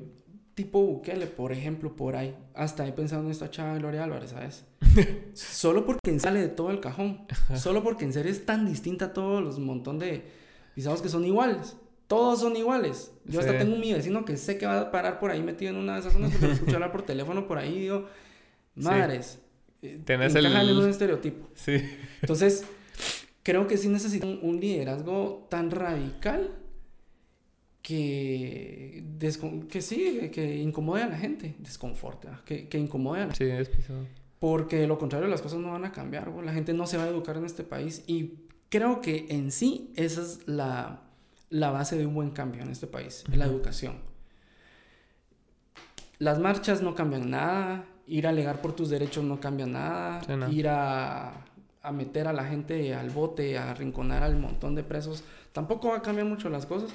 tipo 0.55 0.81
Bukele, 0.81 1.27
por 1.27 1.53
ejemplo, 1.53 1.95
por 1.95 2.17
ahí. 2.17 2.35
Hasta 2.55 2.87
he 2.87 2.93
pensado 2.93 3.23
en 3.23 3.31
esta 3.31 3.51
chava 3.51 3.77
Gloria 3.77 4.05
Álvarez, 4.05 4.31
¿sabes? 4.31 4.65
Solo 5.35 5.85
porque 5.85 6.19
sale 6.19 6.41
de 6.41 6.49
todo 6.49 6.71
el 6.71 6.81
cajón. 6.81 7.27
Solo 7.55 7.83
porque 7.83 8.07
en 8.07 8.13
serio 8.13 8.33
es 8.33 8.47
tan 8.47 8.67
distinta 8.67 9.07
a 9.07 9.13
todos 9.13 9.43
los 9.43 9.59
montón 9.59 9.99
de 9.99 10.25
pisados 10.75 11.03
que 11.03 11.11
son 11.11 11.25
iguales. 11.25 11.77
Todos 12.07 12.41
son 12.41 12.57
iguales. 12.57 13.13
Yo 13.25 13.41
hasta 13.41 13.59
tengo 13.59 13.75
un 13.75 13.81
mi 13.81 13.93
vecino 13.93 14.25
que 14.25 14.37
sé 14.37 14.57
que 14.57 14.65
va 14.65 14.81
a 14.81 14.91
parar 14.91 15.19
por 15.19 15.31
ahí 15.31 15.43
metido 15.43 15.73
en 15.73 15.77
una 15.77 15.95
de 15.95 16.01
esas 16.01 16.13
zonas 16.13 16.41
lo 16.41 16.53
escucho 16.53 16.77
hablar 16.77 16.93
por 16.93 17.03
teléfono 17.03 17.47
por 17.47 17.59
ahí 17.59 17.81
digo, 17.81 18.07
madres. 18.77 19.41
Sí. 19.81 20.01
Tenés 20.05 20.35
el... 20.35 20.47
en 20.47 20.77
un 20.77 20.89
estereotipo. 20.89 21.49
Sí. 21.55 21.83
Entonces, 22.23 22.65
creo 23.47 23.69
que 23.69 23.77
sí 23.79 23.89
necesitan 23.89 24.41
un 24.43 24.59
liderazgo 24.59 25.47
tan 25.49 25.71
radical 25.71 26.51
que, 27.81 29.05
que 29.71 29.81
sí, 29.83 30.31
que 30.33 30.57
incomode 30.57 31.05
a 31.05 31.07
la 31.07 31.17
gente, 31.17 31.55
desconforta, 31.61 32.43
que, 32.45 32.67
que 32.69 32.77
incomode 32.77 33.23
a 33.23 33.27
la 33.29 33.35
gente. 33.35 33.55
Sí, 33.55 33.61
es 33.63 33.69
pisado. 33.69 34.05
Porque 34.41 34.79
de 34.79 34.89
lo 34.89 34.99
contrario 34.99 35.29
las 35.29 35.43
cosas 35.43 35.61
no 35.61 35.71
van 35.71 35.85
a 35.85 35.93
cambiar, 35.93 36.27
la 36.45 36.53
gente 36.53 36.73
no 36.75 36.89
se 36.89 36.97
va 36.97 37.05
a 37.05 37.09
educar 37.09 37.37
en 37.37 37.45
este 37.45 37.63
país 37.63 38.03
y 38.09 38.33
creo 38.69 39.01
que 39.01 39.27
en 39.29 39.53
sí 39.53 39.93
esa 39.95 40.23
es 40.23 40.41
la, 40.49 41.03
la 41.49 41.71
base 41.71 41.97
de 41.97 42.05
un 42.05 42.15
buen 42.15 42.31
cambio 42.31 42.63
en 42.63 42.71
este 42.71 42.89
país, 42.89 43.23
la 43.33 43.45
educación. 43.45 43.95
las 46.19 46.41
marchas 46.41 46.83
no 46.83 46.97
cambian 46.97 47.31
nada, 47.31 47.85
ir 48.09 48.27
a 48.27 48.31
alegar 48.31 48.61
por 48.61 48.73
tus 48.75 48.91
derechos 48.91 49.23
no 49.23 49.39
cambia 49.39 49.67
nada, 49.67 50.21
Sí, 50.25 50.33
no. 50.37 50.51
ir 50.51 50.67
a, 50.67 51.45
a 51.87 51.93
meter 51.93 52.27
a 52.27 52.33
la 52.33 52.45
gente 52.45 52.95
al 52.95 53.11
bote, 53.11 53.57
a 53.57 53.71
arrinconar 53.71 54.25
al 54.25 54.37
montón 54.37 54.75
de 54.75 54.83
presos, 54.83 55.23
tampoco 55.53 55.91
va 55.91 55.99
a 55.99 56.03
cambiar 56.03 56.27
mucho 56.27 56.49
las 56.49 56.67
cosas. 56.67 56.91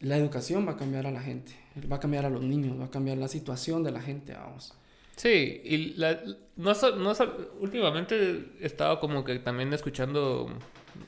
La 0.00 0.18
educación 0.18 0.68
va 0.68 0.72
a 0.72 0.76
cambiar 0.76 1.06
a 1.06 1.10
la 1.10 1.22
gente, 1.22 1.52
va 1.90 1.96
a 1.96 2.00
cambiar 2.00 2.26
a 2.26 2.30
los 2.30 2.42
niños, 2.42 2.78
va 2.78 2.84
a 2.84 2.90
cambiar 2.90 3.16
la 3.16 3.28
situación 3.28 3.82
de 3.82 3.92
la 3.92 4.02
gente, 4.02 4.34
vamos. 4.34 4.74
Sí, 5.16 5.62
y 5.64 5.94
la, 5.94 6.20
no, 6.56 6.74
no 6.74 7.12
últimamente 7.60 8.50
he 8.60 8.66
estado 8.66 9.00
como 9.00 9.24
que 9.24 9.38
también 9.38 9.72
escuchando, 9.72 10.50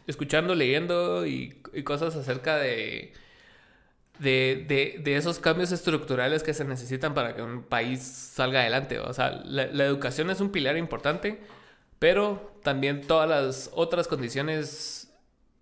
escuchando, 0.07 0.55
leyendo 0.55 1.27
y, 1.27 1.61
cosas 1.85 2.17
acerca 2.17 2.57
de, 2.57 3.13
de, 4.19 4.99
de, 5.05 5.17
esos 5.17 5.39
cambios 5.41 5.73
estructurales 5.73 6.43
que 6.43 6.55
se 6.55 6.65
necesitan 6.65 7.13
para 7.13 7.37
que 7.37 7.43
un 7.43 7.65
país 7.65 8.01
salga 8.01 8.61
adelante. 8.61 8.99
O 8.99 9.13
sea, 9.13 9.43
la 9.45 9.85
educación 9.85 10.31
es 10.31 10.41
un 10.41 10.51
pilar 10.51 10.79
importante, 10.79 11.39
pero 11.99 12.53
también 12.63 13.07
todas 13.07 13.29
las 13.29 13.71
otras 13.75 14.09
condiciones 14.09 15.13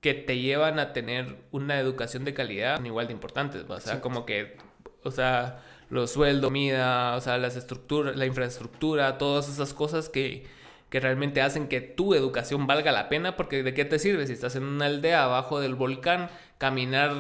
que 0.01 0.15
te 0.15 0.39
llevan 0.39 0.79
a 0.79 0.93
tener 0.93 1.37
una 1.51 1.81
educación 1.81 2.25
de 2.25 2.35
calidad 2.35 2.77
son 2.77 2.87
igual 2.87 3.07
de 3.07 3.13
importantes. 3.13 3.65
¿va? 3.71 3.77
O 3.77 3.81
sea, 3.81 4.01
como 4.01 4.27
que, 4.27 4.57
o 5.03 5.11
sea, 5.11 5.63
los 5.91 6.11
sueldos, 6.11 6.49
comida, 6.49 7.17
o 7.17 7.21
sea, 7.21 7.39
las 7.39 7.57
estructuras, 7.57 8.17
la 8.17 8.27
infraestructura, 8.27 9.19
todas 9.19 9.49
esas 9.49 9.73
cosas 9.73 10.09
que, 10.09 10.47
que 10.91 11.01
realmente 11.01 11.43
hacen 11.43 11.69
que 11.69 11.81
tu 11.81 12.15
educación 12.15 12.67
valga 12.67 12.93
la 12.93 13.09
pena, 13.09 13.37
porque 13.37 13.63
¿de 13.63 13.75
qué 13.75 13.85
te 13.85 13.99
sirve 13.99 14.27
si 14.27 14.35
estás 14.35 14.57
en 14.57 14.65
una 14.65 14.87
aldea 14.87 15.25
abajo 15.25 15.61
del 15.61 15.75
volcán, 15.75 16.29
caminar 16.59 17.15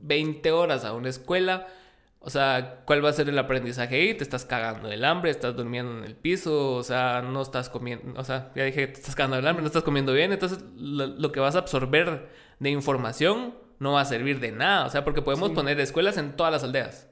20 0.00 0.50
horas 0.52 0.84
a 0.84 0.94
una 0.94 1.10
escuela? 1.10 1.68
O 2.24 2.30
sea, 2.30 2.82
¿cuál 2.86 3.04
va 3.04 3.08
a 3.08 3.12
ser 3.12 3.28
el 3.28 3.36
aprendizaje 3.38 3.96
ahí? 3.96 4.14
Te 4.14 4.22
estás 4.22 4.44
cagando 4.44 4.88
del 4.88 5.04
hambre, 5.04 5.30
estás 5.32 5.56
durmiendo 5.56 5.98
en 5.98 6.04
el 6.04 6.14
piso, 6.14 6.74
o 6.76 6.82
sea, 6.84 7.20
no 7.20 7.42
estás 7.42 7.68
comiendo, 7.68 8.18
o 8.20 8.24
sea, 8.24 8.52
ya 8.54 8.62
dije, 8.64 8.86
te 8.86 8.92
estás 9.00 9.16
cagando 9.16 9.36
del 9.36 9.46
hambre, 9.48 9.62
no 9.62 9.66
estás 9.66 9.82
comiendo 9.82 10.12
bien, 10.12 10.32
entonces 10.32 10.60
lo, 10.76 11.06
lo 11.08 11.32
que 11.32 11.40
vas 11.40 11.56
a 11.56 11.58
absorber 11.58 12.28
de 12.60 12.70
información 12.70 13.54
no 13.80 13.92
va 13.94 14.02
a 14.02 14.04
servir 14.04 14.38
de 14.38 14.52
nada, 14.52 14.86
o 14.86 14.90
sea, 14.90 15.02
porque 15.02 15.20
podemos 15.20 15.48
Sí. 15.48 15.54
poner 15.56 15.80
escuelas 15.80 16.16
en 16.16 16.36
todas 16.36 16.52
las 16.52 16.62
aldeas, 16.62 17.08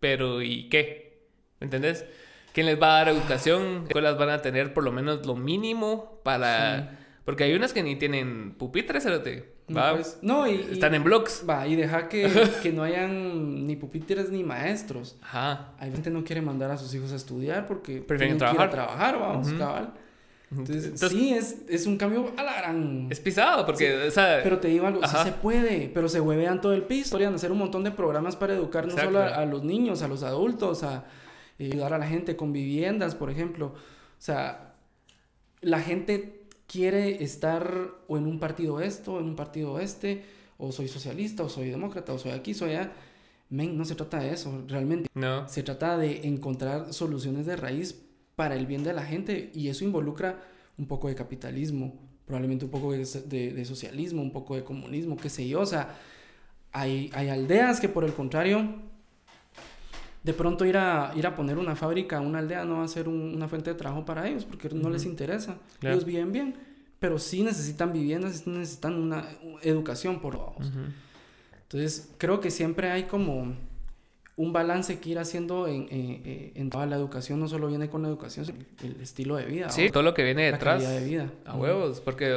pero 0.00 0.42
¿y 0.42 0.68
qué? 0.68 1.28
¿Me 1.60 1.66
entendés? 1.66 2.04
¿Quién 2.52 2.66
les 2.66 2.82
va 2.82 2.96
a 2.96 2.98
dar 3.04 3.08
educación? 3.10 3.84
Escuelas 3.86 4.18
van 4.18 4.30
a 4.30 4.42
tener 4.42 4.74
por 4.74 4.82
lo 4.82 4.90
menos 4.92 5.24
lo 5.24 5.36
mínimo 5.36 6.20
para... 6.24 6.98
Porque 7.24 7.44
hay 7.44 7.54
unas 7.54 7.72
que 7.72 7.82
ni 7.84 7.94
tienen 7.96 8.54
pupitres, 8.58 9.04
cerote, 9.04 9.52
¿va? 9.74 9.94
Pues, 9.94 10.18
no, 10.22 10.46
y, 10.48 10.54
y- 10.54 10.72
Están 10.72 10.94
en 10.94 11.04
blogs. 11.04 11.44
Va, 11.48 11.66
y 11.68 11.76
deja 11.76 12.08
que, 12.08 12.28
que 12.62 12.72
no 12.72 12.82
hayan 12.82 13.64
ni 13.66 13.76
pupitres 13.76 14.30
ni 14.30 14.42
maestros. 14.42 15.16
Ajá. 15.22 15.72
Hay 15.78 15.90
gente 15.92 16.10
que 16.10 16.10
no 16.10 16.24
quiere 16.24 16.42
mandar 16.42 16.70
a 16.72 16.76
sus 16.76 16.92
hijos 16.94 17.12
a 17.12 17.16
estudiar 17.16 17.66
porque 17.66 18.00
Prefieren 18.00 18.38
tienen 18.38 18.56
que 18.56 18.62
ir 18.62 18.68
a 18.68 18.70
trabajar. 18.70 19.12
trabajar, 19.14 19.20
vamos, 19.20 19.48
Ujú. 19.48 19.58
cabal. 19.58 19.92
Entonces, 20.50 20.84
Entonces, 20.84 21.10
sí, 21.12 21.32
es, 21.32 21.56
es 21.68 21.86
un 21.86 21.96
cambio 21.96 22.30
a 22.36 22.42
la 22.42 22.54
gran... 22.56 23.06
Es 23.10 23.20
pisado, 23.20 23.64
porque, 23.64 23.94
o 24.08 24.10
sea... 24.10 24.40
Pero 24.42 24.58
te 24.58 24.68
digo 24.68 24.86
algo, 24.86 25.00
sí 25.06 25.16
se 25.22 25.32
puede, 25.32 25.90
pero 25.94 26.10
se 26.10 26.20
huevean 26.20 26.60
todo 26.60 26.74
el 26.74 26.82
piso. 26.82 27.12
Podrían 27.12 27.34
hacer 27.34 27.50
un 27.52 27.56
montón 27.58 27.84
de 27.84 27.90
programas 27.92 28.36
para 28.36 28.52
educar 28.54 28.84
no 28.84 28.90
Exacto. 28.90 29.12
solo 29.12 29.24
a, 29.24 29.36
a 29.36 29.46
los 29.46 29.62
niños, 29.64 30.02
a 30.02 30.08
los 30.08 30.22
adultos, 30.24 30.82
a 30.82 31.04
eh, 31.58 31.70
ayudar 31.72 31.94
a 31.94 31.98
la 31.98 32.06
gente 32.06 32.36
con 32.36 32.52
viviendas, 32.52 33.14
por 33.14 33.30
ejemplo. 33.30 33.68
O 33.68 33.74
sea, 34.18 34.74
la 35.62 35.80
gente 35.80 36.41
quiere 36.72 37.22
estar 37.22 37.90
o 38.08 38.16
en 38.16 38.26
un 38.26 38.38
partido 38.38 38.80
esto, 38.80 39.14
o 39.14 39.20
en 39.20 39.26
un 39.26 39.36
partido 39.36 39.78
este, 39.78 40.22
o 40.58 40.72
soy 40.72 40.88
socialista, 40.88 41.42
o 41.42 41.48
soy 41.48 41.68
demócrata, 41.70 42.12
o 42.14 42.18
soy 42.18 42.30
aquí, 42.32 42.54
soy 42.54 42.70
allá. 42.70 42.92
Men, 43.50 43.76
no 43.76 43.84
se 43.84 43.94
trata 43.94 44.20
de 44.20 44.32
eso, 44.32 44.64
realmente. 44.66 45.08
No. 45.14 45.46
Se 45.48 45.62
trata 45.62 45.98
de 45.98 46.26
encontrar 46.26 46.92
soluciones 46.94 47.44
de 47.44 47.56
raíz 47.56 47.94
para 48.36 48.54
el 48.56 48.66
bien 48.66 48.82
de 48.82 48.94
la 48.94 49.02
gente 49.04 49.50
y 49.54 49.68
eso 49.68 49.84
involucra 49.84 50.40
un 50.78 50.86
poco 50.86 51.08
de 51.08 51.14
capitalismo, 51.14 51.92
probablemente 52.24 52.64
un 52.64 52.70
poco 52.70 52.92
de, 52.92 53.04
de- 53.26 53.52
de 53.52 53.64
socialismo, 53.66 54.22
un 54.22 54.30
poco 54.32 54.56
de 54.56 54.64
comunismo, 54.64 55.18
qué 55.18 55.28
sé 55.28 55.46
yo. 55.46 55.60
O 55.60 55.66
sea, 55.66 55.98
hay, 56.72 57.10
hay 57.12 57.28
aldeas 57.28 57.78
que 57.80 57.90
por 57.90 58.04
el 58.04 58.14
contrario, 58.14 58.80
de 60.22 60.32
pronto 60.34 60.64
ir 60.64 60.76
a, 60.76 61.12
ir 61.16 61.26
a 61.26 61.34
poner 61.34 61.58
una 61.58 61.74
fábrica 61.74 62.18
a 62.18 62.20
una 62.20 62.38
aldea 62.38 62.64
no 62.64 62.78
va 62.78 62.84
a 62.84 62.88
ser 62.88 63.08
un- 63.08 63.34
una 63.34 63.48
fuente 63.48 63.70
de 63.70 63.76
trabajo 63.76 64.04
para 64.04 64.28
ellos 64.28 64.44
porque 64.44 64.68
no 64.70 64.88
les 64.90 65.04
interesa. 65.04 65.58
Claro. 65.80 65.96
Ellos 65.96 66.04
viven 66.06 66.30
bien, 66.32 66.54
pero 67.00 67.18
sí 67.18 67.42
necesitan 67.42 67.92
viviendas, 67.92 68.46
necesitan 68.46 68.94
una 68.94 69.24
educación 69.62 70.20
por 70.20 70.36
vamos. 70.38 70.68
Ujú. 70.68 70.78
Entonces, 71.62 72.12
creo 72.18 72.40
que 72.40 72.50
siempre 72.50 72.90
hay 72.90 73.04
como 73.04 73.56
un 74.36 74.52
balance 74.52 74.98
que 75.00 75.10
ir 75.10 75.18
haciendo 75.18 75.66
en, 75.66 75.88
en- 75.90 76.22
en- 76.26 76.52
en 76.54 76.70
toda 76.70 76.86
la 76.86 76.96
educación. 76.96 77.40
No 77.40 77.48
solo 77.48 77.66
viene 77.68 77.90
con 77.90 78.02
la 78.02 78.08
educación, 78.08 78.46
sino 78.46 78.58
el 78.82 79.00
estilo 79.00 79.36
de 79.36 79.46
vida. 79.46 79.70
Sí, 79.70 79.90
todo 79.90 80.02
lo 80.02 80.14
que 80.14 80.22
viene 80.22 80.46
la 80.50 80.56
detrás. 80.56 80.82
calidad 80.82 81.00
de 81.00 81.06
vida. 81.08 81.32
A 81.44 81.56
huevos, 81.56 82.00
porque, 82.00 82.32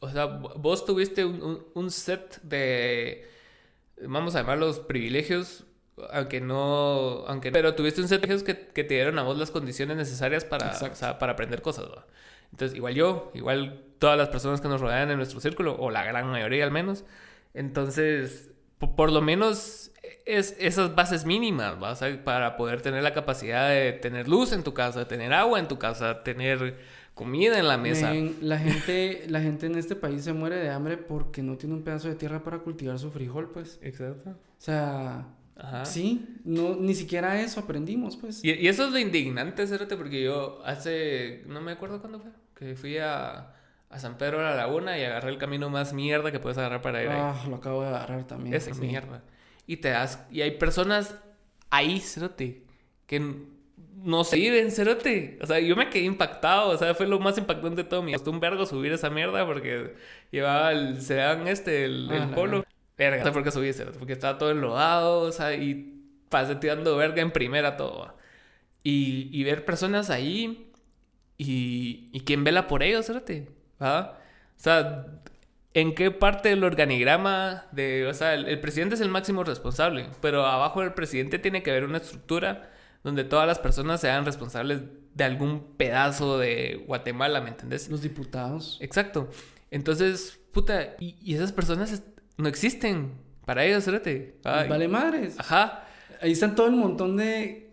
o 0.00 0.10
sea, 0.10 0.26
vos 0.26 0.84
tuviste 0.84 1.24
un, 1.24 1.42
un- 1.42 1.60
un 1.74 1.90
set 1.90 2.40
de, 2.42 3.24
vamos 4.06 4.34
a 4.36 4.40
llamarlos 4.40 4.78
privilegios, 4.80 5.64
aunque 6.12 6.40
no, 6.40 7.24
aunque, 7.26 7.52
pero 7.52 7.74
tuviste 7.74 8.00
un 8.00 8.08
set 8.08 8.26
de 8.26 8.44
que, 8.44 8.66
que 8.68 8.84
te 8.84 8.94
dieron 8.94 9.18
a 9.18 9.22
vos 9.22 9.38
las 9.38 9.50
condiciones 9.50 9.96
necesarias 9.96 10.44
para, 10.44 10.70
o 10.70 10.94
sea, 10.94 11.18
para 11.18 11.32
aprender 11.32 11.62
cosas. 11.62 11.86
¿va? 11.86 12.06
Entonces, 12.50 12.76
igual 12.76 12.94
yo, 12.94 13.30
igual 13.34 13.82
todas 13.98 14.18
las 14.18 14.28
personas 14.28 14.60
que 14.60 14.68
nos 14.68 14.80
rodean 14.80 15.10
en 15.10 15.16
nuestro 15.16 15.40
círculo, 15.40 15.76
o 15.78 15.90
la 15.90 16.04
gran 16.04 16.28
mayoría 16.30 16.64
al 16.64 16.70
menos. 16.70 17.04
Entonces, 17.54 18.50
po- 18.78 18.94
por 18.96 19.12
lo 19.12 19.20
menos 19.22 19.92
es 20.26 20.56
esas 20.58 20.94
bases 20.94 21.24
mínimas, 21.24 21.82
¿va? 21.82 21.92
O 21.92 21.96
sea, 21.96 22.22
para 22.24 22.56
poder 22.56 22.82
tener 22.82 23.02
la 23.02 23.12
capacidad 23.14 23.70
de 23.70 23.92
tener 23.92 24.28
luz 24.28 24.52
en 24.52 24.62
tu 24.62 24.74
casa, 24.74 25.06
tener 25.08 25.32
agua 25.32 25.58
en 25.58 25.68
tu 25.68 25.78
casa, 25.78 26.22
tener 26.22 26.76
comida 27.14 27.58
en 27.58 27.68
la 27.68 27.78
mesa. 27.78 28.10
Men, 28.10 28.36
la 28.40 28.58
gente, 28.58 29.24
la 29.28 29.40
gente 29.40 29.66
en 29.66 29.76
este 29.76 29.94
país 29.94 30.24
se 30.24 30.32
muere 30.32 30.56
de 30.56 30.70
hambre 30.70 30.96
porque 30.96 31.42
no 31.42 31.56
tiene 31.56 31.74
un 31.76 31.82
pedazo 31.84 32.08
de 32.08 32.16
tierra 32.16 32.42
para 32.42 32.58
cultivar 32.58 32.98
su 32.98 33.10
frijol, 33.10 33.50
pues. 33.50 33.78
Exacto. 33.82 34.30
O 34.30 34.34
sea, 34.58 35.26
Ajá. 35.56 35.84
sí, 35.84 36.40
no, 36.44 36.74
ni 36.76 36.94
siquiera 36.94 37.40
eso 37.40 37.60
aprendimos, 37.60 38.16
pues. 38.16 38.42
Y, 38.44 38.52
y 38.52 38.68
eso 38.68 38.86
es 38.86 38.92
lo 38.92 38.98
indignante, 38.98 39.66
Cérate, 39.66 39.96
porque 39.96 40.22
yo 40.22 40.60
hace, 40.64 41.44
no 41.46 41.60
me 41.60 41.72
acuerdo 41.72 42.00
cuándo 42.00 42.18
fue, 42.20 42.30
que 42.56 42.74
fui 42.74 42.98
a, 42.98 43.54
a 43.88 43.98
San 43.98 44.18
Pedro 44.18 44.38
de 44.38 44.44
la 44.44 44.54
Laguna 44.56 44.98
y 44.98 45.04
agarré 45.04 45.30
el 45.30 45.38
camino 45.38 45.70
más 45.70 45.92
mierda 45.92 46.32
que 46.32 46.40
puedes 46.40 46.58
agarrar 46.58 46.82
para 46.82 47.02
ir 47.02 47.08
ahí. 47.10 47.18
Ah, 47.20 47.44
lo 47.48 47.56
acabo 47.56 47.82
de 47.82 47.88
agarrar 47.88 48.26
también. 48.26 48.54
Esa 48.54 48.74
sí. 48.74 48.80
mierda. 48.80 49.22
Y 49.66 49.76
te 49.78 49.90
das, 49.90 50.26
y 50.30 50.40
hay 50.42 50.52
personas 50.52 51.14
ahí, 51.70 52.00
Cérate, 52.00 52.64
que 53.06 53.20
no 54.02 54.24
se 54.24 54.36
viven, 54.36 54.70
Cérate. 54.70 55.38
O 55.40 55.46
sea, 55.46 55.60
yo 55.60 55.76
me 55.76 55.88
quedé 55.88 56.04
impactado, 56.04 56.70
o 56.70 56.76
sea, 56.76 56.94
fue 56.94 57.06
lo 57.06 57.18
más 57.20 57.38
impactante 57.38 57.82
de 57.84 57.88
todo. 57.88 58.02
Me 58.02 58.12
costó 58.12 58.30
un 58.32 58.40
vergo 58.40 58.66
subir 58.66 58.92
esa 58.92 59.08
mierda 59.08 59.46
porque 59.46 59.94
llevaba 60.30 60.72
el 60.72 61.00
sedán 61.00 61.46
este, 61.48 61.84
el, 61.84 62.08
Ah, 62.10 62.14
el 62.16 62.30
la 62.30 62.34
polo. 62.34 62.64
Verga, 62.96 63.18
no 63.18 63.24
sé 63.24 63.32
por 63.32 63.42
qué 63.42 63.50
subí, 63.50 63.72
Cérate, 63.72 63.98
porque 63.98 64.12
estaba 64.12 64.38
todo 64.38 64.50
enlodado, 64.50 65.20
o 65.20 65.32
sea, 65.32 65.54
y 65.54 66.02
pasé 66.28 66.56
tirando 66.56 66.96
verga 66.96 67.22
en 67.22 67.32
primera 67.32 67.76
todo. 67.76 68.14
Y, 68.82 69.28
y 69.32 69.44
ver 69.44 69.64
personas 69.64 70.10
ahí 70.10 70.70
y, 71.38 72.10
y 72.12 72.20
quién 72.20 72.44
vela 72.44 72.68
por 72.68 72.82
ellos. 72.82 73.10
¿va? 73.82 74.18
O 74.56 74.60
sea, 74.60 75.06
¿en 75.72 75.94
qué 75.94 76.10
parte 76.10 76.50
del 76.50 76.62
organigrama 76.64 77.66
de... 77.72 78.06
O 78.06 78.14
sea, 78.14 78.34
el, 78.34 78.46
el 78.46 78.60
presidente 78.60 78.94
es 78.94 79.00
el 79.00 79.08
máximo 79.08 79.42
responsable, 79.42 80.08
pero 80.20 80.46
abajo 80.46 80.80
del 80.80 80.92
presidente 80.92 81.38
tiene 81.38 81.62
que 81.62 81.70
haber 81.70 81.84
una 81.84 81.98
estructura 81.98 82.70
donde 83.02 83.24
todas 83.24 83.46
las 83.46 83.58
personas 83.58 84.00
sean 84.00 84.24
responsables 84.24 84.82
de 85.14 85.24
algún 85.24 85.76
pedazo 85.76 86.38
de 86.38 86.82
Guatemala, 86.86 87.40
¿me 87.40 87.50
entendés? 87.50 87.88
Los 87.88 88.02
diputados. 88.02 88.78
Exacto. 88.80 89.28
Entonces, 89.70 90.40
puta, 90.52 90.94
y, 90.98 91.16
y 91.22 91.34
esas 91.34 91.52
personas 91.52 92.02
no 92.36 92.48
existen 92.48 93.12
para 93.44 93.64
ellos. 93.64 93.86
¿va? 93.88 94.60
Les 94.60 94.68
vale 94.68 94.88
madres. 94.88 95.34
Ajá. 95.38 95.84
Ahí 96.20 96.32
están 96.32 96.54
todo 96.54 96.66
el 96.68 96.76
montón 96.76 97.16
de 97.16 97.70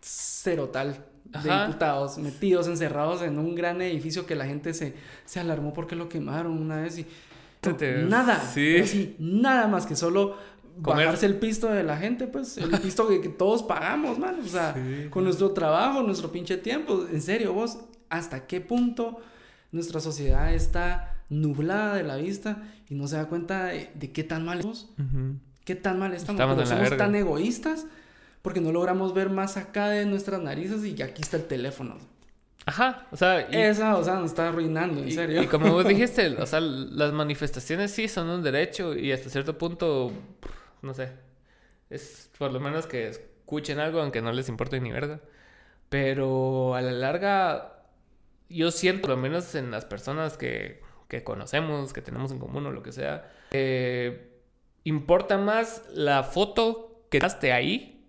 cerotal 0.00 1.04
de 1.24 1.38
Ajá. 1.38 1.66
diputados 1.66 2.16
metidos, 2.18 2.68
encerrados 2.68 3.20
en 3.22 3.38
un 3.38 3.54
gran 3.54 3.82
edificio 3.82 4.24
que 4.24 4.34
la 4.34 4.46
gente 4.46 4.72
se, 4.72 4.94
se 5.26 5.40
alarmó 5.40 5.74
porque 5.74 5.94
lo 5.94 6.08
quemaron 6.08 6.52
una 6.58 6.76
vez 6.80 6.98
y 6.98 7.06
te- 7.60 8.02
nada, 8.04 8.40
sí. 8.40 8.72
pero 8.76 8.86
sí, 8.86 9.16
nada 9.18 9.66
más 9.66 9.84
que 9.84 9.94
solo 9.94 10.36
Comer. 10.80 11.04
bajarse 11.06 11.26
el 11.26 11.36
pisto 11.36 11.68
de 11.68 11.82
la 11.82 11.98
gente, 11.98 12.28
pues 12.28 12.56
el 12.56 12.70
pisto 12.80 13.06
que, 13.08 13.20
que 13.20 13.28
todos 13.28 13.62
pagamos, 13.62 14.18
man, 14.18 14.38
o 14.42 14.48
sea, 14.48 14.72
Sí. 14.74 15.08
con 15.10 15.24
nuestro 15.24 15.50
trabajo, 15.50 16.02
nuestro 16.02 16.30
pinche 16.32 16.56
tiempo, 16.56 17.04
en 17.12 17.20
serio, 17.20 17.52
vos, 17.52 17.78
¿hasta 18.08 18.46
qué 18.46 18.60
punto 18.62 19.18
nuestra 19.70 20.00
sociedad 20.00 20.54
está 20.54 21.14
nublada 21.28 21.94
de 21.96 22.04
la 22.04 22.16
vista 22.16 22.62
y 22.88 22.94
no 22.94 23.06
se 23.08 23.16
da 23.16 23.26
cuenta 23.26 23.66
de, 23.66 23.90
de 23.94 24.12
qué 24.12 24.24
tan 24.24 24.44
mal 24.44 24.58
estamos? 24.58 24.88
Ujú. 24.98 25.36
¿Qué 25.64 25.74
tan 25.74 25.98
mal 25.98 26.14
estamos? 26.14 26.40
Estamos 26.40 26.56
Pero 26.56 26.66
somos 26.66 26.96
tan 26.96 27.14
egoístas 27.14 27.86
porque 28.42 28.60
no 28.60 28.72
logramos 28.72 29.12
ver 29.14 29.28
más 29.30 29.56
acá 29.56 29.88
de 29.90 30.06
nuestras 30.06 30.40
narices 30.40 30.84
y 30.84 31.02
aquí 31.02 31.20
está 31.22 31.36
el 31.36 31.44
teléfono. 31.44 31.98
Ajá. 32.66 33.06
O 33.10 33.16
sea, 33.16 33.48
y- 33.50 33.56
Esa, 33.56 33.96
o 33.96 34.04
sea, 34.04 34.14
nos 34.16 34.26
está 34.30 34.48
arruinando, 34.48 35.00
en 35.02 35.08
Y- 35.08 35.12
serio. 35.12 35.42
Y, 35.42 35.46
como 35.46 35.72
vos 35.72 35.86
dijiste, 35.88 36.28
o 36.40 36.46
sea, 36.46 36.60
las 36.60 37.12
manifestaciones 37.12 37.90
sí 37.90 38.08
son 38.08 38.28
un 38.30 38.42
derecho 38.42 38.94
y 38.94 39.12
hasta 39.12 39.28
cierto 39.30 39.56
punto, 39.58 40.12
no 40.82 40.94
sé, 40.94 41.10
es 41.90 42.30
por 42.38 42.52
lo 42.52 42.60
menos 42.60 42.86
que 42.86 43.08
es- 43.08 43.20
escuchen 43.40 43.78
algo 43.78 44.00
aunque 44.02 44.20
no 44.20 44.30
les 44.32 44.48
importe 44.50 44.78
ni 44.80 44.92
verga. 44.92 45.20
Pero 45.88 46.74
a 46.74 46.82
la 46.82 46.92
larga, 46.92 47.82
yo 48.50 48.70
siento, 48.70 49.02
por 49.02 49.10
lo 49.10 49.16
menos 49.16 49.54
en 49.54 49.70
las 49.70 49.86
personas 49.86 50.36
que, 50.36 50.82
que 51.08 51.24
conocemos, 51.24 51.92
que 51.92 52.02
tenemos 52.02 52.30
en 52.30 52.38
común 52.38 52.66
o 52.66 52.70
lo 52.70 52.82
que 52.82 52.92
sea, 52.92 53.30
eh, 53.50 54.30
importa 54.84 55.38
más 55.38 55.82
la 55.92 56.22
foto 56.22 57.06
que 57.10 57.18
daste 57.18 57.52
ahí 57.52 58.06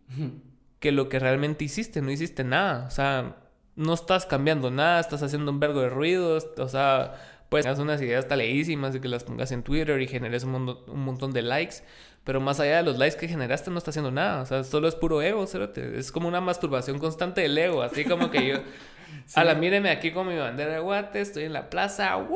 que 0.80 0.92
lo 0.92 1.10
que 1.10 1.20
realmente 1.20 1.66
hiciste. 1.66 2.02
No 2.02 2.12
hiciste 2.12 2.44
nada. 2.44 2.86
O 2.88 2.92
sea, 2.92 3.38
no 3.76 3.94
estás 3.94 4.26
cambiando 4.26 4.72
nada, 4.72 5.00
estás 5.00 5.24
haciendo 5.24 5.52
un 5.52 5.60
vergo 5.60 5.82
de 5.82 5.90
ruidos. 5.90 6.48
O 6.58 6.68
sea, 6.68 7.16
pues 7.50 7.66
hacer 7.66 7.84
unas 7.84 8.02
ideas 8.02 8.28
taleísimas 8.28 8.96
y 8.96 9.00
que 9.00 9.08
las 9.08 9.24
pongas 9.24 9.52
en 9.52 9.64
Twitter 9.64 10.02
y 10.02 10.08
generes 10.08 10.44
un, 10.44 10.56
un, 10.56 11.00
montón 11.00 11.32
de 11.32 11.42
likes. 11.42 11.78
Pero 12.24 12.42
más 12.42 12.60
allá 12.60 12.78
de 12.78 12.84
los 12.84 12.98
likes 12.98 13.18
que 13.18 13.28
generaste, 13.28 13.72
no 13.72 13.78
está 13.78 13.92
haciendo 13.92 14.12
nada. 14.12 14.42
O 14.42 14.46
sea, 14.46 14.64
solo 14.64 14.88
es 14.88 14.96
puro 14.96 15.22
ego, 15.22 15.46
Es 15.46 16.12
como 16.12 16.28
una 16.28 16.42
masturbación 16.42 17.00
constante 17.00 17.42
del 17.42 17.58
ego. 17.58 17.82
Así 17.82 18.06
como 18.06 18.30
que 18.32 18.48
yo. 18.48 18.58
La 19.36 19.56
míreme 19.56 19.90
aquí 19.90 20.11
con 20.11 20.27
mi 20.27 20.38
bandera 20.38 20.73
de 20.73 20.80
guate, 20.80 21.22
estoy 21.22 21.45
en 21.45 21.53
la 21.53 21.69
plaza. 21.69 22.18
¡Woo! 22.18 22.36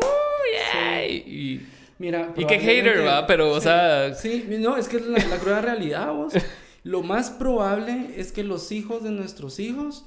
Yeah! 0.74 1.08
Y, 1.08 1.68
Mira, 2.00 2.34
y 2.36 2.46
qué 2.46 2.60
hater, 2.60 3.06
va, 3.06 3.26
pero, 3.28 3.52
o 3.52 3.62
sea. 3.62 4.14
Sí, 4.14 4.46
no, 4.60 4.78
es 4.78 4.88
que 4.88 4.98
es 4.98 5.06
la, 5.06 5.20
la 5.26 5.38
cruda 5.38 5.62
realidad, 5.62 6.12
vos. 6.12 6.34
Lo 6.84 7.02
más 7.02 7.30
probable 7.30 8.10
es 8.18 8.32
que 8.32 8.44
los 8.44 8.72
hijos 8.72 9.04
de 9.04 9.12
nuestros 9.12 9.60
hijos 9.60 10.06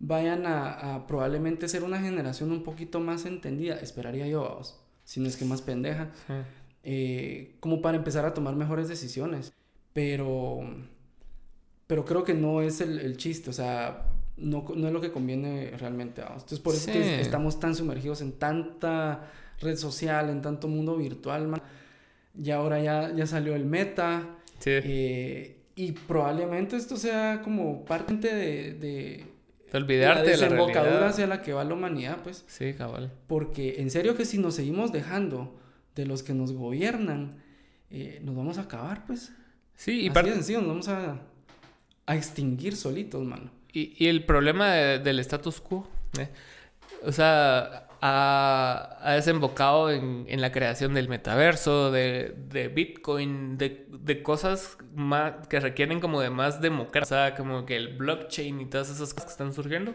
vayan 0.00 0.46
a, 0.46 1.06
probablemente 1.06 1.68
ser 1.68 1.82
una 1.82 2.00
generación 2.00 2.52
un 2.52 2.62
poquito 2.62 3.00
más 3.00 3.24
entendida, 3.24 3.76
esperaría 3.76 4.26
yo, 4.26 4.40
vos, 4.40 4.80
si 5.04 5.20
no 5.20 5.28
es 5.28 5.36
que 5.36 5.44
más 5.44 5.62
pendeja, 5.62 6.10
eh, 6.82 7.56
como 7.60 7.82
para 7.82 7.96
empezar 7.96 8.24
a 8.24 8.34
tomar 8.34 8.54
mejores 8.56 8.88
decisiones. 8.88 9.52
Pero, 9.92 10.60
pero 11.86 12.04
creo 12.04 12.22
que 12.24 12.34
no 12.34 12.62
es 12.62 12.80
el, 12.80 13.16
chiste, 13.16 13.50
o 13.50 13.52
sea, 13.52 14.06
no, 14.40 14.64
no, 14.74 14.86
es 14.86 14.92
lo 14.92 15.00
que 15.00 15.10
conviene 15.10 15.72
realmente. 15.78 16.22
a 16.22 16.32
Entonces, 16.32 16.60
por 16.60 16.74
eso 16.74 16.92
que 16.92 17.20
estamos 17.20 17.60
tan 17.60 17.74
sumergidos 17.74 18.20
en 18.20 18.32
tanta 18.32 19.30
red 19.60 19.76
social, 19.76 20.30
en 20.30 20.42
tanto 20.42 20.68
mundo 20.68 20.96
virtual, 20.96 21.48
man. 21.48 21.62
Y 22.40 22.50
ahora 22.50 22.80
ya, 22.80 23.12
ya 23.14 23.26
salió 23.26 23.54
el 23.54 23.64
meta. 23.64 24.36
Eh, 24.64 25.56
y 25.74 25.92
probablemente 25.92 26.76
esto 26.76 26.96
sea 26.96 27.40
como 27.42 27.84
parte 27.84 28.34
de, 28.34 28.74
de, 28.74 29.26
olvidarte 29.72 30.36
la 30.36 30.48
desembocadura 30.48 31.08
hacia 31.08 31.26
la 31.26 31.42
que 31.42 31.52
va 31.52 31.64
la 31.64 31.74
humanidad, 31.74 32.18
pues. 32.22 32.44
Sí, 32.46 32.74
cabal. 32.74 33.12
Porque 33.26 33.80
en 33.80 33.90
serio 33.90 34.16
que 34.16 34.24
si 34.24 34.38
nos 34.38 34.54
seguimos 34.54 34.92
dejando 34.92 35.58
de 35.94 36.06
los 36.06 36.22
que 36.22 36.34
nos 36.34 36.52
gobiernan, 36.52 37.42
eh, 37.90 38.20
nos 38.22 38.36
vamos 38.36 38.58
a 38.58 38.62
acabar, 38.62 39.06
pues. 39.06 39.32
Sí, 39.74 40.06
y 40.06 40.10
parte... 40.10 40.32
sencillo, 40.32 40.60
nos 40.60 40.68
vamos 40.68 40.88
a, 40.88 41.20
a 42.06 42.16
extinguir 42.16 42.76
solitos, 42.76 43.24
mano. 43.24 43.57
Y, 43.72 43.94
y 44.02 44.08
el 44.08 44.24
problema 44.24 44.72
del 44.72 45.18
status 45.20 45.60
quo, 45.60 45.88
¿eh? 46.18 46.28
o 47.04 47.12
sea, 47.12 47.88
ha, 48.00 49.12
desembocado 49.14 49.90
en, 49.90 50.40
la 50.40 50.52
creación 50.52 50.94
del 50.94 51.08
metaverso, 51.08 51.90
de, 51.90 52.70
Bitcoin, 52.74 53.58
de, 53.58 54.22
cosas 54.22 54.78
más, 54.94 55.46
que 55.48 55.60
requieren 55.60 56.00
como 56.00 56.20
de 56.20 56.30
más 56.30 56.60
democracia, 56.60 57.34
como 57.34 57.66
que 57.66 57.76
el 57.76 57.96
blockchain 57.96 58.60
y 58.60 58.66
todas 58.66 58.90
esas 58.90 59.14
cosas 59.14 59.26
que 59.26 59.32
están 59.32 59.52
surgiendo. 59.52 59.94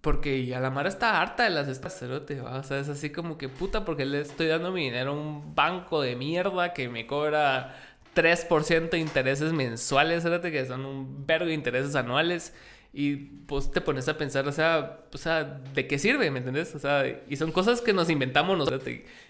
Porque 0.00 0.46
ya 0.46 0.60
la 0.60 0.70
Mara 0.70 0.88
está 0.88 1.20
harta 1.20 1.44
de 1.44 1.50
las 1.50 1.68
estas 1.68 2.02
O 2.02 2.62
sea, 2.62 2.78
es 2.78 2.88
así 2.88 3.10
como 3.10 3.36
que 3.36 3.50
puta, 3.50 3.84
porque 3.84 4.06
le 4.06 4.22
estoy 4.22 4.46
dando 4.46 4.72
mi 4.72 4.84
dinero 4.84 5.10
a 5.10 5.14
un 5.14 5.54
banco 5.54 6.00
de 6.00 6.16
mierda 6.16 6.72
que 6.72 6.88
me 6.88 7.06
cobra 7.06 7.76
3% 8.14 8.90
de 8.90 8.98
intereses 8.98 9.52
mensuales, 9.52 10.24
que 10.24 10.66
son 10.66 10.86
un 10.86 11.26
vergo 11.26 11.46
de 11.46 11.54
intereses 11.54 11.94
anuales. 11.96 12.54
Y 12.92 13.16
pues 13.16 13.70
te 13.70 13.80
pones 13.80 14.08
a 14.08 14.18
pensar, 14.18 14.48
o 14.48 14.52
sea, 14.52 15.00
o 15.12 15.18
sea, 15.18 15.44
¿de 15.74 15.86
qué 15.86 15.98
sirve? 15.98 16.30
¿Me 16.30 16.38
entendés? 16.38 16.74
O 16.74 16.78
sea, 16.78 17.04
y 17.28 17.36
son 17.36 17.52
cosas 17.52 17.80
que 17.80 17.92
nos 17.92 18.10
inventamos 18.10 18.58
nosotros 18.58 18.82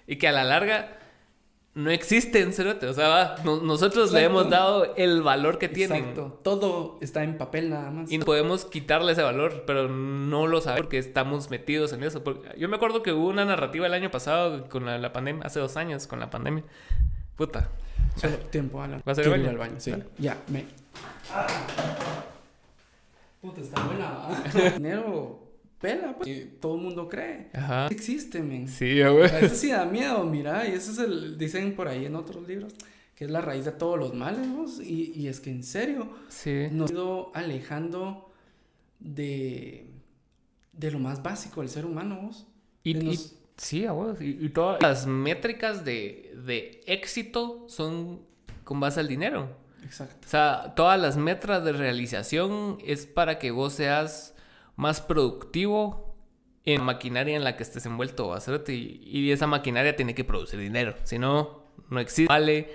y 0.06 0.16
que 0.16 0.28
a 0.28 0.32
la 0.32 0.44
larga 0.44 0.98
no 1.74 1.90
existen, 1.90 2.52
cerote. 2.52 2.86
O 2.86 2.94
sea, 2.94 3.36
nosotros 3.44 4.12
le 4.12 4.24
hemos 4.24 4.50
dado 4.50 4.94
el 4.96 5.22
valor 5.22 5.58
que 5.58 5.68
tienen. 5.68 5.98
Exacto. 5.98 6.40
Todo 6.42 6.98
está 7.00 7.22
en 7.22 7.38
papel 7.38 7.70
nada 7.70 7.90
más. 7.90 8.10
Y 8.10 8.18
no 8.18 8.24
podemos 8.24 8.64
quitarle 8.64 9.12
ese 9.12 9.22
valor, 9.22 9.64
pero 9.66 9.88
no 9.88 10.46
lo 10.46 10.60
sabemos 10.60 10.86
porque 10.86 10.98
estamos 10.98 11.50
metidos 11.50 11.92
en 11.92 12.02
eso. 12.02 12.24
Porque 12.24 12.58
yo 12.58 12.68
me 12.68 12.76
acuerdo 12.76 13.02
que 13.02 13.12
hubo 13.12 13.28
una 13.28 13.44
narrativa 13.44 13.86
el 13.86 13.94
año 13.94 14.10
pasado 14.10 14.68
con 14.68 14.84
la, 14.84 15.12
pandemia, 15.12 15.44
hace 15.44 15.60
dos 15.60 15.76
años 15.76 16.06
con 16.06 16.18
la 16.18 16.28
pandemia. 16.28 16.64
Puta. 17.36 17.68
Solo 18.16 18.36
tiempo, 18.36 18.82
Alan. 18.82 19.00
¿Vas 19.04 19.18
a 19.18 19.22
ir 19.22 19.28
al 19.28 19.56
baño? 19.56 19.76
Sí. 19.78 19.94
Ya, 20.18 20.36
me. 20.48 20.64
Puta, 23.40 23.60
está 23.60 23.82
buena. 23.86 24.72
Dinero 24.76 25.50
pela, 25.80 26.14
pues. 26.16 26.60
todo 26.60 26.76
el 26.76 26.82
mundo 26.82 27.08
cree. 27.08 27.48
Ajá. 27.54 27.86
Existe, 27.88 28.42
men. 28.42 28.68
Sí, 28.68 29.02
güey. 29.02 29.24
Eso 29.42 29.54
sí 29.54 29.70
da 29.70 29.86
miedo, 29.86 30.24
mira. 30.24 30.68
Y 30.68 30.72
eso 30.72 30.92
es 30.92 30.98
el. 30.98 31.38
Dicen 31.38 31.74
por 31.74 31.88
ahí 31.88 32.04
en 32.04 32.14
otros 32.16 32.46
libros. 32.46 32.74
Que 33.14 33.24
es 33.24 33.30
la 33.30 33.40
raíz 33.40 33.64
de 33.64 33.72
todos 33.72 33.98
los 33.98 34.14
males, 34.14 34.50
vos. 34.50 34.80
Y, 34.80 35.12
y 35.14 35.28
es 35.28 35.40
que 35.40 35.50
en 35.50 35.62
serio. 35.62 36.08
Sí. 36.28 36.68
Nos 36.70 36.90
ha 36.90 36.94
ido 36.94 37.32
alejando 37.34 38.30
de. 38.98 39.86
De 40.72 40.90
lo 40.90 40.98
más 40.98 41.22
básico 41.22 41.60
del 41.60 41.68
ser 41.68 41.84
humano, 41.84 42.20
vos. 42.22 42.46
Y, 42.84 43.18
sí, 43.56 43.86
vos. 43.86 44.20
Y, 44.20 44.38
y, 44.40 44.48
todas 44.50 44.80
las 44.80 45.06
métricas 45.06 45.84
de, 45.84 46.34
de 46.46 46.80
éxito 46.86 47.66
son 47.68 48.20
con 48.64 48.80
base 48.80 49.00
al 49.00 49.08
dinero. 49.08 49.56
Exacto. 49.84 50.26
O 50.26 50.28
sea, 50.28 50.72
todas 50.76 51.00
las 51.00 51.16
metras 51.16 51.64
de 51.64 51.72
realización 51.72 52.78
es 52.84 53.06
para 53.06 53.38
que 53.38 53.50
vos 53.50 53.74
seas 53.74 54.34
más 54.76 55.00
productivo 55.00 56.16
en 56.64 56.78
la 56.78 56.84
maquinaria 56.84 57.36
en 57.36 57.44
la 57.44 57.56
que 57.56 57.62
estés 57.62 57.86
envuelto, 57.86 58.32
hacerte 58.32 58.74
y, 58.74 59.30
esa 59.30 59.46
maquinaria 59.46 59.96
tiene 59.96 60.14
que 60.14 60.24
producir 60.24 60.58
dinero, 60.58 60.94
si 61.04 61.18
no, 61.18 61.64
no 61.88 62.00
existe, 62.00 62.32
vale. 62.32 62.70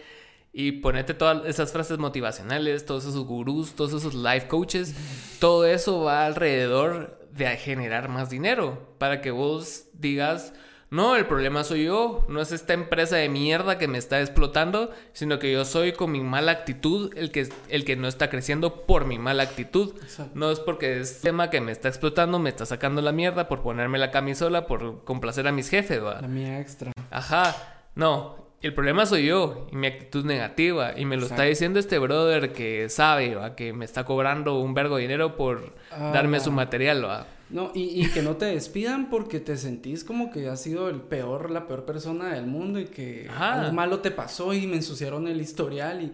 Y 0.58 0.74
ponerte 0.74 1.14
todas 1.14 1.46
esas 1.48 1.74
frases 1.74 1.98
motivacionales, 1.98 2.86
todos 2.86 3.06
esos 3.06 3.26
gurús, 3.26 3.76
todos 3.76 3.94
esos 3.94 4.14
life 4.14 4.48
coaches, 4.48 4.96
todo 5.40 5.66
eso 5.66 6.02
va 6.02 6.26
alrededor 6.26 7.28
de 7.32 7.48
generar 7.58 8.08
más 8.08 8.30
dinero 8.30 8.96
para 8.98 9.20
que 9.20 9.32
vos 9.32 9.88
digas, 9.94 10.54
no, 10.96 11.18
el 11.18 11.26
problema 11.26 11.66
soy 11.66 11.84
yo, 11.84 12.26
no 12.30 12.40
es 12.40 12.54
esta 12.54 12.74
empresa 12.74 13.18
de 13.18 13.28
mierda 13.28 13.78
que 13.78 13.90
me 13.90 13.98
está 13.98 14.22
explotando, 14.22 14.92
sino 15.12 15.40
que 15.40 15.52
yo 15.52 15.66
soy 15.66 15.92
con 15.92 16.10
mi 16.10 16.22
mala 16.22 16.54
actitud 16.54 17.12
el 17.18 17.32
que, 17.32 17.50
el 17.68 17.84
que 17.84 17.98
no 17.98 18.08
está 18.08 18.30
creciendo 18.30 18.86
por 18.86 19.06
mi 19.06 19.20
mala 19.20 19.44
actitud. 19.44 19.94
No 20.34 20.52
es 20.52 20.62
porque 20.62 21.02
es 21.02 21.20
tema 21.20 21.50
que 21.50 21.60
me 21.60 21.74
está 21.74 21.90
explotando, 21.90 22.40
me 22.40 22.50
está 22.50 22.66
sacando 22.66 23.02
la 23.02 23.12
mierda 23.12 23.50
por 23.50 23.62
ponerme 23.62 23.98
la 23.98 24.10
camisola, 24.10 24.68
por 24.68 25.04
complacer 25.04 25.48
a 25.50 25.52
mis 25.52 25.70
jefes, 25.70 26.02
¿va? 26.02 26.22
La 26.22 26.30
mía 26.30 26.62
extra. 26.62 26.94
Ajá, 27.12 27.56
no, 27.96 28.38
el 28.62 28.74
problema 28.74 29.06
soy 29.06 29.26
yo 29.26 29.68
y 29.72 29.76
mi 29.76 29.88
actitud 29.88 30.26
negativa. 30.26 30.98
Y 30.98 31.04
me 31.04 31.18
lo 31.18 31.26
está 31.26 31.44
diciendo 31.44 31.78
este 31.78 32.00
brother 32.00 32.54
que 32.54 32.88
sabe, 32.90 33.36
¿va? 33.36 33.56
que 33.56 33.74
me 33.74 33.84
está 33.84 34.06
cobrando 34.06 34.60
un 34.60 34.74
vergo 34.74 34.96
de 34.96 35.02
dinero 35.02 35.36
por 35.36 35.76
ah, 35.92 36.12
darme 36.14 36.40
su 36.40 36.52
material. 36.52 37.06
¿va? 37.06 37.28
No, 37.50 37.72
y, 37.76 38.08
que 38.10 38.22
no 38.24 38.38
te 38.38 38.46
despidan 38.46 39.10
porque 39.10 39.40
te 39.40 39.56
sentís 39.56 40.04
como 40.04 40.32
que 40.32 40.48
has 40.48 40.62
sido 40.62 40.90
el 40.90 41.02
peor, 41.02 41.52
la 41.52 41.68
peor 41.68 41.86
persona 41.86 42.34
del 42.34 42.48
mundo 42.48 42.80
y 42.80 42.86
que 42.86 43.30
algo 43.30 43.72
malo 43.72 44.00
te 44.00 44.10
pasó 44.10 44.54
y 44.54 44.66
me 44.66 44.78
ensuciaron 44.78 45.28
el 45.28 45.40
historial 45.42 46.02
y... 46.02 46.14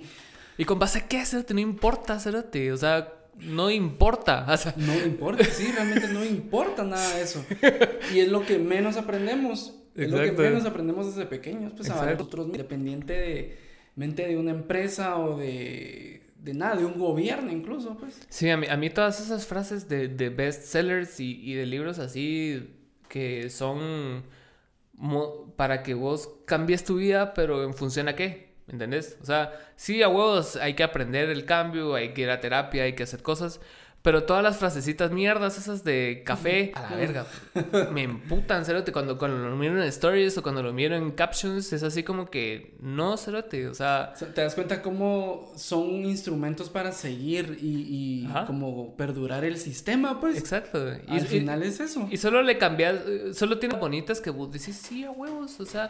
¿Y 0.57 0.65
con 0.65 0.77
base 0.77 0.99
a 0.99 1.07
qué, 1.07 1.19
hacerte? 1.19 1.53
No 1.53 1.61
importa, 1.61 2.15
hacerte. 2.15 2.71
O 2.71 2.77
sea, 2.77 3.13
no 3.39 3.71
importa. 3.71 4.45
No 4.75 4.93
importa, 5.05 5.43
sí, 5.45 5.71
realmente 5.71 6.07
no 6.09 6.23
importa 6.23 6.83
nada 6.83 7.15
de 7.15 7.23
eso. 7.23 7.43
Y 8.13 8.19
es 8.19 8.27
lo 8.27 8.45
que 8.45 8.59
menos 8.59 8.97
aprendemos. 8.97 9.73
Es 9.95 10.11
lo 10.11 10.19
que 10.19 10.31
menos 10.31 10.65
aprendemos 10.65 11.07
desde 11.07 11.25
pequeños, 11.25 11.73
pues 11.75 11.89
a 11.89 12.05
nosotros, 12.05 12.47
independiente 12.47 13.13
de 13.13 13.57
mente 13.95 14.27
de 14.27 14.37
una 14.37 14.51
empresa 14.51 15.17
o 15.17 15.37
de, 15.37 16.20
de 16.41 16.53
nada, 16.53 16.76
de 16.76 16.85
un 16.85 16.97
gobierno 16.97 17.51
incluso, 17.51 17.95
pues. 17.97 18.19
Sí, 18.30 18.49
a 18.49 18.57
mí, 18.57 18.68
a 18.68 18.76
mí 18.77 18.89
todas 18.89 19.19
esas 19.19 19.45
frases 19.45 19.88
de, 19.88 20.07
de 20.07 20.30
bestsellers 20.30 21.19
y, 21.19 21.39
y 21.41 21.53
de 21.53 21.65
libros 21.65 21.99
así 21.99 22.76
que 23.07 23.49
son 23.49 24.23
para 25.55 25.84
que 25.84 25.93
vos 25.93 26.30
cambies 26.45 26.84
tu 26.84 26.97
vida, 26.97 27.34
pero 27.34 27.63
en 27.63 27.73
función 27.73 28.07
a 28.07 28.15
qué, 28.15 28.53
¿me 28.68 28.73
entendés? 28.73 29.18
O 29.22 29.26
sea, 29.26 29.51
sí, 29.76 30.01
a 30.03 30.09
huevos 30.09 30.55
hay 30.55 30.76
que 30.76 30.84
aprender 30.84 31.30
el 31.30 31.45
cambio, 31.45 31.95
hay 31.95 32.13
que 32.13 32.22
ir 32.22 32.30
a 32.30 32.39
terapia, 32.39 32.84
hay 32.84 32.93
que 32.93 33.03
hacer 33.03 33.22
cosas, 33.23 33.59
pero 34.02 34.23
todas 34.23 34.44
las 34.44 34.57
frasecitas 34.57 35.11
mierdas, 35.11 35.57
esas 35.57 35.84
de 35.84 36.23
café, 36.26 36.72
a 36.73 36.90
la 36.90 36.95
verga, 36.95 37.26
me 37.91 38.03
emputan, 38.03 38.65
cerote. 38.65 38.91
Cuando, 38.91 39.18
cuando 39.18 39.38
lo 39.49 39.56
miro 39.56 39.82
en 39.82 39.88
stories 39.88 40.38
o 40.38 40.44
cuando 40.44 40.64
lo 40.64 40.73
miro 40.73 40.95
en 40.95 41.11
captions, 41.11 41.72
es 41.72 41.84
así 41.84 42.03
como 42.03 42.30
que 42.30 42.76
no, 42.80 43.15
cerote. 43.18 43.68
O 43.68 43.76
sea, 43.76 44.14
te 44.14 44.41
das 44.41 44.56
cuenta 44.56 44.82
cómo 44.82 45.52
son 45.56 46.06
instrumentos 46.06 46.69
para 46.69 46.91
seguir 46.91 47.57
y, 47.61 48.28
como 48.48 48.95
perdurar 48.95 49.45
el 49.45 49.57
sistema, 49.57 50.19
pues. 50.19 50.38
Exacto. 50.38 50.94
Y 51.07 51.11
al 51.11 51.28
final 51.28 51.61
es 51.61 51.80
eso. 51.80 52.07
Y 52.10 52.18
solo 52.18 52.41
le 52.41 52.57
cambias, 52.57 52.95
solo 53.34 53.60
tiene 53.60 53.78
bonitas 53.78 54.19
que 54.19 54.32
vos 54.32 54.52
dices, 54.52 54.76
sí, 54.76 55.03
a 55.03 55.11
huevos, 55.11 55.60
o 55.60 55.65
sea. 55.65 55.90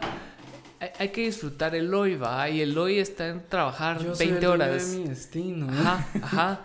Hay, 0.98 1.08
que 1.10 1.22
disfrutar 1.22 1.74
el 1.74 1.92
hoy, 1.94 2.16
va. 2.16 2.48
Y 2.48 2.60
el 2.60 2.76
hoy 2.76 2.98
está 2.98 3.28
en 3.28 3.46
trabajar 3.48 4.02
Yo 4.02 4.14
soy 4.14 4.26
20 4.26 4.34
el 4.34 4.40
dueño 4.40 4.64
horas. 4.64 4.90
de 4.90 4.98
mi 4.98 5.08
destino. 5.08 5.66
¿eh? 5.66 5.76
Ajá, 5.78 6.08
ajá. 6.22 6.60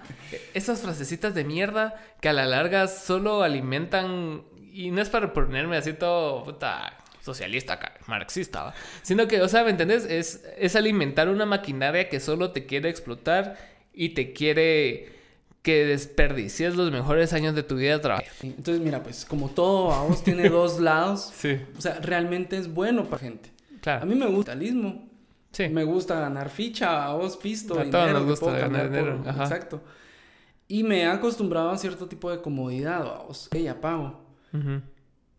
Esas 0.53 0.81
frasecitas 0.81 1.33
de 1.35 1.43
mierda 1.43 1.95
que 2.19 2.29
a 2.29 2.33
la 2.33 2.45
larga 2.45 2.87
solo 2.87 3.43
alimentan. 3.43 4.43
Y 4.71 4.91
no 4.91 5.01
es 5.01 5.09
para 5.09 5.33
ponerme 5.33 5.77
así 5.77 5.93
todo 5.93 6.43
puta 6.43 6.93
socialista, 7.21 7.77
marxista, 8.05 8.63
¿va? 8.63 8.73
sino 9.01 9.27
que, 9.27 9.41
o 9.41 9.49
sea, 9.49 9.63
¿me 9.65 9.71
entendés? 9.71 10.05
Es, 10.05 10.45
es 10.57 10.75
alimentar 10.77 11.27
una 11.27 11.45
maquinaria 11.45 12.07
que 12.07 12.21
solo 12.21 12.51
te 12.51 12.65
quiere 12.65 12.89
explotar 12.89 13.57
y 13.93 14.09
te 14.09 14.31
quiere 14.31 15.09
que 15.61 15.85
desperdicies 15.85 16.75
los 16.77 16.91
mejores 16.91 17.33
años 17.33 17.53
de 17.53 17.63
tu 17.63 17.75
vida 17.75 17.99
trabajando. 17.99 18.55
Entonces, 18.55 18.79
mira, 18.81 19.03
pues 19.03 19.25
como 19.25 19.49
todo 19.49 19.91
a 19.91 20.03
vos 20.03 20.23
tiene 20.23 20.47
dos 20.49 20.79
lados. 20.79 21.33
Sí, 21.35 21.59
O 21.77 21.81
sea, 21.81 21.95
realmente 21.95 22.57
es 22.57 22.73
bueno 22.73 23.03
para 23.05 23.19
gente. 23.19 23.56
Claro. 23.87 24.03
A 24.03 24.05
mí 24.05 24.15
me 24.15 24.25
gusta 24.27 24.53
el 24.53 24.59
capitalismo. 24.59 25.07
sí. 25.51 25.69
Me 25.69 25.83
gusta 25.83 26.19
ganar 26.19 26.49
ficha, 26.49 27.05
a 27.05 27.13
vos 27.15 27.37
pisto, 27.37 27.73
A 27.79 27.83
dinero, 27.83 27.91
todos 27.99 28.11
nos 28.13 28.21
que 28.23 28.29
gusta 28.29 28.45
puedo 28.45 28.57
ganar 28.59 28.81
por- 28.87 28.89
dinero, 28.91 29.23
ajá. 29.25 29.43
Exacto. 29.43 29.81
Y 30.67 30.83
me 30.83 31.01
he 31.01 31.05
acostumbrado 31.05 31.69
a 31.69 31.77
cierto 31.77 32.07
tipo 32.07 32.29
de 32.29 32.41
comodidad, 32.41 33.01
a 33.07 33.23
vos. 33.23 33.49
ya 33.51 33.79
pago. 33.79 34.25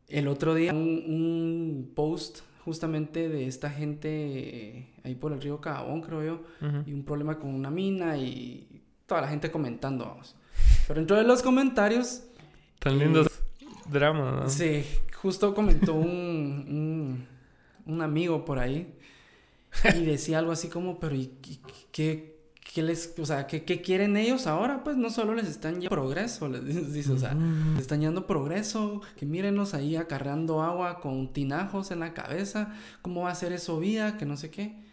El 0.08 0.26
otro 0.28 0.54
día 0.54 0.72
un, 0.72 0.78
un 1.06 1.92
post 1.94 2.38
justamente 2.64 3.28
de 3.28 3.46
esta 3.46 3.68
gente 3.70 4.08
eh, 4.08 4.94
ahí 5.04 5.14
por 5.14 5.32
el 5.32 5.40
río 5.40 5.60
Cabón, 5.60 6.00
creo 6.02 6.22
yo, 6.24 6.34
Ujú. 6.66 6.82
y 6.86 6.92
un 6.92 7.04
problema 7.04 7.38
con 7.38 7.52
una 7.54 7.70
mina 7.70 8.16
y 8.16 8.82
toda 9.06 9.20
la 9.22 9.28
gente 9.28 9.50
comentando, 9.50 10.04
vamos. 10.06 10.34
Pero 10.86 11.00
dentro 11.00 11.16
de 11.16 11.24
los 11.24 11.42
comentarios, 11.42 12.22
Tan 12.78 12.98
lindos 12.98 13.28
dramas, 13.90 14.34
¿no? 14.44 14.48
sí, 14.48 14.84
justo 15.20 15.54
comentó 15.54 15.94
un, 15.94 16.06
un, 16.08 17.26
un 17.88 18.02
amigo 18.02 18.44
por 18.44 18.58
ahí 18.58 18.94
y 19.96 20.04
decía 20.04 20.38
algo 20.38 20.52
así 20.52 20.68
como, 20.68 20.98
pero 21.00 21.16
¿y, 21.16 21.32
qué, 21.90 22.38
qué 22.72 22.82
les, 22.82 23.14
o 23.18 23.26
sea, 23.26 23.46
¿qué, 23.46 23.64
qué 23.64 23.80
quieren 23.80 24.16
ellos 24.16 24.46
ahora? 24.46 24.84
Pues 24.84 24.96
no 24.96 25.10
solo 25.10 25.34
les 25.34 25.46
están 25.48 25.80
llevando 25.80 25.90
progreso, 25.90 26.48
les 26.48 26.92
dice, 26.92 27.12
o 27.12 27.18
sea, 27.18 27.34
les 27.34 27.80
están 27.80 28.00
llevando 28.00 28.26
progreso, 28.26 29.00
que 29.16 29.26
mírenos 29.26 29.74
ahí 29.74 29.96
acarreando 29.96 30.62
agua 30.62 31.00
con 31.00 31.32
tinajos 31.32 31.90
en 31.90 32.00
la 32.00 32.14
cabeza, 32.14 32.74
¿cómo 33.02 33.22
va 33.22 33.30
a 33.30 33.34
ser 33.34 33.52
eso 33.52 33.78
vida? 33.78 34.16
Que 34.16 34.26
no 34.26 34.36
sé 34.36 34.50
qué. 34.50 34.86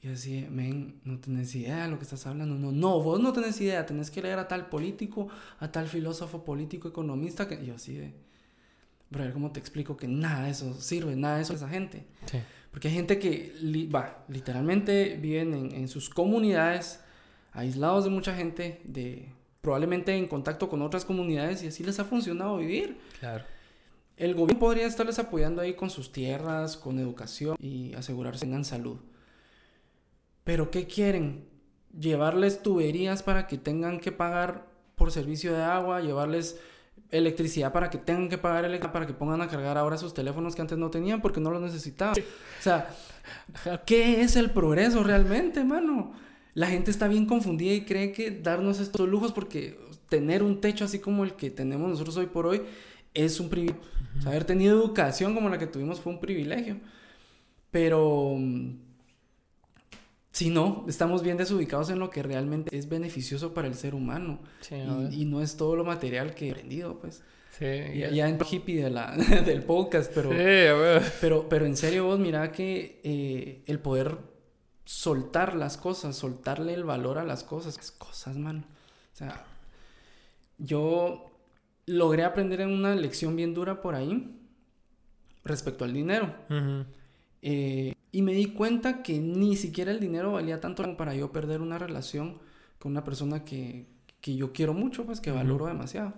Y 0.00 0.08
yo 0.08 0.14
así, 0.14 0.46
men, 0.50 1.00
no 1.04 1.20
tenés 1.20 1.54
idea 1.54 1.84
de 1.84 1.88
lo 1.88 1.96
que 1.96 2.04
estás 2.04 2.26
hablando. 2.26 2.56
No, 2.56 2.72
no, 2.72 3.00
vos 3.00 3.20
no 3.20 3.32
tenés 3.32 3.60
idea, 3.60 3.86
tenés 3.86 4.10
que 4.10 4.20
leer 4.20 4.38
a 4.38 4.48
tal 4.48 4.68
político, 4.68 5.28
a 5.60 5.70
tal 5.70 5.86
filósofo 5.86 6.44
político, 6.44 6.88
economista, 6.88 7.46
que 7.46 7.62
y 7.62 7.66
yo 7.66 7.76
así 7.76 7.94
de... 7.94 8.31
Bro, 9.12 9.32
¿cómo 9.32 9.52
te 9.52 9.60
explico 9.60 9.96
que 9.96 10.08
nada 10.08 10.44
de 10.44 10.50
eso 10.50 10.74
sirve, 10.80 11.14
nada 11.14 11.36
de 11.36 11.42
eso 11.42 11.52
a 11.52 11.56
esa 11.56 11.68
gente? 11.68 12.04
Sí. 12.26 12.38
Porque 12.70 12.88
hay 12.88 12.94
gente 12.94 13.18
que, 13.18 13.54
li- 13.60 13.86
va, 13.86 14.24
literalmente 14.28 15.16
viven 15.20 15.52
en, 15.54 15.72
en 15.72 15.88
sus 15.88 16.08
comunidades, 16.08 17.00
aislados 17.52 18.04
de 18.04 18.10
mucha 18.10 18.34
gente, 18.34 18.80
de 18.84 19.28
probablemente 19.60 20.16
en 20.16 20.26
contacto 20.26 20.68
con 20.68 20.80
otras 20.82 21.04
comunidades 21.04 21.62
y 21.62 21.66
así 21.68 21.84
les 21.84 22.00
ha 22.00 22.04
funcionado 22.04 22.56
vivir. 22.56 22.98
Claro. 23.20 23.44
El 24.16 24.34
gobierno 24.34 24.58
podría 24.60 24.86
estarles 24.86 25.18
apoyando 25.18 25.60
ahí 25.62 25.74
con 25.74 25.90
sus 25.90 26.10
tierras, 26.12 26.76
con 26.76 26.98
educación 26.98 27.56
y 27.60 27.92
asegurarse 27.94 28.40
que 28.40 28.46
tengan 28.46 28.64
salud. 28.64 28.96
Pero 30.44 30.70
¿qué 30.70 30.86
quieren? 30.86 31.44
Llevarles 31.98 32.62
tuberías 32.62 33.22
para 33.22 33.46
que 33.46 33.58
tengan 33.58 34.00
que 34.00 34.12
pagar 34.12 34.66
por 34.96 35.12
servicio 35.12 35.52
de 35.52 35.62
agua, 35.62 36.00
llevarles 36.00 36.58
electricidad 37.12 37.72
para 37.72 37.90
que 37.90 37.98
tengan 37.98 38.28
que 38.28 38.38
pagar 38.38 38.64
electricidad, 38.64 38.92
para 38.92 39.06
que 39.06 39.12
pongan 39.12 39.40
a 39.42 39.48
cargar 39.48 39.78
ahora 39.78 39.96
sus 39.96 40.14
teléfonos 40.14 40.56
que 40.56 40.62
antes 40.62 40.78
no 40.78 40.90
tenían 40.90 41.20
porque 41.20 41.40
no 41.40 41.50
los 41.50 41.62
necesitaban. 41.62 42.16
O 42.16 42.62
sea, 42.62 42.90
¿qué 43.86 44.22
es 44.22 44.34
el 44.34 44.50
progreso 44.50 45.04
realmente, 45.04 45.62
mano? 45.62 46.14
La 46.54 46.66
gente 46.66 46.90
está 46.90 47.08
bien 47.08 47.26
confundida 47.26 47.72
y 47.72 47.84
cree 47.84 48.12
que 48.12 48.30
darnos 48.30 48.80
estos 48.80 49.08
lujos 49.08 49.32
porque 49.32 49.78
tener 50.08 50.42
un 50.42 50.60
techo 50.60 50.84
así 50.84 50.98
como 50.98 51.24
el 51.24 51.34
que 51.34 51.50
tenemos 51.50 51.88
nosotros 51.88 52.16
hoy 52.16 52.26
por 52.26 52.46
hoy 52.46 52.62
es 53.14 53.38
un 53.40 53.48
privilegio. 53.48 53.82
O 54.18 54.22
sea, 54.22 54.30
haber 54.30 54.44
tenido 54.44 54.78
educación 54.78 55.34
como 55.34 55.48
la 55.48 55.58
que 55.58 55.66
tuvimos 55.66 56.00
fue 56.00 56.12
un 56.12 56.20
privilegio. 56.20 56.78
Pero 57.70 58.36
mm, 58.38 58.74
si 60.32 60.50
no, 60.50 60.84
estamos 60.88 61.22
bien 61.22 61.36
desubicados 61.36 61.90
en 61.90 61.98
lo 61.98 62.10
que 62.10 62.22
realmente 62.22 62.76
es 62.76 62.88
beneficioso 62.88 63.54
para 63.54 63.68
el 63.68 63.74
ser 63.74 63.94
humano. 63.94 64.40
Sí. 64.60 64.76
Y, 65.10 65.22
y 65.22 65.24
no 65.26 65.42
es 65.42 65.56
todo 65.56 65.76
lo 65.76 65.84
material 65.84 66.34
que 66.34 66.48
he 66.48 66.50
aprendido, 66.52 66.98
pues. 66.98 67.22
Sí, 67.58 67.66
Ya, 67.98 68.10
ya 68.10 68.28
en 68.28 68.38
hippie 68.40 68.82
de 68.82 68.90
la, 68.90 69.14
del 69.44 69.62
podcast, 69.62 70.10
pero, 70.14 70.30
Sí, 70.30 71.06
pero, 71.20 71.48
pero 71.48 71.66
en 71.66 71.76
serio 71.76 72.06
vos 72.06 72.18
mira 72.18 72.50
que 72.50 73.00
eh, 73.04 73.62
el 73.66 73.78
poder 73.78 74.16
soltar 74.86 75.54
las 75.54 75.76
cosas, 75.76 76.16
soltarle 76.16 76.72
el 76.72 76.84
valor 76.84 77.18
a 77.18 77.24
las 77.24 77.44
cosas, 77.44 77.76
las 77.76 77.92
cosas, 77.92 78.36
mano. 78.36 78.64
O 79.12 79.16
sea, 79.16 79.44
yo 80.56 81.30
logré 81.86 82.24
aprender 82.24 82.62
en 82.62 82.70
una 82.70 82.94
lección 82.94 83.36
bien 83.36 83.52
dura 83.52 83.82
por 83.82 83.94
ahí 83.94 84.38
respecto 85.44 85.84
al 85.84 85.92
dinero. 85.92 86.34
Eh, 87.42 87.91
y 88.12 88.20
me 88.20 88.34
di 88.34 88.52
cuenta 88.52 89.02
que 89.02 89.18
ni 89.18 89.56
siquiera 89.56 89.90
el 89.90 89.98
dinero 89.98 90.32
valía 90.32 90.60
tanto 90.60 90.82
como 90.82 90.98
para 90.98 91.14
yo 91.14 91.32
perder 91.32 91.62
una 91.62 91.78
relación 91.78 92.38
con 92.78 92.92
una 92.92 93.04
persona 93.04 93.44
que, 93.44 93.86
que 94.20 94.36
yo 94.36 94.52
quiero 94.52 94.74
mucho, 94.74 95.06
pues 95.06 95.20
que 95.20 95.30
valoro 95.30 95.66
demasiado. 95.66 96.12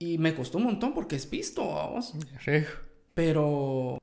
Y 0.00 0.18
me 0.18 0.34
costó 0.34 0.58
un 0.58 0.64
montón 0.64 0.94
porque 0.94 1.14
es 1.14 1.26
pisto, 1.26 1.74
vamos. 1.74 2.14
Pero 3.14 3.98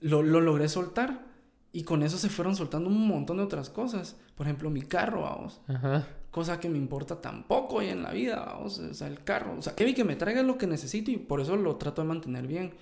lo, 0.00 0.22
lo 0.22 0.40
logré 0.40 0.68
soltar. 0.68 1.30
Y 1.72 1.84
con 1.84 2.02
eso 2.02 2.18
se 2.18 2.28
fueron 2.28 2.56
soltando 2.56 2.90
un 2.90 3.06
montón 3.06 3.36
de 3.36 3.44
otras 3.44 3.70
cosas. 3.70 4.16
Por 4.34 4.46
ejemplo, 4.46 4.70
mi 4.70 4.82
carro, 4.82 5.22
vamos. 5.22 5.60
Ajá. 5.68 6.08
Cosa 6.32 6.58
que 6.58 6.68
me 6.68 6.78
importa 6.78 7.20
tampoco 7.20 7.76
hoy 7.76 7.86
en 7.86 8.02
la 8.02 8.10
vida, 8.10 8.44
vamos. 8.44 8.80
O 8.80 8.92
sea, 8.92 9.06
el 9.06 9.22
carro. 9.22 9.56
O 9.56 9.62
sea, 9.62 9.76
que 9.76 9.94
que 9.94 10.04
me 10.04 10.16
traiga 10.16 10.42
lo 10.42 10.58
que 10.58 10.66
necesito 10.66 11.12
y 11.12 11.16
por 11.16 11.40
eso 11.40 11.54
lo 11.56 11.76
trato 11.76 12.02
de 12.02 12.08
mantener 12.08 12.48
bien. 12.48 12.74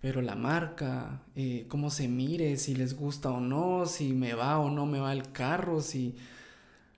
Pero 0.00 0.22
la 0.22 0.36
marca, 0.36 1.22
eh, 1.34 1.66
cómo 1.68 1.90
se 1.90 2.06
mire, 2.06 2.56
si 2.56 2.74
les 2.74 2.96
gusta 2.96 3.30
o 3.30 3.40
no, 3.40 3.86
si 3.86 4.12
me 4.12 4.34
va 4.34 4.58
o 4.58 4.70
no 4.70 4.86
me 4.86 5.00
va 5.00 5.12
el 5.12 5.32
carro, 5.32 5.80
si... 5.80 6.14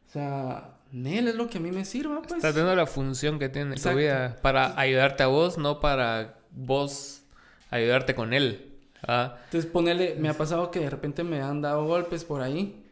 O 0.09 0.13
sea, 0.13 0.75
Nel 0.93 1.29
es 1.29 1.35
lo 1.37 1.49
que 1.49 1.59
a 1.59 1.61
mí 1.61 1.71
me 1.71 1.85
sirva, 1.85 2.21
pues. 2.21 2.35
Estás 2.35 2.55
viendo 2.55 2.75
la 2.75 2.87
función 2.87 3.39
que 3.39 3.49
tiene 3.49 3.69
en 3.69 3.75
tu 3.75 3.89
Exacto. 3.89 3.99
vida 3.99 4.37
para 4.43 4.79
ayudarte 4.79 5.23
a 5.23 5.29
vos, 5.29 5.57
no 5.57 5.81
para 5.81 6.39
vos 6.51 7.23
ayudarte 7.71 8.15
con 8.15 8.33
él. 8.33 8.75
¿ah? 9.07 9.37
Entonces, 9.45 9.71
ponele, 9.71 10.17
me 10.19 10.29
ha 10.29 10.35
pasado 10.35 10.71
que 10.71 10.81
de 10.81 10.91
repente 10.91 11.23
me 11.23 11.41
han 11.41 11.63
dado 11.63 11.87
golpes 11.87 12.25
por 12.25 12.43
ahí. 12.43 12.85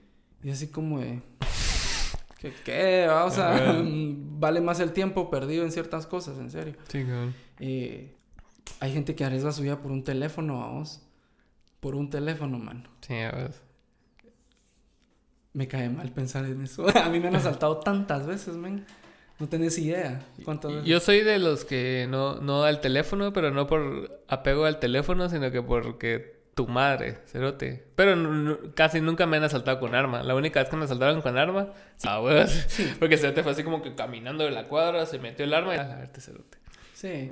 Y 0.43 0.51
así 0.51 0.69
como 0.69 1.01
de... 1.01 1.21
¿Qué? 2.65 3.09
O 3.09 3.31
sea, 3.31 3.83
vale 3.85 4.61
más 4.61 4.81
el 4.81 4.93
tiempo 4.93 5.29
perdido 5.29 5.65
en 5.65 5.73
ciertas 5.73 6.07
cosas, 6.07 6.39
en 6.39 6.51
serio. 6.51 6.77
Sí, 6.89 7.03
cabrón. 7.03 7.35
Eh, 7.59 8.15
hay 8.81 8.93
gente 8.93 9.15
que 9.15 9.25
arriesga 9.25 9.53
su 9.53 9.63
vida 9.63 9.81
por 9.81 9.91
un 9.91 10.05
teléfono, 10.05 10.61
vamos. 10.61 11.03
Por 11.81 11.95
un 11.95 12.11
teléfono, 12.11 12.59
mano. 12.59 12.85
Sí, 13.01 13.15
a 13.15 13.33
ver. 13.33 13.55
Me 15.53 15.69
cae 15.69 15.89
mal 15.89 16.11
pensar 16.13 16.45
en 16.45 16.63
eso. 16.63 16.87
a 16.97 17.09
mí 17.09 17.21
me 17.21 17.29
han 17.29 17.37
asaltado 17.37 17.79
tantas 17.79 18.27
veces, 18.27 18.57
men. 18.57 18.85
No 19.39 19.49
tenés 19.49 19.79
idea 19.79 20.21
cuántas 20.45 20.73
veces. 20.73 20.89
Yo 20.89 20.99
soy 20.99 21.23
de 21.23 21.39
los 21.39 21.65
que 21.65 22.07
no, 22.11 22.41
no 22.41 22.63
da 22.63 22.71
el 22.71 22.81
teléfono, 22.81 23.33
pero 23.33 23.53
no 23.53 23.69
por 23.69 24.25
apego 24.27 24.65
al 24.65 24.81
teléfono, 24.81 25.29
sino 25.29 25.51
que 25.53 25.63
porque 25.63 26.39
tu 26.59 26.67
madre, 26.67 27.19
cerote. 27.27 27.87
Pero 27.95 28.73
casi 28.75 29.01
nunca 29.01 29.27
me 29.27 29.37
han 29.37 29.45
asaltado 29.45 29.79
con 29.79 29.95
arma. 29.95 30.25
La 30.25 30.35
única 30.35 30.59
vez 30.59 30.69
que 30.69 30.75
me 30.75 30.87
asaltaron 30.87 31.23
con 31.23 31.39
arma, 31.39 31.69
ah, 32.05 32.21
huevos. 32.21 32.67
Porque 32.99 33.17
cerote 33.17 33.45
fue 33.45 33.53
así 33.53 33.63
como 33.63 33.81
que 33.81 33.95
caminando 33.95 34.43
de 34.43 34.51
la 34.51 34.67
cuadra, 34.67 35.07
se 35.07 35.21
metió 35.21 35.45
el 35.45 35.55
arma 35.55 35.77
y 35.77 35.79
a 35.79 35.85
verte 35.85 36.21
cerote. 36.21 36.59
Sí. 37.01 37.31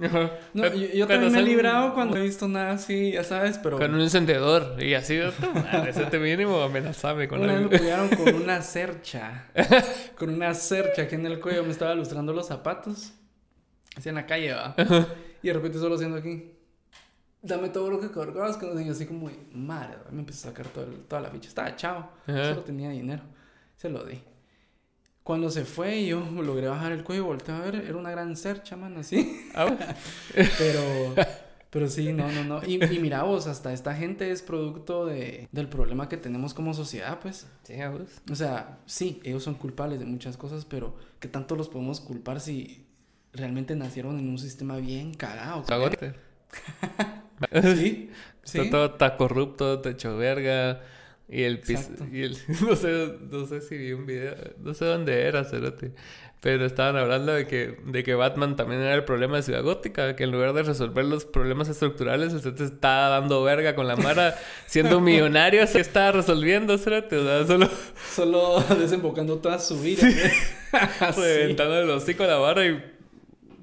No, 0.54 0.66
yo, 0.68 0.86
yo 0.94 1.06
también 1.08 1.32
me 1.32 1.40
he 1.40 1.42
librado 1.42 1.92
cuando 1.92 2.16
he 2.16 2.22
visto 2.22 2.46
nada 2.46 2.70
así, 2.74 3.10
ya 3.10 3.24
sabes, 3.24 3.58
pero... 3.58 3.78
Con 3.78 3.92
un 3.96 4.00
encendedor 4.00 4.80
y 4.80 4.94
así, 4.94 5.18
"Tu 5.40 5.50
madre, 5.52 5.90
ese 5.90 6.04
te 6.04 6.20
mínimo 6.20 6.62
amenazame 6.62 7.26
con 7.26 7.40
Una 7.40 7.54
vez 7.54 7.68
me 7.68 7.76
apoyaron 7.76 8.08
con 8.10 8.32
una 8.42 8.62
cercha. 8.62 9.46
con 10.16 10.30
una 10.32 10.54
cercha 10.54 11.02
aquí 11.02 11.16
en 11.16 11.26
el 11.26 11.40
cuello. 11.40 11.64
Me 11.64 11.72
estaba 11.72 11.96
lustrando 11.96 12.32
los 12.32 12.46
zapatos. 12.46 13.12
Así 13.96 14.08
en 14.08 14.14
la 14.14 14.24
calle, 14.24 14.52
va. 14.52 14.76
Y 15.42 15.48
de 15.48 15.52
repente 15.52 15.78
solo 15.80 15.96
haciendo 15.96 16.16
aquí. 16.18 16.52
Dame 17.42 17.68
todo 17.70 17.90
lo 17.90 17.98
que 17.98 18.08
cargabas. 18.12 18.56
Que 18.58 18.66
no 18.66 18.74
sé, 18.76 18.84
y 18.84 18.88
así 18.88 19.04
como, 19.04 19.28
madre, 19.52 19.96
me 20.12 20.20
empezó 20.20 20.46
a 20.46 20.50
sacar 20.52 20.68
todo 20.68 20.84
el- 20.84 21.00
toda 21.08 21.22
la 21.22 21.30
ficha. 21.30 21.48
Estaba 21.48 21.74
chavo. 21.74 22.08
Solo 22.24 22.60
tenía 22.60 22.90
dinero. 22.90 23.24
Se 23.76 23.88
lo 23.88 24.04
di. 24.04 24.22
Cuando 25.26 25.50
se 25.50 25.64
fue 25.64 26.06
yo 26.06 26.20
logré 26.40 26.68
bajar 26.68 26.92
el 26.92 27.02
cuello 27.02 27.24
y 27.24 27.26
volteé 27.26 27.52
a 27.52 27.58
ver, 27.58 27.74
era 27.74 27.96
una 27.96 28.12
gran 28.12 28.36
cercha, 28.36 28.76
mano, 28.76 29.00
así. 29.00 29.44
Ah. 29.56 29.66
Pero, 30.58 31.14
pero 31.68 31.88
sí, 31.88 32.12
no, 32.12 32.30
no, 32.30 32.44
no. 32.44 32.64
Y, 32.64 32.82
y 32.82 32.98
mira 33.00 33.24
vos, 33.24 33.48
hasta 33.48 33.72
esta 33.72 33.92
gente 33.94 34.30
es 34.30 34.40
producto 34.40 35.04
de, 35.04 35.48
del 35.50 35.68
problema 35.68 36.08
que 36.08 36.16
tenemos 36.16 36.54
como 36.54 36.74
sociedad, 36.74 37.18
pues. 37.20 37.48
Sí, 37.64 37.74
a 37.80 37.90
vos. 37.90 38.02
O 38.30 38.36
sea, 38.36 38.78
sí, 38.86 39.20
ellos 39.24 39.42
son 39.42 39.56
culpables 39.56 39.98
de 39.98 40.06
muchas 40.06 40.36
cosas, 40.36 40.64
pero 40.64 40.94
¿qué 41.18 41.26
tanto 41.26 41.56
los 41.56 41.68
podemos 41.68 42.00
culpar 42.00 42.40
si 42.40 42.86
realmente 43.32 43.74
nacieron 43.74 44.20
en 44.20 44.28
un 44.28 44.38
sistema 44.38 44.76
bien 44.76 45.12
cagado? 45.12 45.64
Cagote. 45.64 46.14
Sí, 47.62 48.10
Está 48.44 48.70
todo 48.70 48.86
está 48.86 49.16
corrupto, 49.16 49.80
te 49.80 49.90
hecho 49.90 50.16
verga. 50.16 50.80
Y 51.28 51.42
el 51.42 51.58
piso. 51.58 51.90
Exacto. 51.90 52.06
Y 52.12 52.22
el, 52.22 52.36
no, 52.62 52.76
sé, 52.76 53.14
no 53.30 53.46
sé 53.46 53.60
si 53.60 53.76
vi 53.76 53.92
un 53.92 54.06
video. 54.06 54.34
No 54.58 54.74
sé 54.74 54.84
dónde 54.84 55.22
era, 55.22 55.44
cerote. 55.44 55.92
Pero 56.40 56.64
estaban 56.64 56.96
hablando 56.96 57.32
de 57.32 57.46
que, 57.46 57.78
de 57.86 58.04
que 58.04 58.14
Batman 58.14 58.54
también 58.54 58.80
era 58.80 58.94
el 58.94 59.04
problema 59.04 59.36
de 59.36 59.42
Ciudad 59.42 59.62
Gótica. 59.62 60.14
Que 60.14 60.24
en 60.24 60.30
lugar 60.30 60.52
de 60.52 60.62
resolver 60.62 61.04
los 61.04 61.24
problemas 61.24 61.68
estructurales, 61.68 62.32
usted 62.32 62.54
te 62.54 62.64
está 62.64 63.08
dando 63.08 63.42
verga 63.42 63.74
con 63.74 63.88
la 63.88 63.96
Mara. 63.96 64.36
siendo 64.66 65.00
millonario, 65.00 65.66
se 65.66 65.80
está 65.80 66.12
resolviendo, 66.12 66.78
cerote. 66.78 67.16
O 67.16 67.24
sea, 67.24 67.46
solo 67.46 67.70
Solo 68.14 68.64
desembocando 68.78 69.38
toda 69.38 69.58
su 69.58 69.80
vida. 69.80 70.08
Sí. 70.08 71.20
reventando 71.20 71.80
el 71.80 71.90
hocico 71.90 72.22
a 72.24 72.28
la 72.28 72.38
Mara 72.38 72.66
y. 72.66 72.92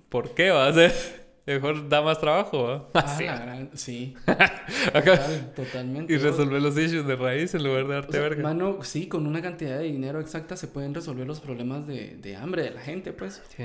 ¿Por 0.09 0.33
qué 0.35 0.49
va 0.51 0.67
a 0.67 0.73
ser? 0.73 1.22
Mejor 1.45 1.89
da 1.89 2.01
más 2.01 2.19
trabajo, 2.19 2.63
¿va? 2.63 2.87
Ah, 2.93 2.99
Así. 3.05 3.25
la 3.25 3.37
gran- 3.37 3.69
Sí, 3.73 4.15
Acá- 4.25 5.17
total, 5.17 5.53
totalmente. 5.55 6.13
Y 6.13 6.17
resolver 6.17 6.61
los 6.61 6.77
issues 6.77 7.05
de 7.05 7.15
raíz 7.17 7.53
en 7.53 7.63
lugar 7.63 7.79
de 7.85 7.89
O 7.89 7.93
darte 7.93 8.11
sea, 8.13 8.21
verga. 8.21 8.43
mano, 8.43 8.79
sí, 8.83 9.07
con 9.07 9.27
una 9.27 9.41
cantidad 9.41 9.77
de 9.77 9.83
dinero 9.83 10.19
exacta 10.21 10.55
se 10.55 10.67
pueden 10.67 10.93
resolver 10.93 11.27
los 11.27 11.41
problemas 11.41 11.85
de, 11.85 12.15
de 12.15 12.35
hambre 12.37 12.63
de 12.63 12.71
la 12.71 12.81
gente, 12.81 13.11
pues. 13.11 13.41
Sí. 13.57 13.63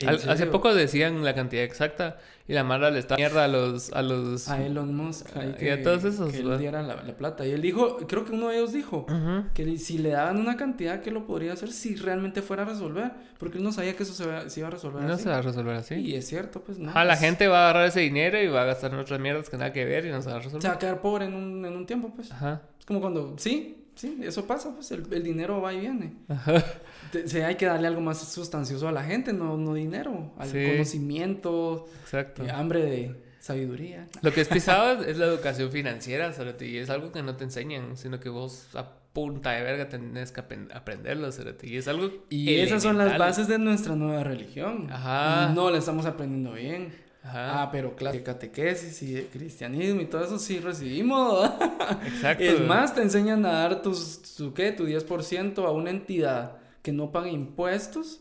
¿En 0.00 0.08
Al- 0.10 0.28
hace 0.30 0.46
poco 0.46 0.72
decían 0.74 1.24
la 1.24 1.34
cantidad 1.34 1.64
exacta 1.64 2.18
y 2.46 2.52
la 2.52 2.62
Mara 2.62 2.90
le 2.92 3.00
está 3.00 3.16
mierda 3.16 3.44
a 3.44 3.48
los 3.48 3.92
a 3.92 4.00
los 4.02 4.48
A 4.48 4.64
Elon 4.64 4.94
Musk. 4.94 5.36
ahí 5.36 5.56
Y 5.60 5.68
a 5.70 5.82
todos 5.82 6.04
esos, 6.04 6.30
Que 6.32 6.42
¿va? 6.44 6.52
él 6.54 6.58
diera 6.60 6.82
la, 6.82 7.02
la 7.02 7.16
plata. 7.16 7.44
Y 7.44 7.50
él 7.50 7.60
dijo, 7.62 7.96
creo 8.06 8.24
que 8.24 8.30
uno 8.32 8.48
de 8.48 8.58
ellos 8.58 8.72
dijo, 8.72 9.06
que 9.54 9.76
si 9.76 9.98
le 9.98 10.10
daban 10.10 10.36
una 10.38 10.56
cantidad 10.56 11.00
que 11.02 11.10
lo 11.10 11.26
podría 11.26 11.52
hacer 11.54 11.72
si 11.72 11.96
realmente 11.96 12.42
fuera 12.42 12.62
a 12.62 12.66
resolver. 12.66 13.10
Porque 13.38 13.58
él 13.58 13.64
no 13.64 13.72
sabía 13.72 13.96
que 13.96 14.04
eso 14.04 14.12
se, 14.14 14.24
va- 14.24 14.48
se 14.48 14.60
iba 14.60 14.68
a 14.68 14.70
resolver 14.70 15.02
no 15.02 15.12
así. 15.14 15.24
se 15.24 15.30
va 15.30 15.38
a 15.38 15.42
resolver 15.42 15.74
así. 15.74 15.94
Y 15.96 16.14
es 16.14 16.26
cierto, 16.28 16.60
pues 16.62 16.78
no. 16.78 16.90
Ajá, 16.90 17.04
la 17.04 17.16
gente 17.16 17.48
va 17.48 17.58
a 17.66 17.70
agarrar 17.70 17.88
ese 17.88 18.00
dinero 18.00 18.40
y 18.40 18.46
va 18.46 18.62
a 18.62 18.66
gastar 18.66 18.92
en 18.92 19.00
otras 19.00 19.18
mierdas 19.18 19.50
que 19.50 19.56
nada 19.56 19.72
que 19.72 19.84
ver 19.84 20.06
y 20.06 20.10
no 20.10 20.22
se 20.22 20.30
va 20.30 20.36
a 20.36 20.38
resolver. 20.38 20.62
Se 20.62 20.68
va 20.68 20.74
a 20.74 20.78
quedar 20.78 21.00
pobre 21.00 21.24
en 21.24 21.34
un, 21.34 21.64
en 21.64 21.76
un 21.76 21.86
tiempo, 21.86 22.12
pues. 22.14 22.30
Ajá. 22.30 22.62
Es 22.78 22.86
como 22.86 23.00
cuando, 23.00 23.34
sí, 23.38 23.84
sí, 23.98 24.18
eso 24.22 24.46
pasa, 24.46 24.74
pues 24.74 24.90
el, 24.92 25.06
el 25.12 25.22
dinero 25.22 25.60
va 25.60 25.74
y 25.74 25.80
viene. 25.80 26.14
Ajá. 26.28 26.64
Te- 27.12 27.26
se- 27.28 27.44
hay 27.44 27.56
que 27.56 27.66
darle 27.66 27.86
algo 27.88 28.00
más 28.00 28.18
sustancioso 28.18 28.88
a 28.88 28.92
la 28.92 29.02
gente, 29.04 29.32
no, 29.32 29.56
no 29.56 29.74
dinero. 29.74 30.32
Al 30.38 30.48
Sí. 30.48 30.64
conocimiento, 30.70 31.86
Exacto. 32.02 32.44
eh, 32.44 32.50
hambre 32.50 32.82
de 32.84 33.16
sabiduría. 33.40 34.06
Lo 34.22 34.32
que 34.32 34.40
es 34.42 34.48
pisado 34.48 35.02
es 35.04 35.16
la 35.18 35.26
educación 35.26 35.70
financiera, 35.70 36.32
cerote, 36.32 36.66
y 36.66 36.76
es 36.78 36.90
algo 36.90 37.12
que 37.12 37.22
no 37.22 37.36
te 37.36 37.44
enseñan, 37.44 37.96
sino 37.96 38.20
que 38.20 38.28
vos 38.28 38.68
a 38.74 38.94
punta 39.12 39.50
de 39.52 39.62
verga 39.62 39.88
tenés 39.88 40.30
que 40.32 40.40
aprenderlo, 40.40 41.32
cerote, 41.32 41.66
y 41.66 41.76
es 41.76 41.88
algo 41.88 42.10
Y 42.30 42.54
esas 42.56 42.82
son 42.82 42.98
las 42.98 43.18
bases 43.18 43.48
de 43.48 43.58
nuestra 43.58 43.96
nueva 43.96 44.22
religión. 44.22 44.88
Ajá. 44.92 45.50
No 45.54 45.70
la 45.70 45.78
estamos 45.78 46.06
aprendiendo 46.06 46.52
bien. 46.52 46.92
Ajá. 47.28 47.62
Ah, 47.62 47.70
pero 47.70 47.94
claro, 47.94 48.16
de 48.16 48.22
catequesis 48.22 49.02
y 49.02 49.12
de 49.12 49.26
cristianismo 49.26 50.00
y 50.00 50.06
todo 50.06 50.24
eso 50.24 50.38
sí 50.38 50.60
recibimos. 50.60 51.50
Exacto. 52.06 52.42
Es 52.42 52.60
más, 52.66 52.94
te 52.94 53.02
enseñan 53.02 53.44
a 53.44 53.52
dar 53.52 53.82
tus, 53.82 54.22
tu, 54.36 54.54
¿qué? 54.54 54.72
tu 54.72 54.86
10% 54.86 55.64
a 55.64 55.70
una 55.70 55.90
entidad 55.90 56.56
que 56.82 56.92
no 56.92 57.12
paga 57.12 57.28
impuestos, 57.28 58.20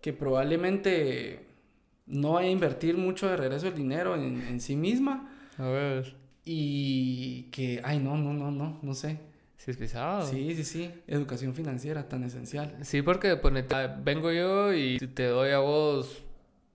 que 0.00 0.12
probablemente 0.12 1.46
no 2.06 2.32
vaya 2.34 2.48
a 2.48 2.52
invertir 2.52 2.96
mucho 2.96 3.28
de 3.28 3.36
regreso 3.36 3.66
el 3.66 3.74
dinero 3.74 4.14
en, 4.14 4.40
en 4.42 4.60
sí 4.60 4.76
misma 4.76 5.30
A 5.58 5.66
ver, 5.66 6.14
y 6.44 7.42
que, 7.50 7.80
ay, 7.84 7.98
no, 7.98 8.16
no, 8.16 8.32
no, 8.32 8.50
no, 8.50 8.78
no 8.80 8.94
sé. 8.94 9.18
si 9.56 9.70
es 9.70 9.76
pisado. 9.76 10.24
Sí, 10.26 10.54
sí, 10.54 10.64
sí, 10.64 10.90
educación 11.06 11.54
financiera 11.54 12.08
tan 12.08 12.24
esencial. 12.24 12.76
Sí, 12.82 13.02
porque 13.02 13.36
ponete, 13.36 13.74
ah, 13.74 14.00
vengo 14.02 14.32
yo 14.32 14.72
y 14.72 14.98
te 14.98 15.26
doy 15.26 15.50
a 15.50 15.58
vos 15.58 16.22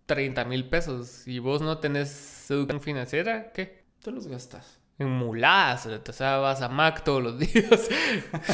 30 0.05 0.45
mil 0.45 0.69
pesos 0.69 1.27
y 1.27 1.39
vos 1.39 1.61
no 1.61 1.80
tenés 1.80 2.49
educación 2.49 2.81
financiera, 2.81 3.51
¿qué? 3.51 3.84
Te 4.01 4.11
los 4.11 4.27
gastas. 4.27 4.80
En 4.99 5.09
muladas, 5.09 5.88
o 5.88 6.13
sea, 6.13 6.38
vas 6.38 6.61
a 6.61 6.69
Mac 6.69 7.03
todos 7.03 7.23
los 7.23 7.39
días. 7.53 7.89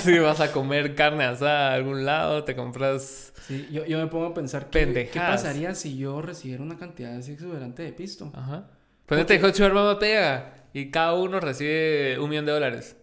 si 0.02 0.18
vas 0.20 0.40
a 0.40 0.52
comer 0.52 0.96
carne 0.96 1.26
asada 1.26 1.72
a 1.72 1.74
algún 1.74 2.06
lado, 2.06 2.44
te 2.44 2.56
compras. 2.56 3.34
Sí, 3.46 3.68
yo, 3.72 3.86
yo 3.86 3.98
me 3.98 4.08
pongo 4.08 4.28
a 4.28 4.34
pensar 4.34 4.70
¿qué, 4.70 5.10
qué 5.12 5.20
pasaría 5.20 5.76
si 5.76 5.98
yo 5.98 6.22
recibiera 6.22 6.64
una 6.64 6.78
cantidad 6.78 7.16
así 7.18 7.34
exuberante 7.34 7.84
de 7.84 7.92
pisto. 7.92 8.32
Ajá. 8.34 8.70
Ponete, 9.06 9.36
hijo 9.36 9.48
de 9.52 9.70
mamá 9.70 9.98
pega 10.00 10.54
y 10.72 10.92
cada 10.92 11.16
uno 11.16 11.40
recibe 11.40 12.20
un 12.20 12.30
millón 12.30 12.46
de 12.46 12.52
dólares. 12.52 12.96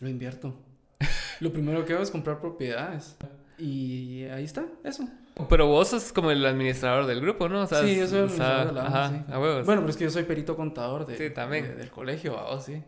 Lo 0.00 0.08
invierto. 0.08 0.54
Lo 1.40 1.52
primero 1.52 1.84
que 1.84 1.92
hago 1.92 2.02
es 2.02 2.10
comprar 2.10 2.40
propiedades. 2.40 3.16
Y 3.58 4.24
ahí 4.24 4.44
está, 4.44 4.66
eso. 4.84 5.08
Pero 5.50 5.66
vos 5.66 5.88
sos 5.88 6.12
como 6.12 6.30
el 6.30 6.44
administrador 6.46 7.04
del 7.06 7.20
grupo, 7.20 7.48
¿no? 7.48 7.62
O 7.62 7.66
sea, 7.66 7.82
sí, 7.82 7.96
yo 7.96 8.06
soy 8.06 8.20
o 8.20 8.24
el 8.24 8.30
sea, 8.30 8.62
administrador 8.62 8.66
de 8.68 8.72
la 8.74 8.86
ajá, 8.86 9.10
sí. 9.26 9.32
a 9.32 9.38
huevos. 9.38 9.66
Bueno, 9.66 9.82
pero 9.82 9.90
es 9.90 9.96
que 9.98 10.04
yo 10.04 10.10
soy 10.10 10.22
perito 10.24 10.56
contador 10.56 11.06
de, 11.06 11.16
Sí, 11.18 11.34
también. 11.34 11.64
de- 11.68 11.74
del 11.76 11.90
colegio, 11.90 12.34
vamos, 12.34 12.64
sí. 12.64 12.82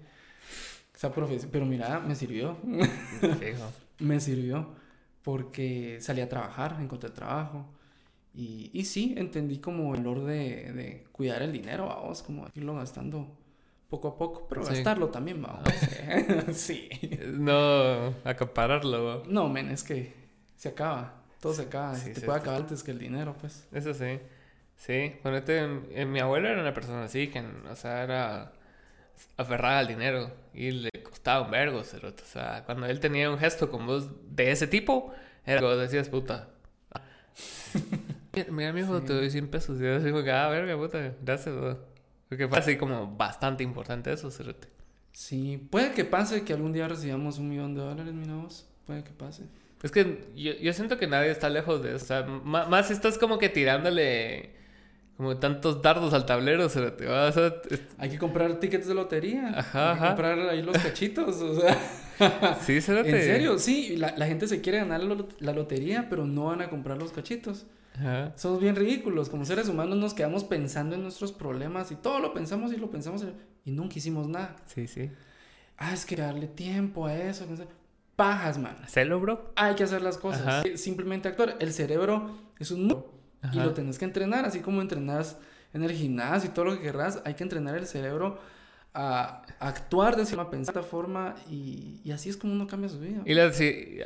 Esa 0.95 1.13
profesión. 1.13 1.51
Pero 1.53 1.67
mira, 1.67 2.01
me 2.01 2.15
sirvió. 2.15 2.57
Fijo. 3.39 3.71
me 3.99 4.19
sirvió 4.21 4.75
porque 5.23 5.99
salí 6.01 6.21
a 6.23 6.29
trabajar, 6.29 6.77
encontré 6.81 7.11
trabajo. 7.11 7.67
Y, 8.35 8.71
y 8.73 8.85
sí, 8.85 9.15
entendí 9.19 9.59
como 9.59 9.95
el 9.95 10.01
valor 10.03 10.25
de, 10.25 10.73
de 10.73 11.05
cuidar 11.13 11.43
el 11.43 11.53
dinero, 11.53 11.87
vamos, 11.87 12.23
como 12.23 12.47
irlo 12.55 12.75
gastando 12.77 13.37
poco 13.91 14.09
a 14.09 14.17
poco, 14.17 14.47
pero 14.49 14.63
Sí. 14.65 14.73
gastarlo 14.75 15.09
también, 15.09 15.43
vamos. 15.43 15.63
sí. 16.53 16.89
No 17.35 18.15
acapararlo. 18.25 19.25
No, 19.27 19.49
men, 19.49 19.71
es 19.71 19.83
que 19.85 20.15
se 20.57 20.71
acaba. 20.71 21.15
Todo 21.41 21.55
se 21.55 21.63
acaba. 21.63 21.95
Sí, 21.95 22.07
se 22.07 22.15
te 22.15 22.21
sí, 22.21 22.27
puede 22.27 22.39
sí. 22.39 22.43
acabar 22.43 22.61
antes 22.63 22.83
que 22.83 22.91
el 22.91 22.99
dinero, 22.99 23.37
pues. 23.41 23.67
Eso 23.73 23.95
sí. 23.95 24.21
Sí, 24.77 25.13
ponete, 25.23 25.59
eh, 25.91 26.07
mi 26.07 26.21
abuelo 26.21 26.49
era 26.49 26.61
una 26.61 26.73
persona 26.75 27.05
así, 27.05 27.29
que, 27.29 27.41
o 27.41 27.77
sea, 27.77 28.03
era 28.05 28.53
aferrada 29.37 29.81
al 29.81 29.89
dinero 29.89 30.31
y 30.55 30.71
le 30.71 30.91
costaba 31.03 31.45
un 31.45 31.51
vergo. 31.51 31.81
O 31.81 31.85
sea, 32.25 32.63
cuando 32.65 32.87
él 32.87 33.01
tenía 33.01 33.31
un 33.31 33.39
gesto 33.39 33.71
con 33.71 33.87
vos 33.87 34.09
de 34.35 34.53
ese 34.53 34.67
tipo, 34.69 35.13
era 35.45 35.61
como 35.61 35.75
decías, 35.77 36.09
puta. 36.09 36.49
Mira, 38.51 38.73
mijo, 38.73 39.01
Sí. 39.01 39.07
te 39.07 39.13
doy 39.15 39.31
100 39.31 39.49
pesos. 39.49 39.81
Y 39.81 39.85
yo 39.85 40.25
que, 40.25 40.31
ah, 40.31 40.49
verga, 40.49 40.77
puta, 40.77 41.15
gracias, 41.23 41.55
bro. 41.57 41.79
Porque 42.29 42.47
fue 42.47 42.59
así 42.59 42.77
como 42.77 43.17
bastante 43.17 43.65
importante 43.65 44.13
eso, 44.13 44.31
cerote. 44.31 44.69
Sí, 45.13 45.59
puede 45.71 45.93
que 45.93 46.05
pase 46.05 46.45
que 46.45 46.53
algún 46.53 46.73
día 46.73 46.87
recibamos 46.87 47.39
un 47.39 47.49
millón 47.49 47.75
de 47.75 47.81
dólares, 47.81 48.15
mira 48.15 48.35
vos. 48.37 48.67
Puede 48.87 49.03
que 49.03 49.11
pase. 49.11 49.45
Es 49.83 49.91
que 49.93 50.27
yo, 50.35 50.53
yo 50.55 50.73
siento 50.73 50.99
que 50.99 51.07
nadie 51.07 51.31
está 51.31 51.49
lejos 51.51 51.83
de 51.83 51.95
eso. 51.95 52.05
O 52.05 52.07
sea, 52.09 52.23
más 52.25 52.91
estás 52.91 53.17
como 53.19 53.39
que 53.39 53.49
tirándole 53.49 54.51
como 55.17 55.37
tantos 55.39 55.83
dardos 55.83 56.15
al 56.15 56.27
tablero. 56.27 56.67
O 56.67 56.69
sea, 56.69 56.93
es- 57.71 57.81
Hay 57.99 58.11
que 58.11 58.19
comprar 58.19 58.59
tickets 58.61 58.87
de 58.89 58.95
lotería. 58.95 59.53
Ajá, 59.59 59.91
Hay 59.93 59.97
que 59.99 60.01
ajá. 60.05 60.09
comprar 60.09 60.39
ahí 60.49 60.63
los 60.63 60.79
cachitos, 60.79 61.37
o 61.43 61.61
sea. 61.61 61.77
sí, 62.65 62.81
cerote. 62.81 63.11
En 63.11 63.23
serio, 63.23 63.59
sí, 63.59 63.97
la, 63.97 64.15
la 64.17 64.27
gente 64.27 64.47
se 64.49 64.61
quiere 64.61 64.79
ganar 64.79 65.01
la 65.03 65.53
lotería, 65.53 66.07
pero 66.11 66.25
no 66.27 66.47
van 66.47 66.61
a 66.63 66.71
comprar 66.71 66.99
los 66.99 67.13
cachitos. 67.13 67.67
Ajá. 67.97 68.33
Somos 68.37 68.61
bien 68.61 68.77
ridículos. 68.77 69.29
Como 69.29 69.45
seres 69.45 69.69
humanos 69.69 69.97
nos 69.99 70.15
quedamos 70.15 70.45
pensando 70.45 70.95
en 70.95 71.03
nuestros 71.03 71.33
problemas 71.33 71.91
y 71.91 71.97
todo 71.97 72.21
lo 72.21 72.33
pensamos 72.33 72.73
y 72.73 72.77
lo 72.77 72.91
pensamos 72.91 73.25
y 73.65 73.71
nunca 73.73 73.95
hicimos 73.99 74.29
nada. 74.29 74.55
Sí, 74.67 74.87
sí. 74.87 75.11
Ah, 75.77 75.93
es 75.95 76.05
que 76.07 76.15
darle 76.17 76.47
tiempo 76.49 77.07
a 77.07 77.17
eso. 77.17 77.45
Pajas, 78.19 78.59
man. 78.59 78.77
Hacelo, 78.83 79.21
bro. 79.21 79.53
Hay 79.55 79.77
que 79.77 79.85
hacer 79.85 80.03
las 80.03 80.19
cosas. 80.19 80.45
Ajá. 80.45 80.63
Simplemente 80.75 81.29
actuar. 81.29 81.55
El 81.61 81.73
cerebro 81.73 82.37
es 82.59 82.73
un 82.73 82.89
músculo 82.89 83.15
y 83.45 83.59
Ajá. 83.59 83.65
lo 83.65 83.75
tenés 83.75 83.97
que 83.97 84.07
entrenar, 84.07 84.45
así 84.45 84.59
como 84.59 84.83
entrenas 84.83 85.37
en 85.73 85.85
el 85.85 85.93
gimnasio 85.93 86.51
y 86.51 86.53
todo 86.53 86.65
lo 86.65 86.73
que 86.73 86.83
querrás. 86.83 87.23
Hay 87.25 87.35
que 87.35 87.45
entrenar 87.45 87.77
el 87.77 87.87
cerebro 87.87 88.41
a 88.93 89.43
actuar 89.61 90.17
de 90.17 90.25
esa 90.25 90.51
pensar 90.51 90.75
de 90.75 90.81
esta 90.81 90.91
forma 90.91 91.37
y, 91.49 92.01
y 92.03 92.11
así 92.11 92.29
es 92.29 92.37
como 92.37 92.55
uno 92.55 92.67
cambia 92.67 92.89
su 92.89 92.99
vida. 92.99 93.23
Y 93.25 93.35
las, 93.35 93.55
sí, 93.55 94.01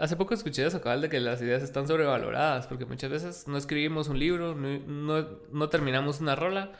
hace 0.00 0.14
poco 0.14 0.34
escuché 0.34 0.64
eso, 0.64 0.80
cabal, 0.80 1.00
de 1.00 1.08
que 1.08 1.18
las 1.18 1.42
ideas 1.42 1.64
están 1.64 1.88
sobrevaloradas, 1.88 2.68
porque 2.68 2.84
muchas 2.84 3.10
veces 3.10 3.48
no 3.48 3.56
escribimos 3.56 4.06
un 4.06 4.20
libro, 4.20 4.54
no, 4.54 4.78
no, 4.78 5.26
no 5.50 5.68
terminamos 5.70 6.20
una 6.20 6.36
rola 6.36 6.70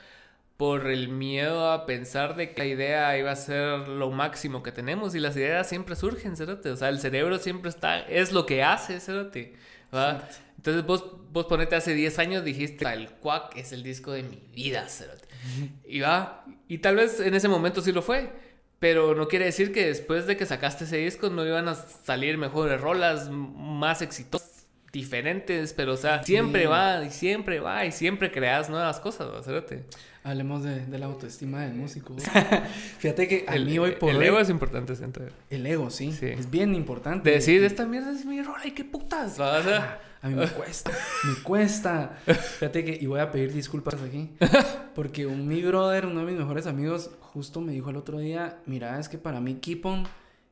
por 0.57 0.87
el 0.87 1.09
miedo 1.09 1.71
a 1.71 1.85
pensar 1.85 2.35
de 2.37 2.53
que 2.53 2.63
la 2.63 2.67
idea 2.67 3.19
iba 3.19 3.31
a 3.31 3.37
ser 3.37 3.89
lo 3.89 4.11
máximo 4.11 4.63
que 4.63 4.73
tenemos 4.73 5.15
y 5.15 5.21
las 5.21 5.37
ideas 5.37 5.69
siempre 5.69 5.97
surgen, 5.97 6.37
cerote. 6.37 6.71
O 6.71 6.77
sea, 6.77 6.89
el 6.89 6.99
cerebro 6.99 7.39
siempre 7.39 7.69
está, 7.69 8.01
es 8.01 8.33
lo 8.33 8.47
que 8.47 8.63
hace. 8.63 8.95
Exacto. 8.95 10.37
Entonces 10.57 10.85
vos, 10.87 11.05
vos 11.31 11.47
ponete 11.47 11.77
hace 11.77 11.95
10 11.95 12.19
años 12.19 12.45
dijiste, 12.45 12.87
el 12.91 13.11
Quack 13.11 13.57
es 13.57 13.73
el 13.73 13.83
disco 13.83 14.13
de 14.13 14.23
mi 14.23 14.43
vida, 14.55 14.89
cerote. 14.89 15.29
Y 15.87 16.01
va, 16.01 16.45
y 16.69 16.79
tal 16.79 16.97
vez 16.97 17.21
en 17.21 17.35
ese 17.35 17.49
momento 17.49 17.83
sí 17.83 17.93
lo 17.93 18.01
fue, 18.03 18.33
pero 18.79 19.15
no 19.15 19.29
quiere 19.29 19.45
decir 19.45 19.73
que 19.73 19.87
después 19.87 20.27
de 20.27 20.37
que 20.37 20.47
sacaste 20.47 20.85
ese 20.85 20.97
disco 20.97 21.29
no 21.29 21.47
iban 21.47 21.69
a 21.69 21.75
salir 21.75 22.39
mejores 22.39 22.81
rolas, 22.81 23.29
más 23.31 24.01
exitosas. 24.01 24.56
Diferentes, 24.93 25.73
pero 25.73 25.93
o 25.95 25.97
sea, 25.97 26.23
siempre 26.23 26.67
va 26.67 27.05
y 27.05 27.11
siempre 27.11 27.61
va 27.61 27.85
y 27.85 27.93
siempre 27.93 28.31
creas 28.33 28.71
nuevas 28.71 29.01
cosas, 29.01 29.29
hacerte. 29.39 29.85
Hablemos 30.25 30.65
de, 30.65 30.87
de, 30.87 30.99
la 30.99 31.07
autoestima 31.07 31.61
del 31.63 31.75
músico. 31.75 32.17
Fíjate 32.99 33.29
que 33.29 33.45
a 33.47 33.55
el, 33.55 33.67
mí 33.67 33.79
hoy 33.79 33.93
por 33.93 34.11
El 34.11 34.17
hoy- 34.17 34.27
ego 34.27 34.41
es 34.41 34.51
importante, 34.51 34.97
siento. 34.97 35.21
El 35.51 35.67
ego, 35.67 35.89
sí, 35.91 36.13
Sí. 36.13 36.27
Es 36.27 36.51
bien 36.51 36.75
importante. 36.75 37.31
De 37.31 37.37
decir, 37.37 37.63
esta 37.63 37.87
mierda 37.87 38.11
es 38.11 38.25
mi 38.25 38.43
rola 38.43 38.67
y 38.67 38.73
qué 38.73 38.85
putas, 38.85 39.41
¿va? 39.41 39.59
o 39.59 39.63
sea. 39.63 40.01
A 40.23 40.29
mí 40.29 40.35
me 40.35 40.49
cuesta, 40.49 40.91
me 41.25 41.41
cuesta. 41.45 42.19
Fíjate 42.27 42.85
que, 42.85 42.99
y 43.01 43.07
voy 43.07 43.21
a 43.21 43.31
pedir 43.31 43.53
disculpas 43.53 43.95
aquí, 44.03 44.33
porque 44.95 45.25
un 45.25 45.47
mi 45.47 45.63
brother, 45.63 46.07
uno 46.07 46.21
de 46.21 46.27
mis 46.27 46.35
mejores 46.37 46.67
amigos, 46.67 47.11
justo 47.21 47.61
me 47.61 47.71
dijo 47.73 47.91
el 47.91 47.97
otro 47.97 48.19
día, 48.19 48.59
mira, 48.67 48.99
es 48.99 49.09
que 49.09 49.19
para 49.19 49.41
mí 49.41 49.57
Keep 49.57 49.87
On 49.87 50.05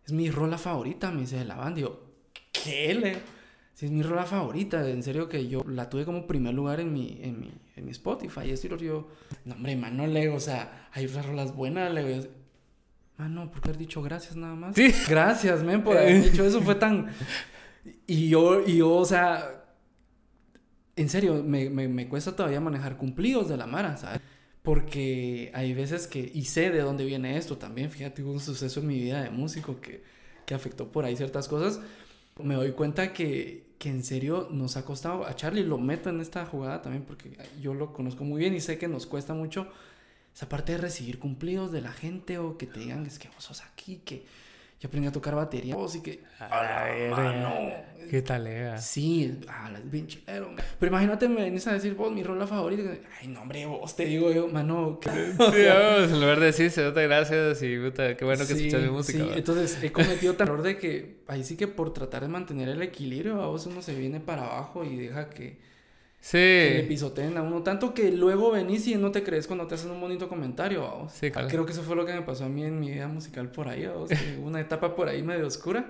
es 0.06 0.12
mi 0.12 0.30
rola 0.30 0.58
favorita, 0.58 1.10
me 1.10 1.22
dice 1.22 1.38
de 1.38 1.46
la 1.46 1.56
banda. 1.56 1.80
Y 1.80 1.82
yo, 1.82 2.04
¿qué? 2.52 2.94
Le? 2.94 3.16
Es 3.84 3.90
mi 3.90 4.02
rola 4.02 4.24
favorita, 4.24 4.88
en 4.88 5.02
serio 5.02 5.28
que 5.28 5.46
yo 5.46 5.62
la 5.68 5.90
tuve 5.90 6.06
como 6.06 6.26
primer 6.26 6.54
lugar 6.54 6.80
en 6.80 6.90
mi, 6.90 7.18
en 7.20 7.38
mi, 7.38 7.52
en 7.76 7.84
mi 7.84 7.90
Spotify. 7.90 8.46
Y 8.46 8.50
esto 8.52 8.74
yo, 8.78 9.08
no 9.44 9.54
hombre, 9.54 9.76
mano, 9.76 10.06
le, 10.06 10.30
o 10.30 10.40
sea, 10.40 10.88
hay 10.92 11.04
otras 11.04 11.26
rolas 11.26 11.54
buenas, 11.54 11.92
le. 11.92 12.30
Mano, 13.18 13.50
¿por 13.50 13.60
qué 13.60 13.68
haber 13.68 13.78
dicho 13.78 14.00
gracias 14.00 14.36
nada 14.36 14.54
más? 14.54 14.74
Sí. 14.74 14.90
Gracias, 15.06 15.62
men, 15.62 15.84
por 15.84 15.98
haber 15.98 16.30
dicho 16.30 16.46
eso. 16.46 16.62
Fue 16.62 16.76
tan. 16.76 17.10
Y 18.06 18.30
yo, 18.30 18.66
y 18.66 18.78
yo, 18.78 18.90
o 18.90 19.04
sea. 19.04 19.66
En 20.96 21.10
serio, 21.10 21.42
me, 21.44 21.68
me, 21.68 21.86
me 21.86 22.08
cuesta 22.08 22.34
todavía 22.34 22.60
manejar 22.60 22.96
cumplidos 22.96 23.50
de 23.50 23.58
la 23.58 23.66
Mara, 23.66 23.98
¿sabes? 23.98 24.22
Porque 24.62 25.50
hay 25.52 25.74
veces 25.74 26.06
que. 26.06 26.30
Y 26.32 26.46
sé 26.46 26.70
de 26.70 26.80
dónde 26.80 27.04
viene 27.04 27.36
esto 27.36 27.58
también. 27.58 27.90
Fíjate, 27.90 28.22
hubo 28.22 28.32
un 28.32 28.40
suceso 28.40 28.80
en 28.80 28.86
mi 28.86 28.98
vida 28.98 29.22
de 29.22 29.28
músico 29.28 29.78
que, 29.78 30.02
que 30.46 30.54
afectó 30.54 30.90
por 30.90 31.04
ahí 31.04 31.16
ciertas 31.16 31.48
cosas. 31.48 31.80
Me 32.42 32.54
doy 32.54 32.72
cuenta 32.72 33.12
que, 33.12 33.63
que 33.78 33.90
en 33.90 34.04
serio 34.04 34.48
nos 34.50 34.76
ha 34.76 34.84
costado. 34.84 35.26
A 35.26 35.34
Charlie 35.36 35.64
lo 35.64 35.78
meto 35.78 36.10
en 36.10 36.20
esta 36.20 36.46
jugada 36.46 36.82
también 36.82 37.04
porque 37.04 37.36
yo 37.60 37.74
lo 37.74 37.92
conozco 37.92 38.24
muy 38.24 38.38
bien 38.38 38.54
y 38.54 38.60
sé 38.60 38.78
que 38.78 38.88
nos 38.88 39.06
cuesta 39.06 39.34
mucho 39.34 39.66
esa 40.34 40.48
parte 40.48 40.72
de 40.72 40.78
recibir 40.78 41.18
cumplidos 41.18 41.70
de 41.70 41.80
la 41.80 41.92
gente 41.92 42.38
o 42.38 42.58
que 42.58 42.66
te 42.66 42.80
digan 42.80 43.06
es 43.06 43.18
que 43.18 43.28
vos 43.28 43.44
sos 43.44 43.62
aquí, 43.62 44.02
que 44.04 44.26
yo 44.80 44.88
aprendí 44.88 45.08
a 45.08 45.12
tocar 45.12 45.34
batería, 45.34 45.74
vos 45.76 45.94
y 45.96 46.02
que... 46.02 46.20
Ay, 46.38 47.10
mano. 47.10 47.54
¿Qué 48.10 48.20
tal, 48.20 48.46
eh? 48.46 48.74
Sí, 48.78 49.40
ah, 49.48 49.70
es 49.74 49.90
bien 49.90 50.06
chilero. 50.06 50.50
Pero 50.78 50.90
imagínate, 50.90 51.26
me 51.26 51.40
venís 51.42 51.66
a 51.66 51.72
decir 51.72 51.94
vos 51.94 52.12
mi 52.12 52.22
rola 52.22 52.46
favorita. 52.46 52.82
Ay, 53.20 53.28
no, 53.28 53.40
hombre, 53.40 53.64
vos 53.64 53.96
te 53.96 54.04
digo 54.04 54.30
yo, 54.30 54.46
mano. 54.48 55.00
que- 55.00 55.08
o 55.38 55.50
Sí, 55.52 55.62
sea, 55.62 55.78
vamos, 55.78 56.12
en 56.12 56.20
lugar 56.20 56.38
de 56.38 56.46
decir, 56.46 56.70
se 56.70 56.82
nota 56.84 57.00
gracias 57.00 57.62
y 57.62 57.78
puta, 57.78 58.14
qué 58.16 58.24
bueno 58.26 58.46
que 58.46 58.54
sí, 58.54 58.66
escuchas 58.66 58.82
mi 58.82 58.90
música. 58.90 59.18
sí. 59.24 59.30
Entonces 59.34 59.78
he 59.82 59.90
cometido 59.90 60.34
tal 60.36 60.48
error 60.48 60.62
de 60.62 60.76
que 60.76 61.16
ahí 61.28 61.42
sí 61.44 61.56
que 61.56 61.66
por 61.66 61.92
tratar 61.94 62.22
de 62.22 62.28
mantener 62.28 62.68
el 62.68 62.82
equilibrio, 62.82 63.40
a 63.42 63.46
vos 63.46 63.64
uno 63.66 63.80
se 63.80 63.94
viene 63.94 64.20
para 64.20 64.42
abajo 64.44 64.84
y 64.84 64.96
deja 64.96 65.30
que, 65.30 65.58
que 66.58 66.70
le 66.70 66.82
Sí, 66.82 66.88
pisoteen 66.88 67.36
a 67.36 67.42
uno. 67.42 67.62
Tanto 67.62 67.92
que 67.94 68.10
luego 68.12 68.50
venís 68.50 68.86
y 68.86 68.94
no 68.96 69.10
te 69.12 69.22
crees 69.22 69.46
cuando 69.46 69.66
te 69.66 69.74
hacen 69.74 69.90
un 69.90 70.00
bonito 70.00 70.28
comentario, 70.28 70.86
a 70.86 70.94
vos. 70.94 71.12
Sí, 71.12 71.30
claro. 71.30 71.48
Creo 71.48 71.66
que 71.66 71.72
eso 71.72 71.82
fue 71.82 71.96
lo 71.96 72.06
que 72.06 72.14
me 72.14 72.22
pasó 72.22 72.44
a 72.44 72.48
mí 72.48 72.64
en 72.64 72.80
mi 72.80 72.90
vida 72.90 73.08
musical 73.08 73.50
por 73.50 73.68
ahí, 73.68 73.86
hubo 73.86 74.06
una 74.46 74.60
etapa 74.60 74.94
por 74.96 75.08
ahí 75.08 75.22
medio 75.22 75.46
oscura. 75.46 75.86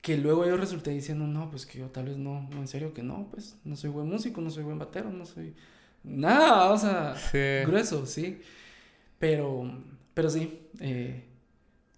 Que 0.00 0.16
luego 0.18 0.44
yo 0.46 0.56
resulté 0.56 0.90
diciendo, 0.90 1.26
no, 1.26 1.48
pues 1.50 1.64
que 1.64 1.78
yo 1.78 1.86
tal 1.86 2.06
vez 2.06 2.16
no, 2.18 2.48
no, 2.50 2.58
en 2.58 2.66
serio 2.68 2.92
que 2.92 3.02
no, 3.04 3.28
pues 3.30 3.56
no 3.64 3.76
soy 3.76 3.90
buen 3.90 4.08
músico, 4.08 4.40
no 4.40 4.50
soy 4.50 4.64
buen 4.64 4.78
batero, 4.78 5.10
no 5.10 5.24
soy 5.24 5.54
nada, 6.02 6.70
o 6.72 6.78
sea, 6.78 7.14
sí. 7.16 7.38
grueso, 7.64 8.04
sí. 8.06 8.40
Pero, 9.18 9.70
pero 10.14 10.30
sí, 10.30 10.68
eh, 10.80 11.24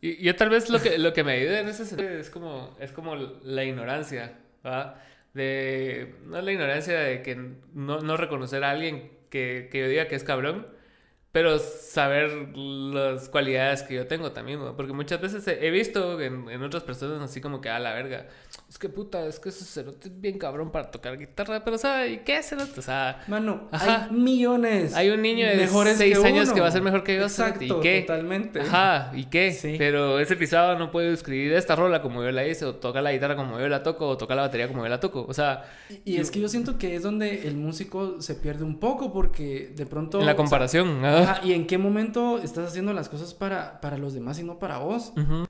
Y 0.01 0.23
yo 0.23 0.37
tal 0.37 0.51
vez 0.51 0.69
lo 0.71 0.81
que, 0.81 0.99
lo 1.01 1.13
que 1.15 1.25
me 1.25 1.33
ayuda 1.33 1.61
en 1.61 1.69
ese 1.69 1.87
sentido 1.87 2.11
es 2.11 2.31
como, 2.31 2.77
es 2.81 2.93
como 2.93 3.17
la 3.17 3.65
ignorancia, 3.65 4.39
¿va? 4.67 5.01
De, 5.35 6.15
no 6.27 6.41
la 6.41 6.53
ignorancia 6.53 6.99
de 6.99 7.23
que 7.23 7.35
no, 7.75 8.01
no 8.01 8.17
reconocer 8.17 8.65
a 8.65 8.71
alguien 8.71 9.11
que, 9.31 9.69
que 9.71 9.81
yo 9.81 9.89
diga 9.89 10.09
que 10.09 10.15
es 10.15 10.25
cabrón, 10.25 10.67
pero 11.35 11.59
saber 11.59 12.57
las 12.57 13.29
cualidades 13.29 13.83
que 13.83 13.97
yo 13.97 14.07
tengo 14.07 14.31
también, 14.31 14.65
¿va? 14.65 14.77
porque 14.77 14.93
muchas 14.93 15.21
veces 15.21 15.45
he 15.49 15.69
visto 15.71 16.21
en, 16.21 16.49
en 16.49 16.63
otras 16.63 16.85
personas 16.85 17.21
así 17.21 17.41
como 17.41 17.61
que 17.61 17.69
a 17.69 17.81
la 17.81 17.93
verga, 17.93 18.29
es 18.69 18.79
que 18.79 18.89
puta, 18.89 19.27
es 19.27 19.41
que 19.41 19.49
ese 19.49 19.65
cerote 19.65 20.09
es 20.09 20.21
bien 20.21 20.39
cabrón 20.39 20.71
para 20.71 20.91
tocar 20.91 21.19
guitarra, 21.19 21.65
pero 21.65 21.77
¿sabe? 21.77 22.13
¿Y 22.13 22.17
qué 22.19 22.41
cerote? 22.43 22.79
O 22.79 22.83
sea, 22.83 23.25
mano, 23.27 23.69
Ajá. 23.73 24.07
hay 24.07 24.17
millones. 24.17 24.95
hay 24.95 25.11
un 25.11 25.23
niño 25.23 25.47
de 25.47 25.57
mejores 25.57 25.99
6 25.99 26.19
que 26.19 26.27
años 26.27 26.53
que 26.53 26.61
va 26.61 26.69
a 26.69 26.71
ser 26.71 26.83
mejor 26.83 27.03
que 27.03 27.17
yo, 27.17 27.23
Exacto, 27.23 27.65
¿y 27.65 27.81
qué? 27.81 28.01
totalmente. 28.03 28.61
Ajá, 28.61 29.11
¿y 29.15 29.25
qué? 29.25 29.53
Sí. 29.53 29.75
Pero 29.77 30.21
ese 30.21 30.37
pisado 30.37 30.79
no 30.79 30.91
puede 30.91 31.13
escribir 31.13 31.53
esta 31.53 31.75
rola 31.75 32.01
como 32.01 32.23
yo 32.23 32.31
la 32.31 32.47
hice, 32.47 32.65
o 32.65 32.77
tocar 32.77 33.03
la 33.03 33.13
guitarra 33.13 33.35
como 33.35 33.59
yo 33.59 33.69
la 33.69 33.83
toco, 33.83 34.09
o 34.09 34.17
tocar 34.17 34.37
la 34.37 34.45
batería 34.45 34.69
como 34.69 34.83
yo 34.85 34.89
la 34.89 35.01
toco. 35.01 35.25
O 35.29 35.35
sea, 35.35 35.65
Y 36.05 36.17
es 36.17 36.31
que 36.31 36.41
yo 36.41 36.49
siento 36.49 36.79
que 36.79 36.95
es 36.95 37.03
donde 37.03 37.47
el 37.47 37.57
músico 37.57 38.21
se 38.21 38.35
pierde 38.37 38.65
un 38.65 38.79
poco 38.79 39.13
porque 39.13 39.73
de 39.75 39.87
pronto... 39.87 40.21
en 40.21 40.27
la 40.27 40.33
o 40.33 40.35
sea, 40.35 40.37
comparación. 40.37 41.05
Ajá. 41.25 41.47
Y 41.47 41.53
en 41.53 41.67
qué 41.67 41.79
momento 41.79 42.39
estás 42.39 42.69
haciendo 42.69 42.93
las 42.93 43.09
cosas 43.09 43.35
para, 43.35 43.81
para 43.81 43.99
los 43.99 44.15
demás 44.15 44.39
y 44.39 44.45
no 44.45 44.59
para 44.59 44.79
vos. 44.79 45.13
Ujú. 45.17 45.47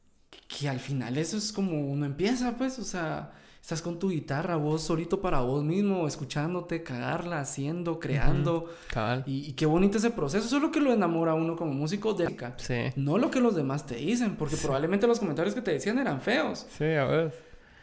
Que 0.48 0.68
al 0.68 0.80
final 0.80 1.16
eso 1.18 1.36
es 1.36 1.52
como 1.52 1.80
uno 1.90 2.06
empieza, 2.06 2.56
pues, 2.56 2.78
o 2.78 2.84
sea, 2.84 3.32
estás 3.60 3.80
con 3.80 3.98
tu 3.98 4.10
guitarra, 4.10 4.56
vos 4.56 4.82
solito 4.82 5.20
para 5.22 5.40
vos 5.40 5.64
mismo, 5.64 6.06
escuchándote, 6.06 6.82
cagarla, 6.82 7.40
haciendo, 7.40 7.98
creando. 7.98 8.66
Cabal. 8.88 9.24
y, 9.26 9.46
y 9.46 9.52
qué 9.54 9.66
bonito 9.66 9.98
ese 9.98 10.10
proceso. 10.10 10.46
Eso 10.46 10.56
es 10.56 10.62
lo 10.62 10.70
que 10.70 10.80
lo 10.80 10.92
enamora 10.92 11.32
a 11.32 11.34
uno 11.34 11.56
como 11.56 11.72
músico 11.72 12.12
de 12.14 12.24
música. 12.24 12.54
Sí. 12.58 12.92
No 12.96 13.16
lo 13.18 13.30
que 13.30 13.40
los 13.40 13.54
demás 13.56 13.86
te 13.86 13.96
dicen, 13.96 14.36
porque 14.36 14.56
probablemente 14.56 15.06
los 15.06 15.18
comentarios 15.18 15.54
que 15.54 15.62
te 15.62 15.72
decían 15.72 15.98
eran 15.98 16.20
feos. 16.20 16.66
Sí, 16.76 16.84
a 16.84 17.04
ver. 17.06 17.34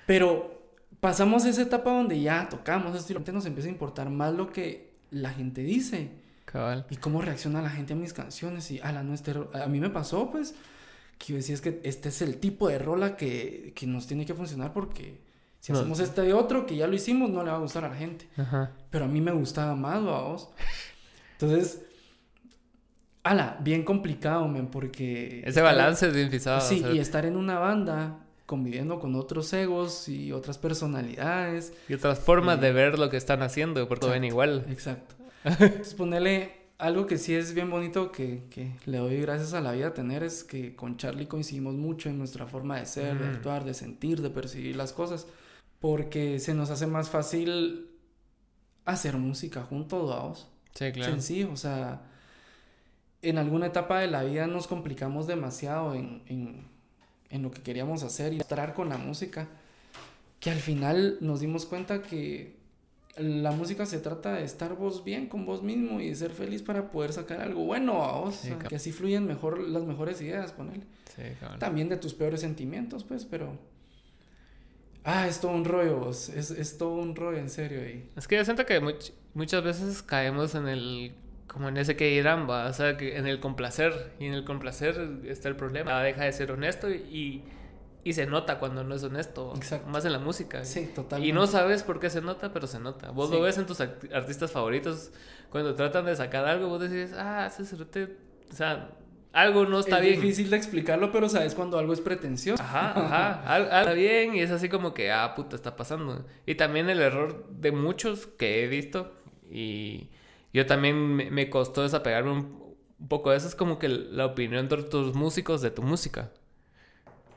Pero 0.05 0.61
pasamos 0.99 1.45
esa 1.45 1.63
etapa 1.63 1.91
donde 1.91 2.22
ya 2.22 2.47
tocamos 2.47 2.95
esto 2.95 3.11
y 3.11 3.15
la 3.15 3.19
gente 3.19 3.34
nos 3.34 3.45
empieza 3.47 3.68
a 3.68 3.72
importar 3.72 4.09
más 4.09 4.34
lo 4.34 4.51
que 4.51 4.93
la 5.09 5.31
gente 5.31 5.61
dice 5.61 6.20
Cabal. 6.52 6.86
y 6.90 6.98
cómo 6.98 7.22
reacciona 7.22 7.61
la 7.61 7.69
gente 7.69 7.94
a 7.94 7.95
mis 7.95 8.14
canciones 8.14 8.69
y 8.72 8.80
a 8.82 8.91
la 8.91 9.03
nuestra. 9.03 9.41
A 9.53 9.68
mí 9.68 9.80
me 9.80 9.90
pasó, 9.90 10.30
pues, 10.32 10.53
que 11.18 11.28
yo 11.34 11.36
decía 11.36 11.56
es 11.56 11.61
que 11.61 11.80
este 11.84 12.10
es 12.10 12.22
el 12.22 12.38
tipo 12.38 12.68
de 12.68 12.80
rola 12.80 13.15
que, 13.15 13.73
que 13.76 13.88
nos 13.88 14.07
tiene 14.07 14.26
que 14.26 14.34
funcionar 14.34 14.73
porque 14.73 15.22
si 15.60 15.72
No. 15.72 15.80
hacemos 15.80 15.99
este 15.99 16.22
de 16.23 16.34
otro 16.34 16.65
que 16.65 16.76
ya 16.76 16.88
lo 16.88 16.95
hicimos 16.95 17.30
no 17.30 17.44
le 17.44 17.52
va 17.52 17.57
a 17.57 17.60
gustar 17.60 17.86
a 17.86 17.90
la 17.90 17.95
gente. 17.95 18.28
Ajá. 18.38 18.72
Pero 18.90 19.06
a 19.06 19.07
mí 19.07 19.22
me 19.22 19.32
gustaba 19.32 19.76
más, 19.76 19.98
a 19.98 19.99
vos. 20.22 20.49
Entonces, 21.40 21.82
ala, 23.23 23.57
bien 23.61 23.84
complicado, 23.84 24.48
men, 24.48 24.68
porque. 24.68 25.44
Ese 25.45 25.61
balance 25.61 26.07
es 26.07 26.14
bien 26.14 26.30
pisado. 26.30 26.61
Sí, 26.61 26.80
o 26.80 26.84
sea, 26.88 26.91
y 26.94 26.99
estar 26.99 27.26
en 27.26 27.36
una 27.38 27.60
banda 27.60 28.18
conviviendo 28.45 28.99
con 28.99 29.15
otros 29.15 29.53
egos 29.53 30.10
y 30.10 30.32
otras 30.34 30.57
personalidades. 30.57 31.73
y 31.88 31.94
otras 31.94 32.19
formas 32.19 32.60
de 32.60 32.73
ver 32.73 32.99
lo 32.99 33.10
que 33.10 33.18
están 33.18 33.41
haciendo, 33.44 33.88
porque 33.88 34.02
todo 34.02 34.11
ven 34.11 34.23
igual. 34.26 34.65
Exacto. 34.69 35.15
Entonces, 35.43 35.93
ponerle 35.95 36.51
algo 36.77 37.05
que 37.05 37.18
sí 37.18 37.34
es 37.35 37.53
bien 37.53 37.69
bonito 37.69 38.11
que, 38.11 38.43
que 38.49 38.72
le 38.85 38.97
doy 38.97 39.22
gracias 39.22 39.53
a 39.53 39.61
la 39.61 39.72
vida 39.73 39.93
tener 39.93 40.23
es 40.23 40.43
que 40.43 40.76
con 40.76 40.97
Charlie 40.97 41.27
coincidimos 41.27 41.76
mucho 41.76 42.09
en 42.09 42.18
nuestra 42.18 42.47
forma 42.47 42.80
de 42.80 42.85
ser, 42.85 43.19
de 43.19 43.27
Mm. 43.27 43.30
actuar, 43.30 43.63
de 43.65 43.73
sentir, 43.73 44.22
de 44.22 44.30
percibir 44.30 44.76
las 44.76 44.93
cosas. 44.93 45.27
Porque 45.80 46.39
se 46.39 46.53
nos 46.53 46.69
hace 46.69 46.88
más 46.88 47.09
fácil 47.09 47.89
hacer 48.85 49.18
música 49.18 49.63
juntos, 49.63 50.09
vamos. 50.09 50.47
Sí, 50.73 50.91
claro. 50.91 51.11
Sencillo, 51.11 51.51
o 51.51 51.57
sea, 51.57 52.03
en 53.22 53.38
alguna 53.38 53.68
etapa 53.68 53.99
de 53.99 54.07
la 54.07 54.23
vida 54.23 54.47
nos 54.47 54.68
complicamos 54.68 55.27
demasiado 55.27 55.93
en, 55.95 56.23
en, 56.27 56.68
en 57.30 57.41
lo 57.43 57.51
que 57.51 57.61
queríamos 57.61 58.03
hacer 58.03 58.34
y 58.34 58.38
entrar 58.38 58.73
con 58.73 58.89
la 58.89 58.97
música, 58.97 59.47
que 60.39 60.49
al 60.51 60.59
final 60.59 61.18
nos 61.22 61.39
dimos 61.41 61.65
cuenta 61.65 62.01
que 62.01 62.57
la 63.17 63.51
música 63.51 63.85
se 63.85 63.99
trata 63.99 64.33
de 64.35 64.43
estar 64.45 64.75
vos 64.75 65.03
bien 65.03 65.27
con 65.27 65.45
vos 65.45 65.61
mismo 65.63 65.99
y 65.99 66.09
de 66.09 66.15
ser 66.15 66.31
feliz 66.31 66.61
para 66.63 66.91
poder 66.91 67.11
sacar 67.13 67.41
algo 67.41 67.63
bueno 67.65 68.03
a 68.03 68.19
vos, 68.21 68.35
Sí, 68.35 68.39
o 68.39 68.41
sea, 68.47 68.53
cabal. 68.57 68.69
que 68.69 68.75
así 68.75 68.91
fluyen 68.91 69.25
mejor 69.27 69.59
las 69.59 69.83
mejores 69.83 70.21
ideas, 70.21 70.51
ponele. 70.53 70.83
Sí. 71.15 71.23
También 71.59 71.89
de 71.89 71.97
tus 71.97 72.13
peores 72.13 72.39
sentimientos, 72.41 73.03
pues, 73.03 73.25
pero... 73.25 73.57
Ah, 75.03 75.27
es 75.27 75.41
todo 75.41 75.51
un 75.51 75.65
rollo, 75.65 75.97
vos, 75.99 76.29
es, 76.29 76.51
es 76.51 76.77
todo 76.77 76.93
un 76.95 77.15
rollo, 77.15 77.39
en 77.39 77.49
serio, 77.49 77.83
y... 77.88 78.05
Es 78.15 78.27
que 78.27 78.35
yo 78.38 78.45
siento 78.45 78.65
que 78.65 78.79
much- 78.81 79.11
muchas 79.33 79.63
veces 79.63 80.01
caemos 80.03 80.53
en 80.55 80.67
el. 80.67 81.13
Como 81.47 81.67
en 81.69 81.75
ese 81.77 81.95
que 81.97 82.05
dirán, 82.07 82.47
va. 82.49 82.67
O 82.69 82.73
sea, 82.73 82.95
que 82.97 83.17
en 83.17 83.27
el 83.27 83.39
complacer. 83.41 84.13
Y 84.19 84.27
en 84.27 84.33
el 84.35 84.45
complacer 84.45 85.19
está 85.25 85.49
el 85.49 85.55
problema. 85.57 86.01
Deja 86.01 86.23
de 86.23 86.31
ser 86.31 86.51
honesto 86.51 86.89
y. 86.89 87.41
Y 88.03 88.14
se 88.14 88.26
nota 88.26 88.57
cuando 88.60 88.84
no 88.84 88.95
es 88.95 89.03
honesto. 89.03 89.53
Exacto. 89.56 89.88
Más 89.90 90.03
en 90.06 90.11
la 90.14 90.19
música. 90.19 90.64
Sí, 90.65 90.88
totalmente. 90.95 91.30
Y 91.30 91.34
no 91.34 91.45
sabes 91.45 91.84
por 91.84 91.99
qué 91.99 92.10
se 92.10 92.22
nota, 92.22 92.52
pero 92.52 92.65
se 92.68 92.80
nota. 92.80 93.11
Vos 93.11 93.30
Sí. 93.30 93.36
lo 93.36 93.41
ves 93.41 93.57
en 93.60 93.65
tus 93.68 93.80
artistas 93.80 94.52
favoritos. 94.52 95.11
Cuando 95.52 95.76
tratan 95.76 96.06
de 96.06 96.15
sacar 96.15 96.45
algo, 96.45 96.68
vos 96.68 96.80
decís, 96.82 97.14
ah, 97.15 97.45
ese 97.48 97.64
cerote. 97.65 98.18
O 98.52 98.56
sea, 98.56 98.90
algo 99.34 99.65
no 99.65 99.80
está 99.80 99.99
es 99.99 100.03
bien. 100.06 100.19
difícil 100.22 100.49
de 100.49 100.57
explicarlo, 100.57 101.11
pero 101.11 101.30
sabes 101.30 101.53
cuando 101.53 101.78
algo 101.78 101.94
es 101.94 102.02
pretencioso. 102.02 102.64
Ajá, 102.64 102.91
ajá. 103.06 103.41
Al- 103.44 103.64
algo 103.72 103.78
está 103.78 103.94
bien 103.94 104.36
y 104.36 104.40
es 104.41 104.49
así 104.52 104.68
como 104.68 104.94
que, 104.95 105.11
ah, 105.11 105.34
puta, 105.36 105.56
está 105.56 105.76
pasando. 105.76 106.26
Y 106.48 106.56
también 106.56 106.90
el 106.90 107.02
error 107.02 107.48
de 107.52 107.72
muchos 107.72 108.26
que 108.26 108.64
he 108.64 108.68
visto 108.68 109.11
y 109.49 110.10
yo 110.53 110.65
también 110.65 110.95
me, 111.15 111.30
me 111.30 111.49
costó 111.52 111.84
desapegarme 111.84 112.32
un, 112.32 112.61
poco 113.07 113.30
de 113.32 113.38
eso. 113.38 113.48
Es 113.48 113.56
como 113.56 113.78
que 113.78 113.90
la 113.90 114.26
opinión 114.26 114.68
de 114.68 114.76
otros 114.76 115.14
músicos 115.14 115.61
de 115.61 115.69
tu 115.72 115.82
música. 115.84 116.32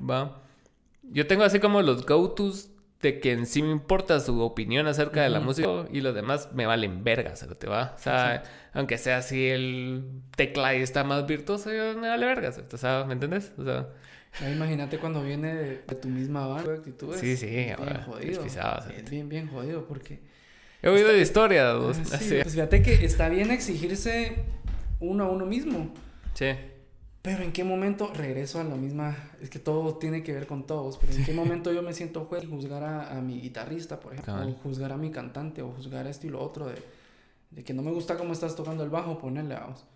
¿Va? 0.01 0.41
Yo 1.11 1.27
tengo 1.27 1.45
así 1.45 1.61
como 1.61 1.83
los 1.83 2.05
go-tos 2.07 2.71
de 3.01 3.21
quien 3.21 3.47
sí 3.47 3.63
me 3.63 3.71
importa 3.71 4.19
su 4.19 4.41
opinión 4.41 4.87
acerca 4.87 5.23
de 5.23 5.29
la 5.29 5.39
música 5.39 5.69
y 5.93 6.01
los 6.01 6.15
demás 6.15 6.49
me 6.55 6.65
valen 6.65 7.05
vergas, 7.05 7.41
se 7.41 7.55
te 7.55 7.67
va. 7.67 7.95
O 7.97 7.99
sea, 7.99 8.43
aunque 8.73 8.99
sea 8.99 9.19
así 9.19 9.47
el 9.47 10.05
tecladista 10.37 11.05
más 11.05 11.27
virtuoso, 11.27 11.73
yo 11.73 11.95
me 11.95 12.09
vale 12.09 12.25
vergas, 12.27 12.61
o 12.73 12.77
sea, 12.79 13.05
¿me 13.05 13.13
entiendes? 13.13 13.53
O 13.59 13.65
sea, 13.65 13.89
imagínate 14.51 14.99
cuando 14.99 15.23
viene 15.23 15.55
de, 15.55 15.75
tu 16.01 16.09
misma 16.09 16.47
banda, 16.47 16.75
actitudes. 16.75 17.21
Sí, 17.21 17.37
sí, 17.37 17.47
bien 17.47 17.77
jodido. 18.07 18.45
Es 18.45 19.11
bien, 19.11 19.29
bien 19.29 19.49
jodido 19.49 19.87
porque... 19.87 20.21
He 20.83 20.89
oído 20.89 21.09
de 21.09 21.21
historia, 21.21 21.65
dos. 21.65 21.99
Ah, 22.13 22.19
sí, 22.19 22.39
pues 22.43 22.53
fíjate 22.53 22.83
que 22.83 23.07
está 23.07 23.29
bien 23.31 23.51
exigirse 23.51 24.45
uno 25.01 25.25
a 25.25 25.31
uno 25.31 25.47
mismo. 25.47 25.95
Sí. 26.35 26.47
Pero 27.25 27.43
en 27.43 27.53
qué 27.53 27.65
momento 27.65 28.13
regreso 28.13 28.61
a 28.61 28.65
la 28.65 28.77
misma, 28.77 29.17
es 29.41 29.49
que 29.49 29.59
todo 29.59 29.97
tiene 29.97 30.23
que 30.23 30.35
ver 30.35 30.47
con 30.47 30.67
todos, 30.67 30.99
pero 30.99 31.15
en 31.15 31.25
qué 31.25 31.33
momento 31.33 31.73
yo 31.73 31.81
me 31.81 31.95
siento 31.95 32.27
juez 32.27 32.45
y 32.45 32.49
juzgar 32.49 32.85
a, 32.85 33.19
mi 33.23 33.41
guitarrista, 33.41 33.99
por 33.99 34.13
ejemplo, 34.13 34.47
o 34.47 34.53
juzgar 34.63 34.93
a 34.93 34.99
mi 34.99 35.11
cantante, 35.11 35.63
o 35.63 35.71
juzgar 35.71 36.07
esto 36.07 36.27
y 36.27 36.31
lo 36.31 36.43
otro, 36.43 36.67
de, 36.67 36.83
de 37.51 37.65
que 37.65 37.73
no 37.73 37.81
me 37.81 37.93
gusta 37.93 38.19
cómo 38.19 38.35
estás 38.35 38.55
tocando 38.55 38.85
el 38.85 38.91
bajo, 38.91 39.19
ponerle 39.19 39.55
a 39.55 39.65
vos. 39.69 39.87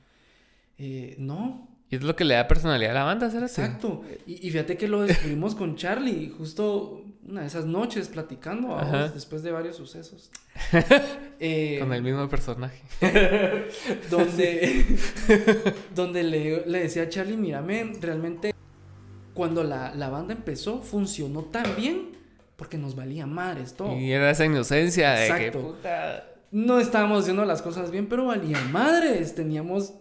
Eh, 0.79 1.17
no, 1.19 1.69
y 1.91 1.97
es 1.97 2.03
lo 2.03 2.15
que 2.17 2.25
le 2.25 2.35
da 2.35 2.47
personalidad 2.47 2.91
a 2.93 2.95
la 2.95 3.05
banda, 3.05 3.31
¿sabes? 3.31 3.59
Exacto. 3.59 4.03
Y, 4.27 4.47
y, 4.47 4.51
fíjate 4.51 4.77
que 4.77 4.89
lo 4.89 5.03
descubrimos 5.03 5.55
con 5.55 5.77
Charlie, 5.77 6.33
justo 6.37 7.03
una 7.29 7.43
de 7.43 7.47
esas 7.47 7.67
noches 7.67 8.09
platicando, 8.09 8.79
después 9.15 9.43
de 9.43 9.53
varios 9.53 9.77
sucesos. 9.77 10.31
Eh, 11.41 11.79
con 11.79 11.93
el 11.93 12.03
mismo 12.03 12.29
personaje. 12.29 12.83
donde 14.11 14.85
donde 15.95 16.25
le, 16.25 16.67
le, 16.67 16.81
decía 16.81 17.05
a 17.05 17.09
Charlie, 17.09 17.37
mírame, 17.37 17.93
realmente 18.01 18.53
cuando 19.35 19.63
la, 19.63 19.95
la, 19.95 20.09
banda 20.09 20.35
empezó 20.35 20.81
funcionó 20.81 21.45
tan 21.45 21.77
bien 21.77 22.09
porque 22.57 22.77
nos 22.77 22.97
valía 22.97 23.25
madres 23.25 23.75
todo. 23.75 23.97
Y 23.97 24.11
era 24.11 24.33
esa 24.33 24.47
inocencia 24.47 25.13
de 25.13 25.29
que 25.39 25.53
puta... 25.53 26.25
No 26.51 26.81
estábamos 26.81 27.21
haciendo 27.21 27.45
las 27.45 27.63
cosas 27.63 27.93
bien, 27.93 28.09
pero 28.09 28.27
valía 28.27 28.61
madres. 28.73 29.37
Teníamos 29.37 29.95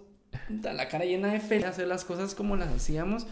la 0.49 0.87
cara 0.87 1.05
llena 1.05 1.31
de 1.31 1.39
fe, 1.39 1.63
hacer 1.65 1.87
las 1.87 2.05
cosas 2.05 2.35
como 2.35 2.55
las 2.55 2.69
hacíamos. 2.69 3.27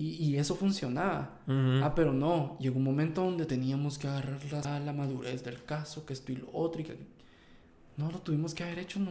Y, 0.00 0.36
eso 0.36 0.54
funcionaba. 0.54 1.40
Ah, 1.48 1.92
pero 1.96 2.12
no, 2.12 2.56
llegó 2.60 2.76
un 2.76 2.84
momento 2.84 3.24
donde 3.24 3.46
teníamos 3.46 3.98
que 3.98 4.06
agarrar 4.06 4.40
la, 4.52 4.78
la 4.78 4.92
madurez 4.92 5.42
del 5.42 5.64
caso, 5.64 6.06
que 6.06 6.12
esto 6.12 6.30
y 6.30 6.36
lo 6.36 6.48
otro, 6.52 6.82
y 6.82 6.84
que 6.84 6.96
no 7.96 8.08
lo 8.08 8.20
tuvimos 8.20 8.54
que 8.54 8.62
haber 8.62 8.78
hecho, 8.78 9.00
no. 9.00 9.10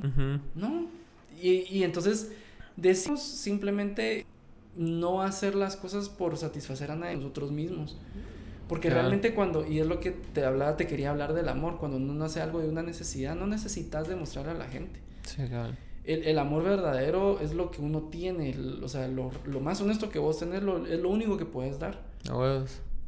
no. 0.55 0.87
Y, 1.41 1.65
y, 1.69 1.83
entonces 1.83 2.31
decimos 2.77 3.21
simplemente 3.21 4.25
no 4.77 5.21
hacer 5.21 5.55
las 5.55 5.75
cosas 5.75 6.07
por 6.07 6.37
satisfacer 6.37 6.89
a 6.89 6.95
nadie, 6.95 7.17
nosotros 7.17 7.51
mismos. 7.51 7.97
Porque 8.69 8.89
realmente 8.89 9.33
cuando, 9.33 9.67
y 9.67 9.81
es 9.81 9.87
lo 9.87 9.99
que 9.99 10.11
te 10.11 10.45
hablaba, 10.45 10.77
te 10.77 10.87
quería 10.87 11.09
hablar 11.09 11.33
del 11.33 11.49
amor, 11.49 11.79
cuando 11.79 11.97
uno 11.97 12.23
hace 12.23 12.39
algo 12.39 12.59
de 12.59 12.69
una 12.69 12.81
necesidad, 12.81 13.35
no 13.35 13.45
necesitas 13.45 14.07
demostrarle 14.07 14.51
a 14.51 14.55
la 14.55 14.67
gente. 14.69 15.01
Sí, 15.23 15.43
claro 15.49 15.75
el, 16.07 16.23
el, 16.23 16.39
amor 16.39 16.63
verdadero 16.63 17.39
es 17.41 17.53
lo 17.53 17.69
que 17.69 17.81
uno 17.81 18.03
tiene, 18.03 18.55
o 18.81 18.87
sea, 18.87 19.07
lo, 19.07 19.31
lo, 19.45 19.59
más 19.59 19.81
honesto 19.81 20.09
que 20.09 20.19
vos 20.19 20.39
tenés 20.39 20.63
lo, 20.63 20.85
es 20.87 20.99
lo 20.99 21.09
único 21.09 21.37
que 21.37 21.45
puedes 21.45 21.79
dar. 21.79 22.01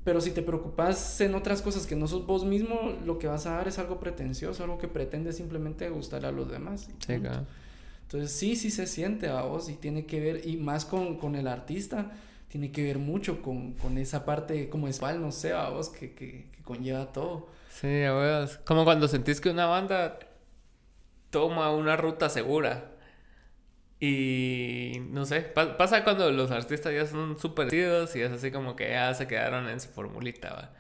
Pero 0.04 0.22
si 0.22 0.32
te 0.32 0.42
preocupas 0.42 1.20
en 1.22 1.36
otras 1.36 1.62
cosas 1.62 1.88
que 1.88 1.96
no 1.96 2.08
sos 2.08 2.26
vos 2.26 2.46
mismo, 2.46 2.94
lo 3.06 3.20
que 3.20 3.28
vas 3.28 3.46
a 3.46 3.52
dar 3.52 3.68
es 3.68 3.80
algo 3.80 4.00
pretencioso, 4.00 4.64
algo 4.64 4.78
que 4.78 4.88
pretende 4.88 5.34
simplemente 5.34 5.90
gustar 5.90 6.26
a 6.26 6.32
los 6.32 6.50
demás. 6.50 6.90
Sí. 7.06 7.14
Entonces 7.14 8.32
sí, 8.32 8.56
sí 8.56 8.72
se 8.72 8.88
siente 8.88 9.30
a 9.30 9.42
vos 9.44 9.70
y 9.70 9.74
tiene 9.74 10.06
que 10.06 10.20
ver, 10.20 10.48
y 10.48 10.58
más 10.58 10.86
con, 10.86 11.18
con 11.18 11.36
el 11.36 11.48
artista, 11.48 12.12
tiene 12.48 12.72
que 12.72 12.84
ver 12.84 12.98
mucho 12.98 13.42
con, 13.42 13.74
con 13.74 13.98
esa 13.98 14.26
parte 14.26 14.70
como 14.70 14.88
espal, 14.88 15.22
no 15.22 15.32
sé, 15.32 15.54
a 15.54 15.70
vos, 15.70 15.90
que, 15.90 16.14
que, 16.14 16.48
que 16.52 16.64
conlleva 16.64 17.14
todo. 17.14 17.48
Sí, 17.70 18.04
a 18.04 18.50
Como 18.66 18.84
cuando 18.84 19.08
sentís 19.08 19.40
que 19.40 19.50
una 19.50 19.68
banda 19.68 20.20
toma 21.30 21.72
una 21.72 21.96
ruta 21.96 22.30
segura. 22.30 22.92
Y 24.00 25.02
no 25.10 25.26
sé, 25.26 25.42
pasa 25.42 26.04
cuando 26.06 26.32
los 26.32 26.52
artistas 26.52 26.94
ya 26.94 27.06
son 27.06 27.38
súper 27.38 27.66
establecidos 27.66 28.16
y 28.16 28.22
es 28.22 28.32
así 28.32 28.50
como 28.50 28.76
que 28.76 28.90
ya 28.90 29.14
se 29.14 29.28
quedaron 29.28 29.68
en 29.68 29.82
su 29.82 29.90
formulita, 29.90 30.54
¿va? 30.54 30.74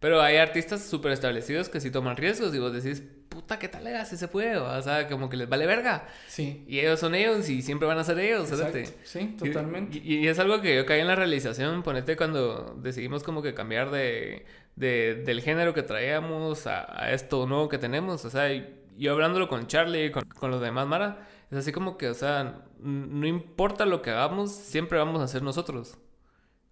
Pero 0.00 0.20
hay 0.20 0.36
artistas 0.36 0.82
súper 0.82 1.12
establecidos 1.12 1.68
que 1.68 1.80
sí 1.80 1.90
toman 1.90 2.16
riesgos 2.16 2.52
y 2.54 2.58
vos 2.58 2.72
decís, 2.72 3.02
puta, 3.28 3.58
¿qué 3.60 3.68
tal 3.68 3.86
era? 3.86 4.04
Si 4.04 4.16
se 4.16 4.26
puede, 4.26 4.56
o 4.56 4.82
sea, 4.82 5.06
como 5.06 5.28
que 5.28 5.36
les 5.36 5.48
vale 5.48 5.64
verga. 5.64 6.08
Sí. 6.26 6.64
Y 6.66 6.80
ellos 6.80 6.98
son 6.98 7.14
ellos 7.14 7.48
y 7.48 7.62
siempre 7.62 7.86
van 7.86 7.98
a 7.98 8.04
ser 8.04 8.18
ellos, 8.18 8.50
Exacto. 8.50 8.78
Sí, 9.04 9.36
totalmente. 9.38 10.00
Y, 10.02 10.26
es 10.26 10.40
algo 10.40 10.60
que 10.60 10.74
yo 10.74 10.86
caí 10.86 11.00
en 11.00 11.06
la 11.06 11.14
realización, 11.14 11.84
ponete 11.84 12.16
cuando 12.16 12.74
decidimos 12.82 13.22
como 13.22 13.42
que 13.42 13.54
cambiar 13.54 13.92
de, 13.92 14.44
de 14.74 15.22
del 15.24 15.40
género 15.40 15.72
que 15.72 15.82
traíamos 15.82 16.66
a, 16.66 17.04
a, 17.04 17.12
esto 17.12 17.46
nuevo 17.46 17.68
que 17.68 17.78
tenemos, 17.78 18.24
o 18.24 18.30
sea, 18.30 18.50
yo 18.96 19.12
hablándolo 19.12 19.48
con 19.48 19.66
Charlie, 19.66 20.10
con, 20.10 20.24
con 20.24 20.50
los 20.50 20.60
demás 20.60 20.86
Mara, 20.86 21.26
es 21.50 21.58
así 21.58 21.72
como 21.72 21.98
que, 21.98 22.08
o 22.08 22.14
sea, 22.14 22.62
no 22.78 23.26
importa 23.26 23.84
lo 23.86 24.02
que 24.02 24.10
hagamos, 24.10 24.52
siempre 24.52 24.98
vamos 24.98 25.20
a 25.20 25.28
ser 25.28 25.42
nosotros. 25.42 25.98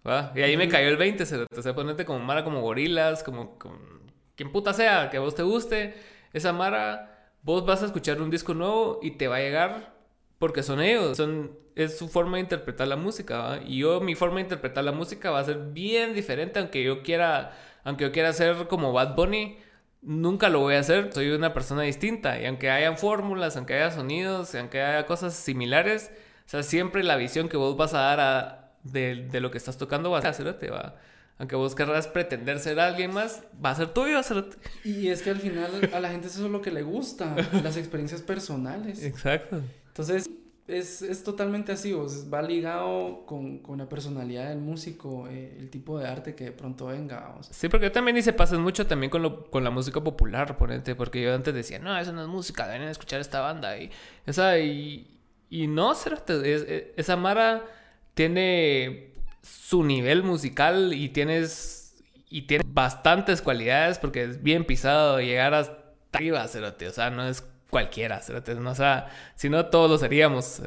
¿va? 0.07 0.31
Y 0.35 0.41
ahí 0.41 0.57
me 0.57 0.67
cayó 0.67 0.87
el 0.89 0.97
20, 0.97 1.25
se, 1.25 1.37
o 1.37 1.61
sea, 1.61 1.75
ponerte 1.75 2.05
como 2.05 2.19
Mara, 2.19 2.43
como 2.43 2.61
gorilas, 2.61 3.23
como, 3.23 3.57
quien 4.35 4.51
puta 4.51 4.73
sea, 4.73 5.09
que 5.09 5.17
a 5.17 5.19
vos 5.19 5.35
te 5.35 5.43
guste, 5.43 5.95
esa 6.33 6.53
Mara, 6.53 7.31
vos 7.43 7.65
vas 7.65 7.83
a 7.83 7.85
escuchar 7.85 8.21
un 8.21 8.29
disco 8.29 8.53
nuevo 8.53 8.99
y 9.01 9.11
te 9.11 9.27
va 9.27 9.37
a 9.37 9.39
llegar 9.39 9.93
porque 10.39 10.63
son 10.63 10.81
ellos, 10.81 11.17
son, 11.17 11.51
es 11.75 11.97
su 11.97 12.07
forma 12.09 12.37
de 12.37 12.41
interpretar 12.43 12.87
la 12.87 12.95
música, 12.95 13.37
¿va? 13.37 13.57
Y 13.63 13.79
yo, 13.79 14.01
mi 14.01 14.15
forma 14.15 14.37
de 14.37 14.43
interpretar 14.43 14.83
la 14.83 14.91
música 14.91 15.29
va 15.29 15.39
a 15.39 15.43
ser 15.43 15.59
bien 15.71 16.15
diferente, 16.15 16.59
aunque 16.59 16.83
yo 16.83 17.03
quiera, 17.03 17.55
aunque 17.83 18.05
yo 18.05 18.11
quiera 18.11 18.33
ser 18.33 18.67
como 18.67 18.91
Bad 18.93 19.15
Bunny, 19.15 19.57
nunca 20.01 20.49
lo 20.49 20.59
voy 20.59 20.75
a 20.75 20.79
hacer. 20.79 21.13
Soy 21.13 21.29
una 21.29 21.53
persona 21.53 21.83
distinta. 21.83 22.39
Y 22.39 22.45
aunque 22.45 22.69
haya 22.69 22.95
fórmulas, 22.95 23.57
aunque 23.57 23.75
haya 23.75 23.91
sonidos, 23.91 24.53
aunque 24.55 24.81
haya 24.81 25.05
cosas 25.05 25.33
similares, 25.33 26.11
o 26.45 26.49
sea, 26.49 26.63
siempre 26.63 27.03
la 27.03 27.15
visión 27.15 27.49
que 27.49 27.57
vos 27.57 27.77
vas 27.77 27.93
a 27.93 27.99
dar 27.99 28.19
a, 28.19 28.73
de, 28.83 29.27
de, 29.31 29.39
lo 29.39 29.51
que 29.51 29.57
estás 29.57 29.77
tocando 29.77 30.11
va 30.11 30.19
a 30.19 30.33
ser, 30.33 30.57
te 30.57 30.69
va. 30.69 30.95
Aunque 31.37 31.55
vos 31.55 31.73
querrás 31.73 32.07
pretender 32.07 32.59
ser 32.59 32.79
alguien 32.79 33.13
más, 33.13 33.43
va 33.63 33.71
a 33.71 33.75
ser 33.75 33.89
tuyo, 33.89 34.13
va 34.13 34.19
a 34.19 34.23
ser... 34.23 34.45
Y 34.83 35.07
es 35.07 35.23
que 35.23 35.31
al 35.31 35.39
final 35.39 35.89
a 35.91 35.99
la 35.99 36.09
gente 36.09 36.27
eso 36.27 36.45
es 36.45 36.51
lo 36.51 36.61
que 36.61 36.71
le 36.71 36.83
gusta, 36.83 37.35
las 37.63 37.77
experiencias 37.77 38.21
personales. 38.21 39.03
Exacto. 39.03 39.61
Entonces, 39.87 40.29
es, 40.67 41.01
es, 41.01 41.23
totalmente 41.23 41.71
así, 41.71 41.93
va 41.93 42.41
ligado 42.41 43.25
con, 43.25 43.59
con, 43.59 43.77
la 43.77 43.89
personalidad 43.89 44.49
del 44.49 44.59
músico, 44.59 45.27
eh, 45.27 45.57
el 45.59 45.69
tipo 45.69 45.99
de 45.99 46.07
arte 46.07 46.35
que 46.35 46.45
de 46.45 46.51
pronto 46.51 46.87
venga. 46.87 47.35
Sí, 47.49 47.67
porque 47.67 47.89
también 47.89 48.17
hice 48.17 48.33
pases 48.33 48.59
mucho 48.59 48.87
también 48.87 49.09
con, 49.09 49.21
lo, 49.21 49.49
con 49.49 49.63
la 49.63 49.69
música 49.69 50.01
popular, 50.01 50.57
ponente, 50.57 50.95
porque 50.95 51.21
yo 51.21 51.33
antes 51.33 51.53
decía, 51.53 51.79
no, 51.79 51.97
eso 51.97 52.13
no 52.13 52.21
es 52.21 52.27
música, 52.27 52.67
deben 52.67 52.87
escuchar 52.87 53.19
esta 53.19 53.41
banda. 53.41 53.77
Y, 53.77 53.91
esa, 54.25 54.59
y, 54.59 55.19
y 55.49 55.67
no, 55.67 55.93
esa 55.93 57.15
Mara 57.17 57.65
tiene 58.13 59.13
su 59.41 59.83
nivel 59.83 60.23
musical 60.23 60.93
y 60.93 61.09
tienes 61.09 61.81
y 62.29 62.43
tiene 62.43 62.63
bastantes 62.65 63.41
cualidades 63.41 63.99
porque 63.99 64.23
es 64.23 64.41
bien 64.41 64.63
pisado 64.63 65.19
llegar 65.19 65.53
hasta 65.53 65.81
arriba, 66.13 66.47
cerote. 66.47 66.87
O 66.87 66.91
sea, 66.91 67.09
no 67.09 67.27
es 67.27 67.43
cualquiera, 67.71 68.21
¿no? 68.59 68.69
O 68.69 68.75
sea, 68.75 69.07
si 69.35 69.49
no, 69.49 69.65
todos 69.65 69.89
lo 69.89 69.97
seríamos, 69.97 70.61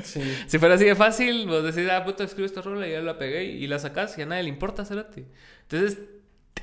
si 0.46 0.58
fuera 0.58 0.76
así 0.76 0.84
de 0.84 0.94
fácil, 0.94 1.46
vos 1.46 1.62
decís, 1.62 1.90
ah, 1.90 2.04
puta, 2.04 2.24
escribo 2.24 2.46
esta 2.46 2.62
rola 2.62 2.86
y 2.86 2.92
ya 2.92 3.02
la 3.02 3.18
pegué 3.18 3.44
y 3.44 3.66
la 3.66 3.78
sacas 3.78 4.16
y 4.16 4.22
a 4.22 4.26
nadie 4.26 4.44
le 4.44 4.48
importa, 4.48 4.86
cerote. 4.86 5.26
Entonces, 5.62 5.98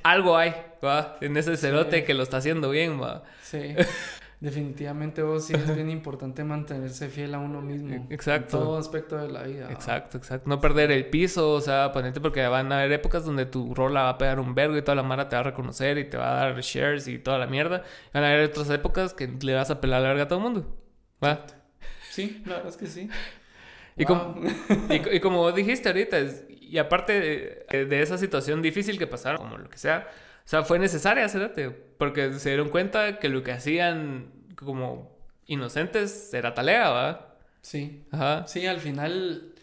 algo 0.01 0.37
hay, 0.37 0.55
¿va? 0.83 1.17
En 1.21 1.37
ese 1.37 1.57
cerote 1.57 2.03
que 2.05 2.13
lo 2.13 2.23
está 2.23 2.37
haciendo 2.37 2.69
bien, 2.71 2.99
¿va? 2.99 3.23
Sí. 3.43 3.75
Definitivamente 4.43 5.21
vos 5.21 5.45
sí 5.45 5.53
es 5.53 5.73
bien 5.73 5.89
importante 5.89 6.43
mantenerse 6.43 7.07
fiel 7.07 7.33
a 7.33 7.39
uno 7.39 7.61
mismo. 7.61 8.07
Exacto. 8.09 8.57
En 8.57 8.63
todo 8.63 8.77
aspecto 8.77 9.15
de 9.15 9.29
la 9.29 9.43
vida. 9.43 9.71
Exacto, 9.71 10.17
exacto. 10.17 10.49
No 10.49 10.59
perder 10.59 10.91
el 10.91 11.05
piso, 11.05 11.51
o 11.51 11.61
sea, 11.61 11.93
ponerte 11.93 12.19
porque 12.19 12.45
van 12.47 12.69
a 12.73 12.79
haber 12.79 12.91
épocas 12.91 13.23
donde 13.23 13.45
tu 13.45 13.73
rola 13.73 14.03
va 14.03 14.09
a 14.09 14.17
pegar 14.17 14.41
un 14.41 14.53
vergo 14.53 14.75
y 14.75 14.81
toda 14.81 14.95
la 14.95 15.03
mara 15.03 15.29
te 15.29 15.37
va 15.37 15.39
a 15.39 15.43
reconocer 15.43 15.97
y 15.97 16.09
te 16.09 16.17
va 16.17 16.41
a 16.41 16.49
dar 16.49 16.59
shares 16.59 17.07
y 17.07 17.19
toda 17.19 17.37
la 17.37 17.47
mierda. 17.47 17.83
Van 18.13 18.25
a 18.25 18.31
haber 18.31 18.49
otras 18.49 18.69
épocas 18.69 19.13
que 19.13 19.27
le 19.27 19.53
vas 19.53 19.71
a 19.71 19.79
pelar 19.79 20.01
la 20.01 20.09
verga 20.09 20.23
a 20.23 20.27
todo 20.27 20.39
el 20.39 20.43
mundo. 20.43 20.77
¿Va? 21.23 21.45
Sí, 22.11 22.43
la 22.45 22.55
verdad 22.55 22.69
es 22.69 22.77
que 22.77 22.87
sí. 22.87 23.09
Y, 23.95 24.05
como, 24.05 24.41
y, 24.89 25.19
como 25.19 25.37
vos 25.37 25.53
dijiste 25.53 25.87
ahorita, 25.87 26.17
y 26.49 26.79
aparte 26.79 27.65
de, 27.69 27.85
de, 27.85 28.01
esa 28.01 28.17
situación 28.17 28.63
difícil 28.63 28.97
que 28.97 29.05
pasaron, 29.05 29.37
como 29.37 29.59
lo 29.59 29.69
que 29.69 29.77
sea, 29.77 30.07
o 30.45 30.49
sea, 30.49 30.63
fue 30.63 30.77
necesaria, 30.77 31.23
hacerte, 31.25 31.69
porque 31.69 32.33
se 32.33 32.49
dieron 32.49 32.69
cuenta 32.69 33.19
que 33.19 33.29
lo 33.29 33.43
que 33.43 33.53
hacían 33.53 34.31
como 34.55 35.15
inocentes 35.47 36.33
era 36.33 36.53
talea, 36.53 36.89
¿va? 36.89 37.35
Sí. 37.61 38.03
Ajá. 38.11 38.45
Sí, 38.47 38.65
al 38.67 38.79
final. 38.79 39.53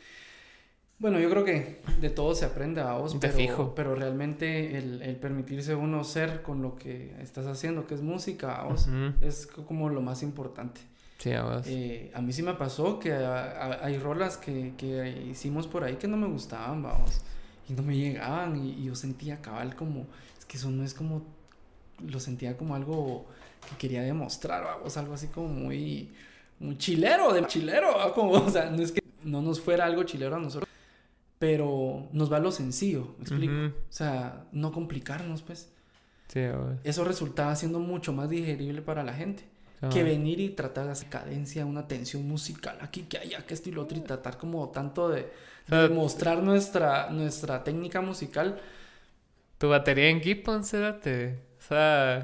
Bueno, 0.99 1.19
yo 1.19 1.31
creo 1.31 1.45
que 1.45 1.81
de 2.01 2.11
todo 2.11 2.35
se 2.35 2.45
aprende 2.45 2.81
a 2.81 2.93
vos, 2.93 3.17
pero, 3.21 3.33
fijo. 3.33 3.75
pero 3.75 3.95
realmente 3.95 4.77
el, 4.77 5.17
permitirse 5.17 5.75
uno 5.75 6.05
ser 6.05 6.43
con 6.43 6.61
lo 6.61 6.77
que 6.77 7.15
estás 7.23 7.47
haciendo, 7.47 7.87
que 7.87 7.95
es 7.95 8.03
música, 8.03 8.57
a 8.57 8.65
vos, 8.65 8.87
es 9.23 9.47
como 9.47 9.89
lo 9.89 10.03
más 10.03 10.23
importante. 10.23 10.83
Sí, 11.17 11.33
a 11.33 11.43
vos. 11.43 11.67
Eh, 11.67 12.11
a 12.15 12.21
mí 12.21 12.35
sí 12.35 12.43
me 12.43 12.53
pasó 12.53 12.99
que 12.99 13.15
hay 13.15 13.99
rolas 13.99 14.37
que, 14.37 14.75
que, 14.77 15.27
hicimos 15.31 15.67
por 15.67 15.85
ahí 15.85 15.97
que 15.97 16.07
no 16.07 16.19
me 16.19 16.27
gustaban, 16.27 16.83
vamos, 16.83 17.23
y 17.67 17.73
no 17.73 17.83
me 17.83 17.97
llegaban, 17.97 18.63
y, 18.63 18.73
y 18.73 18.85
yo 18.85 18.95
sentía 18.95 19.41
cabal 19.41 19.77
como 19.77 20.07
que 20.51 20.57
eso 20.57 20.69
no 20.69 20.83
es 20.83 20.95
como, 20.95 21.23
lo 22.05 22.19
sentía 22.19 22.57
como 22.57 22.75
algo 22.75 23.25
que 23.69 23.77
quería 23.77 24.03
demostrar, 24.03 24.65
vamos, 24.65 24.97
algo 24.97 25.15
así 25.15 25.29
como 25.29 25.47
muy, 25.47 26.11
muy 26.59 26.77
chilero, 26.77 27.33
de 27.33 27.47
chilero, 27.47 27.97
¿va? 27.97 28.13
como, 28.13 28.33
o 28.33 28.51
sea, 28.51 28.69
no 28.69 28.83
es 28.83 28.91
que 28.91 29.01
no 29.23 29.43
nos 29.43 29.61
fuera 29.61 29.85
algo 29.85 30.03
chilero 30.03 30.35
a 30.35 30.41
nosotros, 30.41 30.69
pero 31.39 32.09
nos 32.11 32.33
va 32.33 32.41
lo 32.41 32.51
sencillo, 32.51 33.15
¿me 33.19 33.23
explico? 33.23 33.55
Ujú. 33.55 33.67
O 33.67 33.93
sea, 33.93 34.45
no 34.51 34.73
complicarnos, 34.73 35.43
pues. 35.43 35.71
Sí. 36.27 36.41
Eso 36.83 37.05
resultaba 37.05 37.55
siendo 37.55 37.79
mucho 37.79 38.13
más 38.13 38.29
digerible 38.29 38.83
para 38.83 39.05
la 39.05 39.15
gente. 39.15 39.45
Que 39.91 40.03
venir 40.03 40.41
y 40.41 40.51
tratar 40.51 40.85
de 40.87 40.93
hacer 40.93 41.09
cadencia, 41.09 41.65
una 41.65 41.89
tensión 41.89 42.29
musical 42.29 42.77
aquí, 42.83 43.05
que 43.05 43.17
allá, 43.17 43.47
que 43.47 43.55
esto 43.55 43.71
y 43.71 43.73
lo 43.73 43.83
otro, 43.83 43.97
y 43.97 44.03
tratar 44.03 44.37
como 44.37 44.69
tanto 44.69 45.09
de, 45.09 45.33
de 45.69 45.89
mostrar 45.89 46.43
nuestra, 46.43 47.09
nuestra 47.09 47.65
técnica 47.65 48.03
musical. 48.03 48.61
Tu 49.61 49.69
batería 49.69 50.09
en 50.09 50.23
Gibson, 50.23 50.65
cérate. 50.65 51.39
O 51.59 51.63
sea, 51.69 52.23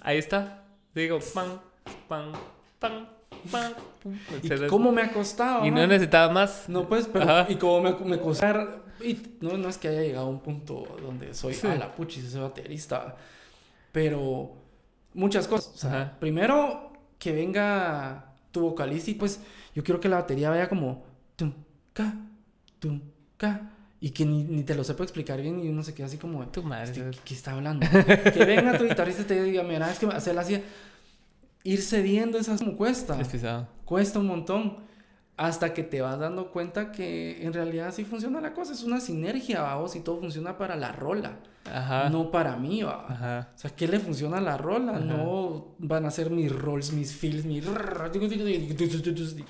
ahí 0.00 0.16
está. 0.16 0.64
Digo, 0.94 1.18
pan, 1.34 1.60
pan, 2.08 2.32
pan, 2.78 3.06
pan. 3.52 3.74
y 4.42 4.66
cómo 4.66 4.90
me 4.90 5.02
ha 5.02 5.12
costado. 5.12 5.66
Y 5.66 5.70
no 5.70 5.86
necesitaba 5.86 6.32
más. 6.32 6.70
No, 6.70 6.88
pues, 6.88 7.06
pero. 7.06 7.24
Ajá. 7.24 7.52
Y 7.52 7.56
como 7.56 7.82
me, 7.82 7.92
me 8.06 8.18
costó. 8.18 8.46
Y 9.04 9.20
no, 9.42 9.58
no 9.58 9.68
es 9.68 9.76
que 9.76 9.88
haya 9.88 10.00
llegado 10.00 10.24
a 10.24 10.30
un 10.30 10.40
punto 10.40 10.96
donde 11.02 11.34
soy 11.34 11.52
Sí. 11.52 11.66
a 11.66 11.74
la 11.74 11.94
puchis, 11.94 12.30
soy 12.30 12.40
baterista. 12.40 13.14
Pero. 13.92 14.52
Muchas 15.12 15.46
cosas. 15.46 15.74
O 15.74 15.78
sea, 15.78 16.16
primero 16.18 16.94
que 17.18 17.32
venga 17.32 18.32
tu 18.52 18.60
vocalista 18.62 19.10
y 19.10 19.14
pues 19.14 19.42
yo 19.74 19.84
quiero 19.84 20.00
que 20.00 20.08
la 20.08 20.16
batería 20.16 20.48
vaya 20.48 20.66
como. 20.66 21.04
Tum, 21.36 21.52
ca, 21.92 22.14
tum, 22.78 23.02
ca. 23.36 23.70
Y 24.00 24.10
que 24.10 24.24
ni, 24.24 24.44
ni 24.44 24.62
te 24.62 24.74
lo 24.74 24.82
sepa 24.82 25.02
explicar 25.02 25.40
bien 25.42 25.60
y 25.62 25.68
uno 25.68 25.82
se 25.82 25.92
queda 25.92 26.06
así 26.06 26.16
como. 26.16 26.46
Tu 26.48 26.62
madre. 26.62 26.84
Este, 26.84 27.10
¿qué, 27.10 27.18
qué 27.24 27.34
está 27.34 27.52
hablando? 27.52 27.86
que 28.32 28.44
venga 28.46 28.78
tu 28.78 28.84
guitarrista 28.84 29.22
y 29.22 29.26
te 29.26 29.42
diga, 29.42 29.62
mira, 29.62 29.90
es 29.90 29.98
que 29.98 30.06
hacerla 30.06 30.40
así. 30.40 30.62
Ir 31.64 31.82
cediendo 31.82 32.38
esas 32.38 32.60
como 32.60 32.76
cuesta. 32.76 33.20
Es 33.20 33.28
pisado. 33.28 33.68
Cuesta 33.84 34.18
un 34.18 34.26
montón. 34.26 34.88
Hasta 35.36 35.72
que 35.72 35.82
te 35.82 36.02
vas 36.02 36.18
dando 36.18 36.50
cuenta 36.50 36.92
que 36.92 37.42
en 37.46 37.54
realidad 37.54 37.88
así 37.88 38.04
funciona 38.04 38.42
la 38.42 38.52
cosa. 38.52 38.74
Es 38.74 38.82
una 38.82 39.00
sinergia, 39.00 39.62
vamos, 39.62 39.96
y 39.96 40.00
todo 40.00 40.20
funciona 40.20 40.58
para 40.58 40.76
la 40.76 40.92
rola. 40.92 41.38
Ajá. 41.64 42.10
No 42.10 42.30
para 42.30 42.56
mí, 42.56 42.82
va. 42.82 43.06
Ajá. 43.08 43.48
O 43.54 43.58
sea, 43.58 43.70
¿qué 43.74 43.88
le 43.88 44.00
funciona 44.00 44.36
a 44.36 44.40
la 44.42 44.58
rola? 44.58 44.92
Ajá. 44.92 45.00
No 45.04 45.74
van 45.78 46.04
a 46.04 46.10
ser 46.10 46.30
mis 46.30 46.52
rolls, 46.54 46.92
mis 46.92 47.14
fills, 47.14 47.46
mis... 47.46 47.66
O 47.66 47.72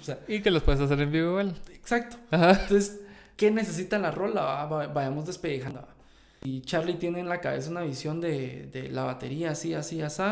sea, 0.02 0.20
Y 0.28 0.40
que 0.42 0.50
los 0.52 0.62
puedes 0.62 0.80
hacer 0.80 1.00
en 1.00 1.10
vivo 1.10 1.30
igual. 1.30 1.56
exacto. 1.72 2.18
Ajá. 2.30 2.52
Entonces, 2.52 2.99
¿qué 3.40 3.50
necesita 3.50 3.98
la 3.98 4.10
rola? 4.10 4.42
va? 4.42 4.66
Va- 4.66 4.86
Vayamos 4.88 5.24
despejando. 5.24 5.88
Y 6.44 6.60
Charlie 6.60 6.94
tiene 6.98 7.20
en 7.20 7.28
la 7.30 7.40
cabeza 7.40 7.70
una 7.70 7.80
visión 7.82 8.20
de, 8.20 8.66
de 8.70 8.90
la 8.90 9.04
batería 9.04 9.52
así, 9.52 9.72
así, 9.72 10.02
así. 10.02 10.22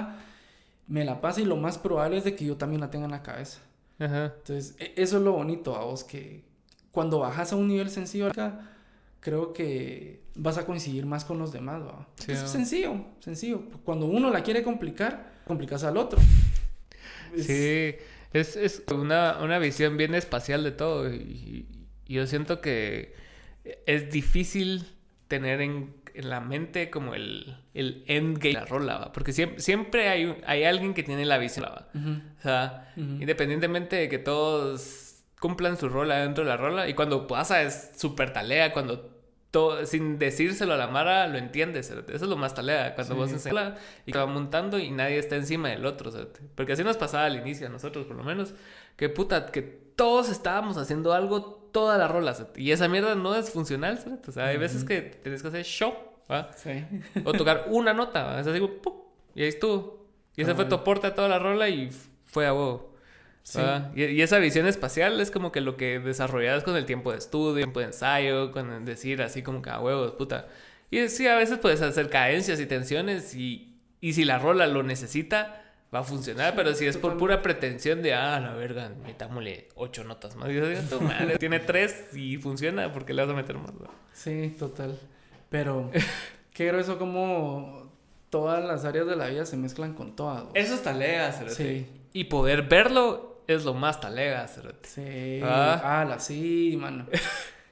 Me 0.87 1.07
la 1.07 1.23
pasa 1.23 1.41
y 1.41 1.47
lo 1.47 1.57
más 1.57 1.79
probable 1.79 2.19
es 2.19 2.25
de 2.25 2.35
que 2.35 2.45
yo 2.45 2.57
también 2.59 2.83
la 2.83 2.91
tenga 2.91 3.07
en 3.07 3.11
la 3.13 3.23
cabeza. 3.23 3.61
Ajá. 3.99 4.35
Entonces, 4.37 4.75
e- 4.79 4.93
eso 4.97 5.17
es 5.17 5.23
lo 5.23 5.33
bonito 5.33 5.75
a 5.75 5.85
vos, 5.87 6.05
que 6.05 6.45
cuando 6.93 7.21
bajas 7.21 7.53
a 7.53 7.57
un 7.57 7.69
nivel 7.69 7.89
sencillo 7.89 8.31
creo 9.21 9.53
que 9.55 10.21
vas 10.35 10.59
a 10.59 10.67
coincidir 10.67 11.07
más 11.07 11.25
con 11.25 11.39
los 11.39 11.51
demás, 11.51 11.81
¿va? 11.83 12.07
Sí, 12.17 12.33
es 12.33 12.41
sencillo, 12.41 13.05
sencillo. 13.21 13.63
Cuando 13.85 14.05
uno 14.05 14.31
la 14.31 14.43
quiere 14.43 14.63
complicar, 14.63 15.33
complicas 15.47 15.83
al 15.83 15.97
otro. 15.97 16.21
Es- 17.35 17.47
Sí, 17.47 17.95
es, 18.33 18.57
es 18.57 18.83
una, 18.95 19.39
una 19.43 19.59
visión 19.59 19.97
bien 19.97 20.15
espacial 20.15 20.63
de 20.65 20.73
todo. 20.73 21.11
Y, 21.13 21.67
y 22.09 22.15
yo 22.15 22.27
siento 22.27 22.61
que 22.61 23.15
es 23.87 24.11
difícil 24.11 24.87
tener 25.29 25.61
en, 25.61 25.95
en 26.15 26.31
la 26.31 26.41
mente 26.41 26.89
como 26.91 27.15
el, 27.15 27.57
el 27.75 28.03
endgame 28.07 28.49
de 28.49 28.53
la 28.55 28.65
rola, 28.65 28.99
¿va? 28.99 29.13
porque 29.13 29.33
siempre, 29.33 29.61
siempre 29.61 30.09
hay, 30.09 30.25
un- 30.25 30.39
hay 30.47 30.65
alguien 30.65 30.95
que 30.95 31.03
tiene 31.03 31.25
la 31.27 31.37
visión. 31.39 31.67
¿va? 31.67 31.89
O 32.39 32.43
sea, 32.43 32.93
independientemente 32.97 33.97
de 33.97 34.09
que 34.09 34.19
todos 34.19 35.17
cumplan 35.41 35.77
su 35.77 35.89
rola 35.89 36.17
dentro 36.21 36.45
de 36.45 36.51
la 36.51 36.57
rola, 36.57 36.89
y 36.89 36.95
cuando 36.95 37.27
pasa 37.27 37.63
es 37.63 37.93
súper 37.97 38.33
talea, 38.33 38.73
cuando 38.73 39.17
todo, 39.51 39.85
sin 39.87 40.19
decírselo 40.19 40.75
a 40.75 40.77
la 40.77 40.89
Mara 40.89 41.27
lo 41.29 41.39
entiendes, 41.39 41.91
eso 41.91 42.03
es 42.07 42.23
lo 42.23 42.37
más 42.37 42.55
talea, 42.55 42.95
cuando 42.95 43.15
Sí. 43.15 43.19
vos 43.21 43.31
enseñas 43.33 43.79
y 44.05 44.13
te 44.13 44.19
va 44.19 44.27
montando 44.27 44.79
y 44.79 44.91
nadie 44.91 45.19
está 45.19 45.37
encima 45.37 45.69
del 45.69 45.87
otro, 45.87 46.11
cerote. 46.11 46.41
porque 46.55 46.73
así 46.73 46.85
nos 46.85 46.97
pasaba 46.97 47.25
al 47.27 47.37
inicio 47.37 47.67
a 47.67 47.71
nosotros 47.71 48.07
por 48.07 48.17
lo 48.17 48.25
menos, 48.25 48.55
que 48.97 49.09
puta, 49.09 49.47
que 49.47 49.63
todos 49.63 50.29
estábamos 50.29 50.77
haciendo 50.77 51.13
algo 51.15 51.58
toda 51.73 51.99
la 51.99 52.09
rola, 52.09 52.35
cerote. 52.35 52.61
y 52.61 52.73
esa 52.73 52.89
mierda 52.89 53.15
no 53.15 53.35
es 53.35 53.51
funcional, 53.51 53.99
cerote. 53.99 54.31
o 54.31 54.33
sea, 54.33 54.47
hay 54.47 54.57
veces 54.59 54.85
que 54.85 55.01
tienes 55.03 55.43
que 55.43 55.49
hacer 55.49 55.65
show, 55.65 55.95
¿va? 56.31 56.51
Sí. 56.57 56.85
O 57.25 57.35
tocar 57.35 57.67
una 57.71 57.93
nota, 57.95 58.25
¿va? 58.25 58.41
es 58.41 58.47
así, 58.47 58.61
como, 58.61 58.75
¡pum! 58.75 58.95
y 59.35 59.43
ahí 59.43 59.49
estuvo. 59.49 60.07
Y 60.37 60.43
ese 60.43 60.55
fue 60.55 60.65
tu 60.67 60.71
Cabal. 60.71 60.81
aporte 60.83 61.07
a 61.09 61.15
toda 61.15 61.29
la 61.29 61.39
rola 61.39 61.69
y 61.69 61.91
fue 62.27 62.47
a 62.47 62.55
huevo. 62.55 62.95
Sí. 63.43 63.61
Y, 63.95 64.05
y 64.05 64.23
esa 64.23 64.39
visión 64.39 64.67
espacial 64.67 65.21
es 65.21 65.31
como 65.31 65.53
que 65.53 65.61
lo 65.61 65.77
que 65.77 65.99
desarrollas 66.01 66.63
con 66.65 66.77
el 66.77 66.85
tiempo 66.87 67.13
de 67.13 67.19
estudio, 67.19 67.57
tiempo 67.57 67.81
de 67.81 67.87
ensayo, 67.87 68.53
con 68.53 68.85
decir 68.85 69.23
así 69.23 69.43
como 69.43 69.63
que 69.63 69.71
a 69.71 69.81
huevos, 69.81 70.13
puta. 70.13 70.49
Y 70.91 71.09
sí, 71.09 71.27
a 71.27 71.35
veces 71.37 71.59
puedes 71.59 71.81
hacer 71.83 72.11
cadencias 72.11 72.61
y 72.61 72.67
tensiones 72.67 73.35
y, 73.35 73.81
y 74.01 74.13
si 74.13 74.25
la 74.25 74.39
rola 74.39 74.67
lo 74.67 74.83
necesita, 74.83 75.68
va 75.95 76.01
a 76.01 76.03
funcionar. 76.05 76.55
Pero 76.57 76.75
si 76.75 76.87
es 76.87 76.97
por 76.97 77.17
pura 77.17 77.43
pretensión 77.43 78.03
de, 78.03 78.15
ah, 78.15 78.39
la 78.41 78.55
verga, 78.55 78.91
metámosle 79.07 79.69
ocho 79.75 80.05
notas 80.05 80.37
más. 80.37 80.49
Y 80.51 80.55
yo 80.55 80.69
digo, 80.69 80.81
tu 80.83 81.01
madre, 81.01 81.37
tiene 81.39 81.61
tres 81.61 82.15
y 82.15 82.37
funciona, 82.39 82.93
porque 82.93 83.15
le 83.15 83.23
vas 83.23 83.31
a 83.31 83.35
meter 83.37 83.57
más? 83.59 83.73
va? 83.73 83.91
Sí, 84.13 84.55
total. 84.59 84.99
Pero 85.49 85.91
qué 86.53 86.67
grueso 86.67 86.99
como 86.99 87.91
todas 88.31 88.65
las 88.65 88.85
áreas 88.85 89.07
de 89.07 89.17
la 89.17 89.29
vida 89.29 89.47
se 89.47 89.57
mezclan 89.57 89.95
con 89.95 90.15
todas. 90.15 90.45
¿no? 90.45 90.51
Eso 90.55 90.75
es 90.75 90.83
talega, 90.83 91.33
cerote. 91.33 91.55
Sí. 91.55 91.87
Y 92.13 92.25
poder 92.25 92.63
verlo 92.63 93.43
es 93.47 93.65
lo 93.65 93.73
más 93.75 94.01
talega, 94.01 94.47
cerote. 94.49 94.89
Sí, 94.89 95.41
Ah. 95.43 96.17
sí, 96.19 96.77
mano. 96.81 97.07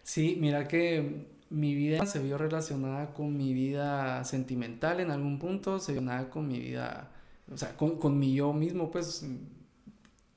Sí, 0.03 0.39
mira 0.41 0.69
que 0.69 1.27
mi 1.51 1.75
vida 1.75 2.07
se 2.07 2.21
vio 2.21 2.39
relacionada 2.39 3.13
con 3.13 3.37
mi 3.37 3.53
vida 3.53 4.23
sentimental 4.23 5.01
en 5.01 5.11
algún 5.11 5.41
punto, 5.41 5.81
se 5.81 5.91
vio 5.93 6.01
nada 6.01 6.31
con 6.31 6.47
mi 6.47 6.61
vida, 6.61 7.11
o 7.53 7.57
sea, 7.57 7.77
con, 7.77 7.99
con 7.99 8.19
mi 8.19 8.35
yo 8.35 8.53
mismo, 8.53 8.91
pues, 8.91 9.27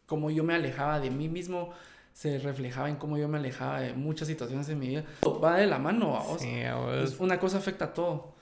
como 0.05 0.29
yo 0.31 0.43
me 0.43 0.53
alejaba 0.53 0.99
de 0.99 1.09
mí 1.11 1.29
mismo, 1.29 1.71
se 2.13 2.39
reflejaba 2.39 2.89
en 2.89 2.97
cómo 2.97 3.17
yo 3.17 3.27
me 3.27 3.37
alejaba 3.37 3.81
de 3.81 3.93
muchas 3.93 4.27
situaciones 4.27 4.67
en 4.69 4.79
mi 4.79 4.87
vida. 4.89 5.05
Va 5.43 5.57
de 5.57 5.67
la 5.67 5.79
mano, 5.79 6.11
vamos. 6.11 6.41
Sí, 6.41 6.61
Pues 6.83 7.19
una 7.19 7.39
cosa 7.39 7.57
afecta 7.59 7.85
a 7.85 7.93
todo. 7.93 8.35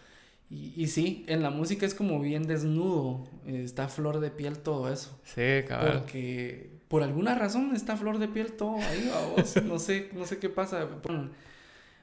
Y, 0.50 0.74
y 0.82 0.88
sí, 0.88 1.26
en 1.28 1.44
la 1.44 1.50
música 1.50 1.86
es 1.86 1.94
como 1.94 2.22
bien 2.22 2.48
desnudo, 2.48 3.28
está 3.46 3.86
a 3.86 3.90
flor 3.90 4.20
de 4.20 4.32
piel 4.32 4.60
todo 4.60 4.92
eso. 4.92 5.20
Sí, 5.24 5.66
cabal. 5.68 6.00
Porque 6.00 6.80
por 6.88 7.04
alguna 7.04 7.36
razón 7.36 7.76
está 7.76 7.94
a 7.94 7.98
flor 7.98 8.18
de 8.18 8.28
piel 8.30 8.54
todo 8.54 8.78
ahí, 8.78 9.12
vamos. 9.14 9.62
No 9.64 9.78
sé, 9.78 10.10
no 10.14 10.26
sé 10.26 10.40
qué 10.40 10.50
pasa. 10.50 10.88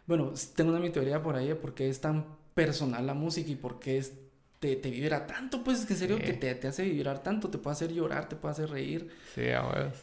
Bueno, 0.06 0.34
tengo 0.54 0.70
una 0.70 0.80
mi 0.80 0.90
teoría 0.90 1.22
por 1.22 1.36
ahí 1.36 1.48
de 1.48 1.54
por 1.54 1.74
qué 1.74 1.88
es 1.88 2.00
tan 2.00 2.26
personal 2.54 3.06
la 3.06 3.14
música 3.14 3.50
y 3.50 3.56
por 3.56 3.80
qué 3.80 3.98
es, 3.98 4.12
te, 4.64 4.76
te 4.76 4.90
vibra 4.90 5.26
tanto, 5.26 5.62
pues 5.62 5.84
que 5.84 5.92
en 5.92 5.98
serio 5.98 6.16
Sí. 6.16 6.22
que 6.22 6.32
te, 6.32 6.54
te 6.54 6.68
hace 6.68 6.84
vibrar 6.84 7.22
tanto, 7.22 7.50
te 7.50 7.58
puede 7.58 7.72
hacer 7.74 7.92
llorar, 7.92 8.28
te 8.30 8.36
puede 8.36 8.52
hacer 8.52 8.70
reír. 8.70 9.08
Sí. 9.34 9.42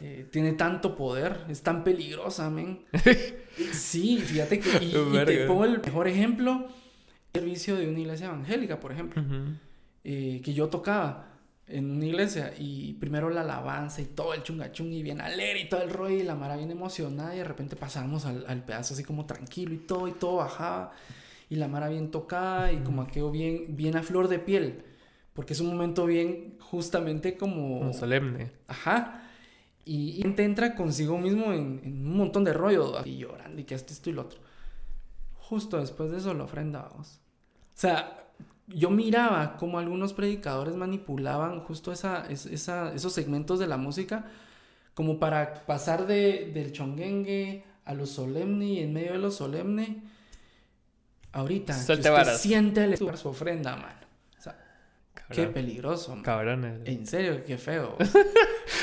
Eh, 0.01 0.27
tiene 0.31 0.53
tanto 0.53 0.95
poder, 0.95 1.45
es 1.49 1.63
tan 1.63 1.83
peligrosa, 1.83 2.49
men. 2.51 2.81
sí, 3.73 4.19
fíjate 4.19 4.59
que. 4.59 4.69
Y, 4.83 4.95
y 4.95 5.25
te 5.25 5.45
pongo 5.47 5.65
el 5.65 5.81
mejor 5.81 6.07
ejemplo: 6.07 6.67
el 7.33 7.41
servicio 7.41 7.75
de 7.75 7.87
una 7.89 7.99
iglesia 7.99 8.27
evangélica, 8.27 8.79
por 8.79 8.91
ejemplo, 8.91 9.19
Ujú. 9.21 9.55
eh, 10.03 10.41
que 10.43 10.53
yo 10.53 10.67
tocaba 10.69 11.27
en 11.67 11.89
una 11.89 12.05
iglesia 12.05 12.53
y 12.59 12.93
primero 12.93 13.29
la 13.29 13.41
alabanza 13.41 14.01
y 14.01 14.05
todo 14.05 14.33
el 14.33 14.43
chungachung 14.43 14.91
y 14.91 15.01
bien 15.03 15.21
alegre 15.21 15.61
y 15.61 15.69
todo 15.69 15.81
el 15.81 15.89
rollo 15.89 16.17
y 16.17 16.23
la 16.23 16.35
mara 16.35 16.57
bien 16.57 16.69
emocionada 16.69 17.33
y 17.33 17.37
de 17.39 17.45
repente 17.45 17.75
pasamos 17.77 18.25
al, 18.25 18.45
al 18.47 18.63
pedazo 18.65 18.93
así 18.93 19.03
como 19.03 19.25
tranquilo 19.25 19.73
y 19.73 19.77
todo 19.77 20.07
y 20.09 20.11
todo 20.11 20.35
bajaba 20.37 20.91
y 21.51 21.57
la 21.57 21.67
mara 21.67 21.89
bien 21.89 22.11
tocada 22.11 22.71
y 22.73 22.79
como 22.79 23.03
aquello 23.03 23.31
bien, 23.31 23.75
bien 23.77 23.97
a 23.97 24.03
flor 24.03 24.27
de 24.29 24.39
piel. 24.39 24.85
Porque 25.33 25.53
es 25.53 25.61
un 25.61 25.67
momento 25.67 26.07
bien 26.07 26.57
justamente 26.59 27.37
como... 27.37 27.79
Como 27.79 27.93
solemne. 27.93 28.51
Ajá. 28.67 29.23
Y, 29.85 30.21
y 30.25 30.31
te 30.33 30.43
entra 30.45 30.75
consigo 30.75 31.17
mismo 31.19 31.53
en, 31.53 31.81
en 31.83 32.07
un 32.07 32.17
montón 32.17 32.43
de 32.43 32.53
rollo. 32.53 32.93
Y 33.05 33.17
llorando 33.17 33.61
y 33.61 33.65
que 33.65 33.75
esto, 33.75 33.93
esto 33.93 34.09
y 34.09 34.13
lo 34.13 34.23
otro. 34.23 34.39
Justo 35.39 35.77
después 35.79 36.11
de 36.11 36.17
eso 36.17 36.33
lo 36.33 36.45
ofrenda, 36.45 36.87
vamos. 36.89 37.19
O 37.75 37.79
sea, 37.81 38.29
yo 38.67 38.89
miraba 38.89 39.57
como 39.57 39.79
algunos 39.79 40.13
predicadores 40.13 40.75
manipulaban 40.75 41.59
justo 41.61 41.91
esa, 41.91 42.25
es- 42.29 42.45
esa- 42.45 42.93
esos 42.93 43.13
segmentos 43.13 43.59
de 43.59 43.67
la 43.67 43.77
música 43.77 44.25
como 44.95 45.19
para 45.19 45.65
pasar 45.65 46.07
de, 46.07 46.51
del 46.53 46.73
chonguengue 46.73 47.63
a 47.85 47.93
lo 47.95 48.05
solemne 48.05 48.65
y 48.67 48.79
en 48.79 48.93
medio 48.93 49.13
de 49.13 49.19
lo 49.19 49.31
solemne. 49.31 50.03
Ahorita, 51.33 51.73
que 51.85 51.93
usted 51.93 52.35
siente 52.37 52.83
el- 52.83 52.97
su 52.97 53.29
ofrenda, 53.29 53.75
man. 53.75 53.95
O 54.37 54.41
sea, 54.41 54.57
qué 55.29 55.47
peligroso, 55.47 56.13
man. 56.15 56.23
Cabrones. 56.23 56.81
En 56.85 57.07
serio, 57.07 57.43
qué 57.45 57.57
feo. 57.57 57.97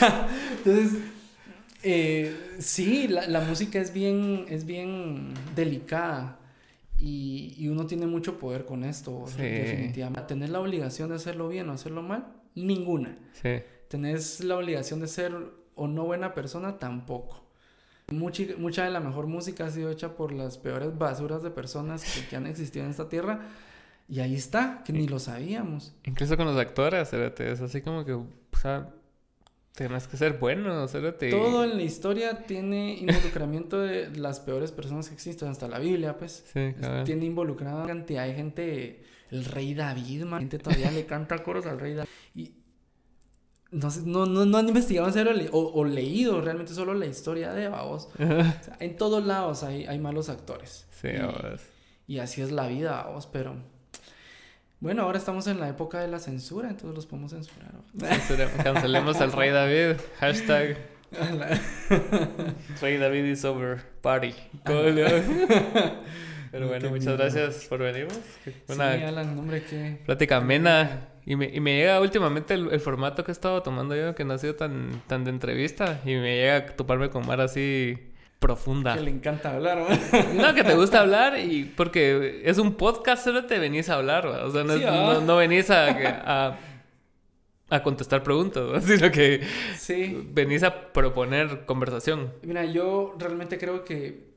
Entonces, 0.59 1.01
eh, 1.83 2.37
sí, 2.59 3.09
la, 3.09 3.27
la 3.29 3.41
música 3.41 3.79
es 3.81 3.93
bien, 3.93 4.47
es 4.49 4.65
bien 4.65 5.35
delicada. 5.55 6.39
Y, 7.01 7.55
y 7.57 7.69
uno 7.69 7.87
tiene 7.87 8.07
mucho 8.07 8.39
poder 8.39 8.65
con 8.65 8.83
esto, 8.83 9.25
Sí. 9.29 9.43
definitivamente. 9.43 10.23
¿Tener 10.27 10.49
la 10.51 10.61
obligación 10.61 11.09
de 11.11 11.15
hacerlo 11.17 11.49
bien 11.49 11.69
o 11.69 11.73
hacerlo 11.73 12.03
mal? 12.03 12.27
Ninguna. 12.57 13.17
Sí. 13.41 13.61
¿Tenés 13.89 14.43
la 14.43 14.57
obligación 14.57 14.99
de 15.01 15.07
ser 15.07 15.33
o 15.77 15.87
no 15.87 16.05
buena 16.07 16.35
persona? 16.35 16.77
Tampoco. 16.79 17.45
Mucha, 18.13 18.43
mucha 18.57 18.85
de 18.85 18.91
la 18.91 19.01
mejor 19.01 19.27
música 19.27 19.67
ha 19.67 19.71
sido 19.71 19.91
hecha 19.91 20.17
por 20.17 20.33
las 20.33 20.57
peores 20.59 20.97
basuras 20.97 21.43
de 21.43 21.51
personas 21.51 22.05
que, 22.05 22.27
que 22.27 22.37
han 22.37 22.47
existido 22.47 22.85
en 22.85 22.91
esta 22.91 23.09
tierra. 23.09 23.41
Y 24.09 24.21
ahí 24.21 24.35
está, 24.35 24.83
que 24.85 24.95
ni 24.95 25.07
lo 25.07 25.19
sabíamos. 25.19 25.95
Incluso 26.05 26.37
con 26.37 26.47
los 26.47 26.57
actores, 26.57 27.13
es 27.13 27.61
así 27.61 27.83
como 27.83 28.07
que, 28.07 28.15
o 28.15 28.27
sea, 28.59 28.89
tienes 29.79 30.09
que 30.09 30.17
ser 30.17 30.39
bueno, 30.39 30.89
cerote. 30.89 31.31
Todo 31.31 31.63
en 31.65 31.77
la 31.77 31.83
historia 31.83 32.47
tiene 32.47 32.95
involucramiento 32.95 33.79
de 33.81 34.11
las 34.17 34.41
peores 34.41 34.73
personas 34.73 35.09
que 35.09 35.15
existen, 35.15 35.49
hasta 35.49 35.69
la 35.69 35.79
Biblia, 35.79 36.17
pues. 36.17 36.45
Sí, 36.53 36.75
cabal. 36.81 37.05
Tiene 37.05 37.27
involucrada 37.27 37.87
cantidad 37.87 38.27
de 38.27 38.35
gente, 38.35 39.05
el 39.31 39.45
rey 39.45 39.75
David, 39.75 40.25
man, 40.25 40.41
gente 40.41 40.59
todavía 40.59 40.91
le 40.91 41.05
canta 41.05 41.43
coros 41.43 41.67
al 41.67 41.79
rey 41.79 41.93
David. 41.93 42.09
Y 42.35 42.53
no, 43.71 43.91
sé, 43.91 44.01
no, 44.05 44.27
no, 44.27 44.45
no 44.47 44.59
han 44.59 44.69
investigado 44.69 45.07
en 45.09 45.13
serio 45.15 45.33
le- 45.33 45.49
o, 45.53 45.59
o 45.59 45.85
leído 45.85 46.41
realmente 46.41 46.73
solo 46.75 46.95
la 46.95 47.07
historia 47.07 47.53
de 47.53 47.69
Babos. 47.69 48.09
O 48.19 48.65
sea, 48.65 48.77
en 48.81 48.97
todos 48.97 49.25
lados 49.25 49.63
hay, 49.63 49.85
hay 49.87 49.99
malos 49.99 50.29
actores. 50.29 50.87
Sí, 51.01 51.09
y, 52.07 52.15
y 52.15 52.19
así 52.21 52.41
es 52.43 52.51
la 52.51 52.67
vida, 52.67 52.93
Babos, 53.05 53.27
pero... 53.27 53.57
Bueno, 54.81 55.03
ahora 55.03 55.19
estamos 55.19 55.49
en 55.49 55.59
la 55.59 55.69
época 55.69 55.99
de 55.99 56.07
la 56.07 56.21
censura, 56.21 56.69
entonces 56.71 56.95
los 56.95 57.07
podemos 57.07 57.33
censurar. 57.33 57.73
Cancelemos 58.63 59.21
al 59.21 59.33
Rey 59.33 59.51
David. 59.51 59.97
Hashtag 60.21 60.77
Rey 62.81 62.97
David 62.99 63.25
is 63.25 63.45
over. 63.45 63.83
Party. 64.03 64.33
Pero 66.51 66.67
bueno, 66.69 66.91
muchas 66.91 67.17
gracias 67.19 67.67
por 67.67 67.81
venir. 67.81 68.07
Una 68.69 68.95
Sí, 68.97 69.03
Alan, 69.03 69.37
hombre, 69.39 69.63
que... 69.65 70.01
plática 70.07 70.37
amena. 70.39 71.08
Y 71.31 71.37
me, 71.37 71.45
y 71.53 71.61
me 71.61 71.77
llega 71.77 72.01
últimamente 72.01 72.55
el, 72.55 72.73
el 72.73 72.81
formato 72.81 73.23
que 73.23 73.31
he 73.31 73.33
estado 73.33 73.63
tomando 73.63 73.95
yo, 73.95 74.15
que 74.15 74.25
no 74.25 74.33
ha 74.33 74.39
sido 74.39 74.55
tan, 74.55 75.03
tan 75.07 75.25
de 75.25 75.31
entrevista. 75.31 76.01
Y 76.05 76.15
me 76.15 76.37
llega 76.37 76.57
a 76.57 76.67
toparme 76.69 77.11
con 77.11 77.27
Mar 77.27 77.41
así 77.43 77.99
profunda. 78.39 78.95
Que 78.95 79.01
le 79.03 79.11
encanta 79.11 79.55
hablar, 79.55 79.77
¿no? 79.79 80.43
No, 80.43 80.55
que 80.55 80.65
te 80.65 80.75
gusta 80.75 81.01
hablar 81.01 81.39
y 81.39 81.65
porque 81.67 82.41
es 82.47 82.57
un 82.57 82.75
podcast, 82.75 83.25
solo 83.25 83.45
te 83.45 83.59
venís 83.59 83.91
a 83.91 83.97
hablar, 83.97 84.27
¿va? 84.27 84.47
o 84.47 84.51
sea, 84.51 84.65
no, 84.65 84.73
Sí, 84.75 84.81
es- 84.81 84.87
¿va? 84.87 84.91
no, 85.15 85.21
no 85.21 85.37
venís 85.37 85.69
a, 85.71 85.89
a, 86.49 86.59
a 87.69 87.83
contestar 87.83 88.23
preguntas, 88.23 88.63
¿va? 88.73 88.81
sino 88.81 89.11
que 89.11 89.43
Sí. 89.77 90.27
venís 90.33 90.63
a 90.63 90.93
proponer 90.93 91.67
conversación. 91.67 92.33
Mira, 92.43 92.65
yo 92.65 93.15
realmente 93.19 93.59
creo 93.59 93.85
que 93.85 94.29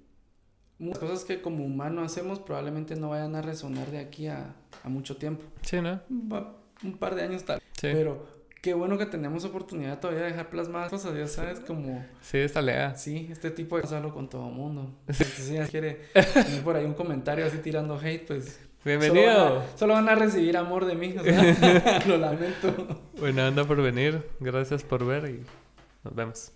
muchas 0.80 1.00
cosas 1.00 1.24
que 1.24 1.42
como 1.42 1.64
humano 1.64 2.02
hacemos 2.02 2.40
probablemente 2.40 2.96
no 2.98 3.12
vayan 3.12 3.36
a 3.36 3.42
resonar 3.42 3.92
de 3.92 4.00
aquí 4.00 4.28
a, 4.28 4.56
a 4.84 4.90
mucho 4.90 5.16
tiempo. 5.16 5.44
Sí, 5.62 5.80
¿no? 5.80 6.02
Va- 6.12 6.58
un 6.84 6.98
par 6.98 7.16
de 7.16 7.24
años 7.24 7.44
tal. 7.44 7.60
Sí. 7.74 7.90
Pero 7.94 8.26
qué 8.62 8.74
bueno 8.74 8.98
que 8.98 9.06
tenemos 9.06 9.44
oportunidad 9.44 10.00
todavía 10.00 10.24
de 10.24 10.30
dejar 10.30 10.50
plasmadas 10.50 10.90
cosas, 10.90 11.16
ya 11.18 11.28
sabes, 11.28 11.60
como... 11.60 12.06
Sí, 12.22 12.38
está 12.38 12.62
lea. 12.62 12.96
Sí, 12.96 13.28
este 13.32 13.52
tipo 13.52 13.76
de 13.76 13.82
cosas 13.82 14.06
con 14.12 14.30
todo 14.30 14.48
el 14.48 14.54
mundo. 14.54 14.94
Entonces, 15.08 15.28
si 15.28 15.58
alguien 15.58 15.68
quiere 15.68 16.02
tener 16.14 16.64
por 16.64 16.76
ahí 16.76 16.86
un 16.86 16.94
comentario 16.94 17.46
así 17.46 17.58
tirando 17.58 18.00
hate, 18.00 18.28
pues... 18.28 18.60
Solo 18.84 18.98
Bienvenido. 18.98 19.56
van, 19.56 19.62
a, 19.62 19.78
solo 19.78 19.94
van 19.94 20.10
a 20.10 20.16
recibir 20.16 20.58
amor 20.58 20.86
de 20.86 20.96
mí, 20.96 21.16
o 21.16 21.24
sea, 21.24 22.02
lo 22.08 22.18
lamento. 22.18 23.04
Bueno, 23.20 23.44
anda 23.44 23.64
por 23.64 23.80
venir. 23.80 24.24
Gracias 24.40 24.84
por 24.84 25.06
ver 25.06 25.30
y 25.30 25.44
nos 26.04 26.16
vemos. 26.16 26.52